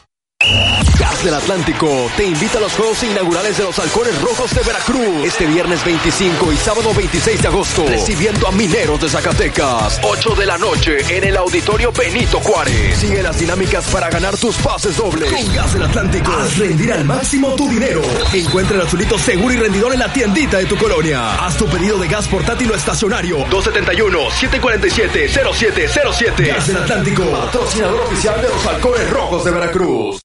Gas 0.99 1.23
del 1.23 1.35
Atlántico 1.35 2.11
te 2.17 2.25
invita 2.25 2.57
a 2.57 2.63
los 2.63 2.73
Juegos 2.73 3.03
Inaugurales 3.03 3.59
de 3.59 3.65
los 3.65 3.79
Halcones 3.79 4.19
Rojos 4.23 4.55
de 4.55 4.63
Veracruz 4.63 5.23
este 5.25 5.45
viernes 5.47 5.85
25 5.85 6.53
y 6.53 6.57
sábado 6.57 6.95
26 6.95 7.43
de 7.43 7.49
agosto, 7.49 7.85
recibiendo 7.87 8.49
a 8.49 8.53
Mineros 8.53 9.03
de 9.03 9.11
Zacatecas, 9.11 10.01
8 10.03 10.35
de 10.37 10.47
la 10.47 10.57
noche 10.57 10.97
en 11.15 11.25
el 11.25 11.37
Auditorio 11.37 11.93
Benito 11.93 12.41
Juárez. 12.41 12.97
Sigue 12.99 13.23
las 13.23 13.39
dinámicas 13.39 13.85
para 13.91 14.09
ganar 14.09 14.35
tus 14.39 14.57
pases 14.57 14.97
dobles. 14.97 15.31
Con 15.31 15.55
Gas 15.55 15.75
del 15.75 15.83
Atlántico, 15.83 16.33
haz 16.33 16.57
rendir 16.57 16.95
al 16.95 17.05
máximo 17.05 17.55
tu 17.55 17.69
dinero. 17.69 18.01
Encuentra 18.33 18.77
el 18.77 18.83
azulito 18.87 19.19
seguro 19.19 19.53
y 19.53 19.59
rendidor 19.59 19.93
en 19.93 20.01
la 20.01 20.11
tiendita 20.11 20.57
de 20.57 20.65
tu 20.65 20.79
colonia. 20.79 21.35
Haz 21.45 21.59
tu 21.59 21.67
pedido 21.67 21.99
de 21.99 22.09
gas 22.09 22.27
portátil 22.29 22.71
o 22.71 22.75
estacionario. 22.75 23.45
271-747-0707. 23.47 26.47
Gas 26.47 26.67
del 26.67 26.79
Atlántico, 26.79 27.31
patrocinador 27.31 28.01
oficial 28.01 28.41
de 28.41 28.49
los 28.49 28.67
Halcones 28.67 29.11
Rojos 29.11 29.45
de 29.45 29.51
Veracruz. 29.51 30.19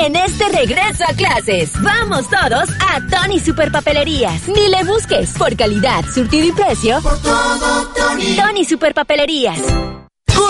En 0.00 0.16
este 0.16 0.48
regreso 0.48 1.04
a 1.06 1.12
clases, 1.12 1.72
vamos 1.82 2.26
todos 2.30 2.70
a 2.80 3.06
Tony 3.06 3.38
Super 3.38 3.70
Papelerías. 3.70 4.48
Ni 4.48 4.68
le 4.68 4.82
busques 4.84 5.34
por 5.36 5.54
calidad, 5.54 6.02
surtido 6.14 6.46
y 6.46 6.52
precio. 6.52 7.02
Por 7.02 7.20
todo, 7.20 7.92
Tony. 7.94 8.34
Tony 8.34 8.64
Super 8.64 8.94
Papelerías. 8.94 9.60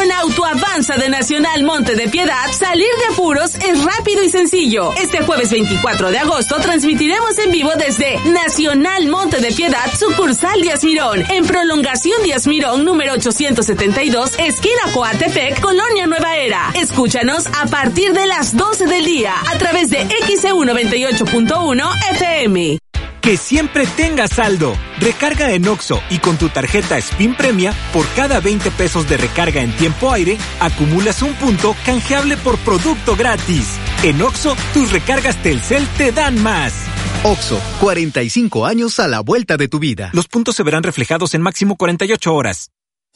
Con 0.01 0.10
Autoavanza 0.12 0.97
de 0.97 1.10
Nacional 1.10 1.62
Monte 1.62 1.94
de 1.94 2.09
Piedad, 2.09 2.51
salir 2.52 2.89
de 2.89 3.12
apuros 3.12 3.55
es 3.56 3.85
rápido 3.85 4.22
y 4.22 4.31
sencillo. 4.31 4.94
Este 4.94 5.22
jueves 5.24 5.51
24 5.51 6.10
de 6.10 6.18
agosto 6.18 6.56
transmitiremos 6.56 7.36
en 7.36 7.51
vivo 7.51 7.70
desde 7.77 8.18
Nacional 8.31 9.09
Monte 9.09 9.43
de 9.43 9.52
Piedad, 9.52 9.93
sucursal 9.94 10.62
Díaz 10.62 10.85
Mirón, 10.85 11.22
en 11.28 11.44
prolongación 11.44 12.22
Díaz 12.22 12.47
Mirón, 12.47 12.86
número 12.86 13.12
872, 13.12 14.39
esquina 14.39 14.81
Coatepec, 14.94 15.60
Colonia 15.60 16.06
Nueva 16.06 16.35
Era. 16.35 16.72
Escúchanos 16.77 17.47
a 17.48 17.66
partir 17.66 18.14
de 18.14 18.27
las 18.27 18.56
12 18.56 18.86
del 18.86 19.05
día 19.05 19.35
a 19.52 19.59
través 19.59 19.90
de 19.90 20.09
XEU 20.27 20.64
98.1 20.64 21.90
FM. 22.12 22.89
Que 23.20 23.36
siempre 23.36 23.86
tengas 23.86 24.30
saldo. 24.30 24.74
Recarga 24.98 25.52
en 25.52 25.66
Oxo 25.68 26.02
y 26.10 26.18
con 26.18 26.36
tu 26.36 26.48
tarjeta 26.48 26.98
Spin 26.98 27.34
Premia, 27.34 27.74
por 27.92 28.06
cada 28.14 28.40
20 28.40 28.70
pesos 28.72 29.09
de 29.09 29.16
recarga 29.16 29.62
en 29.62 29.74
tiempo 29.76 30.12
aire, 30.12 30.38
acumulas 30.60 31.22
un 31.22 31.34
punto 31.34 31.76
canjeable 31.84 32.36
por 32.36 32.59
producto 32.59 33.16
gratis. 33.16 33.78
En 34.02 34.20
Oxo, 34.22 34.56
tus 34.74 34.92
recargas 34.92 35.42
Telcel 35.42 35.86
te 35.98 36.12
dan 36.12 36.42
más. 36.42 36.72
Oxo, 37.22 37.60
45 37.80 38.66
años 38.66 38.98
a 38.98 39.09
la 39.09 39.20
vuelta 39.20 39.56
de 39.56 39.68
tu 39.68 39.78
vida. 39.78 40.10
Los 40.12 40.26
puntos 40.26 40.56
se 40.56 40.62
verán 40.62 40.82
reflejados 40.82 41.34
en 41.34 41.42
máximo 41.42 41.76
48 41.76 42.34
horas. 42.34 42.70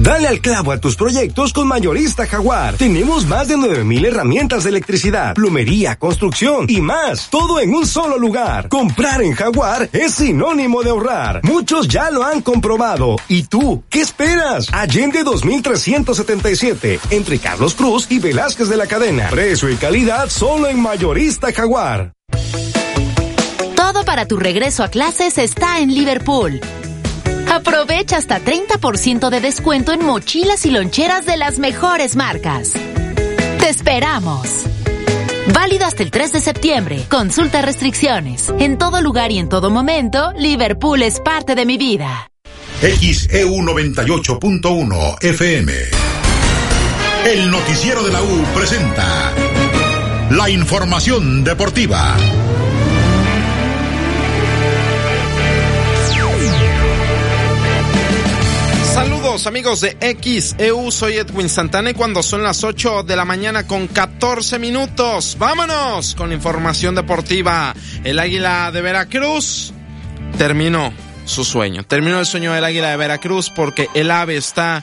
Dale 0.00 0.28
al 0.28 0.40
clavo 0.40 0.72
a 0.72 0.78
tus 0.78 0.96
proyectos 0.96 1.52
con 1.52 1.68
Mayorista 1.68 2.26
Jaguar. 2.26 2.74
Tenemos 2.78 3.26
más 3.26 3.48
de 3.48 3.58
9000 3.58 4.06
herramientas 4.06 4.64
de 4.64 4.70
electricidad, 4.70 5.34
plomería, 5.34 5.96
construcción 5.96 6.64
y 6.70 6.80
más. 6.80 7.28
Todo 7.28 7.60
en 7.60 7.74
un 7.74 7.86
solo 7.86 8.16
lugar. 8.16 8.70
Comprar 8.70 9.20
en 9.20 9.34
Jaguar 9.34 9.90
es 9.92 10.14
sinónimo 10.14 10.82
de 10.82 10.88
ahorrar. 10.88 11.42
Muchos 11.42 11.86
ya 11.86 12.10
lo 12.10 12.24
han 12.24 12.40
comprobado. 12.40 13.16
¿Y 13.28 13.42
tú 13.42 13.84
qué 13.90 14.00
esperas? 14.00 14.68
Allende 14.72 15.22
2377 15.22 16.98
entre 17.10 17.38
Carlos 17.38 17.74
Cruz 17.74 18.06
y 18.10 18.20
Velázquez 18.20 18.70
de 18.70 18.78
la 18.78 18.86
Cadena. 18.86 19.28
Precio 19.28 19.68
y 19.68 19.76
calidad 19.76 20.30
solo 20.30 20.68
en 20.68 20.80
Mayorista 20.80 21.52
Jaguar. 21.52 22.14
Todo 23.76 24.06
para 24.06 24.24
tu 24.24 24.38
regreso 24.38 24.82
a 24.82 24.88
clases 24.88 25.36
está 25.36 25.80
en 25.80 25.92
Liverpool. 25.92 26.58
Aprovecha 27.50 28.16
hasta 28.16 28.38
30% 28.40 29.28
de 29.28 29.40
descuento 29.40 29.92
en 29.92 30.04
mochilas 30.04 30.64
y 30.66 30.70
loncheras 30.70 31.26
de 31.26 31.36
las 31.36 31.58
mejores 31.58 32.14
marcas. 32.14 32.72
¡Te 33.58 33.68
esperamos! 33.68 34.48
Válido 35.52 35.84
hasta 35.84 36.04
el 36.04 36.12
3 36.12 36.32
de 36.32 36.40
septiembre. 36.40 37.04
Consulta 37.10 37.60
restricciones. 37.60 38.54
En 38.60 38.78
todo 38.78 39.02
lugar 39.02 39.32
y 39.32 39.38
en 39.38 39.48
todo 39.48 39.68
momento, 39.68 40.32
Liverpool 40.36 41.02
es 41.02 41.18
parte 41.18 41.56
de 41.56 41.66
mi 41.66 41.76
vida. 41.76 42.30
XEU 42.82 43.50
98.1 43.50 45.24
FM. 45.24 45.72
El 47.26 47.50
noticiero 47.50 48.04
de 48.04 48.12
la 48.12 48.22
U 48.22 48.44
presenta 48.54 49.32
la 50.30 50.48
información 50.48 51.42
deportiva. 51.42 52.16
Amigos 59.30 59.80
de 59.80 59.96
XEU, 60.00 60.90
soy 60.90 61.18
Edwin 61.18 61.48
Santana 61.48 61.90
y 61.90 61.94
cuando 61.94 62.20
son 62.20 62.42
las 62.42 62.64
8 62.64 63.04
de 63.04 63.14
la 63.14 63.24
mañana 63.24 63.64
con 63.64 63.86
14 63.86 64.58
minutos, 64.58 65.36
vámonos 65.38 66.16
con 66.16 66.32
información 66.32 66.96
deportiva. 66.96 67.72
El 68.02 68.18
Águila 68.18 68.72
de 68.72 68.80
Veracruz 68.82 69.72
terminó 70.36 70.92
su 71.26 71.44
sueño, 71.44 71.84
terminó 71.84 72.18
el 72.18 72.26
sueño 72.26 72.52
del 72.52 72.64
Águila 72.64 72.90
de 72.90 72.96
Veracruz 72.96 73.50
porque 73.50 73.88
el 73.94 74.10
AVE 74.10 74.36
está 74.36 74.82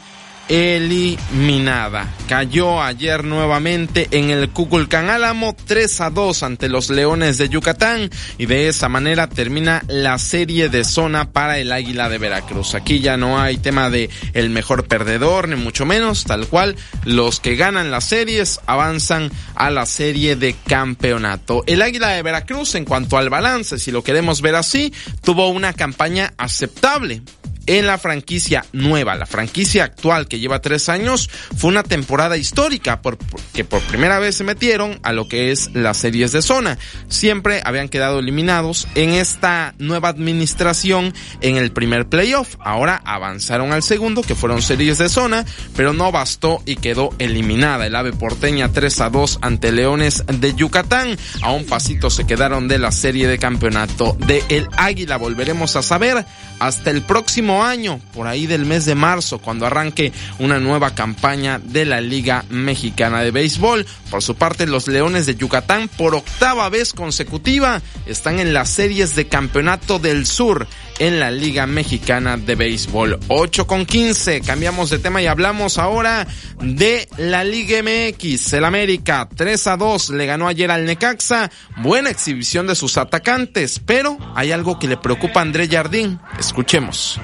eliminada. 0.50 2.14
Cayó 2.28 2.82
ayer 2.82 3.24
nuevamente 3.24 4.08
en 4.12 4.30
el 4.30 4.50
Cuculcán 4.50 5.10
Álamo 5.10 5.56
3 5.66 6.02
a 6.02 6.10
2 6.10 6.44
ante 6.44 6.70
los 6.70 6.90
Leones 6.90 7.38
de 7.38 7.50
Yucatán 7.50 8.10
y 8.38 8.46
de 8.46 8.68
esa 8.68 8.90
manera 8.90 9.28
termina 9.28 9.84
la 9.88 10.18
serie 10.18 10.70
de 10.70 10.84
zona 10.84 11.32
para 11.32 11.58
el 11.60 11.72
Águila 11.72 12.10
de 12.10 12.18
Veracruz. 12.18 12.76
Aquí 12.76 13.00
ya 13.00 13.18
no 13.18 13.40
hay 13.40 13.58
tema 13.58 13.90
de 13.90 14.10
el 14.34 14.50
mejor 14.50 14.88
perdedor 14.88 15.48
ni 15.48 15.56
mucho 15.56 15.86
menos, 15.86 16.24
tal 16.24 16.48
cual 16.48 16.76
los 17.06 17.40
que 17.40 17.56
ganan 17.56 17.92
las 17.92 18.06
series 18.06 18.60
avanzan 18.66 19.32
a 19.56 19.70
la 19.70 19.86
serie 19.86 20.36
de 20.36 20.56
campeonato. 20.68 21.64
El 21.68 21.82
Águila 21.82 22.10
de 22.10 22.24
Veracruz 22.24 22.76
en 22.76 22.86
cuanto 22.86 23.18
al 23.18 23.30
balance, 23.30 23.80
si 23.80 23.92
lo 23.92 24.04
queremos 24.04 24.42
ver 24.42 24.56
así, 24.56 24.94
tuvo 25.24 25.50
una 25.50 25.74
campaña 25.74 26.34
aceptable 26.38 27.22
en 27.68 27.86
la 27.86 27.98
franquicia 27.98 28.66
nueva, 28.74 29.16
la 29.16 29.26
franquicia 29.26 29.84
actual 29.84 30.28
que 30.28 30.40
lleva 30.40 30.62
tres 30.62 30.90
años, 30.90 31.30
fue 31.58 31.70
una 31.70 31.84
temporada 31.84 32.38
histórica 32.38 33.02
porque 33.02 33.64
por 33.64 33.82
primera 33.84 34.20
vez 34.20 34.36
se 34.36 34.44
metieron 34.44 35.00
a 35.04 35.12
lo 35.12 35.28
que 35.28 35.52
es 35.52 35.70
las 35.74 35.98
series 35.98 36.32
de 36.32 36.42
zona. 36.42 36.78
Siempre 37.08 37.62
habían 37.64 37.90
quedado 37.90 38.20
eliminados 38.20 38.88
en 38.96 39.12
esta 39.12 39.76
nueva 39.78 40.10
administración 40.10 41.14
en 41.42 41.58
el 41.58 41.72
primer 41.72 42.08
playoff. 42.08 42.56
Ahora 42.60 43.02
avanzaron 43.06 43.72
al 43.72 43.84
segundo, 43.84 44.22
que 44.22 44.36
fueron 44.36 44.62
series 44.62 44.98
de 44.98 45.10
zona, 45.10 45.46
pero 45.76 45.94
no 45.94 46.12
bastó 46.12 46.62
y 46.66 46.78
quedó 46.78 47.10
eliminada. 47.20 47.86
El 47.86 47.96
ave 47.96 48.14
porteña 48.14 48.72
3 48.72 49.02
a 49.02 49.10
2 49.10 49.40
ante 49.42 49.72
Leones 49.72 50.24
de 50.28 50.54
Yucatán. 50.56 51.18
A 51.42 51.52
un 51.52 51.66
pasito 51.66 52.10
se 52.10 52.26
quedaron 52.26 52.68
de 52.68 52.80
la 52.80 52.92
serie 52.92 53.28
de 53.28 53.38
campeonato 53.38 54.18
de 54.26 54.44
El 54.50 54.68
Águila. 54.78 55.18
Volveremos 55.18 55.76
a 55.76 55.82
saber 55.82 56.26
hasta 56.60 56.90
el 56.90 57.02
próximo 57.02 57.64
año, 57.64 58.00
por 58.14 58.28
ahí 58.28 58.48
del 58.48 58.66
mes 58.66 58.86
de 58.86 58.96
marzo, 58.96 59.40
cuando 59.40 59.66
arranque 59.66 60.12
una 60.40 60.60
nueva 60.60 60.96
campaña 60.96 61.60
de 61.60 61.86
la 61.86 62.02
Liga 62.02 62.46
Mexicana 62.50 63.22
de 63.22 63.32
Béisbol. 63.32 63.86
Por 64.10 64.24
su 64.24 64.36
parte, 64.36 64.68
los 64.68 64.88
Leones 64.88 65.26
de 65.26 65.36
Yucatán, 65.36 65.90
por 65.90 66.16
octava 66.16 66.70
vez 66.70 66.94
consecutiva, 66.94 67.82
están 68.06 68.40
en 68.40 68.54
las 68.54 68.70
series 68.70 69.16
de 69.16 69.28
Campeonato 69.28 70.00
del 70.00 70.26
Sur 70.26 70.68
en 71.00 71.20
la 71.20 71.32
Liga 71.32 71.66
Mexicana 71.68 72.38
de 72.38 72.56
Béisbol. 72.56 73.20
8 73.28 73.68
con 73.68 73.86
15. 73.86 74.42
Cambiamos 74.42 74.90
de 74.90 75.00
tema 75.00 75.22
y 75.22 75.28
hablamos 75.28 75.78
ahora 75.78 76.28
de 76.62 77.08
la 77.18 77.44
Liga 77.44 77.82
MX. 77.82 78.54
El 78.54 78.66
América 78.66 79.28
3 79.36 79.68
a 79.68 79.78
2 79.78 80.10
le 80.12 80.26
ganó 80.26 80.48
ayer 80.48 80.72
al 80.72 80.86
Necaxa. 80.86 81.50
Buena 81.78 82.10
exhibición 82.10 82.68
de 82.68 82.76
sus 82.76 82.98
atacantes, 82.98 83.80
pero 83.86 84.18
hay 84.36 84.52
algo 84.52 84.80
que 84.80 84.88
le 84.88 84.98
preocupa 84.98 85.40
a 85.40 85.44
André 85.44 85.68
Jardín. 85.68 86.20
Escuchemos. 86.40 87.20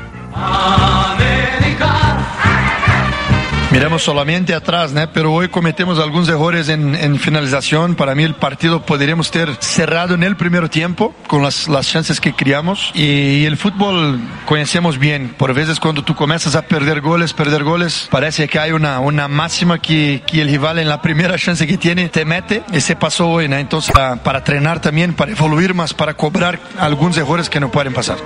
Miramos 3.74 4.04
solamente 4.04 4.54
atrás, 4.54 4.94
¿no? 4.94 5.12
pero 5.12 5.34
hoy 5.34 5.50
cometemos 5.50 5.98
algunos 5.98 6.30
errores 6.30 6.70
en, 6.70 6.94
en, 6.94 7.18
finalización. 7.20 7.96
Para 7.96 8.14
mí 8.14 8.22
el 8.22 8.36
partido 8.36 8.86
podríamos 8.86 9.32
ter 9.32 9.50
cerrado 9.62 10.14
en 10.14 10.22
el 10.22 10.38
primer 10.38 10.70
tiempo 10.70 11.16
con 11.26 11.42
las, 11.42 11.68
las 11.68 11.88
chances 11.88 12.22
que 12.22 12.34
criamos. 12.34 12.92
Y, 12.94 13.02
y, 13.02 13.46
el 13.46 13.58
fútbol 13.58 14.20
conocemos 14.46 15.00
bien. 15.00 15.34
Por 15.40 15.56
veces 15.56 15.80
cuando 15.80 16.04
tú 16.04 16.14
comienzas 16.14 16.56
a 16.56 16.62
perder 16.62 17.02
goles, 17.02 17.34
perder 17.34 17.64
goles, 17.64 18.08
parece 18.12 18.48
que 18.48 18.60
hay 18.60 18.74
una, 18.74 19.00
una 19.00 19.28
máxima 19.28 19.80
que, 19.80 20.22
que 20.28 20.42
el 20.42 20.50
rival 20.50 20.78
en 20.78 20.88
la 20.88 21.02
primera 21.02 21.36
chance 21.40 21.66
que 21.66 21.80
tiene 21.80 22.10
te 22.10 22.26
mete. 22.26 22.62
Y 22.72 22.80
se 22.80 22.96
pasó 22.96 23.28
hoy, 23.28 23.48
¿no? 23.48 23.58
Entonces 23.58 23.92
para, 23.92 24.18
para 24.18 24.38
entrenar 24.38 24.82
también, 24.82 25.16
para 25.16 25.32
evoluir 25.32 25.74
más, 25.74 25.96
para 25.96 26.14
cobrar 26.14 26.60
algunos 26.78 27.18
errores 27.18 27.50
que 27.50 27.60
no 27.60 27.72
pueden 27.72 27.92
pasar. 27.92 28.18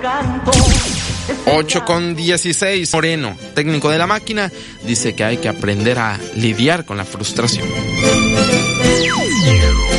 8 1.45 1.85
con 1.85 2.15
16. 2.15 2.93
Moreno, 2.93 3.37
técnico 3.55 3.89
de 3.89 3.97
la 3.97 4.07
máquina, 4.07 4.51
dice 4.85 5.15
que 5.15 5.23
hay 5.23 5.37
que 5.37 5.49
aprender 5.49 5.99
a 5.99 6.19
lidiar 6.35 6.85
con 6.85 6.97
la 6.97 7.05
frustración. 7.05 7.67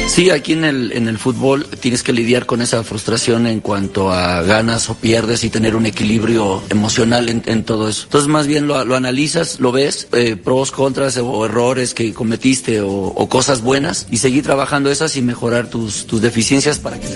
Sí, 0.09 0.31
aquí 0.31 0.55
en 0.55 0.65
el, 0.65 0.93
en 0.93 1.07
el 1.07 1.19
fútbol 1.19 1.67
tienes 1.81 2.03
que 2.03 2.13
lidiar 2.13 2.47
con 2.47 2.63
esa 2.63 2.83
frustración 2.83 3.47
en 3.47 3.61
cuanto 3.61 4.11
a 4.11 4.43
ganas 4.43 4.89
o 4.89 4.95
pierdes 4.95 5.45
y 5.45 5.51
tener 5.51 5.77
un 5.77 5.85
equilibrio 5.85 6.63
emocional 6.71 7.29
en, 7.29 7.43
en 7.47 7.63
todo 7.63 7.89
eso. 7.89 8.05
Entonces 8.05 8.29
más 8.29 8.47
bien 8.47 8.67
lo, 8.67 8.85
lo 8.85 8.97
analizas, 8.97 9.61
lo 9.61 9.71
ves, 9.71 10.09
eh, 10.13 10.37
pros, 10.37 10.71
contras 10.71 11.19
o 11.19 11.45
errores 11.45 11.93
que 11.93 12.15
cometiste 12.15 12.81
o, 12.81 13.29
cosas 13.29 13.61
buenas 13.61 14.07
y 14.11 14.17
seguir 14.17 14.43
trabajando 14.43 14.91
esas 14.91 15.17
y 15.17 15.23
mejorar 15.23 15.69
tus, 15.69 16.07
tus 16.07 16.23
deficiencias 16.23 16.79
para 16.79 16.99
que 16.99 17.07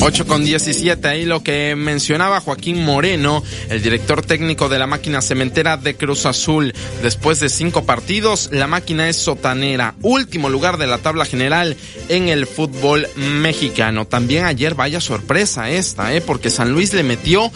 8 0.00 0.26
con 0.26 0.44
17, 0.44 1.08
ahí 1.08 1.24
lo 1.24 1.42
que 1.42 1.74
mencionaba 1.76 2.40
Joaquín 2.40 2.84
Moreno, 2.84 3.42
el 3.68 3.82
director 3.82 4.22
técnico 4.22 4.68
de 4.68 4.78
la 4.78 4.86
máquina 4.86 5.20
cementera 5.20 5.76
de 5.76 5.96
Cruz 5.96 6.24
Azul. 6.24 6.72
Después 7.02 7.40
de 7.40 7.48
cinco 7.48 7.84
partidos, 7.84 8.48
la 8.52 8.68
máquina 8.68 9.08
es 9.08 9.16
sotanera, 9.16 9.96
último 10.02 10.50
lugar 10.50 10.78
de 10.78 10.86
la 10.86 10.98
tabla 10.98 11.24
general 11.24 11.76
en 12.08 12.28
el 12.28 12.46
fútbol 12.46 13.08
mexicano. 13.16 14.06
También 14.06 14.44
ayer 14.44 14.74
vaya 14.74 15.00
sorpresa 15.00 15.68
esta, 15.68 16.14
¿eh? 16.14 16.20
porque 16.20 16.50
San 16.50 16.72
Luis 16.72 16.94
le 16.94 17.02
metió 17.02 17.50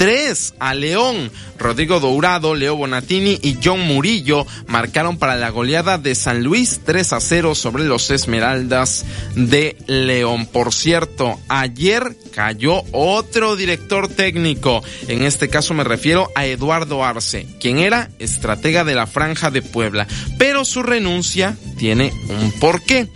3 0.00 0.54
a 0.58 0.74
León. 0.74 1.30
Rodrigo 1.58 2.00
Dourado, 2.00 2.54
Leo 2.54 2.74
Bonatini 2.74 3.38
y 3.42 3.58
John 3.62 3.80
Murillo 3.80 4.46
marcaron 4.66 5.18
para 5.18 5.36
la 5.36 5.50
goleada 5.50 5.98
de 5.98 6.14
San 6.14 6.42
Luis 6.42 6.80
3 6.86 7.12
a 7.12 7.20
0 7.20 7.54
sobre 7.54 7.84
los 7.84 8.10
Esmeraldas 8.10 9.04
de 9.34 9.76
León. 9.86 10.46
Por 10.46 10.72
cierto, 10.72 11.38
ayer 11.48 11.79
ayer 11.80 12.14
cayó 12.34 12.82
otro 12.92 13.56
director 13.56 14.06
técnico. 14.08 14.82
En 15.08 15.22
este 15.22 15.48
caso 15.48 15.72
me 15.72 15.82
refiero 15.82 16.30
a 16.34 16.44
Eduardo 16.44 17.02
Arce, 17.02 17.46
quien 17.58 17.78
era 17.78 18.10
estratega 18.18 18.84
de 18.84 18.94
la 18.94 19.06
Franja 19.06 19.50
de 19.50 19.62
Puebla. 19.62 20.06
Pero 20.36 20.66
su 20.66 20.82
renuncia 20.82 21.56
tiene 21.78 22.12
un 22.28 22.52
porqué. 22.60 23.08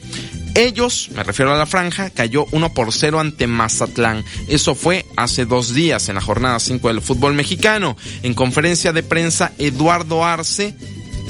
Ellos, 0.54 1.10
me 1.14 1.24
refiero 1.24 1.52
a 1.52 1.58
la 1.58 1.66
franja, 1.66 2.08
cayó 2.08 2.46
1 2.52 2.72
por 2.72 2.92
0 2.92 3.20
ante 3.20 3.46
Mazatlán. 3.46 4.24
Eso 4.48 4.74
fue 4.74 5.04
hace 5.16 5.44
dos 5.44 5.74
días 5.74 6.08
en 6.08 6.14
la 6.14 6.22
jornada 6.22 6.58
5 6.58 6.88
del 6.88 7.02
fútbol 7.02 7.34
mexicano. 7.34 7.98
En 8.22 8.32
conferencia 8.32 8.92
de 8.92 9.02
prensa, 9.02 9.52
Eduardo 9.58 10.24
Arce 10.24 10.74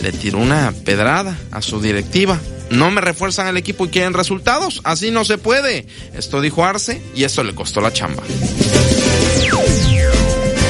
le 0.03 0.13
tiró 0.13 0.39
una 0.39 0.73
pedrada 0.85 1.37
a 1.51 1.63
su 1.63 1.81
directiva. 1.81 2.41
No 2.71 2.91
me 2.91 3.01
refuerzan 3.01 3.49
el 3.49 3.57
equipo 3.57 3.87
y 3.87 3.89
quieren 3.89 4.15
resultados. 4.15 4.81
Así 4.85 5.11
no 5.11 5.25
se 5.25 5.39
puede. 5.39 5.87
Esto 6.15 6.41
dijo 6.41 6.65
Arce 6.65 7.01
y 7.15 7.25
esto 7.25 7.43
le 7.45 7.55
costó 7.55 7.81
la 7.81 7.93
chamba. 7.93 8.23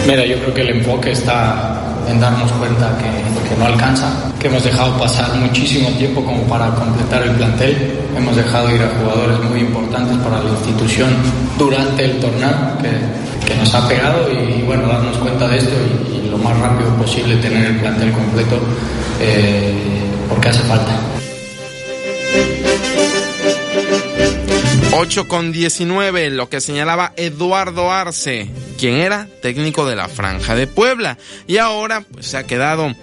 Mira, 0.07 0.27
yo 0.27 0.39
creo 0.41 0.55
que 0.55 0.61
el 0.61 0.69
enfoque 0.71 1.13
está 1.13 1.81
en 2.09 2.21
darnos 2.21 2.53
cuenta 2.53 2.99
que, 2.99 3.44
que, 3.55 3.61
no 3.61 3.67
alcanza, 3.67 4.33
que 4.41 4.49
hemos 4.49 4.65
dejado 4.65 4.99
pasar 4.99 5.35
muchísimo 5.37 5.89
tiempo 5.91 6.25
como 6.25 6.43
para 6.45 6.71
completar 6.75 7.23
el 7.23 7.31
plantel, 7.33 7.99
hemos 8.17 8.37
dejado 8.37 8.75
ir 8.75 8.83
a 8.83 8.89
jugadores 9.01 9.39
muy 9.51 9.61
importantes 9.61 10.17
para 10.19 10.43
la 10.43 10.51
institución 10.51 11.11
durante 11.59 12.05
el 12.05 12.21
torneo 12.21 12.79
que, 12.81 13.47
que 13.47 13.57
nos 13.57 13.75
ha 13.75 13.89
pegado 13.89 14.31
y, 14.31 14.63
bueno, 14.63 14.87
darnos 14.89 15.17
cuenta 15.19 15.49
de 15.49 15.59
esto 15.59 15.73
y, 15.73 16.17
y, 16.17 16.31
lo 16.31 16.39
más 16.39 16.59
rápido 16.59 16.91
posible 16.97 17.37
tener 17.37 17.67
el 17.67 17.77
plantel 17.79 18.13
completo 18.13 18.59
eh, 19.21 19.73
porque 20.29 20.49
hace 20.49 20.63
falta. 20.63 20.99
8 24.97 25.29
con 25.29 25.53
19, 25.53 26.31
lo 26.31 26.49
que 26.49 26.61
señalaba 26.61 27.13
Eduardo 27.17 27.93
Arce, 27.93 28.49
quien 28.79 28.95
era 28.95 29.27
técnico 29.43 29.87
de 29.87 29.97
la 29.97 30.09
Franja 30.09 30.55
de 30.55 30.67
Puebla. 30.67 31.19
Y 31.47 31.59
ahora 31.59 32.03
pues, 32.03 32.27
se 32.27 32.37
ha 32.37 32.45
quedado 32.45 32.95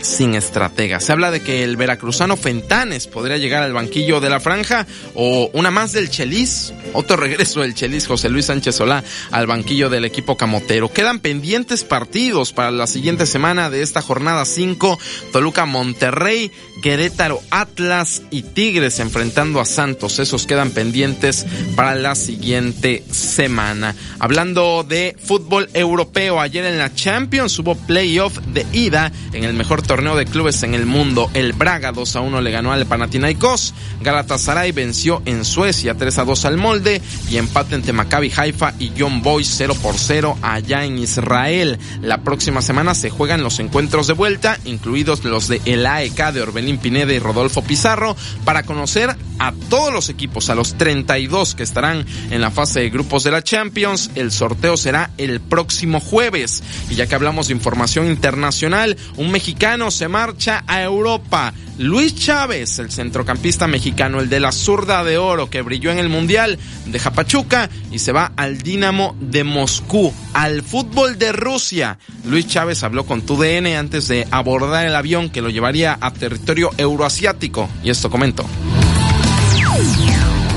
sin 0.00 0.34
estratega. 0.34 1.00
Se 1.00 1.12
habla 1.12 1.30
de 1.30 1.40
que 1.40 1.64
el 1.64 1.76
veracruzano 1.76 2.36
Fentanes 2.36 3.06
podría 3.06 3.36
llegar 3.36 3.62
al 3.62 3.72
banquillo 3.72 4.20
de 4.20 4.30
la 4.30 4.40
franja 4.40 4.86
o 5.14 5.50
una 5.52 5.70
más 5.70 5.92
del 5.92 6.10
Chelis, 6.10 6.72
otro 6.92 7.16
regreso 7.18 7.60
del 7.60 7.74
Chelis 7.74 8.06
José 8.06 8.28
Luis 8.28 8.46
Sánchez 8.46 8.76
Solá 8.76 9.02
al 9.30 9.46
banquillo 9.46 9.90
del 9.90 10.04
equipo 10.04 10.36
camotero. 10.36 10.92
Quedan 10.92 11.20
pendientes 11.20 11.84
partidos 11.84 12.52
para 12.52 12.70
la 12.70 12.86
siguiente 12.86 13.26
semana 13.26 13.70
de 13.70 13.82
esta 13.82 14.02
jornada 14.02 14.44
5, 14.44 14.98
Toluca 15.32 15.66
Monterrey, 15.66 16.50
Querétaro 16.82 17.40
Atlas 17.50 18.22
y 18.30 18.42
Tigres 18.42 19.00
enfrentando 19.00 19.60
a 19.60 19.64
Santos. 19.64 20.18
Esos 20.18 20.46
quedan 20.46 20.70
pendientes 20.70 21.46
para 21.74 21.94
la 21.94 22.14
siguiente 22.14 23.04
semana. 23.10 23.94
Hablando 24.18 24.84
de 24.84 25.16
fútbol 25.22 25.68
europeo, 25.74 26.40
ayer 26.40 26.64
en 26.64 26.78
la 26.78 26.94
Champions 26.94 27.58
hubo 27.58 27.74
playoff 27.74 28.38
de 28.38 28.66
ida 28.72 29.12
en 29.32 29.44
el 29.44 29.54
mejor 29.54 29.82
torneo 29.88 30.16
de 30.16 30.26
clubes 30.26 30.62
en 30.64 30.74
el 30.74 30.84
mundo. 30.84 31.30
El 31.32 31.54
Braga 31.54 31.92
2 31.92 32.16
a 32.16 32.20
1 32.20 32.42
le 32.42 32.50
ganó 32.50 32.72
al 32.72 32.84
Panathinaikos. 32.84 33.72
Galatasaray 34.02 34.70
venció 34.70 35.22
en 35.24 35.46
Suecia 35.46 35.94
3 35.94 36.18
a 36.18 36.24
2 36.24 36.44
al 36.44 36.58
Molde 36.58 37.00
y 37.30 37.38
empate 37.38 37.74
entre 37.74 37.94
Maccabi 37.94 38.30
Haifa 38.36 38.74
y 38.78 38.92
John 38.96 39.22
Boys 39.22 39.50
0 39.56 39.74
por 39.82 39.96
0 39.96 40.36
allá 40.42 40.84
en 40.84 40.98
Israel. 40.98 41.78
La 42.02 42.18
próxima 42.18 42.60
semana 42.60 42.94
se 42.94 43.08
juegan 43.08 43.42
los 43.42 43.60
encuentros 43.60 44.06
de 44.06 44.12
vuelta, 44.12 44.58
incluidos 44.66 45.24
los 45.24 45.48
de 45.48 45.62
el 45.64 45.86
AEK 45.86 46.32
de 46.32 46.42
Orbelín 46.42 46.76
Pineda 46.76 47.14
y 47.14 47.18
Rodolfo 47.18 47.62
Pizarro, 47.62 48.14
para 48.44 48.64
conocer 48.64 49.16
a 49.38 49.52
todos 49.68 49.92
los 49.92 50.08
equipos, 50.08 50.50
a 50.50 50.54
los 50.54 50.76
32 50.76 51.54
que 51.54 51.62
estarán 51.62 52.04
en 52.30 52.40
la 52.40 52.50
fase 52.50 52.80
de 52.80 52.90
grupos 52.90 53.24
de 53.24 53.30
la 53.30 53.42
Champions. 53.42 54.10
El 54.14 54.32
sorteo 54.32 54.76
será 54.76 55.10
el 55.18 55.40
próximo 55.40 56.00
jueves. 56.00 56.62
Y 56.90 56.94
ya 56.94 57.06
que 57.06 57.14
hablamos 57.14 57.48
de 57.48 57.54
información 57.54 58.06
internacional, 58.06 58.96
un 59.16 59.30
mexicano 59.30 59.90
se 59.90 60.08
marcha 60.08 60.64
a 60.66 60.82
Europa. 60.82 61.52
Luis 61.78 62.16
Chávez, 62.16 62.80
el 62.80 62.90
centrocampista 62.90 63.68
mexicano, 63.68 64.20
el 64.20 64.28
de 64.28 64.40
la 64.40 64.50
zurda 64.50 65.04
de 65.04 65.16
oro 65.16 65.48
que 65.48 65.62
brilló 65.62 65.92
en 65.92 65.98
el 65.98 66.08
Mundial, 66.08 66.58
deja 66.86 67.12
Pachuca 67.12 67.70
y 67.92 68.00
se 68.00 68.10
va 68.10 68.32
al 68.36 68.58
Dinamo 68.58 69.16
de 69.20 69.44
Moscú, 69.44 70.12
al 70.34 70.62
fútbol 70.62 71.18
de 71.18 71.30
Rusia. 71.30 71.98
Luis 72.24 72.48
Chávez 72.48 72.82
habló 72.82 73.06
con 73.06 73.22
TUDN 73.22 73.68
antes 73.78 74.08
de 74.08 74.26
abordar 74.32 74.86
el 74.86 74.96
avión 74.96 75.30
que 75.30 75.40
lo 75.40 75.50
llevaría 75.50 75.96
a 76.00 76.12
territorio 76.12 76.72
euroasiático 76.76 77.68
y 77.84 77.90
esto 77.90 78.10
comentó. 78.10 78.44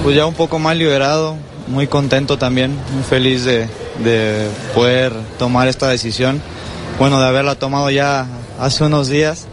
Pues 0.03 0.15
ya 0.15 0.25
un 0.25 0.33
poco 0.33 0.57
más 0.57 0.75
liberado, 0.75 1.35
muy 1.67 1.87
contento 1.87 2.37
también, 2.37 2.75
muy 2.93 3.03
feliz 3.03 3.43
de, 3.45 3.67
de 4.03 4.47
poder 4.73 5.13
tomar 5.37 5.67
esta 5.67 5.87
decisión. 5.89 6.41
Bueno, 6.97 7.19
de 7.19 7.27
haberla 7.27 7.55
tomado 7.55 7.89
ya 7.89 8.25
hace 8.59 8.83
unos 8.83 9.07
días, 9.07 9.45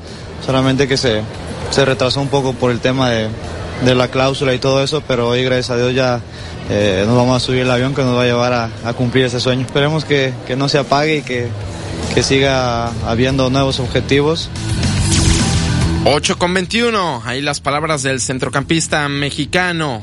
solamente 0.44 0.88
que 0.88 0.96
se, 0.96 1.22
se 1.70 1.84
retrasó 1.84 2.20
un 2.20 2.28
poco 2.28 2.52
por 2.54 2.70
el 2.70 2.80
tema 2.80 3.10
de, 3.10 3.28
de, 3.84 3.94
la 3.94 4.08
cláusula 4.08 4.54
y 4.54 4.58
todo 4.58 4.82
eso, 4.82 5.02
pero 5.06 5.28
hoy 5.28 5.44
gracias 5.44 5.70
a 5.70 5.76
Dios 5.76 5.94
ya 5.94 6.20
eh, 6.70 7.04
nos 7.06 7.16
vamos 7.16 7.42
a 7.42 7.44
subir 7.44 7.60
el 7.60 7.70
avión 7.70 7.94
que 7.94 8.02
nos 8.02 8.16
va 8.16 8.22
a 8.22 8.26
llevar 8.26 8.52
a, 8.52 8.70
a 8.84 8.92
cumplir 8.94 9.24
ese 9.26 9.40
sueño. 9.40 9.66
Esperemos 9.66 10.04
que, 10.04 10.32
que, 10.46 10.56
no 10.56 10.68
se 10.68 10.78
apague 10.78 11.16
y 11.16 11.22
que, 11.22 11.48
que 12.14 12.22
siga 12.22 12.90
habiendo 13.06 13.50
nuevos 13.50 13.80
objetivos. 13.80 14.50
8 16.10 16.38
con 16.38 16.54
21, 16.54 17.22
ahí 17.26 17.42
las 17.42 17.60
palabras 17.60 18.02
del 18.02 18.22
centrocampista 18.22 19.06
mexicano. 19.10 20.02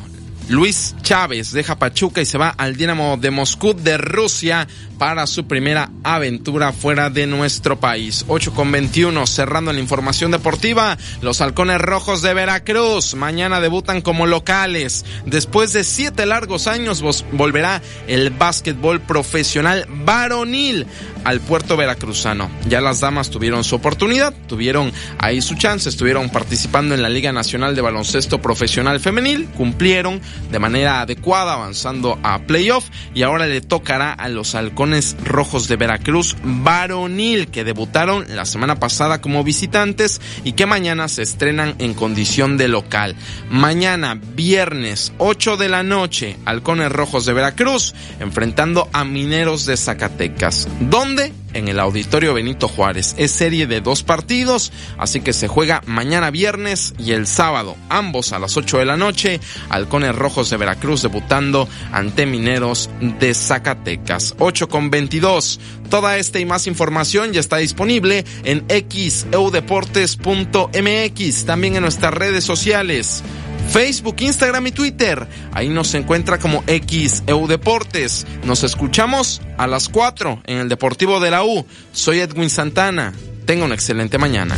Luis 0.50 0.96
Chávez 1.02 1.52
deja 1.52 1.80
Pachuca 1.80 2.22
y 2.22 2.26
se 2.26 2.38
va 2.38 2.50
al 2.50 2.76
Dinamo 2.76 3.18
de 3.18 3.32
Moscú 3.32 3.74
de 3.74 3.98
Rusia 3.98 4.68
para 5.00 5.26
su 5.26 5.48
primera 5.48 5.90
aventura 6.04 6.72
fuera 6.72 7.10
de 7.10 7.26
nuestro 7.26 7.80
país. 7.80 8.24
8 8.28 8.54
con 8.54 8.72
21, 8.72 9.26
cerrando 9.26 9.74
la 9.74 9.80
información 9.80 10.30
deportiva, 10.30 10.96
los 11.22 11.42
halcones 11.42 11.82
rojos 11.82 12.22
de 12.22 12.36
Veracruz 12.36 13.16
mañana 13.16 13.60
debutan 13.60 14.02
como 14.02 14.28
locales. 14.28 15.06
Después 15.26 15.74
de 15.74 15.84
siete 15.84 16.28
largos 16.28 16.68
años 16.68 17.04
volverá 17.32 17.82
el 18.08 18.30
básquetbol 18.30 19.02
profesional 19.02 19.88
varonil 19.90 20.86
al 21.26 21.42
puerto 21.42 21.76
veracruzano. 21.76 22.50
Ya 22.70 22.80
las 22.80 23.02
damas 23.02 23.30
tuvieron 23.30 23.64
su 23.64 23.76
oportunidad, 23.76 24.34
tuvieron 24.48 24.94
ahí 25.18 25.42
su 25.42 25.56
chance, 25.56 25.90
estuvieron 25.90 26.30
participando 26.30 26.96
en 26.96 27.02
la 27.02 27.10
Liga 27.10 27.34
Nacional 27.34 27.76
de 27.76 27.82
Baloncesto 27.82 28.42
Profesional 28.42 29.00
Femenil, 29.00 29.48
cumplieron 29.58 30.22
de 30.52 30.60
manera 30.60 31.02
adecuada 31.02 31.54
avanzando 31.54 32.20
a 32.24 32.40
playoff 32.40 32.86
y 33.14 33.24
ahora 33.24 33.48
le 33.48 33.60
tocará 33.62 34.14
a 34.14 34.30
los 34.30 34.56
halcones 34.56 35.18
rojos 35.24 35.68
de 35.68 35.76
Veracruz 35.76 36.38
varonil 36.44 37.48
que 37.48 37.64
debutaron 37.64 38.26
la 38.30 38.46
semana 38.46 38.76
pasada 38.76 39.20
como 39.20 39.44
visitantes 39.44 40.22
y 40.44 40.54
que 40.54 40.68
mañana 40.68 41.08
se 41.08 41.24
estrenan 41.24 41.76
en 41.80 41.96
condición 41.96 42.58
de 42.58 42.68
local. 42.68 43.16
Mañana 43.50 44.20
viernes 44.36 45.12
8 45.18 45.58
de 45.58 45.70
la 45.70 45.82
noche 45.82 46.38
halcones 46.46 46.92
rojos 46.92 47.26
de 47.26 47.34
Veracruz 47.34 47.96
enfrentando 48.20 48.90
a 48.94 49.04
mineros 49.04 49.66
de 49.66 49.76
Zacatecas. 49.76 50.68
¿Dónde? 50.80 51.15
En 51.54 51.68
el 51.68 51.80
Auditorio 51.80 52.34
Benito 52.34 52.68
Juárez. 52.68 53.16
Es 53.18 53.32
serie 53.32 53.68
de 53.68 53.82
dos 53.82 54.04
partidos, 54.04 54.72
así 54.98 55.22
que 55.22 55.34
se 55.34 55.48
juega 55.48 55.82
mañana 55.86 56.32
viernes 56.32 56.94
y 56.98 57.12
el 57.12 57.28
sábado, 57.28 57.76
ambos 57.90 58.34
a 58.34 58.40
las 58.40 58.58
8 58.58 58.80
de 58.80 58.86
la 58.86 58.98
noche. 58.98 59.40
Halcones 59.70 60.16
Rojos 60.16 60.50
de 60.50 60.58
Veracruz 60.58 61.02
debutando 61.02 61.68
ante 61.92 62.26
Mineros 62.26 62.90
de 63.20 63.34
Zacatecas. 63.34 64.36
8 64.40 64.68
con 64.68 64.90
22. 64.90 65.60
Toda 65.90 66.18
esta 66.18 66.40
y 66.40 66.46
más 66.46 66.68
información 66.68 67.32
ya 67.32 67.40
está 67.40 67.58
disponible 67.58 68.26
en 68.44 68.66
xeudeportes.mx, 68.68 71.46
también 71.46 71.76
en 71.76 71.82
nuestras 71.82 72.14
redes 72.14 72.44
sociales. 72.44 73.24
Facebook, 73.70 74.16
Instagram 74.20 74.68
y 74.68 74.72
Twitter. 74.72 75.28
Ahí 75.52 75.70
nos 75.70 75.94
encuentra 75.94 76.40
como 76.40 76.64
XEU 76.68 77.48
Deportes. 77.48 78.26
Nos 78.46 78.64
escuchamos 78.64 79.42
a 79.58 79.68
las 79.68 79.90
4 79.90 80.42
en 80.46 80.58
el 80.58 80.70
Deportivo 80.70 81.20
de 81.20 81.32
la 81.32 81.44
U. 81.44 81.66
Soy 81.92 82.20
Edwin 82.20 82.50
Santana. 82.50 83.14
Tenga 83.46 83.66
una 83.66 83.76
excelente 83.76 84.18
mañana. 84.18 84.58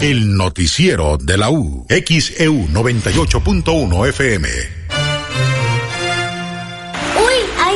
El 0.00 0.36
noticiero 0.36 1.18
de 1.18 1.36
la 1.36 1.50
U. 1.50 1.86
XEU 1.88 2.68
98.1 2.68 4.08
FM. 4.08 4.79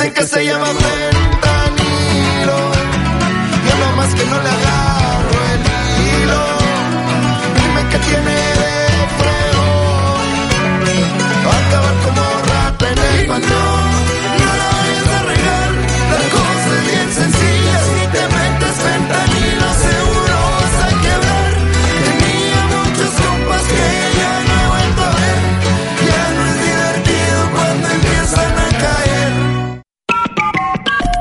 Dicen 0.00 0.14
que 0.14 0.22
se 0.22 0.46
llama 0.46 0.64
fentanilo. 0.64 2.56
Yo 3.66 3.78
lo 3.80 3.96
más 3.96 4.14
que 4.14 4.24
no 4.24 4.42
le 4.42 4.48
agarro 4.48 4.89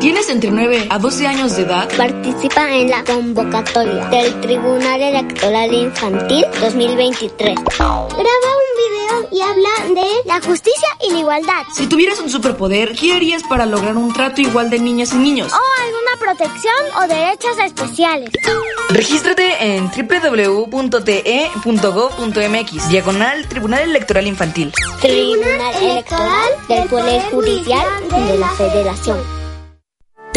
¿Tienes 0.00 0.28
entre 0.30 0.50
9 0.52 0.86
a 0.90 0.98
12 1.00 1.26
años 1.26 1.56
de 1.56 1.62
edad? 1.62 1.88
Participa 1.96 2.72
en 2.72 2.88
la 2.88 3.02
convocatoria 3.02 4.06
del 4.06 4.40
Tribunal 4.40 5.02
Electoral 5.02 5.74
Infantil 5.74 6.46
2023. 6.60 7.56
Graba 7.76 8.06
un 8.14 8.14
video 8.14 9.28
y 9.32 9.40
habla 9.40 9.70
de 10.00 10.06
la 10.24 10.40
justicia 10.40 10.88
y 11.02 11.10
la 11.14 11.18
igualdad. 11.18 11.64
Si 11.74 11.88
tuvieras 11.88 12.20
un 12.20 12.30
superpoder, 12.30 12.94
¿qué 12.94 13.12
harías 13.14 13.42
para 13.42 13.66
lograr 13.66 13.96
un 13.96 14.12
trato 14.12 14.40
igual 14.40 14.70
de 14.70 14.78
niñas 14.78 15.12
y 15.14 15.16
niños? 15.16 15.52
O 15.52 15.56
alguna 15.82 16.16
protección 16.20 16.76
o 17.02 17.08
derechos 17.08 17.58
especiales. 17.64 18.30
Regístrate 18.90 19.74
en 19.74 19.90
www.te.gov.mx, 19.90 20.78
diagonal 22.88 23.48
Tribunal 23.48 23.82
Electoral 23.82 24.28
Infantil. 24.28 24.72
Tribunal 25.00 25.74
Electoral 25.82 26.50
del 26.68 26.88
Poder 26.88 27.20
Judicial 27.32 27.84
de 28.10 28.38
la 28.38 28.48
Federación. 28.50 29.37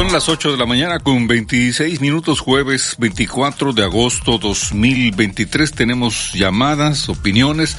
Son 0.00 0.12
las 0.12 0.30
8 0.30 0.52
de 0.52 0.56
la 0.56 0.64
mañana 0.64 0.98
con 0.98 1.26
26 1.26 2.00
minutos, 2.00 2.40
jueves 2.40 2.96
24 2.96 3.74
de 3.74 3.84
agosto 3.84 4.38
2023. 4.38 5.72
Tenemos 5.72 6.32
llamadas, 6.32 7.10
opiniones. 7.10 7.76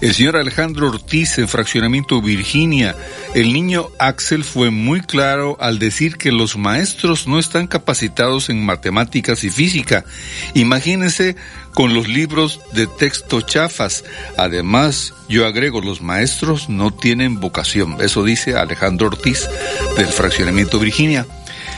El 0.00 0.14
señor 0.14 0.36
Alejandro 0.36 0.86
Ortiz 0.86 1.36
en 1.38 1.48
Fraccionamiento 1.48 2.22
Virginia. 2.22 2.94
El 3.34 3.52
niño 3.52 3.88
Axel 3.98 4.44
fue 4.44 4.70
muy 4.70 5.00
claro 5.00 5.56
al 5.58 5.80
decir 5.80 6.16
que 6.16 6.30
los 6.30 6.56
maestros 6.56 7.26
no 7.26 7.40
están 7.40 7.66
capacitados 7.66 8.50
en 8.50 8.64
matemáticas 8.64 9.42
y 9.42 9.50
física. 9.50 10.04
Imagínense 10.54 11.34
con 11.72 11.92
los 11.92 12.06
libros 12.06 12.60
de 12.72 12.86
texto 12.86 13.40
chafas. 13.40 14.04
Además, 14.36 15.12
yo 15.28 15.44
agrego, 15.44 15.80
los 15.80 16.02
maestros 16.02 16.68
no 16.68 16.92
tienen 16.92 17.40
vocación. 17.40 17.96
Eso 18.00 18.22
dice 18.22 18.54
Alejandro 18.54 19.08
Ortiz 19.08 19.48
del 19.96 20.06
Fraccionamiento 20.06 20.78
Virginia. 20.78 21.26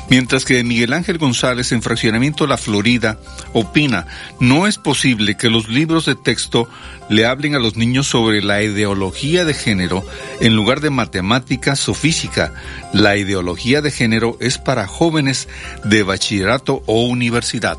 Mientras 0.09 0.45
que 0.45 0.63
Miguel 0.63 0.93
Ángel 0.93 1.19
González 1.19 1.73
en 1.73 1.83
Fraccionamiento 1.83 2.47
La 2.47 2.57
Florida 2.57 3.19
opina, 3.53 4.07
no 4.39 4.67
es 4.67 4.79
posible 4.79 5.37
que 5.37 5.51
los 5.51 5.69
libros 5.69 6.07
de 6.07 6.15
texto 6.15 6.69
le 7.09 7.27
hablen 7.27 7.55
a 7.55 7.59
los 7.59 7.77
niños 7.77 8.07
sobre 8.07 8.43
la 8.43 8.63
ideología 8.63 9.45
de 9.45 9.55
género 9.55 10.05
en 10.41 10.57
lugar 10.57 10.81
de 10.81 10.91
matemáticas 10.91 11.89
o 11.89 11.95
física. 11.95 12.53
La 12.93 13.17
ideología 13.17 13.81
de 13.81 13.91
género 13.91 14.37
es 14.41 14.59
para 14.59 14.87
jóvenes 14.87 15.49
de 15.85 16.03
bachillerato 16.03 16.83
o 16.87 17.05
universidad. 17.05 17.77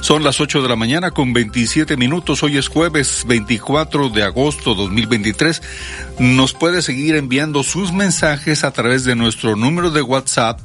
Son 0.00 0.22
las 0.22 0.40
8 0.40 0.62
de 0.62 0.68
la 0.68 0.76
mañana 0.76 1.10
con 1.10 1.32
27 1.32 1.96
minutos. 1.96 2.42
Hoy 2.42 2.56
es 2.56 2.68
jueves 2.68 3.24
24 3.26 4.10
de 4.10 4.22
agosto 4.22 4.74
2023. 4.74 5.62
Nos 6.20 6.52
puede 6.52 6.82
seguir 6.82 7.16
enviando 7.16 7.62
sus 7.62 7.92
mensajes 7.92 8.64
a 8.64 8.72
través 8.72 9.04
de 9.04 9.16
nuestro 9.16 9.56
número 9.56 9.90
de 9.90 10.02
WhatsApp 10.02 10.60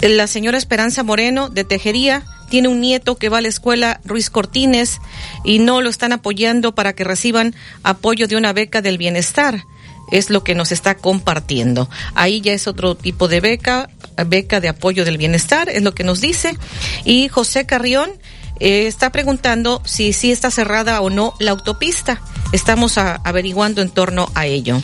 la 0.00 0.26
señora 0.26 0.58
Esperanza 0.58 1.02
Moreno 1.02 1.48
de 1.48 1.64
Tejería 1.64 2.24
tiene 2.48 2.68
un 2.68 2.80
nieto 2.80 3.16
que 3.16 3.28
va 3.28 3.38
a 3.38 3.42
la 3.42 3.48
escuela 3.48 4.00
Ruiz 4.04 4.30
Cortines 4.30 5.00
y 5.44 5.58
no 5.58 5.80
lo 5.80 5.90
están 5.90 6.12
apoyando 6.12 6.74
para 6.74 6.94
que 6.94 7.04
reciban 7.04 7.54
apoyo 7.82 8.28
de 8.28 8.36
una 8.36 8.52
beca 8.52 8.82
del 8.82 8.98
bienestar. 8.98 9.64
Es 10.12 10.30
lo 10.30 10.44
que 10.44 10.54
nos 10.54 10.70
está 10.70 10.96
compartiendo. 10.96 11.90
Ahí 12.14 12.40
ya 12.40 12.52
es 12.52 12.68
otro 12.68 12.94
tipo 12.94 13.26
de 13.26 13.40
beca, 13.40 13.90
beca 14.26 14.60
de 14.60 14.68
apoyo 14.68 15.04
del 15.04 15.18
bienestar, 15.18 15.68
es 15.68 15.82
lo 15.82 15.94
que 15.94 16.04
nos 16.04 16.20
dice. 16.20 16.56
Y 17.04 17.26
José 17.28 17.66
Carrión 17.66 18.10
eh, 18.60 18.86
está 18.86 19.10
preguntando 19.10 19.82
si 19.84 20.12
sí 20.12 20.32
está 20.32 20.50
cerrada 20.50 21.00
o 21.00 21.10
no 21.10 21.34
la 21.38 21.52
autopista. 21.52 22.20
Estamos 22.52 22.98
averiguando 22.98 23.82
en 23.82 23.90
torno 23.90 24.30
a 24.34 24.46
ello. 24.46 24.82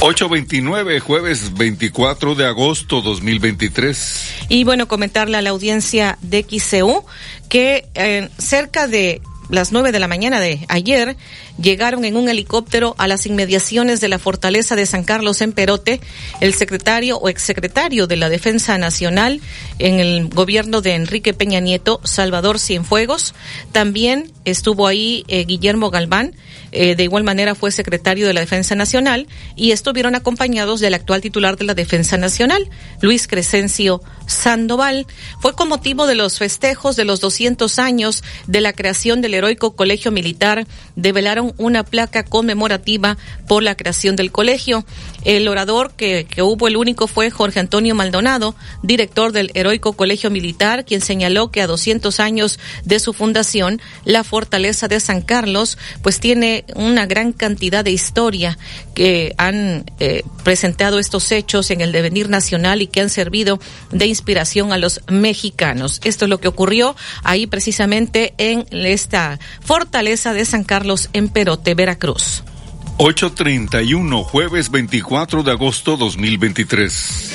829, 0.00 1.00
jueves 1.00 1.54
24 1.54 2.34
de 2.34 2.46
agosto 2.46 3.00
2023. 3.00 4.46
Y 4.50 4.64
bueno, 4.64 4.88
comentarle 4.88 5.38
a 5.38 5.42
la 5.42 5.50
audiencia 5.50 6.18
de 6.20 6.44
XCU 6.44 7.04
que 7.48 7.88
eh, 7.94 8.28
cerca 8.36 8.88
de 8.88 9.22
las 9.48 9.72
nueve 9.72 9.92
de 9.92 9.98
la 9.98 10.08
mañana 10.08 10.38
de 10.40 10.66
ayer, 10.68 11.16
llegaron 11.60 12.04
en 12.04 12.16
un 12.16 12.28
helicóptero 12.28 12.94
a 12.98 13.08
las 13.08 13.26
inmediaciones 13.26 14.00
de 14.00 14.08
la 14.08 14.18
fortaleza 14.18 14.76
de 14.76 14.86
San 14.86 15.04
Carlos 15.04 15.40
en 15.40 15.52
Perote 15.52 16.00
el 16.40 16.54
secretario 16.54 17.18
o 17.18 17.28
exsecretario 17.28 18.06
de 18.06 18.16
la 18.16 18.28
Defensa 18.28 18.78
Nacional 18.78 19.40
en 19.78 20.00
el 20.00 20.28
gobierno 20.28 20.80
de 20.80 20.94
Enrique 20.94 21.34
Peña 21.34 21.60
Nieto, 21.60 22.00
Salvador 22.04 22.58
Cienfuegos. 22.58 23.34
También 23.72 24.32
estuvo 24.44 24.86
ahí 24.86 25.24
eh, 25.28 25.44
Guillermo 25.44 25.90
Galván, 25.90 26.34
eh, 26.72 26.94
de 26.94 27.04
igual 27.04 27.24
manera 27.24 27.54
fue 27.54 27.70
secretario 27.70 28.26
de 28.26 28.34
la 28.34 28.40
Defensa 28.40 28.74
Nacional 28.74 29.28
y 29.54 29.70
estuvieron 29.70 30.14
acompañados 30.14 30.80
del 30.80 30.94
actual 30.94 31.20
titular 31.20 31.56
de 31.56 31.64
la 31.64 31.74
Defensa 31.74 32.16
Nacional, 32.16 32.68
Luis 33.00 33.28
Crescencio 33.28 34.02
Sandoval. 34.26 35.06
Fue 35.40 35.54
con 35.54 35.68
motivo 35.68 36.06
de 36.06 36.16
los 36.16 36.38
festejos 36.38 36.96
de 36.96 37.04
los 37.04 37.20
200 37.20 37.78
años 37.78 38.22
de 38.46 38.60
la 38.60 38.72
creación 38.72 39.20
del 39.20 39.34
heroico 39.34 39.74
Colegio 39.74 40.10
Militar, 40.10 40.66
una 41.56 41.84
placa 41.84 42.24
conmemorativa 42.24 43.16
por 43.46 43.62
la 43.62 43.76
creación 43.76 44.16
del 44.16 44.32
colegio. 44.32 44.84
El 45.24 45.48
orador 45.48 45.92
que, 45.96 46.26
que 46.26 46.42
hubo, 46.42 46.68
el 46.68 46.76
único, 46.76 47.06
fue 47.06 47.30
Jorge 47.30 47.60
Antonio 47.60 47.94
Maldonado, 47.94 48.54
director 48.82 49.32
del 49.32 49.50
heroico 49.54 49.94
Colegio 49.94 50.30
Militar, 50.30 50.84
quien 50.84 51.00
señaló 51.00 51.50
que 51.50 51.62
a 51.62 51.66
200 51.66 52.20
años 52.20 52.58
de 52.84 53.00
su 53.00 53.12
fundación, 53.12 53.80
la 54.04 54.24
fortaleza 54.24 54.88
de 54.88 55.00
San 55.00 55.22
Carlos, 55.22 55.78
pues 56.02 56.20
tiene 56.20 56.64
una 56.74 57.06
gran 57.06 57.32
cantidad 57.32 57.84
de 57.84 57.90
historia 57.90 58.58
que 58.94 59.34
han 59.36 59.84
eh, 59.98 60.22
presentado 60.44 60.98
estos 60.98 61.30
hechos 61.32 61.70
en 61.70 61.80
el 61.80 61.92
devenir 61.92 62.28
nacional 62.28 62.82
y 62.82 62.86
que 62.86 63.00
han 63.00 63.10
servido 63.10 63.60
de 63.90 64.06
inspiración 64.06 64.72
a 64.72 64.78
los 64.78 65.00
mexicanos. 65.08 66.00
Esto 66.04 66.24
es 66.24 66.28
lo 66.28 66.38
que 66.38 66.48
ocurrió 66.48 66.96
ahí 67.22 67.46
precisamente 67.46 68.34
en 68.38 68.66
esta 68.70 69.38
fortaleza 69.60 70.32
de 70.32 70.44
San 70.44 70.64
Carlos 70.64 71.08
en 71.12 71.28
Perote, 71.36 71.74
Veracruz. 71.74 72.42
831, 72.96 74.24
jueves 74.24 74.70
24 74.70 75.42
de 75.42 75.50
agosto 75.50 75.98
2023. 75.98 77.32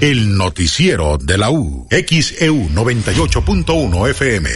El 0.00 0.36
noticiero 0.36 1.18
de 1.18 1.38
la 1.38 1.52
U, 1.52 1.86
XEU 1.88 2.68
98.1 2.70 4.10
FM. 4.10 4.50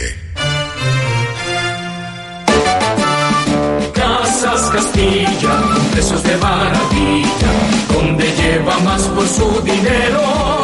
Casas 3.93 4.69
Castilla, 4.69 5.63
precios 5.93 6.21
de 6.23 6.35
maravilla, 6.35 7.51
donde 7.93 8.25
lleva 8.35 8.77
más 8.79 9.03
por 9.03 9.25
su 9.25 9.61
dinero. 9.61 10.56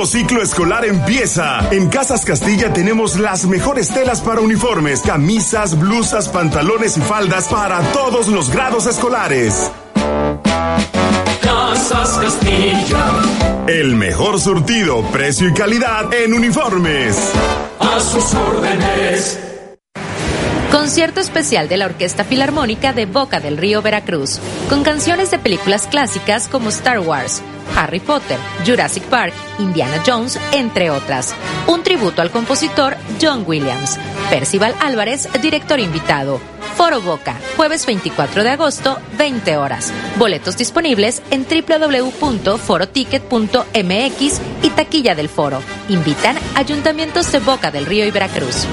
Nuevo 0.00 0.18
ciclo 0.18 0.42
escolar 0.42 0.86
empieza. 0.86 1.68
En 1.70 1.90
Casas 1.90 2.24
Castilla 2.24 2.72
tenemos 2.72 3.18
las 3.18 3.44
mejores 3.44 3.90
telas 3.90 4.22
para 4.22 4.40
uniformes, 4.40 5.02
camisas, 5.02 5.78
blusas, 5.78 6.28
pantalones 6.28 6.96
y 6.96 7.02
faldas 7.02 7.48
para 7.48 7.82
todos 7.92 8.28
los 8.28 8.48
grados 8.50 8.86
escolares. 8.86 9.70
Casas 11.42 12.18
Castilla, 12.18 13.04
El 13.66 13.94
mejor 13.96 14.40
surtido, 14.40 15.02
precio 15.10 15.48
y 15.50 15.52
calidad 15.52 16.14
en 16.14 16.32
uniformes. 16.32 17.18
a 17.78 18.00
sus 18.00 18.32
órdenes. 18.32 19.49
Concierto 20.70 21.20
especial 21.20 21.68
de 21.68 21.76
la 21.76 21.86
Orquesta 21.86 22.22
Filarmónica 22.22 22.92
de 22.92 23.04
Boca 23.04 23.40
del 23.40 23.56
Río 23.56 23.82
Veracruz, 23.82 24.38
con 24.68 24.84
canciones 24.84 25.32
de 25.32 25.40
películas 25.40 25.88
clásicas 25.88 26.46
como 26.46 26.68
Star 26.68 27.00
Wars, 27.00 27.42
Harry 27.76 27.98
Potter, 27.98 28.38
Jurassic 28.64 29.02
Park, 29.04 29.34
Indiana 29.58 30.00
Jones, 30.06 30.38
entre 30.52 30.90
otras. 30.90 31.34
Un 31.66 31.82
tributo 31.82 32.22
al 32.22 32.30
compositor 32.30 32.96
John 33.20 33.42
Williams. 33.46 33.98
Percival 34.30 34.76
Álvarez, 34.80 35.28
director 35.42 35.80
invitado. 35.80 36.40
Foro 36.76 37.00
Boca, 37.00 37.34
jueves 37.56 37.84
24 37.84 38.44
de 38.44 38.50
agosto, 38.50 38.96
20 39.18 39.56
horas. 39.56 39.92
Boletos 40.18 40.56
disponibles 40.56 41.20
en 41.32 41.44
www.foroticket.mx 41.44 44.40
y 44.62 44.70
taquilla 44.70 45.16
del 45.16 45.28
foro. 45.28 45.60
Invitan 45.88 46.36
ayuntamientos 46.54 47.32
de 47.32 47.40
Boca 47.40 47.72
del 47.72 47.86
Río 47.86 48.06
y 48.06 48.12
Veracruz. 48.12 48.68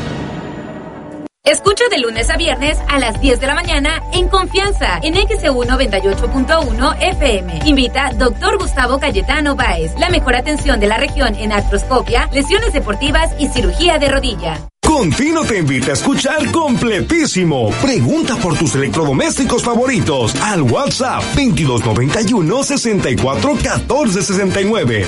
Escucha 1.47 1.85
de 1.89 1.99
lunes 1.99 2.29
a 2.29 2.35
viernes 2.35 2.77
a 2.89 2.99
las 2.99 3.21
10 3.21 3.39
de 3.39 3.47
la 3.47 3.55
mañana 3.55 4.03
en 4.11 4.27
confianza 4.27 4.99
en 5.01 5.15
XEU 5.15 5.63
98.1 5.63 6.97
FM. 6.99 7.59
Invita 7.63 8.11
Dr. 8.17 8.57
Gustavo 8.57 8.99
Cayetano 8.99 9.55
Báez. 9.55 9.93
La 9.97 10.09
mejor 10.09 10.35
atención 10.35 10.81
de 10.81 10.87
la 10.87 10.97
región 10.97 11.35
en 11.35 11.53
artroscopia, 11.53 12.29
lesiones 12.33 12.73
deportivas 12.73 13.31
y 13.39 13.47
cirugía 13.47 13.97
de 13.97 14.09
rodilla. 14.09 14.67
Contino 14.85 15.45
te 15.45 15.59
invita 15.59 15.91
a 15.91 15.93
escuchar 15.93 16.51
completísimo. 16.51 17.71
Pregunta 17.81 18.35
por 18.35 18.57
tus 18.57 18.75
electrodomésticos 18.75 19.63
favoritos 19.63 20.35
al 20.41 20.63
WhatsApp 20.63 21.23
2291 21.33 22.63
64 22.63 23.57
14 23.63 24.21
69. 24.21 25.07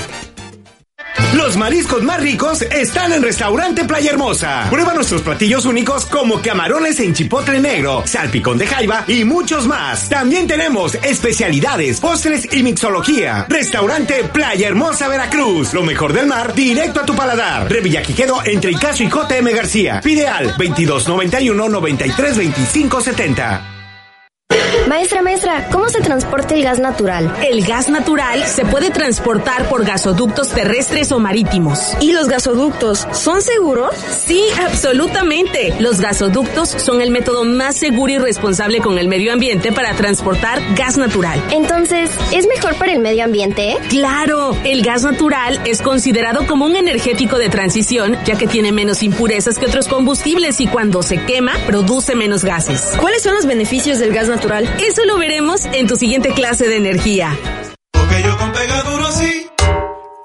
Los 1.34 1.56
mariscos 1.56 2.02
más 2.02 2.20
ricos 2.20 2.62
están 2.62 3.12
en 3.12 3.22
Restaurante 3.22 3.84
Playa 3.84 4.10
Hermosa. 4.10 4.66
Prueba 4.68 4.94
nuestros 4.94 5.22
platillos 5.22 5.64
únicos 5.64 6.06
como 6.06 6.42
camarones 6.42 6.98
en 7.00 7.14
chipotle 7.14 7.60
negro, 7.60 8.02
salpicón 8.04 8.58
de 8.58 8.66
jaiba 8.66 9.04
y 9.06 9.24
muchos 9.24 9.66
más. 9.66 10.08
También 10.08 10.46
tenemos 10.46 10.96
especialidades, 10.96 12.00
postres 12.00 12.52
y 12.52 12.62
mixología. 12.62 13.46
Restaurante 13.48 14.24
Playa 14.24 14.68
Hermosa 14.68 15.08
Veracruz. 15.08 15.72
Lo 15.72 15.82
mejor 15.82 16.12
del 16.12 16.26
mar 16.26 16.54
directo 16.54 17.00
a 17.00 17.06
tu 17.06 17.14
paladar. 17.14 17.70
Revillaquiquedo 17.70 18.42
entre 18.44 18.72
Icaso 18.72 19.02
y 19.02 19.08
JM 19.08 19.54
García. 19.54 20.00
Pide 20.02 20.26
al 20.26 20.56
2291 20.56 21.68
93 21.68 22.36
25 22.36 23.00
70. 23.00 23.69
Maestra, 24.88 25.22
maestra, 25.22 25.68
¿cómo 25.70 25.88
se 25.88 26.00
transporta 26.00 26.54
el 26.54 26.64
gas 26.64 26.80
natural? 26.80 27.32
El 27.48 27.64
gas 27.64 27.88
natural 27.88 28.44
se 28.44 28.64
puede 28.64 28.90
transportar 28.90 29.68
por 29.68 29.84
gasoductos 29.84 30.48
terrestres 30.48 31.12
o 31.12 31.20
marítimos. 31.20 31.96
¿Y 32.00 32.12
los 32.12 32.26
gasoductos 32.26 33.06
son 33.12 33.40
seguros? 33.40 33.94
Sí, 33.94 34.42
absolutamente. 34.66 35.74
Los 35.78 36.00
gasoductos 36.00 36.70
son 36.70 37.00
el 37.02 37.12
método 37.12 37.44
más 37.44 37.76
seguro 37.76 38.12
y 38.14 38.18
responsable 38.18 38.80
con 38.80 38.98
el 38.98 39.06
medio 39.06 39.32
ambiente 39.32 39.70
para 39.70 39.94
transportar 39.94 40.60
gas 40.74 40.98
natural. 40.98 41.40
Entonces, 41.52 42.10
¿es 42.32 42.48
mejor 42.48 42.74
para 42.74 42.92
el 42.92 42.98
medio 42.98 43.22
ambiente? 43.22 43.76
Claro, 43.88 44.56
el 44.64 44.82
gas 44.82 45.04
natural 45.04 45.60
es 45.66 45.82
considerado 45.82 46.48
como 46.48 46.64
un 46.64 46.74
energético 46.74 47.38
de 47.38 47.48
transición, 47.48 48.16
ya 48.24 48.36
que 48.36 48.48
tiene 48.48 48.72
menos 48.72 49.04
impurezas 49.04 49.58
que 49.58 49.66
otros 49.66 49.86
combustibles 49.86 50.60
y 50.60 50.66
cuando 50.66 51.02
se 51.04 51.24
quema, 51.24 51.52
produce 51.66 52.16
menos 52.16 52.44
gases. 52.44 52.94
¿Cuáles 53.00 53.22
son 53.22 53.34
los 53.34 53.46
beneficios 53.46 54.00
del 54.00 54.12
gas 54.12 54.26
natural? 54.26 54.39
Eso 54.78 55.04
lo 55.04 55.18
veremos 55.18 55.66
en 55.66 55.86
tu 55.86 55.96
siguiente 55.96 56.30
clase 56.32 56.66
de 56.66 56.76
energía. 56.76 57.36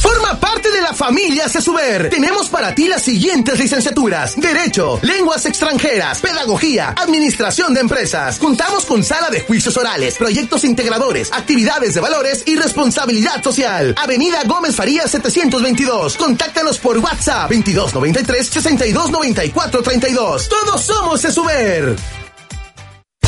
Forma 0.00 0.38
parte 0.38 0.70
de 0.70 0.80
la 0.80 0.94
familia 0.94 1.48
Cesuber. 1.48 2.08
Tenemos 2.10 2.48
para 2.48 2.74
ti 2.74 2.88
las 2.88 3.02
siguientes 3.02 3.58
licenciaturas: 3.58 4.34
Derecho, 4.36 4.98
Lenguas 5.02 5.44
extranjeras, 5.46 6.20
Pedagogía, 6.20 6.94
Administración 6.96 7.74
de 7.74 7.80
empresas. 7.80 8.38
Contamos 8.38 8.86
con 8.86 9.02
sala 9.04 9.30
de 9.30 9.40
juicios 9.40 9.76
orales, 9.76 10.16
proyectos 10.16 10.64
integradores, 10.64 11.32
actividades 11.32 11.94
de 11.94 12.00
valores 12.00 12.42
y 12.46 12.56
responsabilidad 12.56 13.42
social. 13.42 13.94
Avenida 13.98 14.42
Gómez 14.44 14.76
Farías 14.76 15.10
722. 15.10 16.16
Contáctanos 16.16 16.78
por 16.78 16.98
WhatsApp 16.98 17.50
2293 17.50 18.48
6294 18.48 19.82
32. 19.82 20.48
Todos 20.48 20.82
somos 20.82 21.20
Cesuber. 21.20 22.19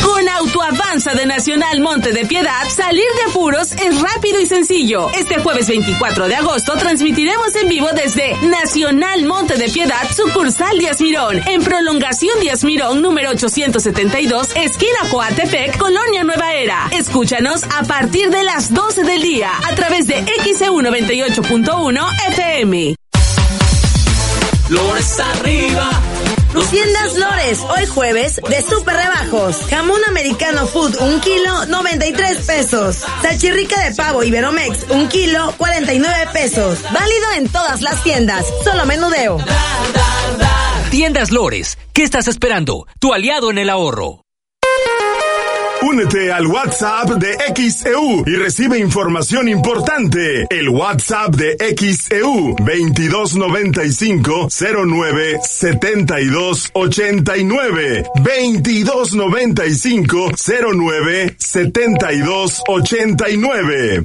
Con 0.05 0.29
Autoavanza 0.29 1.15
de 1.15 1.27
Nacional 1.27 1.81
Monte 1.81 2.13
de 2.13 2.25
Piedad, 2.25 2.69
salir 2.69 3.05
de 3.17 3.31
apuros 3.31 3.73
es 3.73 4.01
rápido 4.01 4.41
y 4.41 4.47
sencillo. 4.47 5.11
Este 5.15 5.39
jueves 5.39 5.69
24 5.69 6.29
de 6.29 6.37
agosto 6.37 6.75
transmitiremos 6.75 7.55
en 7.57 7.69
vivo 7.69 7.89
desde 7.95 8.35
Nacional 8.43 9.25
Monte 9.25 9.57
de 9.57 9.69
Piedad, 9.69 10.03
sucursal 10.15 10.79
Díaz 10.79 11.01
Mirón, 11.01 11.41
en 11.47 11.63
prolongación 11.63 12.39
Díaz 12.41 12.65
Mirón 12.65 13.01
número 13.03 13.31
872, 13.31 14.51
esquina 14.57 14.99
Coatepec, 15.11 15.79
Colonia 15.79 16.25
Nueva 16.25 16.53
Era. 16.55 16.89
Escúchanos 16.93 17.63
a 17.65 17.85
partir 17.85 18.31
de 18.31 18.43
las 18.43 18.73
12 18.75 19.05
del 19.05 19.23
día 19.23 19.51
a 19.69 19.75
través 19.75 20.07
de 20.07 20.25
XEU 20.43 20.81
98.1 20.81 22.09
FM. 22.29 22.95
Lores 24.69 25.21
arriba. 25.21 25.91
Tiendas 26.61 27.15
Lores, 27.17 27.61
hoy 27.61 27.87
jueves, 27.87 28.37
de 28.37 28.63
super 28.63 28.95
rebajos. 28.95 29.57
Jamón 29.71 30.01
americano 30.09 30.67
food, 30.67 30.97
un 31.01 31.21
kilo, 31.21 31.67
93 31.67 32.47
pesos. 32.47 32.97
Salchirrica 33.23 33.81
de 33.83 33.95
pavo 33.95 34.23
Iberomex, 34.23 34.91
un 34.91 35.09
kilo, 35.09 35.55
49 35.57 36.29
pesos. 36.33 36.83
Válido 36.93 37.33
en 37.37 37.49
todas 37.49 37.81
las 37.81 38.03
tiendas, 38.03 38.45
solo 38.65 38.85
menudeo. 38.85 39.39
Tiendas 40.91 41.31
Lores, 41.31 41.79
¿qué 41.95 42.03
estás 42.03 42.29
esperando? 42.29 42.87
Tu 42.99 43.15
aliado 43.15 43.51
en 43.51 43.59
el 43.59 43.71
ahorro. 43.71 44.23
Únete 45.83 46.33
al 46.33 46.47
WhatsApp 46.47 47.11
de 47.19 47.37
XEU 47.55 48.25
y 48.27 48.37
recibe 48.37 48.79
información 48.79 49.49
importante. 49.49 50.47
El 50.49 50.69
WhatsApp 50.69 51.35
de 51.35 51.57
XEU 51.77 52.55
2295 52.59 54.49
09 54.87 55.41
72 55.43 56.71
89 56.73 58.05
2295 58.17 60.31
09 60.73 61.35
72 61.39 62.63
89. 62.69 64.05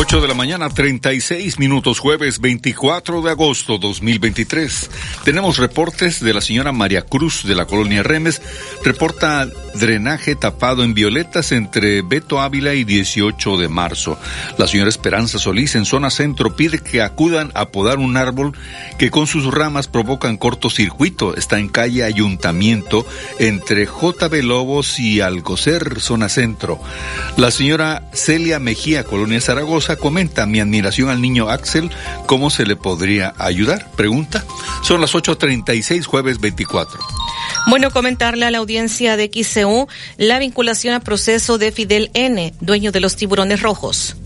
8 0.00 0.20
de 0.20 0.28
la 0.28 0.34
mañana, 0.34 0.68
36 0.68 1.58
minutos, 1.58 1.98
jueves 1.98 2.40
24 2.40 3.20
de 3.20 3.30
agosto 3.32 3.78
2023. 3.78 4.90
Tenemos 5.24 5.58
reportes 5.58 6.22
de 6.22 6.32
la 6.32 6.40
señora 6.40 6.70
María 6.70 7.02
Cruz 7.02 7.42
de 7.42 7.56
la 7.56 7.66
colonia 7.66 8.04
Remes. 8.04 8.40
Reporta 8.84 9.48
drenaje 9.78 10.34
tapado 10.36 10.82
en 10.84 10.94
violetas 10.94 11.52
entre 11.52 12.02
Beto 12.02 12.40
Ávila 12.40 12.74
y 12.74 12.84
18 12.84 13.56
de 13.56 13.68
marzo. 13.68 14.18
La 14.58 14.66
señora 14.66 14.88
Esperanza 14.88 15.38
Solís 15.38 15.74
en 15.74 15.84
zona 15.84 16.10
centro 16.10 16.56
pide 16.56 16.78
que 16.78 17.02
acudan 17.02 17.50
a 17.54 17.68
podar 17.68 17.98
un 17.98 18.16
árbol 18.16 18.52
que 18.98 19.10
con 19.10 19.26
sus 19.26 19.52
ramas 19.52 19.88
provocan 19.88 20.36
cortocircuito. 20.36 21.36
Está 21.36 21.58
en 21.58 21.68
calle 21.68 22.04
Ayuntamiento 22.04 23.06
entre 23.38 23.86
JB 23.86 24.42
Lobos 24.42 24.98
y 24.98 25.20
Alcocer, 25.20 26.00
zona 26.00 26.28
centro. 26.28 26.80
La 27.36 27.50
señora 27.50 28.02
Celia 28.12 28.58
Mejía, 28.58 29.04
colonia 29.04 29.40
Zaragoza, 29.40 29.96
comenta 29.96 30.46
mi 30.46 30.60
admiración 30.60 31.10
al 31.10 31.22
niño 31.22 31.48
Axel, 31.48 31.90
¿cómo 32.26 32.50
se 32.50 32.66
le 32.66 32.76
podría 32.76 33.34
ayudar? 33.38 33.90
Pregunta. 33.96 34.44
Son 34.82 35.00
las 35.00 35.14
8.36, 35.14 36.04
jueves 36.04 36.40
24. 36.40 36.98
Bueno, 37.66 37.90
comentarle 37.90 38.46
a 38.46 38.50
la 38.50 38.58
audiencia 38.58 39.16
de 39.16 39.28
La 40.16 40.38
vinculación 40.38 40.94
a 40.94 41.00
proceso 41.00 41.58
de 41.58 41.72
Fidel 41.72 42.10
N., 42.14 42.54
dueño 42.60 42.92
de 42.92 43.00
los 43.00 43.16
tiburones 43.16 43.62
rojos. 43.62 44.16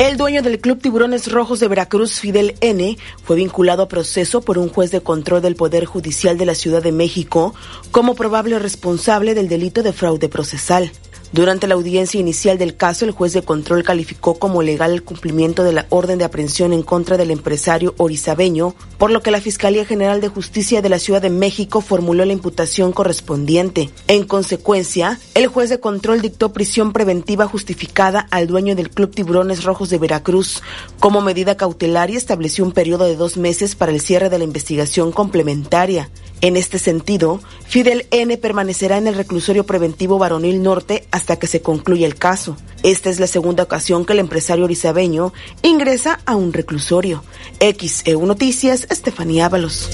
El 0.00 0.16
dueño 0.16 0.40
del 0.40 0.60
Club 0.60 0.80
Tiburones 0.80 1.30
Rojos 1.30 1.60
de 1.60 1.68
Veracruz, 1.68 2.20
Fidel 2.20 2.54
N., 2.62 2.96
fue 3.22 3.36
vinculado 3.36 3.82
a 3.82 3.88
proceso 3.88 4.40
por 4.40 4.56
un 4.56 4.70
juez 4.70 4.90
de 4.90 5.02
control 5.02 5.42
del 5.42 5.56
Poder 5.56 5.84
Judicial 5.84 6.38
de 6.38 6.46
la 6.46 6.54
Ciudad 6.54 6.82
de 6.82 6.90
México 6.90 7.54
como 7.90 8.14
probable 8.14 8.58
responsable 8.58 9.34
del 9.34 9.48
delito 9.48 9.82
de 9.82 9.92
fraude 9.92 10.30
procesal. 10.30 10.90
Durante 11.32 11.68
la 11.68 11.74
audiencia 11.74 12.18
inicial 12.18 12.58
del 12.58 12.76
caso, 12.76 13.04
el 13.04 13.12
juez 13.12 13.32
de 13.32 13.42
control 13.42 13.84
calificó 13.84 14.34
como 14.34 14.62
legal 14.62 14.92
el 14.92 15.04
cumplimiento 15.04 15.62
de 15.62 15.72
la 15.72 15.86
orden 15.88 16.18
de 16.18 16.24
aprehensión 16.24 16.72
en 16.72 16.82
contra 16.82 17.16
del 17.16 17.30
empresario 17.30 17.94
orizabeño, 17.98 18.74
por 18.98 19.12
lo 19.12 19.22
que 19.22 19.30
la 19.30 19.40
Fiscalía 19.40 19.84
General 19.84 20.20
de 20.20 20.28
Justicia 20.28 20.82
de 20.82 20.88
la 20.88 20.98
Ciudad 20.98 21.22
de 21.22 21.30
México 21.30 21.82
formuló 21.82 22.24
la 22.24 22.32
imputación 22.32 22.90
correspondiente. 22.90 23.90
En 24.08 24.24
consecuencia, 24.24 25.20
el 25.34 25.46
juez 25.46 25.70
de 25.70 25.78
control 25.78 26.20
dictó 26.20 26.52
prisión 26.52 26.92
preventiva 26.92 27.46
justificada 27.46 28.26
al 28.32 28.48
dueño 28.48 28.74
del 28.74 28.90
Club 28.90 29.14
Tiburones 29.14 29.62
Rojos 29.62 29.88
de 29.88 29.98
Veracruz 29.98 30.64
como 30.98 31.20
medida 31.20 31.56
cautelar 31.56 32.10
y 32.10 32.16
estableció 32.16 32.64
un 32.64 32.72
periodo 32.72 33.04
de 33.04 33.14
dos 33.14 33.36
meses 33.36 33.76
para 33.76 33.92
el 33.92 34.00
cierre 34.00 34.30
de 34.30 34.38
la 34.38 34.44
investigación 34.44 35.12
complementaria. 35.12 36.10
En 36.42 36.56
este 36.56 36.78
sentido, 36.78 37.38
Fidel 37.68 38.06
N. 38.10 38.36
permanecerá 38.38 38.96
en 38.96 39.06
el 39.06 39.14
reclusorio 39.14 39.66
preventivo 39.66 40.18
varonil 40.18 40.62
norte 40.62 41.06
hasta 41.10 41.19
que 41.24 41.46
se 41.46 41.62
concluya 41.62 42.06
el 42.06 42.16
caso. 42.16 42.56
Esta 42.82 43.10
es 43.10 43.20
la 43.20 43.26
segunda 43.26 43.62
ocasión 43.62 44.04
que 44.04 44.14
el 44.14 44.18
empresario 44.18 44.64
orizabeño 44.64 45.32
ingresa 45.62 46.20
a 46.24 46.34
un 46.34 46.52
reclusorio. 46.52 47.22
XEU 47.60 48.26
Noticias, 48.26 48.86
Estefanía 48.90 49.46
Ábalos. 49.46 49.88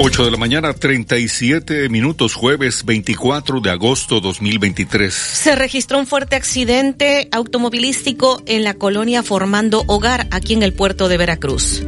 8 0.00 0.24
de 0.24 0.30
la 0.30 0.36
mañana, 0.36 0.72
37 0.72 1.88
minutos, 1.88 2.34
jueves 2.34 2.84
24 2.84 3.60
de 3.60 3.70
agosto 3.70 4.20
2023. 4.20 5.12
Se 5.12 5.56
registró 5.56 5.98
un 5.98 6.06
fuerte 6.06 6.36
accidente 6.36 7.28
automovilístico 7.32 8.40
en 8.46 8.62
la 8.62 8.74
colonia 8.74 9.24
Formando 9.24 9.82
Hogar, 9.88 10.28
aquí 10.30 10.54
en 10.54 10.62
el 10.62 10.72
puerto 10.72 11.08
de 11.08 11.16
Veracruz. 11.16 11.82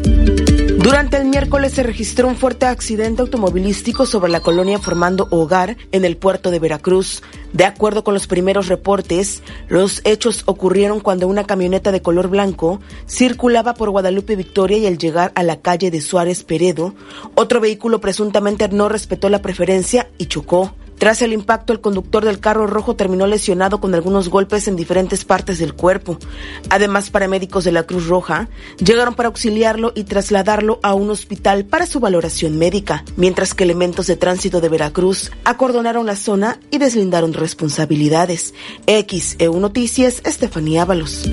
Durante 0.82 1.18
el 1.18 1.26
miércoles 1.26 1.72
se 1.74 1.82
registró 1.82 2.26
un 2.26 2.36
fuerte 2.36 2.64
accidente 2.64 3.20
automovilístico 3.20 4.06
sobre 4.06 4.32
la 4.32 4.40
colonia 4.40 4.78
Formando 4.78 5.28
Hogar 5.30 5.76
en 5.92 6.06
el 6.06 6.16
puerto 6.16 6.50
de 6.50 6.58
Veracruz. 6.58 7.22
De 7.52 7.66
acuerdo 7.66 8.02
con 8.02 8.14
los 8.14 8.26
primeros 8.26 8.68
reportes, 8.68 9.42
los 9.68 10.00
hechos 10.04 10.42
ocurrieron 10.46 11.00
cuando 11.00 11.28
una 11.28 11.44
camioneta 11.44 11.92
de 11.92 12.00
color 12.00 12.28
blanco 12.28 12.80
circulaba 13.06 13.74
por 13.74 13.90
Guadalupe 13.90 14.36
Victoria 14.36 14.78
y 14.78 14.86
al 14.86 14.96
llegar 14.96 15.32
a 15.34 15.42
la 15.42 15.60
calle 15.60 15.90
de 15.90 16.00
Suárez 16.00 16.44
Peredo, 16.44 16.94
otro 17.34 17.60
vehículo 17.60 18.00
presuntamente 18.00 18.66
no 18.70 18.88
respetó 18.88 19.28
la 19.28 19.42
preferencia 19.42 20.08
y 20.16 20.26
chocó. 20.26 20.74
Tras 21.00 21.22
el 21.22 21.32
impacto, 21.32 21.72
el 21.72 21.80
conductor 21.80 22.26
del 22.26 22.40
carro 22.40 22.66
rojo 22.66 22.94
terminó 22.94 23.26
lesionado 23.26 23.80
con 23.80 23.94
algunos 23.94 24.28
golpes 24.28 24.68
en 24.68 24.76
diferentes 24.76 25.24
partes 25.24 25.58
del 25.58 25.72
cuerpo. 25.72 26.18
Además, 26.68 27.08
paramédicos 27.08 27.64
de 27.64 27.72
la 27.72 27.84
Cruz 27.84 28.06
Roja 28.06 28.50
llegaron 28.84 29.14
para 29.14 29.28
auxiliarlo 29.28 29.92
y 29.94 30.04
trasladarlo 30.04 30.78
a 30.82 30.92
un 30.92 31.08
hospital 31.08 31.64
para 31.64 31.86
su 31.86 32.00
valoración 32.00 32.58
médica, 32.58 33.02
mientras 33.16 33.54
que 33.54 33.64
elementos 33.64 34.08
de 34.08 34.16
tránsito 34.16 34.60
de 34.60 34.68
Veracruz 34.68 35.32
acordonaron 35.44 36.04
la 36.04 36.16
zona 36.16 36.58
y 36.70 36.76
deslindaron 36.76 37.32
responsabilidades. 37.32 38.52
XEU 38.86 39.58
Noticias, 39.58 40.20
Estefanía 40.26 40.82
Ábalos. 40.82 41.26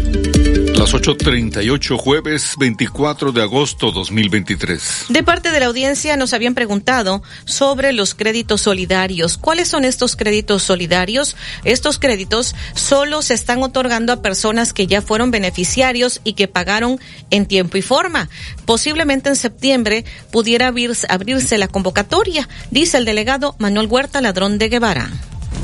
Las 0.77 0.93
8.38 0.93 1.97
jueves 1.97 2.53
24 2.59 3.31
de 3.31 3.41
agosto 3.41 3.91
2023. 3.91 5.05
De 5.09 5.23
parte 5.23 5.49
de 5.49 5.59
la 5.59 5.65
audiencia 5.65 6.15
nos 6.17 6.33
habían 6.33 6.53
preguntado 6.53 7.23
sobre 7.45 7.93
los 7.93 8.13
créditos 8.13 8.61
solidarios. 8.61 9.39
¿Cuáles 9.39 9.69
son 9.69 9.85
estos 9.85 10.15
créditos 10.15 10.61
solidarios? 10.61 11.35
Estos 11.63 11.97
créditos 11.97 12.53
solo 12.75 13.23
se 13.23 13.33
están 13.33 13.63
otorgando 13.63 14.13
a 14.13 14.21
personas 14.21 14.71
que 14.71 14.85
ya 14.85 15.01
fueron 15.01 15.31
beneficiarios 15.31 16.21
y 16.23 16.33
que 16.33 16.47
pagaron 16.47 16.99
en 17.31 17.47
tiempo 17.47 17.77
y 17.77 17.81
forma. 17.81 18.29
Posiblemente 18.65 19.29
en 19.29 19.35
septiembre 19.35 20.05
pudiera 20.31 20.67
abrirse, 20.67 21.07
abrirse 21.09 21.57
la 21.57 21.69
convocatoria, 21.69 22.47
dice 22.69 22.97
el 22.97 23.05
delegado 23.05 23.55
Manuel 23.57 23.87
Huerta 23.87 24.21
Ladrón 24.21 24.59
de 24.59 24.69
Guevara. 24.69 25.09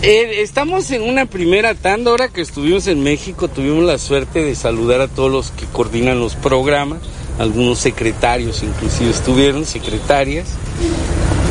Eh, 0.06 0.42
estamos 0.42 0.92
en 0.92 1.02
una 1.02 1.26
primera 1.28 1.76
tanda. 1.76 2.12
Ahora 2.12 2.28
que 2.28 2.42
estuvimos 2.42 2.88
en 2.88 3.04
México, 3.04 3.48
tuvimos 3.48 3.86
la 3.86 3.98
suerte 3.98 4.44
de 4.44 4.54
saludar 4.54 5.00
a 5.00 5.08
todos 5.08 5.32
los 5.32 5.52
que 5.52 5.66
coordinan 5.66 6.20
los 6.20 6.36
programas. 6.36 7.00
Algunos 7.40 7.80
secretarios, 7.80 8.64
inclusive 8.64 9.12
estuvieron, 9.12 9.66
secretarias. 9.66 10.50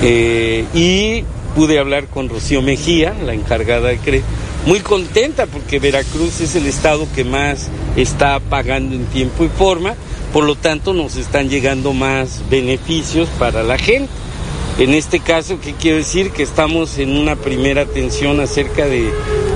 Eh, 0.03 0.66
y 0.74 1.24
pude 1.55 1.79
hablar 1.79 2.09
con 2.09 2.29
Rocío 2.29 2.61
Mejía, 2.61 3.15
la 3.24 3.33
encargada 3.33 3.89
de 3.89 3.97
CRE. 3.97 4.23
Muy 4.66 4.81
contenta 4.81 5.47
porque 5.47 5.79
Veracruz 5.79 6.43
es 6.43 6.55
el 6.55 6.66
estado 6.66 7.09
que 7.15 7.24
más 7.24 7.70
está 7.97 8.39
pagando 8.39 8.95
en 8.95 9.07
tiempo 9.07 9.45
y 9.45 9.49
forma. 9.49 9.95
Por 10.31 10.45
lo 10.45 10.57
tanto, 10.57 10.93
nos 10.93 11.16
están 11.16 11.49
llegando 11.49 11.95
más 11.95 12.43
beneficios 12.51 13.31
para 13.39 13.62
la 13.62 13.79
gente. 13.79 14.11
En 14.78 14.94
este 14.94 15.20
caso, 15.20 15.59
¿qué 15.61 15.74
quiero 15.74 15.99
decir? 15.99 16.31
Que 16.31 16.43
estamos 16.43 16.99
en 16.99 17.19
una 17.19 17.36
primera 17.36 17.82
atención 17.82 18.40
a 18.40 18.47
cerca 18.47 18.86
de 18.86 19.12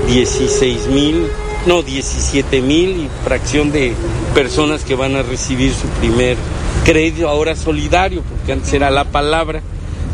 16 0.07 0.87
mil, 0.87 1.27
no, 1.65 1.81
17 1.81 2.61
mil 2.61 2.89
y 2.91 3.09
fracción 3.23 3.71
de 3.71 3.93
personas 4.35 4.83
que 4.83 4.93
van 4.93 5.15
a 5.15 5.23
recibir 5.23 5.73
su 5.73 5.87
primer 5.99 6.37
crédito, 6.85 7.27
ahora 7.27 7.55
solidario, 7.55 8.21
porque 8.21 8.53
antes 8.53 8.71
era 8.73 8.91
la 8.91 9.05
palabra, 9.05 9.63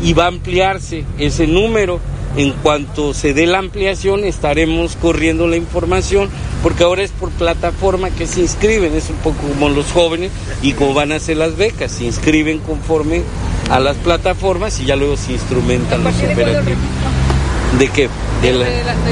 y 0.02 0.14
va 0.14 0.26
a 0.26 0.28
ampliarse 0.28 1.04
ese 1.18 1.48
número. 1.48 2.00
En 2.36 2.52
cuanto 2.52 3.14
se 3.14 3.36
dé 3.36 3.46
la 3.46 3.60
ampliación, 3.60 4.24
estaremos 4.24 4.96
corriendo 4.96 5.48
la 5.48 5.58
información, 5.58 6.30
porque 6.64 6.84
ahora 6.84 7.04
es 7.04 7.12
por 7.12 7.30
plataforma 7.30 8.10
que 8.10 8.26
se 8.26 8.40
inscriben, 8.40 8.96
es 8.96 9.12
un 9.12 9.18
poco 9.18 9.38
como 9.50 9.70
los 9.70 9.92
jóvenes 9.92 10.32
y 10.64 10.72
como 10.72 10.96
van 10.96 11.12
a 11.12 11.20
ser 11.20 11.38
las 11.38 11.58
becas, 11.58 11.92
se 11.92 12.06
inscriben 12.06 12.58
conforme 12.58 13.22
a 13.70 13.80
las 13.80 13.98
plataformas 13.98 14.80
y 14.80 14.86
ya 14.86 14.96
luego 14.96 15.18
se 15.18 15.34
instrumentan 15.34 16.04
los 16.04 16.16
operativos. 16.16 16.78
¿De 17.80 17.88
qué? 17.88 18.08
De, 18.42 18.52
la, 18.54 18.66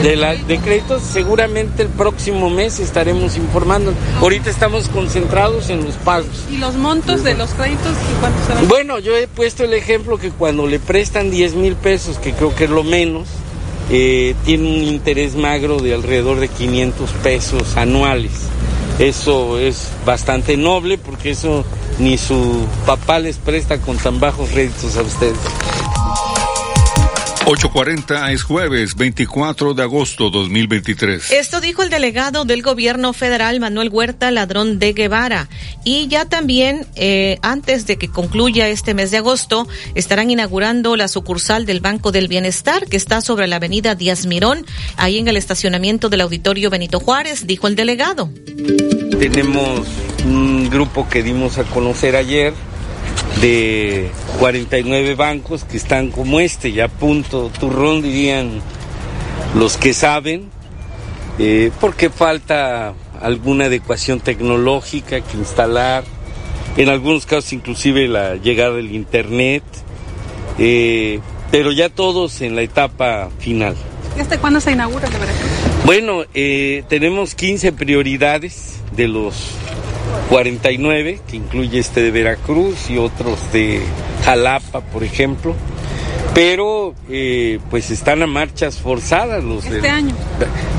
de, 0.03 0.15
la, 0.18 0.36
de 0.36 0.60
créditos, 0.60 1.02
seguramente 1.02 1.84
el 1.84 1.90
próximo 1.90 2.49
mes 2.49 2.80
estaremos 2.80 3.38
informando. 3.38 3.94
Ahorita 4.19 4.49
estamos 4.49 4.90
concentrados 4.90 5.69
en 5.69 5.86
los 5.86 5.95
pagos. 5.95 6.45
¿Y 6.52 6.57
los 6.57 6.76
montos 6.76 7.23
de 7.23 7.34
los 7.34 7.49
créditos 7.52 7.94
y 8.11 8.19
cuántos 8.19 8.45
serán? 8.45 8.68
Bueno, 8.68 8.99
yo 8.99 9.15
he 9.15 9.28
puesto 9.28 9.64
el 9.64 9.73
ejemplo 9.73 10.18
que 10.18 10.32
cuando 10.32 10.68
le 10.68 10.80
prestan 10.80 11.32
10 11.32 11.56
mil 11.56 11.76
pesos, 11.76 12.18
que 12.18 12.34
creo 12.34 12.53
que 12.53 12.65
es 12.65 12.69
lo 12.69 12.84
menos, 12.84 13.30
eh, 13.90 14.36
tiene 14.45 14.68
un 14.68 14.84
interés 14.84 15.36
magro 15.36 15.80
de 15.80 15.94
alrededor 15.94 16.40
de 16.40 16.49
500 16.49 17.10
pesos 17.23 17.78
anuales. 17.78 18.32
Eso 18.99 19.57
es 19.57 19.90
bastante 20.06 20.56
noble 20.57 20.98
porque 20.98 21.32
eso 21.32 21.65
ni 21.99 22.18
su 22.18 22.65
papá 22.85 23.19
les 23.19 23.38
presta 23.38 23.80
con 23.80 23.97
tan 23.97 24.19
bajos 24.19 24.49
créditos 24.49 24.97
a 24.97 25.01
ustedes. 25.01 25.38
8.40 27.45 28.31
es 28.31 28.43
jueves 28.43 28.95
24 28.95 29.73
de 29.73 29.81
agosto 29.81 30.30
2023. 30.30 31.31
Esto 31.31 31.59
dijo 31.59 31.81
el 31.81 31.89
delegado 31.89 32.45
del 32.45 32.61
gobierno 32.61 33.13
federal 33.13 33.59
Manuel 33.59 33.89
Huerta 33.89 34.30
Ladrón 34.30 34.77
de 34.77 34.93
Guevara. 34.93 35.49
Y 35.84 36.07
ya 36.07 36.26
también, 36.26 36.85
eh, 36.95 37.39
antes 37.41 37.88
de 37.88 37.97
que 37.97 38.09
concluya 38.09 38.69
este 38.69 38.93
mes 38.93 39.09
de 39.09 39.18
agosto, 39.18 39.68
estarán 39.95 40.30
inaugurando 40.30 40.95
la 40.95 41.07
sucursal 41.07 41.65
del 41.65 41.80
Banco 41.80 42.11
del 42.11 42.27
Bienestar, 42.27 42.85
que 42.85 42.97
está 42.97 43.22
sobre 43.22 43.47
la 43.47 43.55
avenida 43.55 43.95
Díaz 43.95 44.27
Mirón, 44.27 44.65
ahí 44.95 45.18
en 45.18 45.27
el 45.27 45.35
estacionamiento 45.35 46.09
del 46.09 46.22
Auditorio 46.22 46.69
Benito 46.69 46.99
Juárez, 46.99 47.47
dijo 47.47 47.68
el 47.68 47.76
delegado. 47.76 48.30
Tenemos 49.19 49.88
un 50.26 50.69
grupo 50.69 51.09
que 51.09 51.23
dimos 51.23 51.57
a 51.57 51.63
conocer 51.63 52.15
ayer 52.15 52.53
de 53.39 54.09
49 54.39 55.15
bancos 55.15 55.63
que 55.63 55.77
están 55.77 56.11
como 56.11 56.39
este, 56.39 56.71
ya 56.73 56.87
punto, 56.87 57.51
turrón 57.59 58.01
dirían 58.01 58.61
los 59.55 59.77
que 59.77 59.93
saben, 59.93 60.49
eh, 61.39 61.71
porque 61.79 62.09
falta 62.09 62.93
alguna 63.21 63.65
adecuación 63.65 64.19
tecnológica 64.19 65.21
que 65.21 65.37
instalar, 65.37 66.03
en 66.77 66.89
algunos 66.89 67.25
casos 67.25 67.53
inclusive 67.53 68.07
la 68.07 68.35
llegada 68.35 68.75
del 68.75 68.91
Internet, 68.91 69.63
eh, 70.57 71.19
pero 71.51 71.71
ya 71.71 71.89
todos 71.89 72.41
en 72.41 72.55
la 72.55 72.61
etapa 72.61 73.29
final. 73.39 73.75
¿Hasta 74.19 74.39
cuándo 74.39 74.59
se 74.59 74.71
inaugura 74.71 75.09
la 75.09 75.17
verdad? 75.17 75.33
Bueno, 75.85 76.23
eh, 76.33 76.83
tenemos 76.89 77.35
15 77.35 77.71
prioridades 77.71 78.75
de 78.95 79.07
los 79.07 79.35
49, 80.31 81.19
que 81.27 81.35
incluye 81.35 81.77
este 81.77 82.01
de 82.01 82.09
Veracruz 82.09 82.89
y 82.89 82.97
otros 82.97 83.51
de 83.51 83.81
Jalapa, 84.23 84.79
por 84.79 85.03
ejemplo. 85.03 85.53
Pero 86.33 86.95
eh, 87.09 87.59
pues 87.69 87.91
están 87.91 88.23
a 88.23 88.27
marchas 88.27 88.77
forzadas 88.77 89.43
los 89.43 89.65
este 89.65 89.81
de... 89.81 89.89
año. 89.89 90.15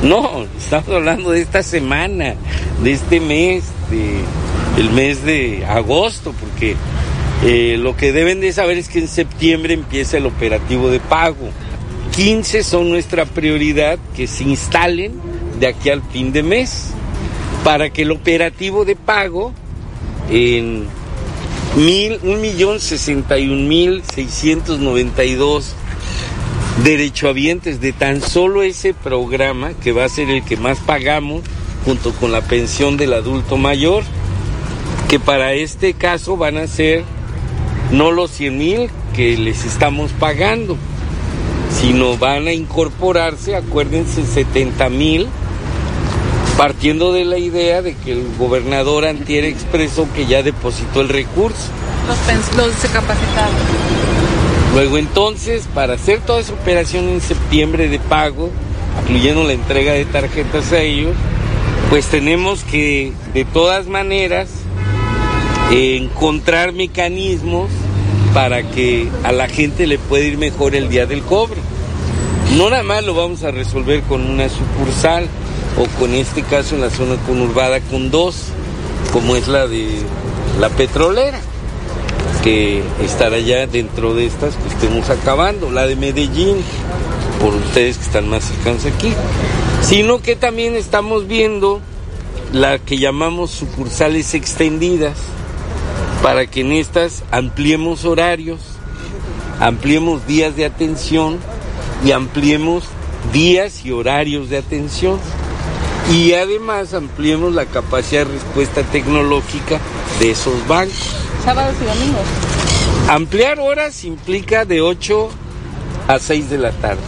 No, 0.03 0.47
estamos 0.57 0.89
hablando 0.89 1.33
de 1.33 1.43
esta 1.43 1.63
semana, 1.63 2.35
de 2.83 2.93
este 2.93 3.21
mes, 3.21 3.65
de 3.91 4.83
el 4.83 4.91
mes 4.93 5.23
de 5.23 5.67
agosto, 5.67 6.35
porque 6.41 6.75
eh, 7.45 7.77
lo 7.79 7.95
que 7.95 8.11
deben 8.11 8.41
de 8.41 8.55
saber 8.55 8.79
es 8.79 8.89
que 8.89 9.01
en 9.01 9.09
septiembre 9.09 9.75
empieza 9.75 10.17
el 10.17 10.25
operativo 10.25 10.89
de 10.89 10.99
pago. 10.99 11.51
15 12.17 12.65
son 12.65 12.89
nuestra 12.89 13.27
prioridad 13.27 13.99
que 14.17 14.27
se 14.27 14.45
instalen 14.45 15.13
de 15.61 15.67
aquí 15.67 15.91
al 15.91 16.01
fin 16.11 16.33
de 16.33 16.43
mes 16.43 16.95
para 17.65 17.91
que 17.91 18.03
el 18.03 18.11
operativo 18.11 18.85
de 18.85 18.97
pago 18.97 19.53
en 20.31 20.87
mil, 21.77 22.19
un 22.23 22.41
millón 22.41 22.81
sesenta 22.81 23.39
y 23.39 23.49
un 23.49 23.69
mil 23.69 24.03
seiscientos 24.05 24.79
noventa 24.79 25.25
y 25.25 25.35
dos 25.35 25.75
derechohabientes 26.85 27.81
de 27.81 27.93
tan 27.93 28.21
solo 28.21 28.63
ese 28.63 28.95
programa 28.95 29.73
que 29.75 29.93
va 29.93 30.05
a 30.05 30.09
ser 30.09 30.31
el 30.31 30.43
que 30.43 30.57
más 30.57 30.79
pagamos 30.79 31.43
junto 31.85 32.13
con 32.13 32.33
la 32.33 32.41
pensión 32.41 32.97
del 32.97 33.13
adulto 33.13 33.57
mayor 33.57 34.03
que 35.09 35.21
para 35.21 35.53
este 35.53 35.95
caso 35.95 36.37
van 36.37 36.57
a 36.57 36.67
ser 36.67 37.05
no 37.91 38.11
los 38.11 38.31
100 38.31 38.59
mil 38.59 38.91
que 39.15 39.37
les 39.37 39.65
estamos 39.65 40.11
pagando 40.13 40.77
sino 41.81 42.17
van 42.17 42.47
a 42.47 42.53
incorporarse 42.53 43.55
acuérdense 43.55 44.25
70 44.25 44.89
mil 44.89 45.29
partiendo 46.57 47.13
de 47.13 47.25
la 47.25 47.39
idea 47.39 47.83
de 47.83 47.95
que 47.95 48.13
el 48.13 48.27
gobernador 48.39 49.05
antier 49.05 49.45
expresó 49.45 50.07
que 50.15 50.27
ya 50.27 50.43
depositó 50.43 51.01
el 51.01 51.09
recurso. 51.09 51.69
Los, 52.07 52.57
los 52.57 52.75
capacitados. 52.93 53.55
Luego 54.75 54.99
entonces, 54.99 55.69
para 55.75 55.95
hacer 55.95 56.21
toda 56.21 56.41
esa 56.41 56.55
operación 56.55 57.09
en 57.09 57.21
septiembre 57.21 57.89
de 57.89 57.99
pago, 57.99 58.51
incluyendo 59.03 59.45
la 59.45 59.53
entrega 59.53 59.93
de 59.93 60.05
tarjetas 60.05 60.73
a 60.73 60.81
ellos, 60.81 61.15
pues 61.91 62.07
tenemos 62.07 62.65
que 62.65 63.13
de 63.35 63.45
todas 63.45 63.87
maneras 63.87 64.49
eh, 65.71 65.97
encontrar 65.97 66.73
mecanismos 66.73 67.69
para 68.33 68.63
que 68.63 69.09
a 69.25 69.33
la 69.33 69.49
gente 69.49 69.87
le 69.87 69.99
pueda 69.99 70.25
ir 70.25 70.39
mejor 70.39 70.75
el 70.75 70.89
día 70.89 71.05
del 71.05 71.23
cobro. 71.23 71.61
No 72.57 72.71
nada 72.71 72.83
más 72.83 73.05
lo 73.05 73.15
vamos 73.15 73.45
a 73.45 73.51
resolver 73.51 74.03
con 74.03 74.23
una 74.23 74.49
sucursal 74.49 75.29
o 75.79 75.87
con 75.99 76.15
este 76.15 76.43
caso 76.43 76.75
en 76.75 76.81
la 76.81 76.91
zona 76.91 77.17
conurbada 77.27 77.81
con 77.81 78.11
dos, 78.11 78.47
como 79.13 79.37
es 79.37 79.49
la 79.49 79.67
de 79.67 79.89
la 80.61 80.69
petrolera, 80.69 81.41
que 82.43 82.83
estará 83.05 83.39
ya 83.39 83.67
dentro 83.67 84.15
de 84.15 84.27
estas 84.27 84.55
que 84.57 84.69
estemos 84.69 85.11
acabando, 85.11 85.71
la 85.71 85.87
de 85.87 85.97
Medellín, 85.97 86.57
por 87.41 87.55
ustedes 87.55 87.99
que 87.99 88.05
están 88.05 88.29
más 88.29 88.45
cercanos 88.45 88.85
aquí, 88.87 89.13
sino 89.83 90.21
que 90.21 90.37
también 90.37 90.77
estamos 90.77 91.27
viendo 91.27 91.81
la 92.53 92.79
que 92.79 92.99
llamamos 92.99 93.51
sucursales 93.51 94.35
extendidas, 94.35 95.17
para 96.23 96.47
que 96.47 96.61
en 96.61 96.73
estas 96.73 97.25
ampliemos 97.31 98.05
horarios, 98.05 98.61
ampliemos 99.59 100.27
días 100.27 100.55
de 100.55 100.65
atención 100.65 101.39
y 102.05 102.13
ampliemos 102.13 102.85
días 103.33 103.85
y 103.85 103.93
horarios 103.93 104.49
de 104.51 104.59
atención. 104.59 105.19
Y 106.11 106.33
además 106.35 106.95
ampliemos 106.95 107.55
la 107.55 107.67
capacidad 107.67 108.27
de 108.27 108.33
respuesta 108.33 108.83
tecnológica 108.83 109.81
de 110.19 110.31
esos 110.31 110.67
bancos. 110.67 111.15
Sábados 111.45 111.75
y 111.81 111.85
domingos. 111.85 112.23
Ampliar 113.09 113.61
horas 113.61 114.05
implica 114.05 114.65
de 114.65 114.81
8 114.81 115.31
a 116.09 116.19
6 116.19 116.51
de 116.51 116.59
la 116.59 116.73
tarde. 116.73 117.01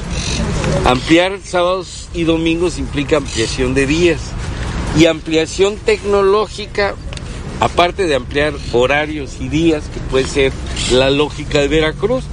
Ampliar 0.84 1.38
sábados 1.42 2.08
y 2.14 2.24
domingos 2.24 2.78
implica 2.78 3.16
ampliación 3.16 3.74
de 3.74 3.86
días. 3.86 4.20
Y 4.98 5.06
ampliación 5.06 5.76
tecnológica, 5.76 6.94
aparte 7.60 8.06
de 8.06 8.14
ampliar 8.14 8.54
horarios 8.72 9.36
y 9.40 9.48
días, 9.48 9.84
que 9.92 10.00
puede 10.00 10.26
ser 10.26 10.52
la 10.92 11.10
lógica 11.10 11.58
de 11.60 11.68
Veracruz. 11.68 12.24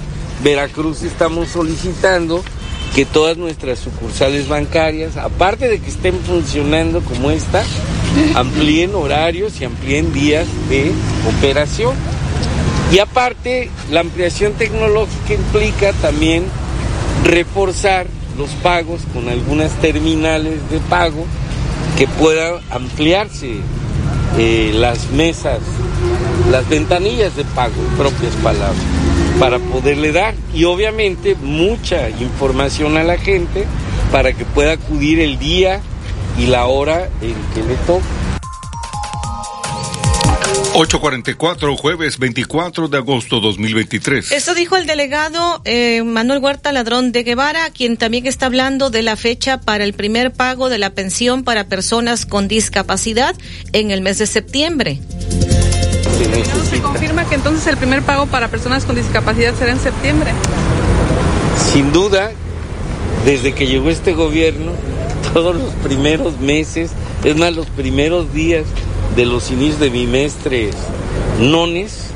Veracruz 0.42 1.02
estamos 1.02 1.48
solicitando 1.48 2.42
que 2.94 3.06
todas 3.06 3.36
nuestras 3.36 3.78
sucursales 3.78 4.48
bancarias, 4.48 5.16
aparte 5.16 5.68
de 5.68 5.80
que 5.80 5.88
estén 5.88 6.14
funcionando 6.20 7.00
como 7.00 7.30
esta, 7.30 7.64
amplíen 8.34 8.94
horarios 8.94 9.60
y 9.60 9.64
amplíen 9.64 10.12
días 10.12 10.46
de 10.68 10.92
operación. 11.38 11.94
Y 12.92 12.98
aparte, 12.98 13.70
la 13.90 14.00
ampliación 14.00 14.52
tecnológica 14.52 15.32
implica 15.32 15.92
también 15.94 16.44
reforzar 17.24 18.06
los 18.36 18.50
pagos 18.62 19.00
con 19.14 19.28
algunas 19.28 19.70
terminales 19.80 20.58
de 20.70 20.78
pago 20.90 21.24
que 21.96 22.06
puedan 22.06 22.56
ampliarse 22.70 23.56
eh, 24.38 24.72
las 24.74 25.10
mesas, 25.10 25.60
las 26.50 26.68
ventanillas 26.68 27.36
de 27.36 27.44
pago, 27.44 27.74
en 27.76 27.96
propias 27.96 28.34
palabras, 28.42 28.76
para 29.42 29.58
poderle 29.58 30.12
dar 30.12 30.36
y 30.54 30.62
obviamente 30.62 31.34
mucha 31.34 32.08
información 32.10 32.96
a 32.96 33.02
la 33.02 33.18
gente 33.18 33.66
para 34.12 34.34
que 34.34 34.44
pueda 34.44 34.74
acudir 34.74 35.18
el 35.18 35.36
día 35.40 35.80
y 36.38 36.46
la 36.46 36.66
hora 36.66 37.10
en 37.20 37.34
que 37.52 37.68
le 37.68 37.74
toca. 37.84 38.06
844, 40.74 41.76
jueves 41.76 42.20
24 42.20 42.86
de 42.86 42.98
agosto 42.98 43.40
2023. 43.40 44.30
Esto 44.30 44.54
dijo 44.54 44.76
el 44.76 44.86
delegado 44.86 45.60
eh, 45.64 46.04
Manuel 46.04 46.38
Huerta 46.38 46.70
Ladrón 46.70 47.10
de 47.10 47.24
Guevara, 47.24 47.68
quien 47.70 47.96
también 47.96 48.28
está 48.28 48.46
hablando 48.46 48.90
de 48.90 49.02
la 49.02 49.16
fecha 49.16 49.60
para 49.60 49.82
el 49.82 49.92
primer 49.92 50.32
pago 50.32 50.68
de 50.68 50.78
la 50.78 50.90
pensión 50.90 51.42
para 51.42 51.66
personas 51.66 52.26
con 52.26 52.46
discapacidad 52.46 53.34
en 53.72 53.90
el 53.90 54.02
mes 54.02 54.18
de 54.18 54.28
septiembre. 54.28 55.00
Se 56.70 56.80
confirma 56.80 57.28
que 57.28 57.34
entonces 57.34 57.66
el 57.66 57.76
primer 57.76 58.02
pago 58.02 58.26
para 58.26 58.48
personas 58.48 58.84
con 58.84 58.96
discapacidad 58.96 59.54
será 59.54 59.72
en 59.72 59.80
septiembre. 59.80 60.30
Sin 61.72 61.92
duda, 61.92 62.30
desde 63.24 63.52
que 63.52 63.66
llegó 63.66 63.90
este 63.90 64.12
gobierno, 64.14 64.72
todos 65.34 65.56
los 65.56 65.70
primeros 65.82 66.38
meses, 66.40 66.92
es 67.24 67.36
más, 67.36 67.54
los 67.54 67.66
primeros 67.66 68.32
días 68.32 68.64
de 69.16 69.26
los 69.26 69.50
inicios 69.50 69.80
de 69.80 69.90
bimestres 69.90 70.74
nones, 71.40 72.06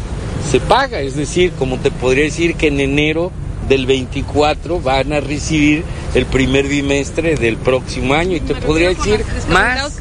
se 0.50 0.60
paga. 0.60 1.00
Es 1.00 1.16
decir, 1.16 1.52
como 1.58 1.78
te 1.78 1.90
podría 1.90 2.24
decir 2.24 2.54
que 2.54 2.68
en 2.68 2.80
enero 2.80 3.32
del 3.68 3.86
24 3.86 4.80
van 4.80 5.12
a 5.12 5.20
recibir 5.20 5.84
el 6.14 6.26
primer 6.26 6.66
bimestre 6.68 7.36
del 7.36 7.56
próximo 7.56 8.14
año. 8.14 8.36
Y 8.36 8.40
te 8.40 8.54
podría 8.54 8.88
decir 8.90 9.24
más, 9.50 9.96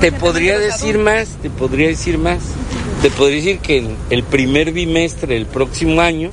te 0.00 0.12
podría 0.12 0.58
decir 0.58 0.98
más, 0.98 1.28
te 1.42 1.50
podría 1.50 1.88
decir 1.88 2.18
más, 2.18 2.38
te 3.02 3.10
podría 3.10 3.36
decir 3.36 3.58
que 3.58 3.78
en 3.78 3.96
el 4.10 4.22
primer 4.22 4.72
bimestre 4.72 5.34
del 5.34 5.46
próximo 5.46 6.00
año 6.00 6.30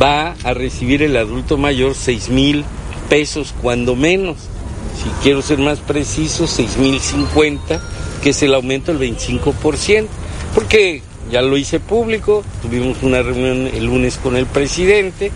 va 0.00 0.34
a 0.44 0.54
recibir 0.54 1.02
el 1.02 1.16
adulto 1.16 1.56
mayor 1.56 1.94
6 1.94 2.28
mil 2.30 2.64
pesos 3.08 3.54
cuando 3.60 3.96
menos, 3.96 4.36
si 5.02 5.10
quiero 5.22 5.42
ser 5.42 5.58
más 5.58 5.80
preciso, 5.80 6.46
6 6.46 6.76
mil 6.78 7.00
50 7.00 7.80
que 8.22 8.30
es 8.30 8.42
el 8.42 8.54
aumento 8.54 8.92
del 8.92 9.16
25%, 9.16 10.06
porque 10.54 11.02
ya 11.30 11.42
lo 11.42 11.56
hice 11.56 11.80
público, 11.80 12.44
tuvimos 12.62 13.02
una 13.02 13.22
reunión 13.22 13.66
el 13.66 13.86
lunes 13.86 14.18
con 14.18 14.36
el 14.36 14.46
presidente 14.46 15.30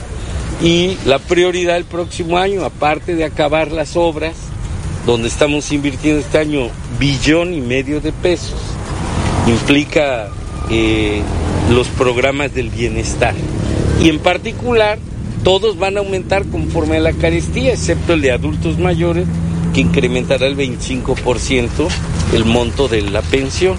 y 0.62 0.96
la 1.04 1.18
prioridad 1.18 1.76
el 1.76 1.84
próximo 1.84 2.38
año, 2.38 2.64
aparte 2.64 3.14
de 3.14 3.24
acabar 3.24 3.72
las 3.72 3.96
obras, 3.96 4.34
donde 5.06 5.28
estamos 5.28 5.70
invirtiendo 5.72 6.20
este 6.20 6.38
año 6.38 6.68
billón 6.98 7.52
y 7.52 7.60
medio 7.60 8.00
de 8.00 8.12
pesos, 8.12 8.60
implica 9.46 10.28
eh, 10.70 11.20
los 11.70 11.88
programas 11.88 12.54
del 12.54 12.70
bienestar. 12.70 13.34
Y 14.00 14.08
en 14.08 14.18
particular, 14.18 14.98
todos 15.42 15.78
van 15.78 15.96
a 15.96 16.00
aumentar 16.00 16.46
conforme 16.46 16.96
a 16.96 17.00
la 17.00 17.12
carestía, 17.12 17.72
excepto 17.72 18.14
el 18.14 18.22
de 18.22 18.32
adultos 18.32 18.78
mayores, 18.78 19.26
que 19.74 19.82
incrementará 19.82 20.46
el 20.46 20.56
25% 20.56 21.88
el 22.32 22.44
monto 22.44 22.88
de 22.88 23.02
la 23.02 23.22
pensión. 23.22 23.76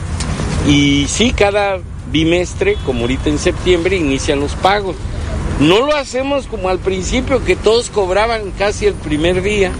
Y 0.68 1.06
sí, 1.08 1.32
cada 1.32 1.80
bimestre, 2.12 2.78
como 2.86 3.02
ahorita 3.02 3.30
en 3.30 3.40
septiembre, 3.40 3.98
inician 3.98 4.40
los 4.40 4.54
pagos. 4.56 4.96
No 5.60 5.86
lo 5.86 5.96
hacemos 5.96 6.48
como 6.48 6.68
al 6.68 6.80
principio, 6.80 7.44
que 7.44 7.56
todos 7.56 7.90
cobraban 7.90 8.52
casi 8.58 8.88
el 8.88 8.94
primer 8.94 9.42
día, 9.42 9.72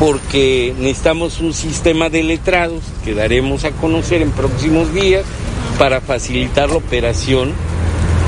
porque 0.00 0.74
necesitamos 0.76 1.38
un 1.38 1.54
sistema 1.54 2.10
de 2.10 2.24
letrados 2.24 2.82
que 3.04 3.14
daremos 3.14 3.64
a 3.64 3.70
conocer 3.70 4.22
en 4.22 4.32
próximos 4.32 4.92
días 4.92 5.22
para 5.78 6.00
facilitar 6.00 6.70
la 6.70 6.76
operación 6.76 7.52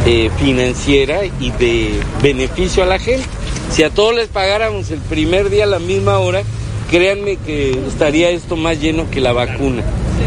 eh, 0.07 0.31
financiera 0.39 1.25
y 1.25 1.51
de 1.51 2.01
beneficio 2.23 2.85
a 2.85 2.87
la 2.87 3.01
gente. 3.01 3.27
Si 3.73 3.83
a 3.83 3.91
todos 3.91 4.15
les 4.15 4.29
pagáramos 4.29 4.93
el 4.93 5.01
primer 5.01 5.51
día 5.51 5.65
a 5.65 5.67
la 5.67 5.81
misma 5.81 6.21
hora, 6.21 6.43
créanme 6.89 7.37
que 7.37 7.71
estaría 7.89 8.31
esto 8.31 8.55
más 8.55 8.81
lleno 8.81 9.11
que 9.11 9.21
la 9.21 9.33
vacuna. 9.33 9.83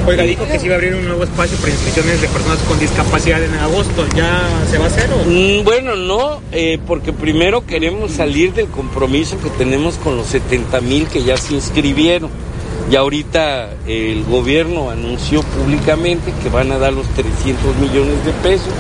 Oiga, 0.08 0.24
dijo 0.24 0.46
que 0.48 0.60
se 0.60 0.66
iba 0.66 0.76
a 0.76 0.78
abrir 0.78 0.96
un 0.96 1.06
nuevo 1.06 1.24
espacio 1.24 1.58
para 1.58 1.72
inscripciones 1.72 2.22
de 2.22 2.28
personas 2.28 2.60
con 2.60 2.80
discapacidad 2.80 3.44
en 3.44 3.54
agosto. 3.56 4.08
¿Ya 4.16 4.42
se 4.70 4.78
va 4.78 4.86
a 4.86 4.88
hacer 4.88 5.10
o? 5.12 5.30
Mm, 5.30 5.64
bueno, 5.64 5.96
no, 5.96 6.42
eh, 6.52 6.80
porque 6.88 7.14
primero 7.14 7.66
queremos 7.66 8.12
salir 8.12 8.54
del 8.54 8.68
compromiso 8.68 9.40
que 9.40 9.50
tenemos 9.52 9.96
con 9.96 10.18
los 10.18 10.28
70 10.28 10.82
mil 10.82 11.08
que 11.08 11.24
ya 11.24 11.38
se 11.38 11.54
inscribieron. 11.54 12.30
Y 12.92 12.96
ahorita 12.96 13.70
el 13.86 14.24
gobierno 14.24 14.90
anunció 14.90 15.44
públicamente 15.44 16.34
que 16.42 16.50
van 16.50 16.72
a 16.72 16.80
dar 16.80 16.92
los 16.92 17.08
300 17.10 17.76
millones 17.76 18.26
de 18.26 18.32
pesos, 18.42 18.74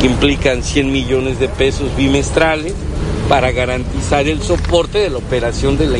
que 0.00 0.06
implican 0.06 0.62
100 0.62 0.92
millones 0.92 1.40
de 1.40 1.48
pesos 1.48 1.88
bimestrales 1.96 2.74
para 3.28 3.50
garantizar 3.50 4.28
el 4.28 4.40
soporte 4.42 4.98
de 4.98 5.10
la 5.10 5.18
operación 5.18 5.76
de 5.76 5.86
la 5.86 5.98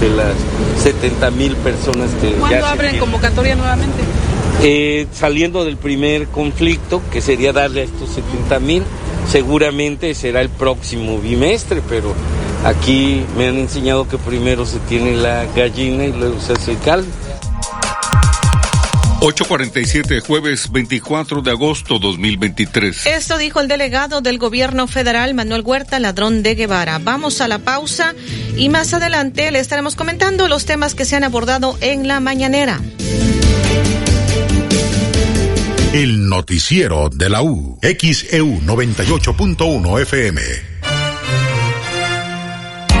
de 0.00 0.08
las 0.10 0.34
70 0.82 1.30
mil 1.32 1.56
personas 1.56 2.10
que 2.20 2.32
¿Cuándo 2.32 2.58
ya 2.58 2.70
abren 2.70 2.98
convocatoria 2.98 3.54
nuevamente? 3.54 4.02
Eh, 4.62 5.06
saliendo 5.12 5.64
del 5.64 5.76
primer 5.76 6.28
conflicto, 6.28 7.02
que 7.10 7.20
sería 7.20 7.52
darle 7.52 7.82
a 7.82 7.84
estos 7.84 8.10
70 8.10 8.58
mil, 8.60 8.82
seguramente 9.28 10.14
será 10.14 10.40
el 10.40 10.48
próximo 10.48 11.18
bimestre, 11.18 11.82
pero 11.88 12.14
aquí 12.64 13.24
me 13.36 13.48
han 13.48 13.56
enseñado 13.56 14.08
que 14.08 14.18
primero 14.18 14.66
se 14.66 14.78
tiene 14.80 15.16
la 15.16 15.44
gallina 15.54 16.04
y 16.04 16.12
luego 16.12 16.40
se 16.40 16.54
hace 16.54 16.72
el 16.72 16.78
caldo. 16.78 17.08
847, 19.22 20.20
jueves 20.20 20.72
24 20.72 21.42
de 21.42 21.50
agosto 21.50 21.98
2023. 21.98 23.04
Esto 23.04 23.36
dijo 23.36 23.60
el 23.60 23.68
delegado 23.68 24.22
del 24.22 24.38
gobierno 24.38 24.86
federal 24.86 25.34
Manuel 25.34 25.60
Huerta 25.62 26.00
Ladrón 26.00 26.42
de 26.42 26.54
Guevara. 26.54 26.98
Vamos 26.98 27.42
a 27.42 27.48
la 27.48 27.58
pausa 27.58 28.14
y 28.56 28.70
más 28.70 28.94
adelante 28.94 29.50
le 29.50 29.58
estaremos 29.58 29.94
comentando 29.94 30.48
los 30.48 30.64
temas 30.64 30.94
que 30.94 31.04
se 31.04 31.16
han 31.16 31.24
abordado 31.24 31.76
en 31.82 32.08
la 32.08 32.20
mañanera. 32.20 32.80
El 35.92 36.28
noticiero 36.30 37.10
de 37.10 37.28
la 37.28 37.42
U. 37.42 37.78
XEU 37.82 38.60
98.1 38.62 40.00
FM. 40.00 40.69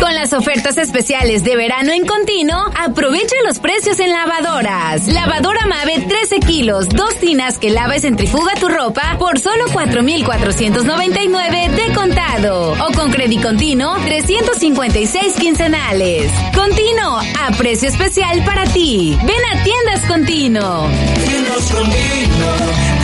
Con 0.00 0.14
las 0.14 0.32
ofertas 0.32 0.78
especiales 0.78 1.44
de 1.44 1.56
verano 1.56 1.92
en 1.92 2.06
continuo, 2.06 2.56
aprovecha 2.78 3.34
los 3.46 3.58
precios 3.58 4.00
en 4.00 4.10
lavadoras. 4.10 5.06
Lavadora 5.08 5.66
Mave 5.66 6.06
13 6.08 6.40
kilos, 6.40 6.88
dos 6.88 7.16
tinas 7.16 7.58
que 7.58 7.68
lava 7.70 7.96
y 7.96 8.00
centrifuga 8.00 8.54
tu 8.54 8.68
ropa 8.68 9.16
por 9.18 9.38
solo 9.38 9.66
4,499 9.72 11.68
de 11.68 11.92
contado. 11.92 12.72
O 12.72 12.92
con 12.92 13.10
crédito 13.10 13.48
continuo, 13.48 13.96
356 14.04 15.34
quincenales. 15.34 16.32
Continuo, 16.54 17.18
a 17.18 17.50
precio 17.56 17.88
especial 17.88 18.42
para 18.44 18.64
ti. 18.64 19.18
Ven 19.22 19.44
a 19.52 19.62
Tiendas 19.62 20.00
Continuo. 20.08 20.88
Tiendas 21.26 21.70
Continuo, 21.70 22.56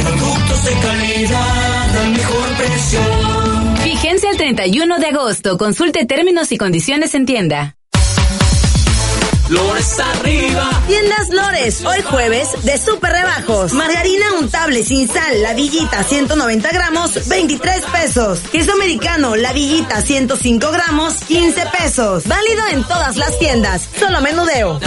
productos 0.02 0.64
de 0.64 0.72
calidad 0.80 1.96
al 1.98 2.10
mejor 2.10 2.48
precio. 2.56 3.55
Vigencia 3.96 4.28
el 4.28 4.36
31 4.36 4.98
de 4.98 5.06
agosto. 5.06 5.56
Consulte 5.56 6.04
términos 6.04 6.52
y 6.52 6.58
condiciones 6.58 7.14
en 7.14 7.24
tienda. 7.24 7.76
Lores 9.48 9.98
arriba. 9.98 10.82
Tiendas 10.86 11.30
Lores, 11.30 11.82
hoy 11.82 12.02
jueves 12.02 12.48
de 12.62 12.76
super 12.76 13.10
rebajos. 13.10 13.72
Margarina 13.72 14.34
untable 14.38 14.84
sin 14.84 15.08
sal, 15.08 15.40
la 15.40 15.54
villita 15.54 16.02
190 16.02 16.68
gramos, 16.72 17.26
23 17.26 17.84
pesos. 17.86 18.40
Queso 18.52 18.74
americano, 18.74 19.34
la 19.34 19.54
villita 19.54 20.02
105 20.02 20.70
gramos, 20.72 21.14
15 21.26 21.62
pesos. 21.78 22.28
Válido 22.28 22.66
en 22.72 22.84
todas 22.84 23.16
las 23.16 23.38
tiendas, 23.38 23.88
solo 23.98 24.20
menudeo. 24.20 24.78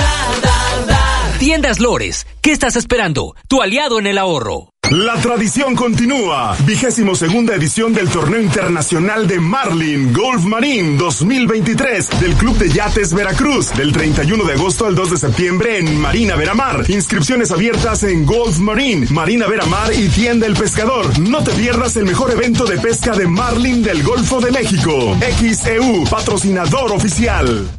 Tiendas 1.40 1.80
Lores, 1.80 2.28
¿qué 2.42 2.52
estás 2.52 2.76
esperando? 2.76 3.36
Tu 3.48 3.60
aliado 3.60 3.98
en 3.98 4.06
el 4.06 4.20
ahorro. 4.20 4.70
La 4.92 5.14
tradición 5.22 5.76
continúa. 5.76 6.58
Vigésimo 6.66 7.14
segunda 7.14 7.54
edición 7.54 7.94
del 7.94 8.10
Torneo 8.10 8.42
Internacional 8.42 9.28
de 9.28 9.40
Marlin 9.40 10.12
Golf 10.12 10.44
Marine 10.46 10.98
2023 10.98 12.20
del 12.20 12.34
Club 12.34 12.58
de 12.58 12.70
Yates 12.70 13.14
Veracruz 13.14 13.72
del 13.76 13.92
31 13.92 14.44
de 14.44 14.54
agosto 14.54 14.88
al 14.88 14.96
2 14.96 15.12
de 15.12 15.18
septiembre 15.18 15.78
en 15.78 16.02
Marina 16.02 16.36
Veramar. 16.36 16.90
Inscripciones 16.90 17.52
abiertas 17.52 18.02
en 18.02 18.26
Golf 18.26 18.58
Marine, 18.58 19.06
Marina 19.12 19.46
Veramar 19.46 19.94
y 19.94 20.10
Tienda 20.10 20.48
El 20.48 20.56
Pescador. 20.56 21.20
No 21.20 21.44
te 21.44 21.52
pierdas 21.52 21.96
el 21.96 22.06
mejor 22.06 22.32
evento 22.32 22.66
de 22.66 22.80
pesca 22.80 23.16
de 23.16 23.28
Marlin 23.28 23.84
del 23.84 24.02
Golfo 24.02 24.42
de 24.42 24.52
México. 24.52 25.16
XEU, 25.40 26.06
patrocinador 26.10 26.94
oficial. 26.94 27.79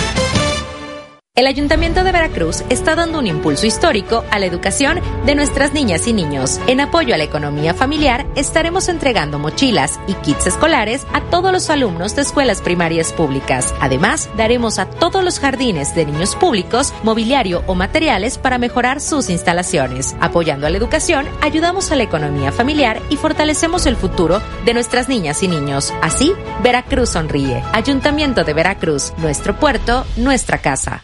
El 1.41 1.47
Ayuntamiento 1.47 2.03
de 2.03 2.11
Veracruz 2.11 2.63
está 2.69 2.93
dando 2.93 3.17
un 3.17 3.25
impulso 3.25 3.65
histórico 3.65 4.25
a 4.29 4.37
la 4.37 4.45
educación 4.45 4.99
de 5.25 5.33
nuestras 5.33 5.73
niñas 5.73 6.05
y 6.05 6.11
niños. 6.13 6.59
En 6.67 6.81
apoyo 6.81 7.15
a 7.15 7.17
la 7.17 7.23
economía 7.23 7.73
familiar, 7.73 8.27
estaremos 8.35 8.89
entregando 8.89 9.39
mochilas 9.39 9.97
y 10.07 10.13
kits 10.13 10.47
escolares 10.47 11.07
a 11.13 11.21
todos 11.21 11.53
los 11.53 11.69
alumnos 11.69 12.17
de 12.17 12.23
escuelas 12.23 12.61
primarias 12.61 13.13
públicas. 13.13 13.73
Además, 13.79 14.29
daremos 14.35 14.77
a 14.77 14.85
todos 14.85 15.23
los 15.23 15.39
jardines 15.39 15.95
de 15.95 16.05
niños 16.05 16.35
públicos 16.35 16.93
mobiliario 17.01 17.63
o 17.65 17.75
materiales 17.75 18.37
para 18.37 18.57
mejorar 18.57 18.99
sus 18.99 19.29
instalaciones. 19.29 20.17
Apoyando 20.19 20.67
a 20.67 20.69
la 20.69 20.77
educación, 20.77 21.25
ayudamos 21.41 21.93
a 21.93 21.95
la 21.95 22.03
economía 22.03 22.51
familiar 22.51 23.01
y 23.09 23.15
fortalecemos 23.15 23.85
el 23.85 23.95
futuro 23.95 24.41
de 24.65 24.73
nuestras 24.73 25.07
niñas 25.07 25.41
y 25.41 25.47
niños. 25.47 25.93
Así, 26.01 26.33
Veracruz 26.61 27.11
sonríe. 27.11 27.63
Ayuntamiento 27.71 28.43
de 28.43 28.53
Veracruz, 28.53 29.13
nuestro 29.17 29.55
puerto, 29.55 30.05
nuestra 30.17 30.57
casa. 30.57 31.03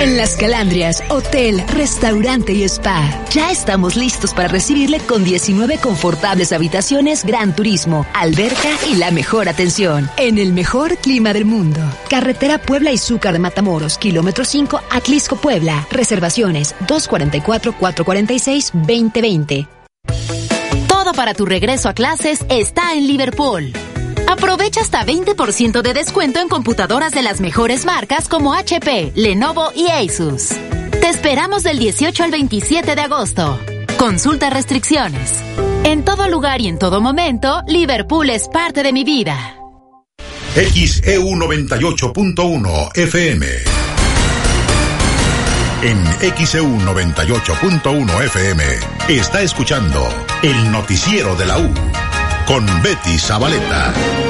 En 0.00 0.16
Las 0.16 0.34
Calandrias, 0.34 1.04
hotel, 1.10 1.62
restaurante 1.74 2.54
y 2.54 2.62
spa. 2.62 3.22
Ya 3.34 3.50
estamos 3.50 3.96
listos 3.96 4.32
para 4.32 4.48
recibirle 4.48 4.98
con 5.00 5.24
19 5.24 5.76
confortables 5.76 6.54
habitaciones, 6.54 7.22
gran 7.22 7.54
turismo, 7.54 8.06
alberca 8.14 8.70
y 8.90 8.94
la 8.94 9.10
mejor 9.10 9.50
atención. 9.50 10.08
En 10.16 10.38
el 10.38 10.54
mejor 10.54 10.96
clima 10.96 11.34
del 11.34 11.44
mundo. 11.44 11.80
Carretera 12.08 12.56
Puebla 12.56 12.92
y 12.92 12.96
Zúcar 12.96 13.34
de 13.34 13.40
Matamoros, 13.40 13.98
kilómetro 13.98 14.46
5, 14.46 14.80
Atlisco, 14.90 15.36
Puebla. 15.36 15.86
Reservaciones 15.90 16.74
244-446-2020. 16.86 19.68
Todo 20.88 21.12
para 21.12 21.34
tu 21.34 21.44
regreso 21.44 21.90
a 21.90 21.92
clases 21.92 22.46
está 22.48 22.94
en 22.94 23.06
Liverpool. 23.06 23.74
Aprovecha 24.30 24.80
hasta 24.80 25.04
20% 25.04 25.82
de 25.82 25.92
descuento 25.92 26.38
en 26.38 26.48
computadoras 26.48 27.10
de 27.10 27.20
las 27.20 27.40
mejores 27.40 27.84
marcas 27.84 28.28
como 28.28 28.54
HP, 28.54 29.12
Lenovo 29.16 29.72
y 29.74 29.88
Asus. 29.90 30.50
Te 31.00 31.08
esperamos 31.08 31.64
del 31.64 31.80
18 31.80 32.22
al 32.22 32.30
27 32.30 32.94
de 32.94 33.00
agosto. 33.00 33.58
Consulta 33.98 34.48
restricciones. 34.48 35.34
En 35.82 36.04
todo 36.04 36.28
lugar 36.28 36.60
y 36.60 36.68
en 36.68 36.78
todo 36.78 37.00
momento, 37.00 37.62
Liverpool 37.66 38.30
es 38.30 38.48
parte 38.48 38.84
de 38.84 38.92
mi 38.92 39.02
vida. 39.02 39.36
XEU 40.54 41.26
98.1 41.26 42.96
FM. 42.98 43.46
En 45.82 46.04
XEU 46.46 46.78
98.1 46.78 48.24
FM 48.26 48.64
está 49.08 49.42
escuchando 49.42 50.08
el 50.44 50.70
noticiero 50.70 51.34
de 51.34 51.46
la 51.46 51.58
U 51.58 51.74
con 52.50 52.66
Betty 52.82 53.16
Zabaleta. 53.16 54.29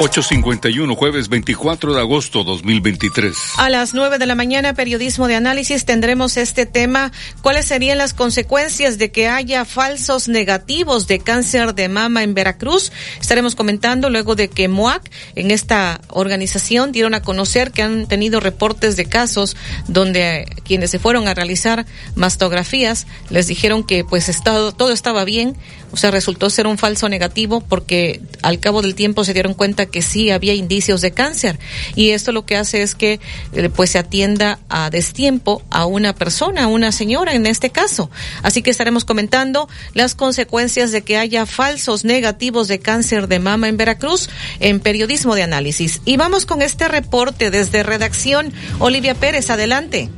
851, 0.00 0.94
jueves 0.94 1.28
24 1.28 1.92
de 1.92 2.00
agosto 2.00 2.44
2023. 2.44 3.36
A 3.56 3.68
las 3.68 3.94
9 3.94 4.18
de 4.18 4.26
la 4.26 4.36
mañana, 4.36 4.74
periodismo 4.74 5.26
de 5.26 5.34
análisis, 5.34 5.84
tendremos 5.84 6.36
este 6.36 6.66
tema. 6.66 7.10
¿Cuáles 7.42 7.66
serían 7.66 7.98
las 7.98 8.14
consecuencias 8.14 8.98
de 8.98 9.10
que 9.10 9.26
haya 9.26 9.64
falsos 9.64 10.28
negativos 10.28 11.08
de 11.08 11.18
cáncer 11.18 11.74
de 11.74 11.88
mama 11.88 12.22
en 12.22 12.34
Veracruz? 12.34 12.92
Estaremos 13.20 13.56
comentando 13.56 14.08
luego 14.08 14.36
de 14.36 14.48
que 14.48 14.68
MOAC, 14.68 15.02
en 15.34 15.50
esta 15.50 16.00
organización, 16.10 16.92
dieron 16.92 17.14
a 17.14 17.22
conocer 17.22 17.72
que 17.72 17.82
han 17.82 18.06
tenido 18.06 18.38
reportes 18.38 18.94
de 18.94 19.06
casos 19.06 19.56
donde 19.88 20.46
quienes 20.62 20.92
se 20.92 21.00
fueron 21.00 21.26
a 21.26 21.34
realizar 21.34 21.86
mastografías 22.14 23.08
les 23.30 23.48
dijeron 23.48 23.82
que 23.82 24.04
pues 24.04 24.28
estado, 24.28 24.70
todo 24.70 24.92
estaba 24.92 25.24
bien, 25.24 25.56
o 25.90 25.96
sea, 25.96 26.12
resultó 26.12 26.50
ser 26.50 26.68
un 26.68 26.78
falso 26.78 27.08
negativo 27.08 27.60
porque 27.60 28.20
al 28.42 28.60
cabo 28.60 28.80
del 28.80 28.94
tiempo 28.94 29.24
se 29.24 29.32
dieron 29.32 29.54
cuenta 29.54 29.87
que 29.88 30.02
sí 30.02 30.30
había 30.30 30.54
indicios 30.54 31.00
de 31.00 31.12
cáncer 31.12 31.58
y 31.94 32.10
esto 32.10 32.32
lo 32.32 32.44
que 32.44 32.56
hace 32.56 32.82
es 32.82 32.94
que 32.94 33.20
eh, 33.52 33.68
pues 33.68 33.90
se 33.90 33.98
atienda 33.98 34.58
a 34.68 34.90
destiempo 34.90 35.62
a 35.70 35.86
una 35.86 36.14
persona, 36.14 36.64
a 36.64 36.66
una 36.66 36.92
señora 36.92 37.34
en 37.34 37.46
este 37.46 37.70
caso. 37.70 38.10
Así 38.42 38.62
que 38.62 38.70
estaremos 38.70 39.04
comentando 39.04 39.68
las 39.94 40.14
consecuencias 40.14 40.92
de 40.92 41.02
que 41.02 41.16
haya 41.16 41.46
falsos 41.46 42.04
negativos 42.04 42.68
de 42.68 42.80
cáncer 42.80 43.28
de 43.28 43.38
mama 43.38 43.68
en 43.68 43.76
Veracruz 43.76 44.28
en 44.60 44.80
periodismo 44.80 45.34
de 45.34 45.42
análisis. 45.42 46.00
Y 46.04 46.16
vamos 46.16 46.46
con 46.46 46.62
este 46.62 46.88
reporte 46.88 47.50
desde 47.50 47.82
redacción. 47.82 48.52
Olivia 48.78 49.14
Pérez, 49.14 49.50
adelante. 49.50 50.10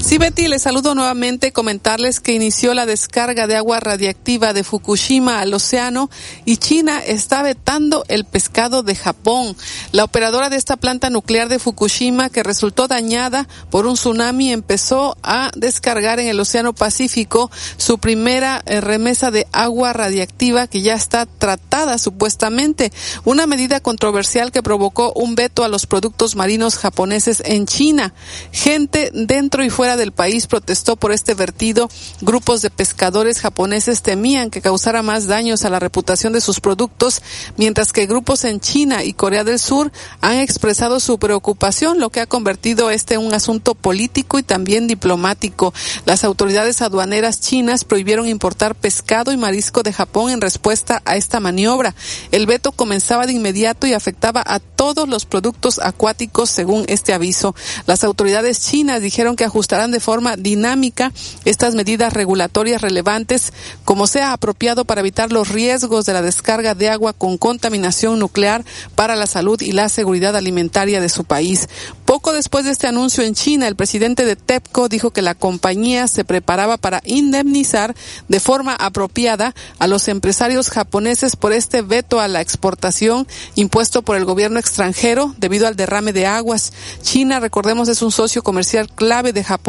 Sí, 0.00 0.18
Betty, 0.18 0.46
les 0.46 0.62
saludo 0.62 0.94
nuevamente. 0.94 1.52
Comentarles 1.52 2.20
que 2.20 2.32
inició 2.32 2.74
la 2.74 2.86
descarga 2.86 3.46
de 3.46 3.56
agua 3.56 3.80
radiactiva 3.80 4.52
de 4.52 4.62
Fukushima 4.62 5.40
al 5.40 5.52
océano 5.52 6.10
y 6.44 6.58
China 6.58 7.00
está 7.04 7.42
vetando 7.42 8.04
el 8.08 8.24
pescado 8.24 8.82
de 8.82 8.94
Japón. 8.94 9.56
La 9.90 10.04
operadora 10.04 10.48
de 10.48 10.56
esta 10.56 10.76
planta 10.76 11.10
nuclear 11.10 11.48
de 11.48 11.58
Fukushima, 11.58 12.30
que 12.30 12.44
resultó 12.44 12.86
dañada 12.86 13.48
por 13.70 13.86
un 13.86 13.94
tsunami, 13.94 14.52
empezó 14.52 15.16
a 15.22 15.50
descargar 15.56 16.20
en 16.20 16.28
el 16.28 16.38
Océano 16.38 16.72
Pacífico 16.72 17.50
su 17.76 17.98
primera 17.98 18.62
eh, 18.66 18.80
remesa 18.80 19.30
de 19.30 19.46
agua 19.50 19.92
radiactiva 19.92 20.68
que 20.68 20.82
ya 20.82 20.94
está 20.94 21.26
tratada 21.26 21.98
supuestamente. 21.98 22.92
Una 23.24 23.46
medida 23.46 23.80
controversial 23.80 24.52
que 24.52 24.62
provocó 24.62 25.12
un 25.14 25.34
veto 25.34 25.64
a 25.64 25.68
los 25.68 25.86
productos 25.86 26.36
marinos 26.36 26.76
japoneses 26.76 27.42
en 27.44 27.66
China. 27.66 28.14
Gente 28.52 29.10
dentro 29.12 29.64
y 29.64 29.70
fuera 29.70 29.85
del 29.94 30.10
país 30.10 30.48
protestó 30.48 30.96
por 30.96 31.12
este 31.12 31.34
vertido. 31.34 31.88
Grupos 32.22 32.62
de 32.62 32.70
pescadores 32.70 33.40
japoneses 33.40 34.02
temían 34.02 34.50
que 34.50 34.60
causara 34.60 35.02
más 35.02 35.28
daños 35.28 35.64
a 35.64 35.70
la 35.70 35.78
reputación 35.78 36.32
de 36.32 36.40
sus 36.40 36.58
productos, 36.58 37.22
mientras 37.56 37.92
que 37.92 38.06
grupos 38.06 38.42
en 38.44 38.58
China 38.58 39.04
y 39.04 39.12
Corea 39.12 39.44
del 39.44 39.60
Sur 39.60 39.92
han 40.20 40.38
expresado 40.38 40.98
su 40.98 41.18
preocupación, 41.18 42.00
lo 42.00 42.10
que 42.10 42.20
ha 42.20 42.26
convertido 42.26 42.90
este 42.90 43.14
en 43.14 43.20
un 43.20 43.34
asunto 43.34 43.74
político 43.74 44.38
y 44.38 44.42
también 44.42 44.88
diplomático. 44.88 45.72
Las 46.04 46.24
autoridades 46.24 46.82
aduaneras 46.82 47.40
chinas 47.40 47.84
prohibieron 47.84 48.28
importar 48.28 48.74
pescado 48.74 49.32
y 49.32 49.36
marisco 49.36 49.82
de 49.82 49.92
Japón 49.92 50.30
en 50.30 50.40
respuesta 50.40 51.02
a 51.04 51.16
esta 51.16 51.38
maniobra. 51.40 51.94
El 52.32 52.46
veto 52.46 52.72
comenzaba 52.72 53.26
de 53.26 53.34
inmediato 53.34 53.86
y 53.86 53.92
afectaba 53.92 54.42
a 54.44 54.60
todos 54.60 55.08
los 55.08 55.26
productos 55.26 55.78
acuáticos 55.78 56.50
según 56.50 56.84
este 56.88 57.12
aviso. 57.12 57.54
Las 57.86 58.04
autoridades 58.04 58.60
chinas 58.60 59.02
dijeron 59.02 59.36
que 59.36 59.44
de 59.76 60.00
forma 60.00 60.36
dinámica 60.36 61.12
estas 61.44 61.74
medidas 61.74 62.14
regulatorias 62.14 62.80
relevantes 62.80 63.52
como 63.84 64.06
sea 64.06 64.32
apropiado 64.32 64.86
para 64.86 65.02
evitar 65.02 65.32
los 65.32 65.50
riesgos 65.50 66.06
de 66.06 66.14
la 66.14 66.22
descarga 66.22 66.74
de 66.74 66.88
agua 66.88 67.12
con 67.12 67.36
contaminación 67.36 68.18
nuclear 68.18 68.64
para 68.94 69.16
la 69.16 69.26
salud 69.26 69.60
y 69.60 69.72
la 69.72 69.90
seguridad 69.90 70.34
alimentaria 70.34 71.00
de 71.00 71.10
su 71.10 71.24
país. 71.24 71.68
Poco 72.06 72.32
después 72.32 72.64
de 72.64 72.70
este 72.70 72.86
anuncio 72.86 73.22
en 73.22 73.34
China, 73.34 73.68
el 73.68 73.76
presidente 73.76 74.24
de 74.24 74.36
TEPCO 74.36 74.88
dijo 74.88 75.10
que 75.10 75.22
la 75.22 75.34
compañía 75.34 76.08
se 76.08 76.24
preparaba 76.24 76.78
para 76.78 77.02
indemnizar 77.04 77.94
de 78.28 78.40
forma 78.40 78.74
apropiada 78.74 79.54
a 79.78 79.86
los 79.86 80.08
empresarios 80.08 80.70
japoneses 80.70 81.36
por 81.36 81.52
este 81.52 81.82
veto 81.82 82.18
a 82.20 82.28
la 82.28 82.40
exportación 82.40 83.26
impuesto 83.56 84.02
por 84.02 84.16
el 84.16 84.24
gobierno 84.24 84.58
extranjero 84.58 85.34
debido 85.38 85.66
al 85.66 85.76
derrame 85.76 86.12
de 86.12 86.26
aguas. 86.26 86.72
China, 87.02 87.40
recordemos, 87.40 87.88
es 87.88 88.00
un 88.02 88.12
socio 88.12 88.42
comercial 88.42 88.88
clave 88.88 89.32
de 89.32 89.44
Japón, 89.44 89.65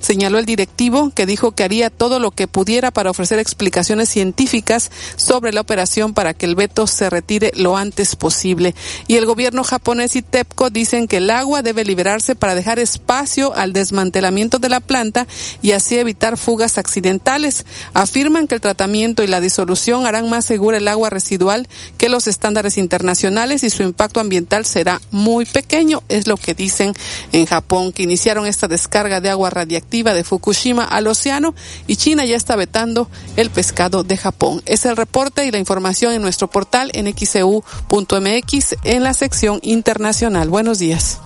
señaló 0.00 0.38
el 0.38 0.46
directivo, 0.46 1.10
que 1.14 1.26
dijo 1.26 1.52
que 1.52 1.64
haría 1.64 1.90
todo 1.90 2.18
lo 2.18 2.30
que 2.30 2.48
pudiera 2.48 2.90
para 2.90 3.10
ofrecer 3.10 3.38
explicaciones 3.38 4.08
científicas 4.08 4.90
sobre 5.16 5.52
la 5.52 5.60
operación 5.60 6.14
para 6.14 6.34
que 6.34 6.46
el 6.46 6.54
veto 6.54 6.86
se 6.86 7.10
retire 7.10 7.52
lo 7.56 7.76
antes 7.76 8.16
posible. 8.16 8.74
Y 9.08 9.16
el 9.16 9.26
gobierno 9.26 9.64
japonés 9.64 10.16
y 10.16 10.22
TEPCO 10.22 10.70
dicen 10.70 11.08
que 11.08 11.18
el 11.18 11.30
agua 11.30 11.62
debe 11.62 11.84
liberarse 11.84 12.34
para 12.34 12.54
dejar 12.54 12.78
espacio 12.78 13.54
al 13.54 13.72
desmantelamiento 13.72 14.58
de 14.58 14.68
la 14.68 14.80
planta 14.80 15.26
y 15.62 15.72
así 15.72 15.96
evitar 15.98 16.36
fugas 16.36 16.78
accidentales. 16.78 17.64
Afirman 17.94 18.46
que 18.46 18.54
el 18.54 18.60
tratamiento 18.60 19.22
y 19.22 19.26
la 19.26 19.40
disolución 19.40 20.06
harán 20.06 20.28
más 20.28 20.44
segura 20.44 20.78
el 20.78 20.88
agua 20.88 21.10
residual 21.10 21.68
que 21.98 22.08
los 22.08 22.26
estándares 22.26 22.78
internacionales 22.78 23.64
y 23.64 23.70
su 23.70 23.82
impacto 23.82 24.20
ambiental 24.20 24.64
será 24.64 25.00
muy 25.10 25.44
pequeño, 25.44 26.02
es 26.08 26.26
lo 26.26 26.36
que 26.36 26.54
dicen 26.54 26.92
en 27.32 27.46
Japón, 27.46 27.92
que 27.92 28.02
iniciaron 28.02 28.46
esta 28.46 28.68
descarga 28.68 29.20
de 29.20 29.30
agua 29.30 29.39
radiactiva 29.48 30.12
de 30.12 30.24
Fukushima 30.24 30.84
al 30.84 31.06
océano 31.06 31.54
y 31.86 31.96
China 31.96 32.26
ya 32.26 32.36
está 32.36 32.56
vetando 32.56 33.08
el 33.36 33.48
pescado 33.48 34.02
de 34.02 34.18
Japón. 34.18 34.62
Es 34.66 34.84
el 34.84 34.96
reporte 34.96 35.46
y 35.46 35.50
la 35.50 35.58
información 35.58 36.12
en 36.12 36.22
nuestro 36.22 36.50
portal 36.50 36.90
en 36.92 37.06
xcu.mx 37.06 38.76
en 38.84 39.02
la 39.02 39.14
sección 39.14 39.60
internacional. 39.62 40.50
Buenos 40.50 40.78
días. 40.78 41.18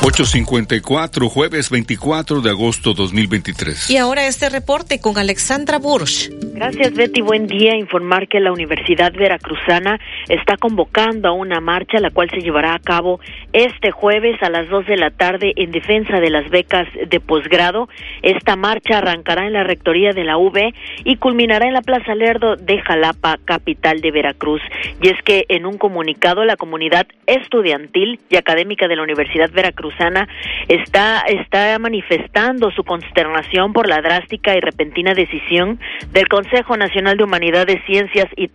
854, 0.00 1.28
jueves 1.28 1.70
24 1.70 2.40
de 2.40 2.50
agosto 2.50 2.94
2023. 2.94 3.90
Y 3.90 3.96
ahora 3.96 4.26
este 4.28 4.48
reporte 4.48 5.00
con 5.00 5.18
Alexandra 5.18 5.78
Bursch. 5.78 6.30
Gracias, 6.58 6.94
Betty. 6.94 7.20
Buen 7.20 7.46
día. 7.46 7.76
Informar 7.76 8.28
que 8.28 8.38
la 8.38 8.52
Universidad 8.52 9.12
Veracruzana 9.12 9.98
está 10.28 10.56
convocando 10.56 11.28
a 11.28 11.32
una 11.32 11.60
marcha, 11.60 11.98
la 11.98 12.10
cual 12.10 12.30
se 12.30 12.40
llevará 12.40 12.74
a 12.74 12.78
cabo 12.78 13.20
este 13.52 13.90
jueves 13.90 14.40
a 14.42 14.50
las 14.50 14.68
2 14.68 14.86
de 14.86 14.96
la 14.96 15.10
tarde 15.10 15.52
en 15.56 15.72
defensa 15.72 16.20
de 16.20 16.30
las 16.30 16.48
becas 16.48 16.86
de 17.08 17.20
posgrado. 17.20 17.88
Esta 18.22 18.54
marcha 18.54 18.98
arrancará 18.98 19.46
en 19.46 19.52
la 19.52 19.64
rectoría 19.64 20.12
de 20.12 20.24
la 20.24 20.38
UB 20.38 20.72
y 21.04 21.16
culminará 21.16 21.66
en 21.66 21.74
la 21.74 21.82
Plaza 21.82 22.14
Lerdo 22.14 22.56
de 22.56 22.80
Jalapa, 22.82 23.38
capital 23.44 24.00
de 24.00 24.10
Veracruz. 24.12 24.62
Y 25.02 25.08
es 25.08 25.20
que 25.22 25.44
en 25.48 25.66
un 25.66 25.76
comunicado, 25.76 26.44
la 26.44 26.56
comunidad 26.56 27.06
estudiantil 27.26 28.20
y 28.30 28.36
académica 28.36 28.88
de 28.88 28.96
la 28.96 29.02
Universidad 29.02 29.50
Veracruz 29.96 30.28
está, 30.68 31.20
está 31.28 31.78
manifestando 31.78 32.70
su 32.70 32.84
consternación 32.84 33.72
por 33.72 33.88
la 33.88 34.00
drástica 34.00 34.56
y 34.56 34.60
repentina 34.60 35.14
decisión 35.14 35.78
del 36.12 36.28
Consejo 36.28 36.76
Nacional 36.76 37.16
de 37.16 37.24
Humanidades, 37.24 37.82
Ciencias 37.86 38.26
y, 38.36 38.50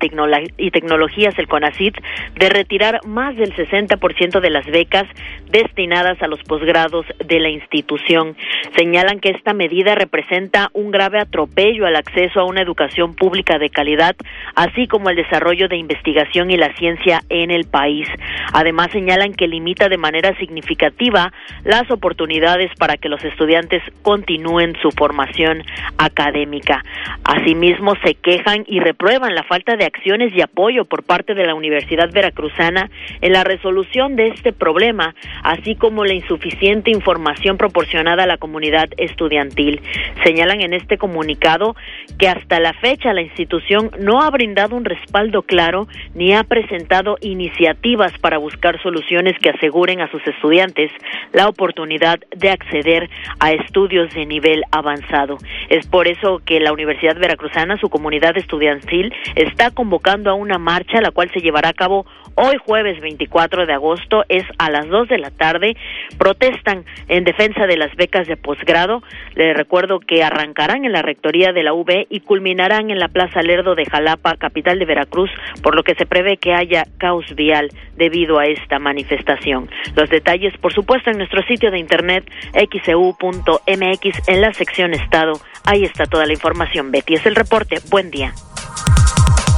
y 0.58 0.72
Tecnologías, 0.72 1.38
el 1.38 1.48
CONACIT, 1.48 1.96
de 2.36 2.50
retirar 2.50 3.00
más 3.06 3.36
del 3.36 3.56
60% 3.56 4.40
de 4.40 4.50
las 4.50 4.66
becas 4.68 5.06
destinadas 5.50 6.22
a 6.22 6.28
los 6.28 6.42
posgrados 6.44 7.06
de 7.24 7.40
la 7.40 7.50
institución. 7.50 8.36
Señalan 8.76 9.20
que 9.20 9.30
esta 9.30 9.54
medida 9.54 9.96
representa 9.96 10.70
un 10.74 10.92
grave 10.92 11.20
atropello 11.20 11.86
al 11.86 11.96
acceso 11.96 12.40
a 12.40 12.46
una 12.46 12.62
educación 12.62 13.16
pública 13.16 13.58
de 13.58 13.70
calidad, 13.70 14.16
así 14.56 14.88
como 14.88 15.10
el 15.10 15.16
desarrollo 15.16 15.68
de 15.68 15.78
investigación 15.78 16.52
y 16.52 16.58
la 16.58 16.74
ciencia 16.76 17.22
en 17.30 17.52
el 17.52 17.66
país. 17.66 18.08
Además, 18.54 18.90
señalan 18.92 19.34
que 19.34 19.48
limita 19.48 19.90
de 19.90 19.98
manera 19.98 20.36
significativa 20.38 21.23
las 21.64 21.90
oportunidades 21.92 22.72
para 22.78 22.98
que 22.98 23.10
los 23.10 23.24
estudiantes 23.24 23.82
continúen 24.02 24.76
su 24.82 24.90
formación 24.92 25.64
académica. 25.98 26.84
Asimismo, 27.24 27.94
se 28.04 28.16
quejan 28.16 28.64
y 28.68 28.80
reprueban 28.80 29.36
la 29.36 29.44
falta 29.44 29.76
de 29.76 29.86
acciones 29.86 30.34
y 30.36 30.42
apoyo 30.42 30.86
por 30.86 31.04
parte 31.04 31.34
de 31.34 31.46
la 31.46 31.56
Universidad 31.56 32.12
Veracruzana 32.12 32.90
en 33.22 33.32
la 33.32 33.44
resolución 33.44 34.16
de 34.16 34.28
este 34.28 34.52
problema, 34.52 35.16
así 35.44 35.76
como 35.76 36.06
la 36.06 36.14
insuficiente 36.14 36.92
información 36.92 37.58
proporcionada 37.58 38.24
a 38.24 38.28
la 38.28 38.38
comunidad 38.38 38.90
estudiantil. 38.98 39.82
Señalan 40.24 40.62
en 40.62 40.74
este 40.74 40.98
comunicado 40.98 41.76
que 42.18 42.28
hasta 42.28 42.60
la 42.60 42.74
fecha 42.74 43.14
la 43.14 43.22
institución 43.22 43.92
no 44.00 44.22
ha 44.22 44.30
brindado 44.30 44.76
un 44.76 44.86
respaldo 44.86 45.44
claro 45.44 45.88
ni 46.16 46.34
ha 46.34 46.44
presentado 46.44 47.18
iniciativas 47.22 48.18
para 48.20 48.38
buscar 48.38 48.82
soluciones 48.82 49.38
que 49.40 49.50
aseguren 49.50 50.02
a 50.02 50.10
sus 50.12 50.26
estudiantes 50.28 50.92
la 51.32 51.48
oportunidad 51.48 52.20
de 52.36 52.50
acceder 52.50 53.10
a 53.40 53.52
estudios 53.52 54.14
de 54.14 54.26
nivel 54.26 54.64
avanzado. 54.72 55.38
Es 55.70 55.88
por 55.88 56.08
eso 56.08 56.42
que 56.46 56.60
la 56.60 56.74
Universidad 56.74 57.18
Veracruzana, 57.18 57.78
su 57.78 57.90
comunidad 57.90 58.38
estudiantil, 58.38 59.14
está 59.36 59.72
convocando 59.72 60.30
a 60.30 60.34
una 60.34 60.58
marcha 60.58 61.02
la 61.02 61.12
cual 61.12 61.30
se 61.34 61.40
llevará 61.40 61.70
a 61.70 61.74
cabo 61.74 62.06
hoy 62.36 62.58
jueves 62.66 63.00
24 63.02 63.66
de 63.66 63.74
agosto, 63.74 64.24
es 64.30 64.44
a 64.58 64.70
las 64.70 64.88
2 64.88 65.08
de 65.08 65.18
la 65.18 65.32
tarde. 65.32 65.76
Protestan 66.18 66.86
en 67.08 67.24
defensa 67.24 67.68
de 67.68 67.78
las 67.78 67.96
becas 67.96 68.28
de 68.28 68.38
posgrado. 68.38 69.04
Les 69.36 69.56
recuerdo 69.56 70.00
que 70.00 70.24
arrancarán 70.24 70.86
en 70.86 70.92
la 70.92 71.02
rectoría 71.02 71.52
de 71.54 71.64
la 71.64 71.74
UB 71.74 72.08
y 72.10 72.22
culminarán 72.22 72.90
en 72.90 73.00
la 73.00 73.08
Plaza 73.08 73.42
Lerdo 73.42 73.76
de 73.76 73.86
Jalapa, 73.86 74.36
capital 74.38 74.80
de 74.80 74.86
Veracruz, 74.86 75.30
por 75.62 75.76
lo 75.76 75.84
que 75.84 75.96
se 75.96 76.06
prevé 76.06 76.38
que 76.38 76.54
haya 76.54 76.86
caos 76.98 77.26
vial 77.36 77.70
debido 77.96 78.40
a 78.40 78.46
esta 78.46 78.80
manifestación. 78.80 79.70
Los 79.96 80.10
detalles, 80.10 80.56
por 80.58 80.74
supuesto, 80.74 81.03
en 81.12 81.18
nuestro 81.18 81.42
sitio 81.44 81.72
de 81.72 81.80
internet 81.80 82.30
xeu.mx 82.54 84.28
en 84.28 84.42
la 84.42 84.54
sección 84.54 84.94
Estado. 84.94 85.34
Ahí 85.66 85.84
está 85.84 86.06
toda 86.06 86.26
la 86.26 86.34
información. 86.34 86.92
Betty 86.92 87.16
es 87.16 87.26
el 87.26 87.36
reporte. 87.36 87.78
Buen 87.90 88.12
día. 88.12 88.34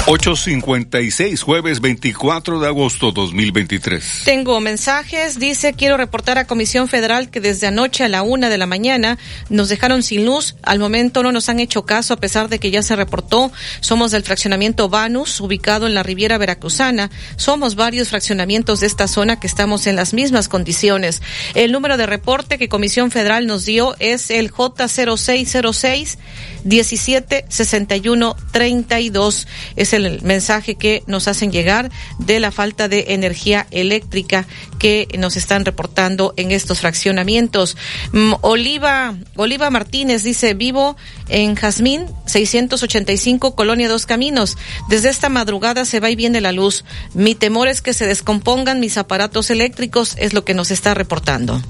856, 0.08 1.42
jueves 1.42 1.82
24 1.82 2.60
de 2.60 2.68
agosto 2.68 3.12
2023. 3.12 4.22
Tengo 4.24 4.60
mensajes. 4.60 5.40
Dice, 5.40 5.74
quiero 5.74 5.98
reportar 5.98 6.38
a 6.38 6.46
Comisión 6.46 6.88
Federal 6.88 7.32
que 7.32 7.42
desde 7.42 7.66
anoche 7.66 8.04
a 8.04 8.08
la 8.08 8.22
una 8.22 8.50
de 8.50 8.60
la 8.60 8.68
mañana 8.68 9.18
nos 9.50 9.68
dejaron 9.68 10.04
sin 10.04 10.24
luz. 10.24 10.58
Al 10.62 10.78
momento 10.78 11.24
no 11.24 11.32
nos 11.32 11.50
han 11.50 11.60
hecho 11.60 11.88
caso 11.88 12.14
a 12.14 12.18
pesar 12.18 12.50
de 12.50 12.60
que 12.60 12.70
ya 12.70 12.84
se 12.84 12.96
reportó. 12.96 13.52
Somos 13.80 14.12
del 14.12 14.22
fraccionamiento 14.22 14.90
Vanus, 14.90 15.42
ubicado 15.42 15.88
en 15.88 15.96
la 15.96 16.04
Riviera 16.04 16.38
Veracruzana. 16.38 17.10
Somos 17.36 17.74
varios 17.74 18.10
fraccionamientos 18.10 18.82
de 18.82 18.88
esta 18.88 19.08
zona 19.08 19.40
que 19.40 19.48
estamos 19.48 19.88
en 19.88 19.96
las 19.96 20.14
mismas 20.14 20.50
condiciones. 20.50 21.24
El 21.56 21.72
número 21.72 21.98
de 21.98 22.06
reporte 22.06 22.60
que 22.60 22.70
Comisión 22.70 23.10
Federal 23.10 23.48
nos 23.48 23.66
dio 23.66 23.96
es 23.98 24.30
el 24.30 24.52
J0606 24.52 26.20
176132. 26.64 29.48
Es 29.76 29.95
el 29.96 30.22
mensaje 30.22 30.76
que 30.76 31.04
nos 31.08 31.28
hacen 31.28 31.52
llegar 31.52 31.92
de 32.20 32.40
la 32.40 32.52
falta 32.52 32.88
de 32.88 33.06
energía 33.10 33.68
eléctrica 33.72 34.46
que 34.80 35.08
nos 35.18 35.38
están 35.38 35.66
reportando 35.66 36.34
en 36.38 36.52
estos 36.52 36.82
fraccionamientos. 36.82 37.78
Mm, 38.12 38.34
Oliva, 38.42 39.16
Oliva 39.36 39.70
Martínez 39.70 40.24
dice, 40.24 40.54
vivo 40.54 40.96
en 41.30 41.56
Jazmín, 41.56 42.06
685, 42.26 43.56
Colonia 43.56 43.90
Dos 43.90 44.06
Caminos. 44.06 44.58
Desde 44.90 45.10
esta 45.10 45.30
madrugada 45.30 45.86
se 45.86 46.00
va 46.00 46.10
y 46.10 46.16
viene 46.16 46.42
la 46.42 46.52
luz. 46.52 46.86
Mi 47.14 47.36
temor 47.36 47.68
es 47.68 47.82
que 47.82 47.94
se 47.94 48.08
descompongan 48.08 48.80
mis 48.80 48.98
aparatos 48.98 49.50
eléctricos, 49.50 50.16
es 50.18 50.34
lo 50.34 50.46
que 50.46 50.54
nos 50.54 50.72
está 50.72 50.94
reportando. 50.94 51.62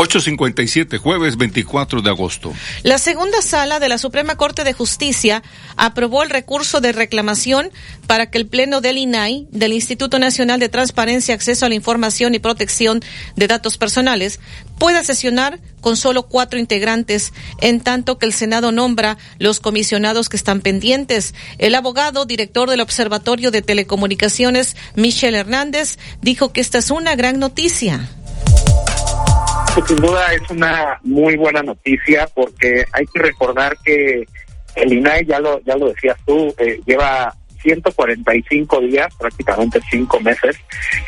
857, 0.00 0.98
jueves 0.98 1.36
24 1.36 2.02
de 2.02 2.10
agosto. 2.10 2.52
La 2.84 2.98
segunda 2.98 3.42
sala 3.42 3.80
de 3.80 3.88
la 3.88 3.98
Suprema 3.98 4.36
Corte 4.36 4.62
de 4.62 4.72
Justicia 4.72 5.42
aprobó 5.76 6.22
el 6.22 6.30
recurso 6.30 6.80
de 6.80 6.92
reclamación 6.92 7.72
para 8.06 8.30
que 8.30 8.38
el 8.38 8.46
Pleno 8.46 8.80
del 8.80 8.96
INAI, 8.96 9.48
del 9.50 9.72
Instituto 9.72 10.20
Nacional 10.20 10.60
de 10.60 10.68
Transparencia, 10.68 11.34
Acceso 11.34 11.66
a 11.66 11.68
la 11.68 11.74
Información 11.74 12.32
y 12.36 12.38
Protección 12.38 13.00
de 13.34 13.48
Datos 13.48 13.76
Personales, 13.76 14.38
pueda 14.78 15.02
sesionar 15.02 15.58
con 15.80 15.96
solo 15.96 16.28
cuatro 16.28 16.60
integrantes, 16.60 17.32
en 17.60 17.80
tanto 17.80 18.18
que 18.18 18.26
el 18.26 18.32
Senado 18.32 18.70
nombra 18.70 19.18
los 19.40 19.58
comisionados 19.58 20.28
que 20.28 20.36
están 20.36 20.60
pendientes. 20.60 21.34
El 21.58 21.74
abogado, 21.74 22.24
director 22.24 22.70
del 22.70 22.82
Observatorio 22.82 23.50
de 23.50 23.62
Telecomunicaciones, 23.62 24.76
Michel 24.94 25.34
Hernández, 25.34 25.98
dijo 26.22 26.52
que 26.52 26.60
esta 26.60 26.78
es 26.78 26.92
una 26.92 27.16
gran 27.16 27.40
noticia 27.40 28.08
sin 29.86 30.00
duda 30.00 30.32
es 30.32 30.50
una 30.50 30.98
muy 31.02 31.36
buena 31.36 31.62
noticia 31.62 32.28
porque 32.34 32.84
hay 32.92 33.06
que 33.06 33.20
recordar 33.20 33.76
que 33.84 34.24
el 34.74 34.92
INAI, 34.92 35.26
ya 35.26 35.40
lo, 35.40 35.60
ya 35.62 35.76
lo 35.76 35.88
decías 35.88 36.16
tú, 36.26 36.54
eh, 36.58 36.80
lleva 36.86 37.34
145 37.62 38.80
días, 38.82 39.14
prácticamente 39.16 39.80
cinco 39.90 40.20
meses, 40.20 40.56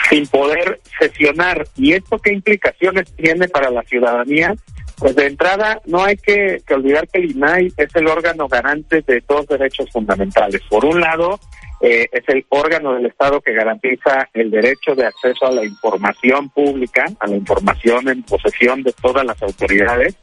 sin 0.09 0.27
poder 0.27 0.81
sesionar. 0.99 1.67
¿Y 1.77 1.93
esto 1.93 2.19
qué 2.19 2.33
implicaciones 2.33 3.15
tiene 3.17 3.49
para 3.49 3.71
la 3.71 3.83
ciudadanía? 3.83 4.55
Pues 4.99 5.17
de 5.17 5.27
entrada 5.27 5.81
no 5.87 6.05
hay 6.05 6.17
que, 6.17 6.61
que 6.67 6.75
olvidar 6.75 7.09
que 7.09 7.21
el 7.21 7.31
INAI 7.31 7.73
es 7.77 7.95
el 7.95 8.07
órgano 8.07 8.49
garante 8.49 9.03
de 9.03 9.23
dos 9.27 9.47
derechos 9.47 9.89
fundamentales. 9.91 10.61
Por 10.69 10.85
un 10.85 11.01
lado, 11.01 11.41
eh, 11.81 12.09
es 12.13 12.29
el 12.29 12.45
órgano 12.51 12.95
del 12.95 13.07
Estado 13.07 13.41
que 13.41 13.55
garantiza 13.55 14.29
el 14.35 14.51
derecho 14.51 14.95
de 14.95 15.07
acceso 15.07 15.47
a 15.47 15.53
la 15.53 15.65
información 15.65 16.51
pública, 16.51 17.07
a 17.19 17.27
la 17.27 17.37
información 17.37 18.09
en 18.09 18.23
posesión 18.23 18.83
de 18.83 18.93
todas 18.93 19.25
las 19.25 19.43
autoridades. 19.43 20.15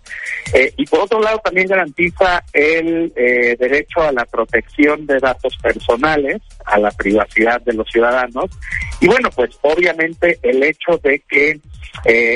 Eh, 0.54 0.72
y 0.78 0.86
por 0.86 1.02
otro 1.02 1.20
lado 1.20 1.40
también 1.44 1.68
garantiza 1.68 2.44
el 2.54 3.12
eh, 3.16 3.56
derecho 3.60 4.02
a 4.02 4.12
la 4.12 4.26
protección 4.26 5.08
de 5.08 5.18
datos 5.18 5.58
personales, 5.58 6.42
a 6.66 6.78
la 6.78 6.92
privacidad 6.92 7.60
de 7.62 7.74
los 7.74 7.90
ciudadanos. 7.90 8.52
Y 9.00 9.08
bueno, 9.08 9.30
pues 9.36 9.58
obviamente 9.62 10.38
el 10.44 10.62
hecho 10.64 11.00
de 11.02 11.24
que 11.28 11.60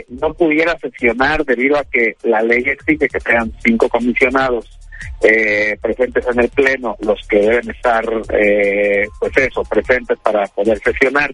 no 0.10 0.34
pudiera 0.34 0.78
sesionar 0.80 1.46
debido 1.46 1.78
a 1.78 1.86
que 1.86 2.16
la 2.24 2.42
ley 2.42 2.64
exige 2.66 3.08
que 3.08 3.20
sean 3.20 3.54
cinco 3.64 3.88
comisionados 3.88 4.81
eh, 5.24 5.78
presentes 5.80 6.26
en 6.28 6.40
el 6.40 6.50
pleno 6.50 6.96
los 7.02 7.20
que 7.28 7.40
deben 7.40 7.70
estar 7.70 8.04
eh, 8.34 9.08
pues 9.20 9.38
eso 9.38 9.64
presentes 9.64 10.18
para 10.20 10.48
poder 10.48 10.80
sesionar 10.80 11.32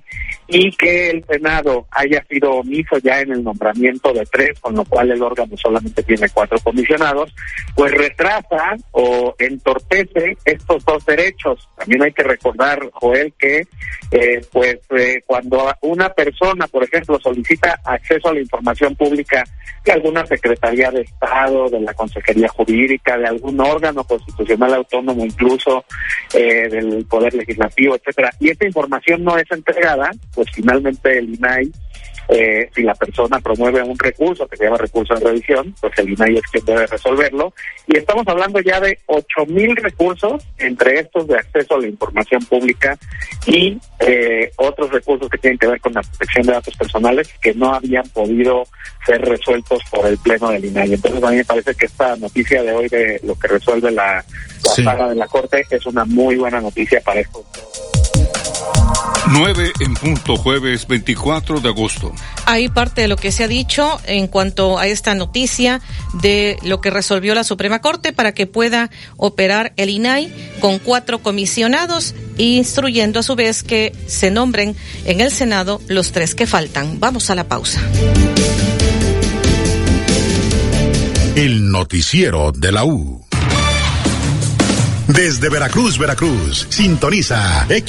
y 0.48 0.72
que 0.72 1.11
el 1.11 1.25
senado 1.25 1.88
haya 1.91 2.22
sido 2.30 2.51
omiso 2.56 2.98
ya 2.98 3.22
en 3.22 3.32
el 3.32 3.43
nombramiento 3.43 4.11
de 4.11 4.25
tres 4.25 4.59
con 4.59 4.75
lo 4.75 4.83
cual 4.83 5.11
el 5.11 5.22
órgano 5.22 5.56
solamente 5.56 6.03
tiene 6.03 6.27
cuatro 6.33 6.57
comisionados 6.59 7.33
pues 7.75 7.93
retrasa 7.93 8.75
o 8.91 9.33
entorpece 9.40 10.38
estos 10.43 10.83
dos 10.83 11.06
derechos. 11.06 11.69
También 11.77 12.03
hay 12.03 12.11
que 12.11 12.24
recordar 12.24 12.90
Joel 12.91 13.33
que 13.38 13.67
eh, 14.11 14.41
pues 14.51 14.80
eh, 14.98 15.22
cuando 15.25 15.74
una 15.82 16.09
persona 16.09 16.67
por 16.67 16.83
ejemplo 16.83 17.19
solicita 17.19 17.80
acceso 17.85 18.30
a 18.30 18.33
la 18.33 18.41
información 18.41 18.95
pública 18.95 19.43
de 19.85 19.91
alguna 19.91 20.25
secretaría 20.25 20.91
de 20.91 21.01
estado 21.01 21.69
de 21.69 21.82
la 21.82 21.93
consejería 21.93 22.49
jurídica 22.49 23.17
de 23.17 23.27
algún 23.27 23.59
órgano 23.59 23.76
constitucional 24.03 24.73
autónomo, 24.73 25.25
incluso 25.25 25.85
eh, 26.33 26.67
del 26.69 27.06
Poder 27.06 27.33
Legislativo, 27.33 27.95
etcétera, 27.95 28.31
y 28.39 28.49
esta 28.49 28.65
información 28.65 29.23
no 29.23 29.38
es 29.38 29.49
entregada, 29.51 30.11
pues 30.33 30.47
finalmente 30.53 31.17
el 31.17 31.35
INAI 31.35 31.72
eh, 32.30 32.69
si 32.75 32.83
la 32.83 32.93
persona 32.93 33.39
promueve 33.39 33.81
un 33.81 33.97
recurso 33.97 34.47
que 34.47 34.57
se 34.57 34.65
llama 34.65 34.77
recurso 34.77 35.14
de 35.15 35.22
revisión, 35.22 35.73
pues 35.80 35.97
el 35.97 36.09
INAI 36.09 36.38
es 36.38 36.47
quien 36.51 36.65
debe 36.65 36.88
resolverlo. 36.88 37.53
Y 37.88 37.97
estamos 37.97 38.27
hablando 38.27 38.59
ya 38.59 38.80
de 38.80 38.99
ocho 39.06 39.45
mil 39.47 39.75
recursos, 39.75 40.43
entre 40.57 40.99
estos 40.99 41.27
de 41.27 41.35
acceso 41.35 41.75
a 41.75 41.81
la 41.81 41.88
información 41.88 42.43
pública 42.45 42.97
y 43.45 43.77
eh, 43.99 44.51
otros 44.57 44.91
recursos 44.91 45.30
que 45.30 45.38
tienen 45.38 45.57
que 45.57 45.67
ver 45.67 45.80
con 45.80 45.93
la 45.93 46.01
protección 46.01 46.45
de 46.47 46.53
datos 46.53 46.75
personales 46.75 47.33
que 47.41 47.53
no 47.53 47.73
habían 47.73 48.07
podido 48.09 48.64
ser 49.06 49.22
resueltos 49.22 49.81
por 49.89 50.06
el 50.06 50.17
Pleno 50.17 50.49
del 50.49 50.65
INAI. 50.65 50.93
Entonces 50.93 51.23
a 51.23 51.30
mí 51.30 51.38
me 51.38 51.45
parece 51.45 51.75
que 51.75 51.85
esta 51.85 52.15
noticia 52.17 52.61
de 52.61 52.73
hoy 52.73 52.89
de 52.89 53.19
lo 53.23 53.35
que 53.35 53.47
resuelve 53.47 53.91
la, 53.91 54.23
sala 54.59 55.09
de 55.09 55.15
la 55.15 55.27
Corte 55.27 55.65
es 55.69 55.85
una 55.85 56.03
muy 56.03 56.35
buena 56.35 56.59
noticia 56.59 56.99
para 57.01 57.22
esto. 57.22 57.43
9 59.30 59.74
en 59.82 59.94
punto, 59.96 60.38
jueves 60.38 60.88
24 60.88 61.60
de 61.60 61.70
agosto. 61.70 62.14
Hay 62.46 62.70
parte 62.70 63.02
de 63.02 63.08
lo 63.08 63.18
que 63.18 63.32
se 63.32 63.44
ha 63.44 63.48
dicho 63.48 64.00
en 64.06 64.28
cuanto 64.28 64.80
a 64.80 64.88
esta 64.88 65.16
noticia 65.16 65.82
de 66.14 66.58
lo 66.64 66.80
que 66.80 66.90
resolvió 66.90 67.36
la 67.36 67.44
Suprema 67.44 67.80
Corte 67.80 68.14
para 68.14 68.32
que 68.32 68.48
pueda 68.48 68.90
operar 69.18 69.74
el 69.76 69.90
INAI 69.90 70.34
con 70.60 70.80
cuatro 70.80 71.20
comisionados, 71.20 72.16
instruyendo 72.38 73.20
a 73.20 73.24
su 73.24 73.36
vez 73.36 73.64
que 73.64 73.94
se 74.08 74.32
nombren 74.32 74.76
en 75.06 75.22
el 75.22 75.32
Senado 75.32 75.82
los 75.88 76.12
tres 76.12 76.34
que 76.34 76.48
faltan. 76.48 77.00
Vamos 77.00 77.30
a 77.30 77.36
la 77.36 77.48
pausa. 77.48 77.82
El 81.36 81.70
noticiero 81.72 82.52
de 82.52 82.72
la 82.72 82.86
U. 82.86 83.28
Desde 85.08 85.48
Veracruz, 85.48 85.98
Veracruz, 85.98 86.68
sintoniza 86.70 87.66
X 87.70 87.86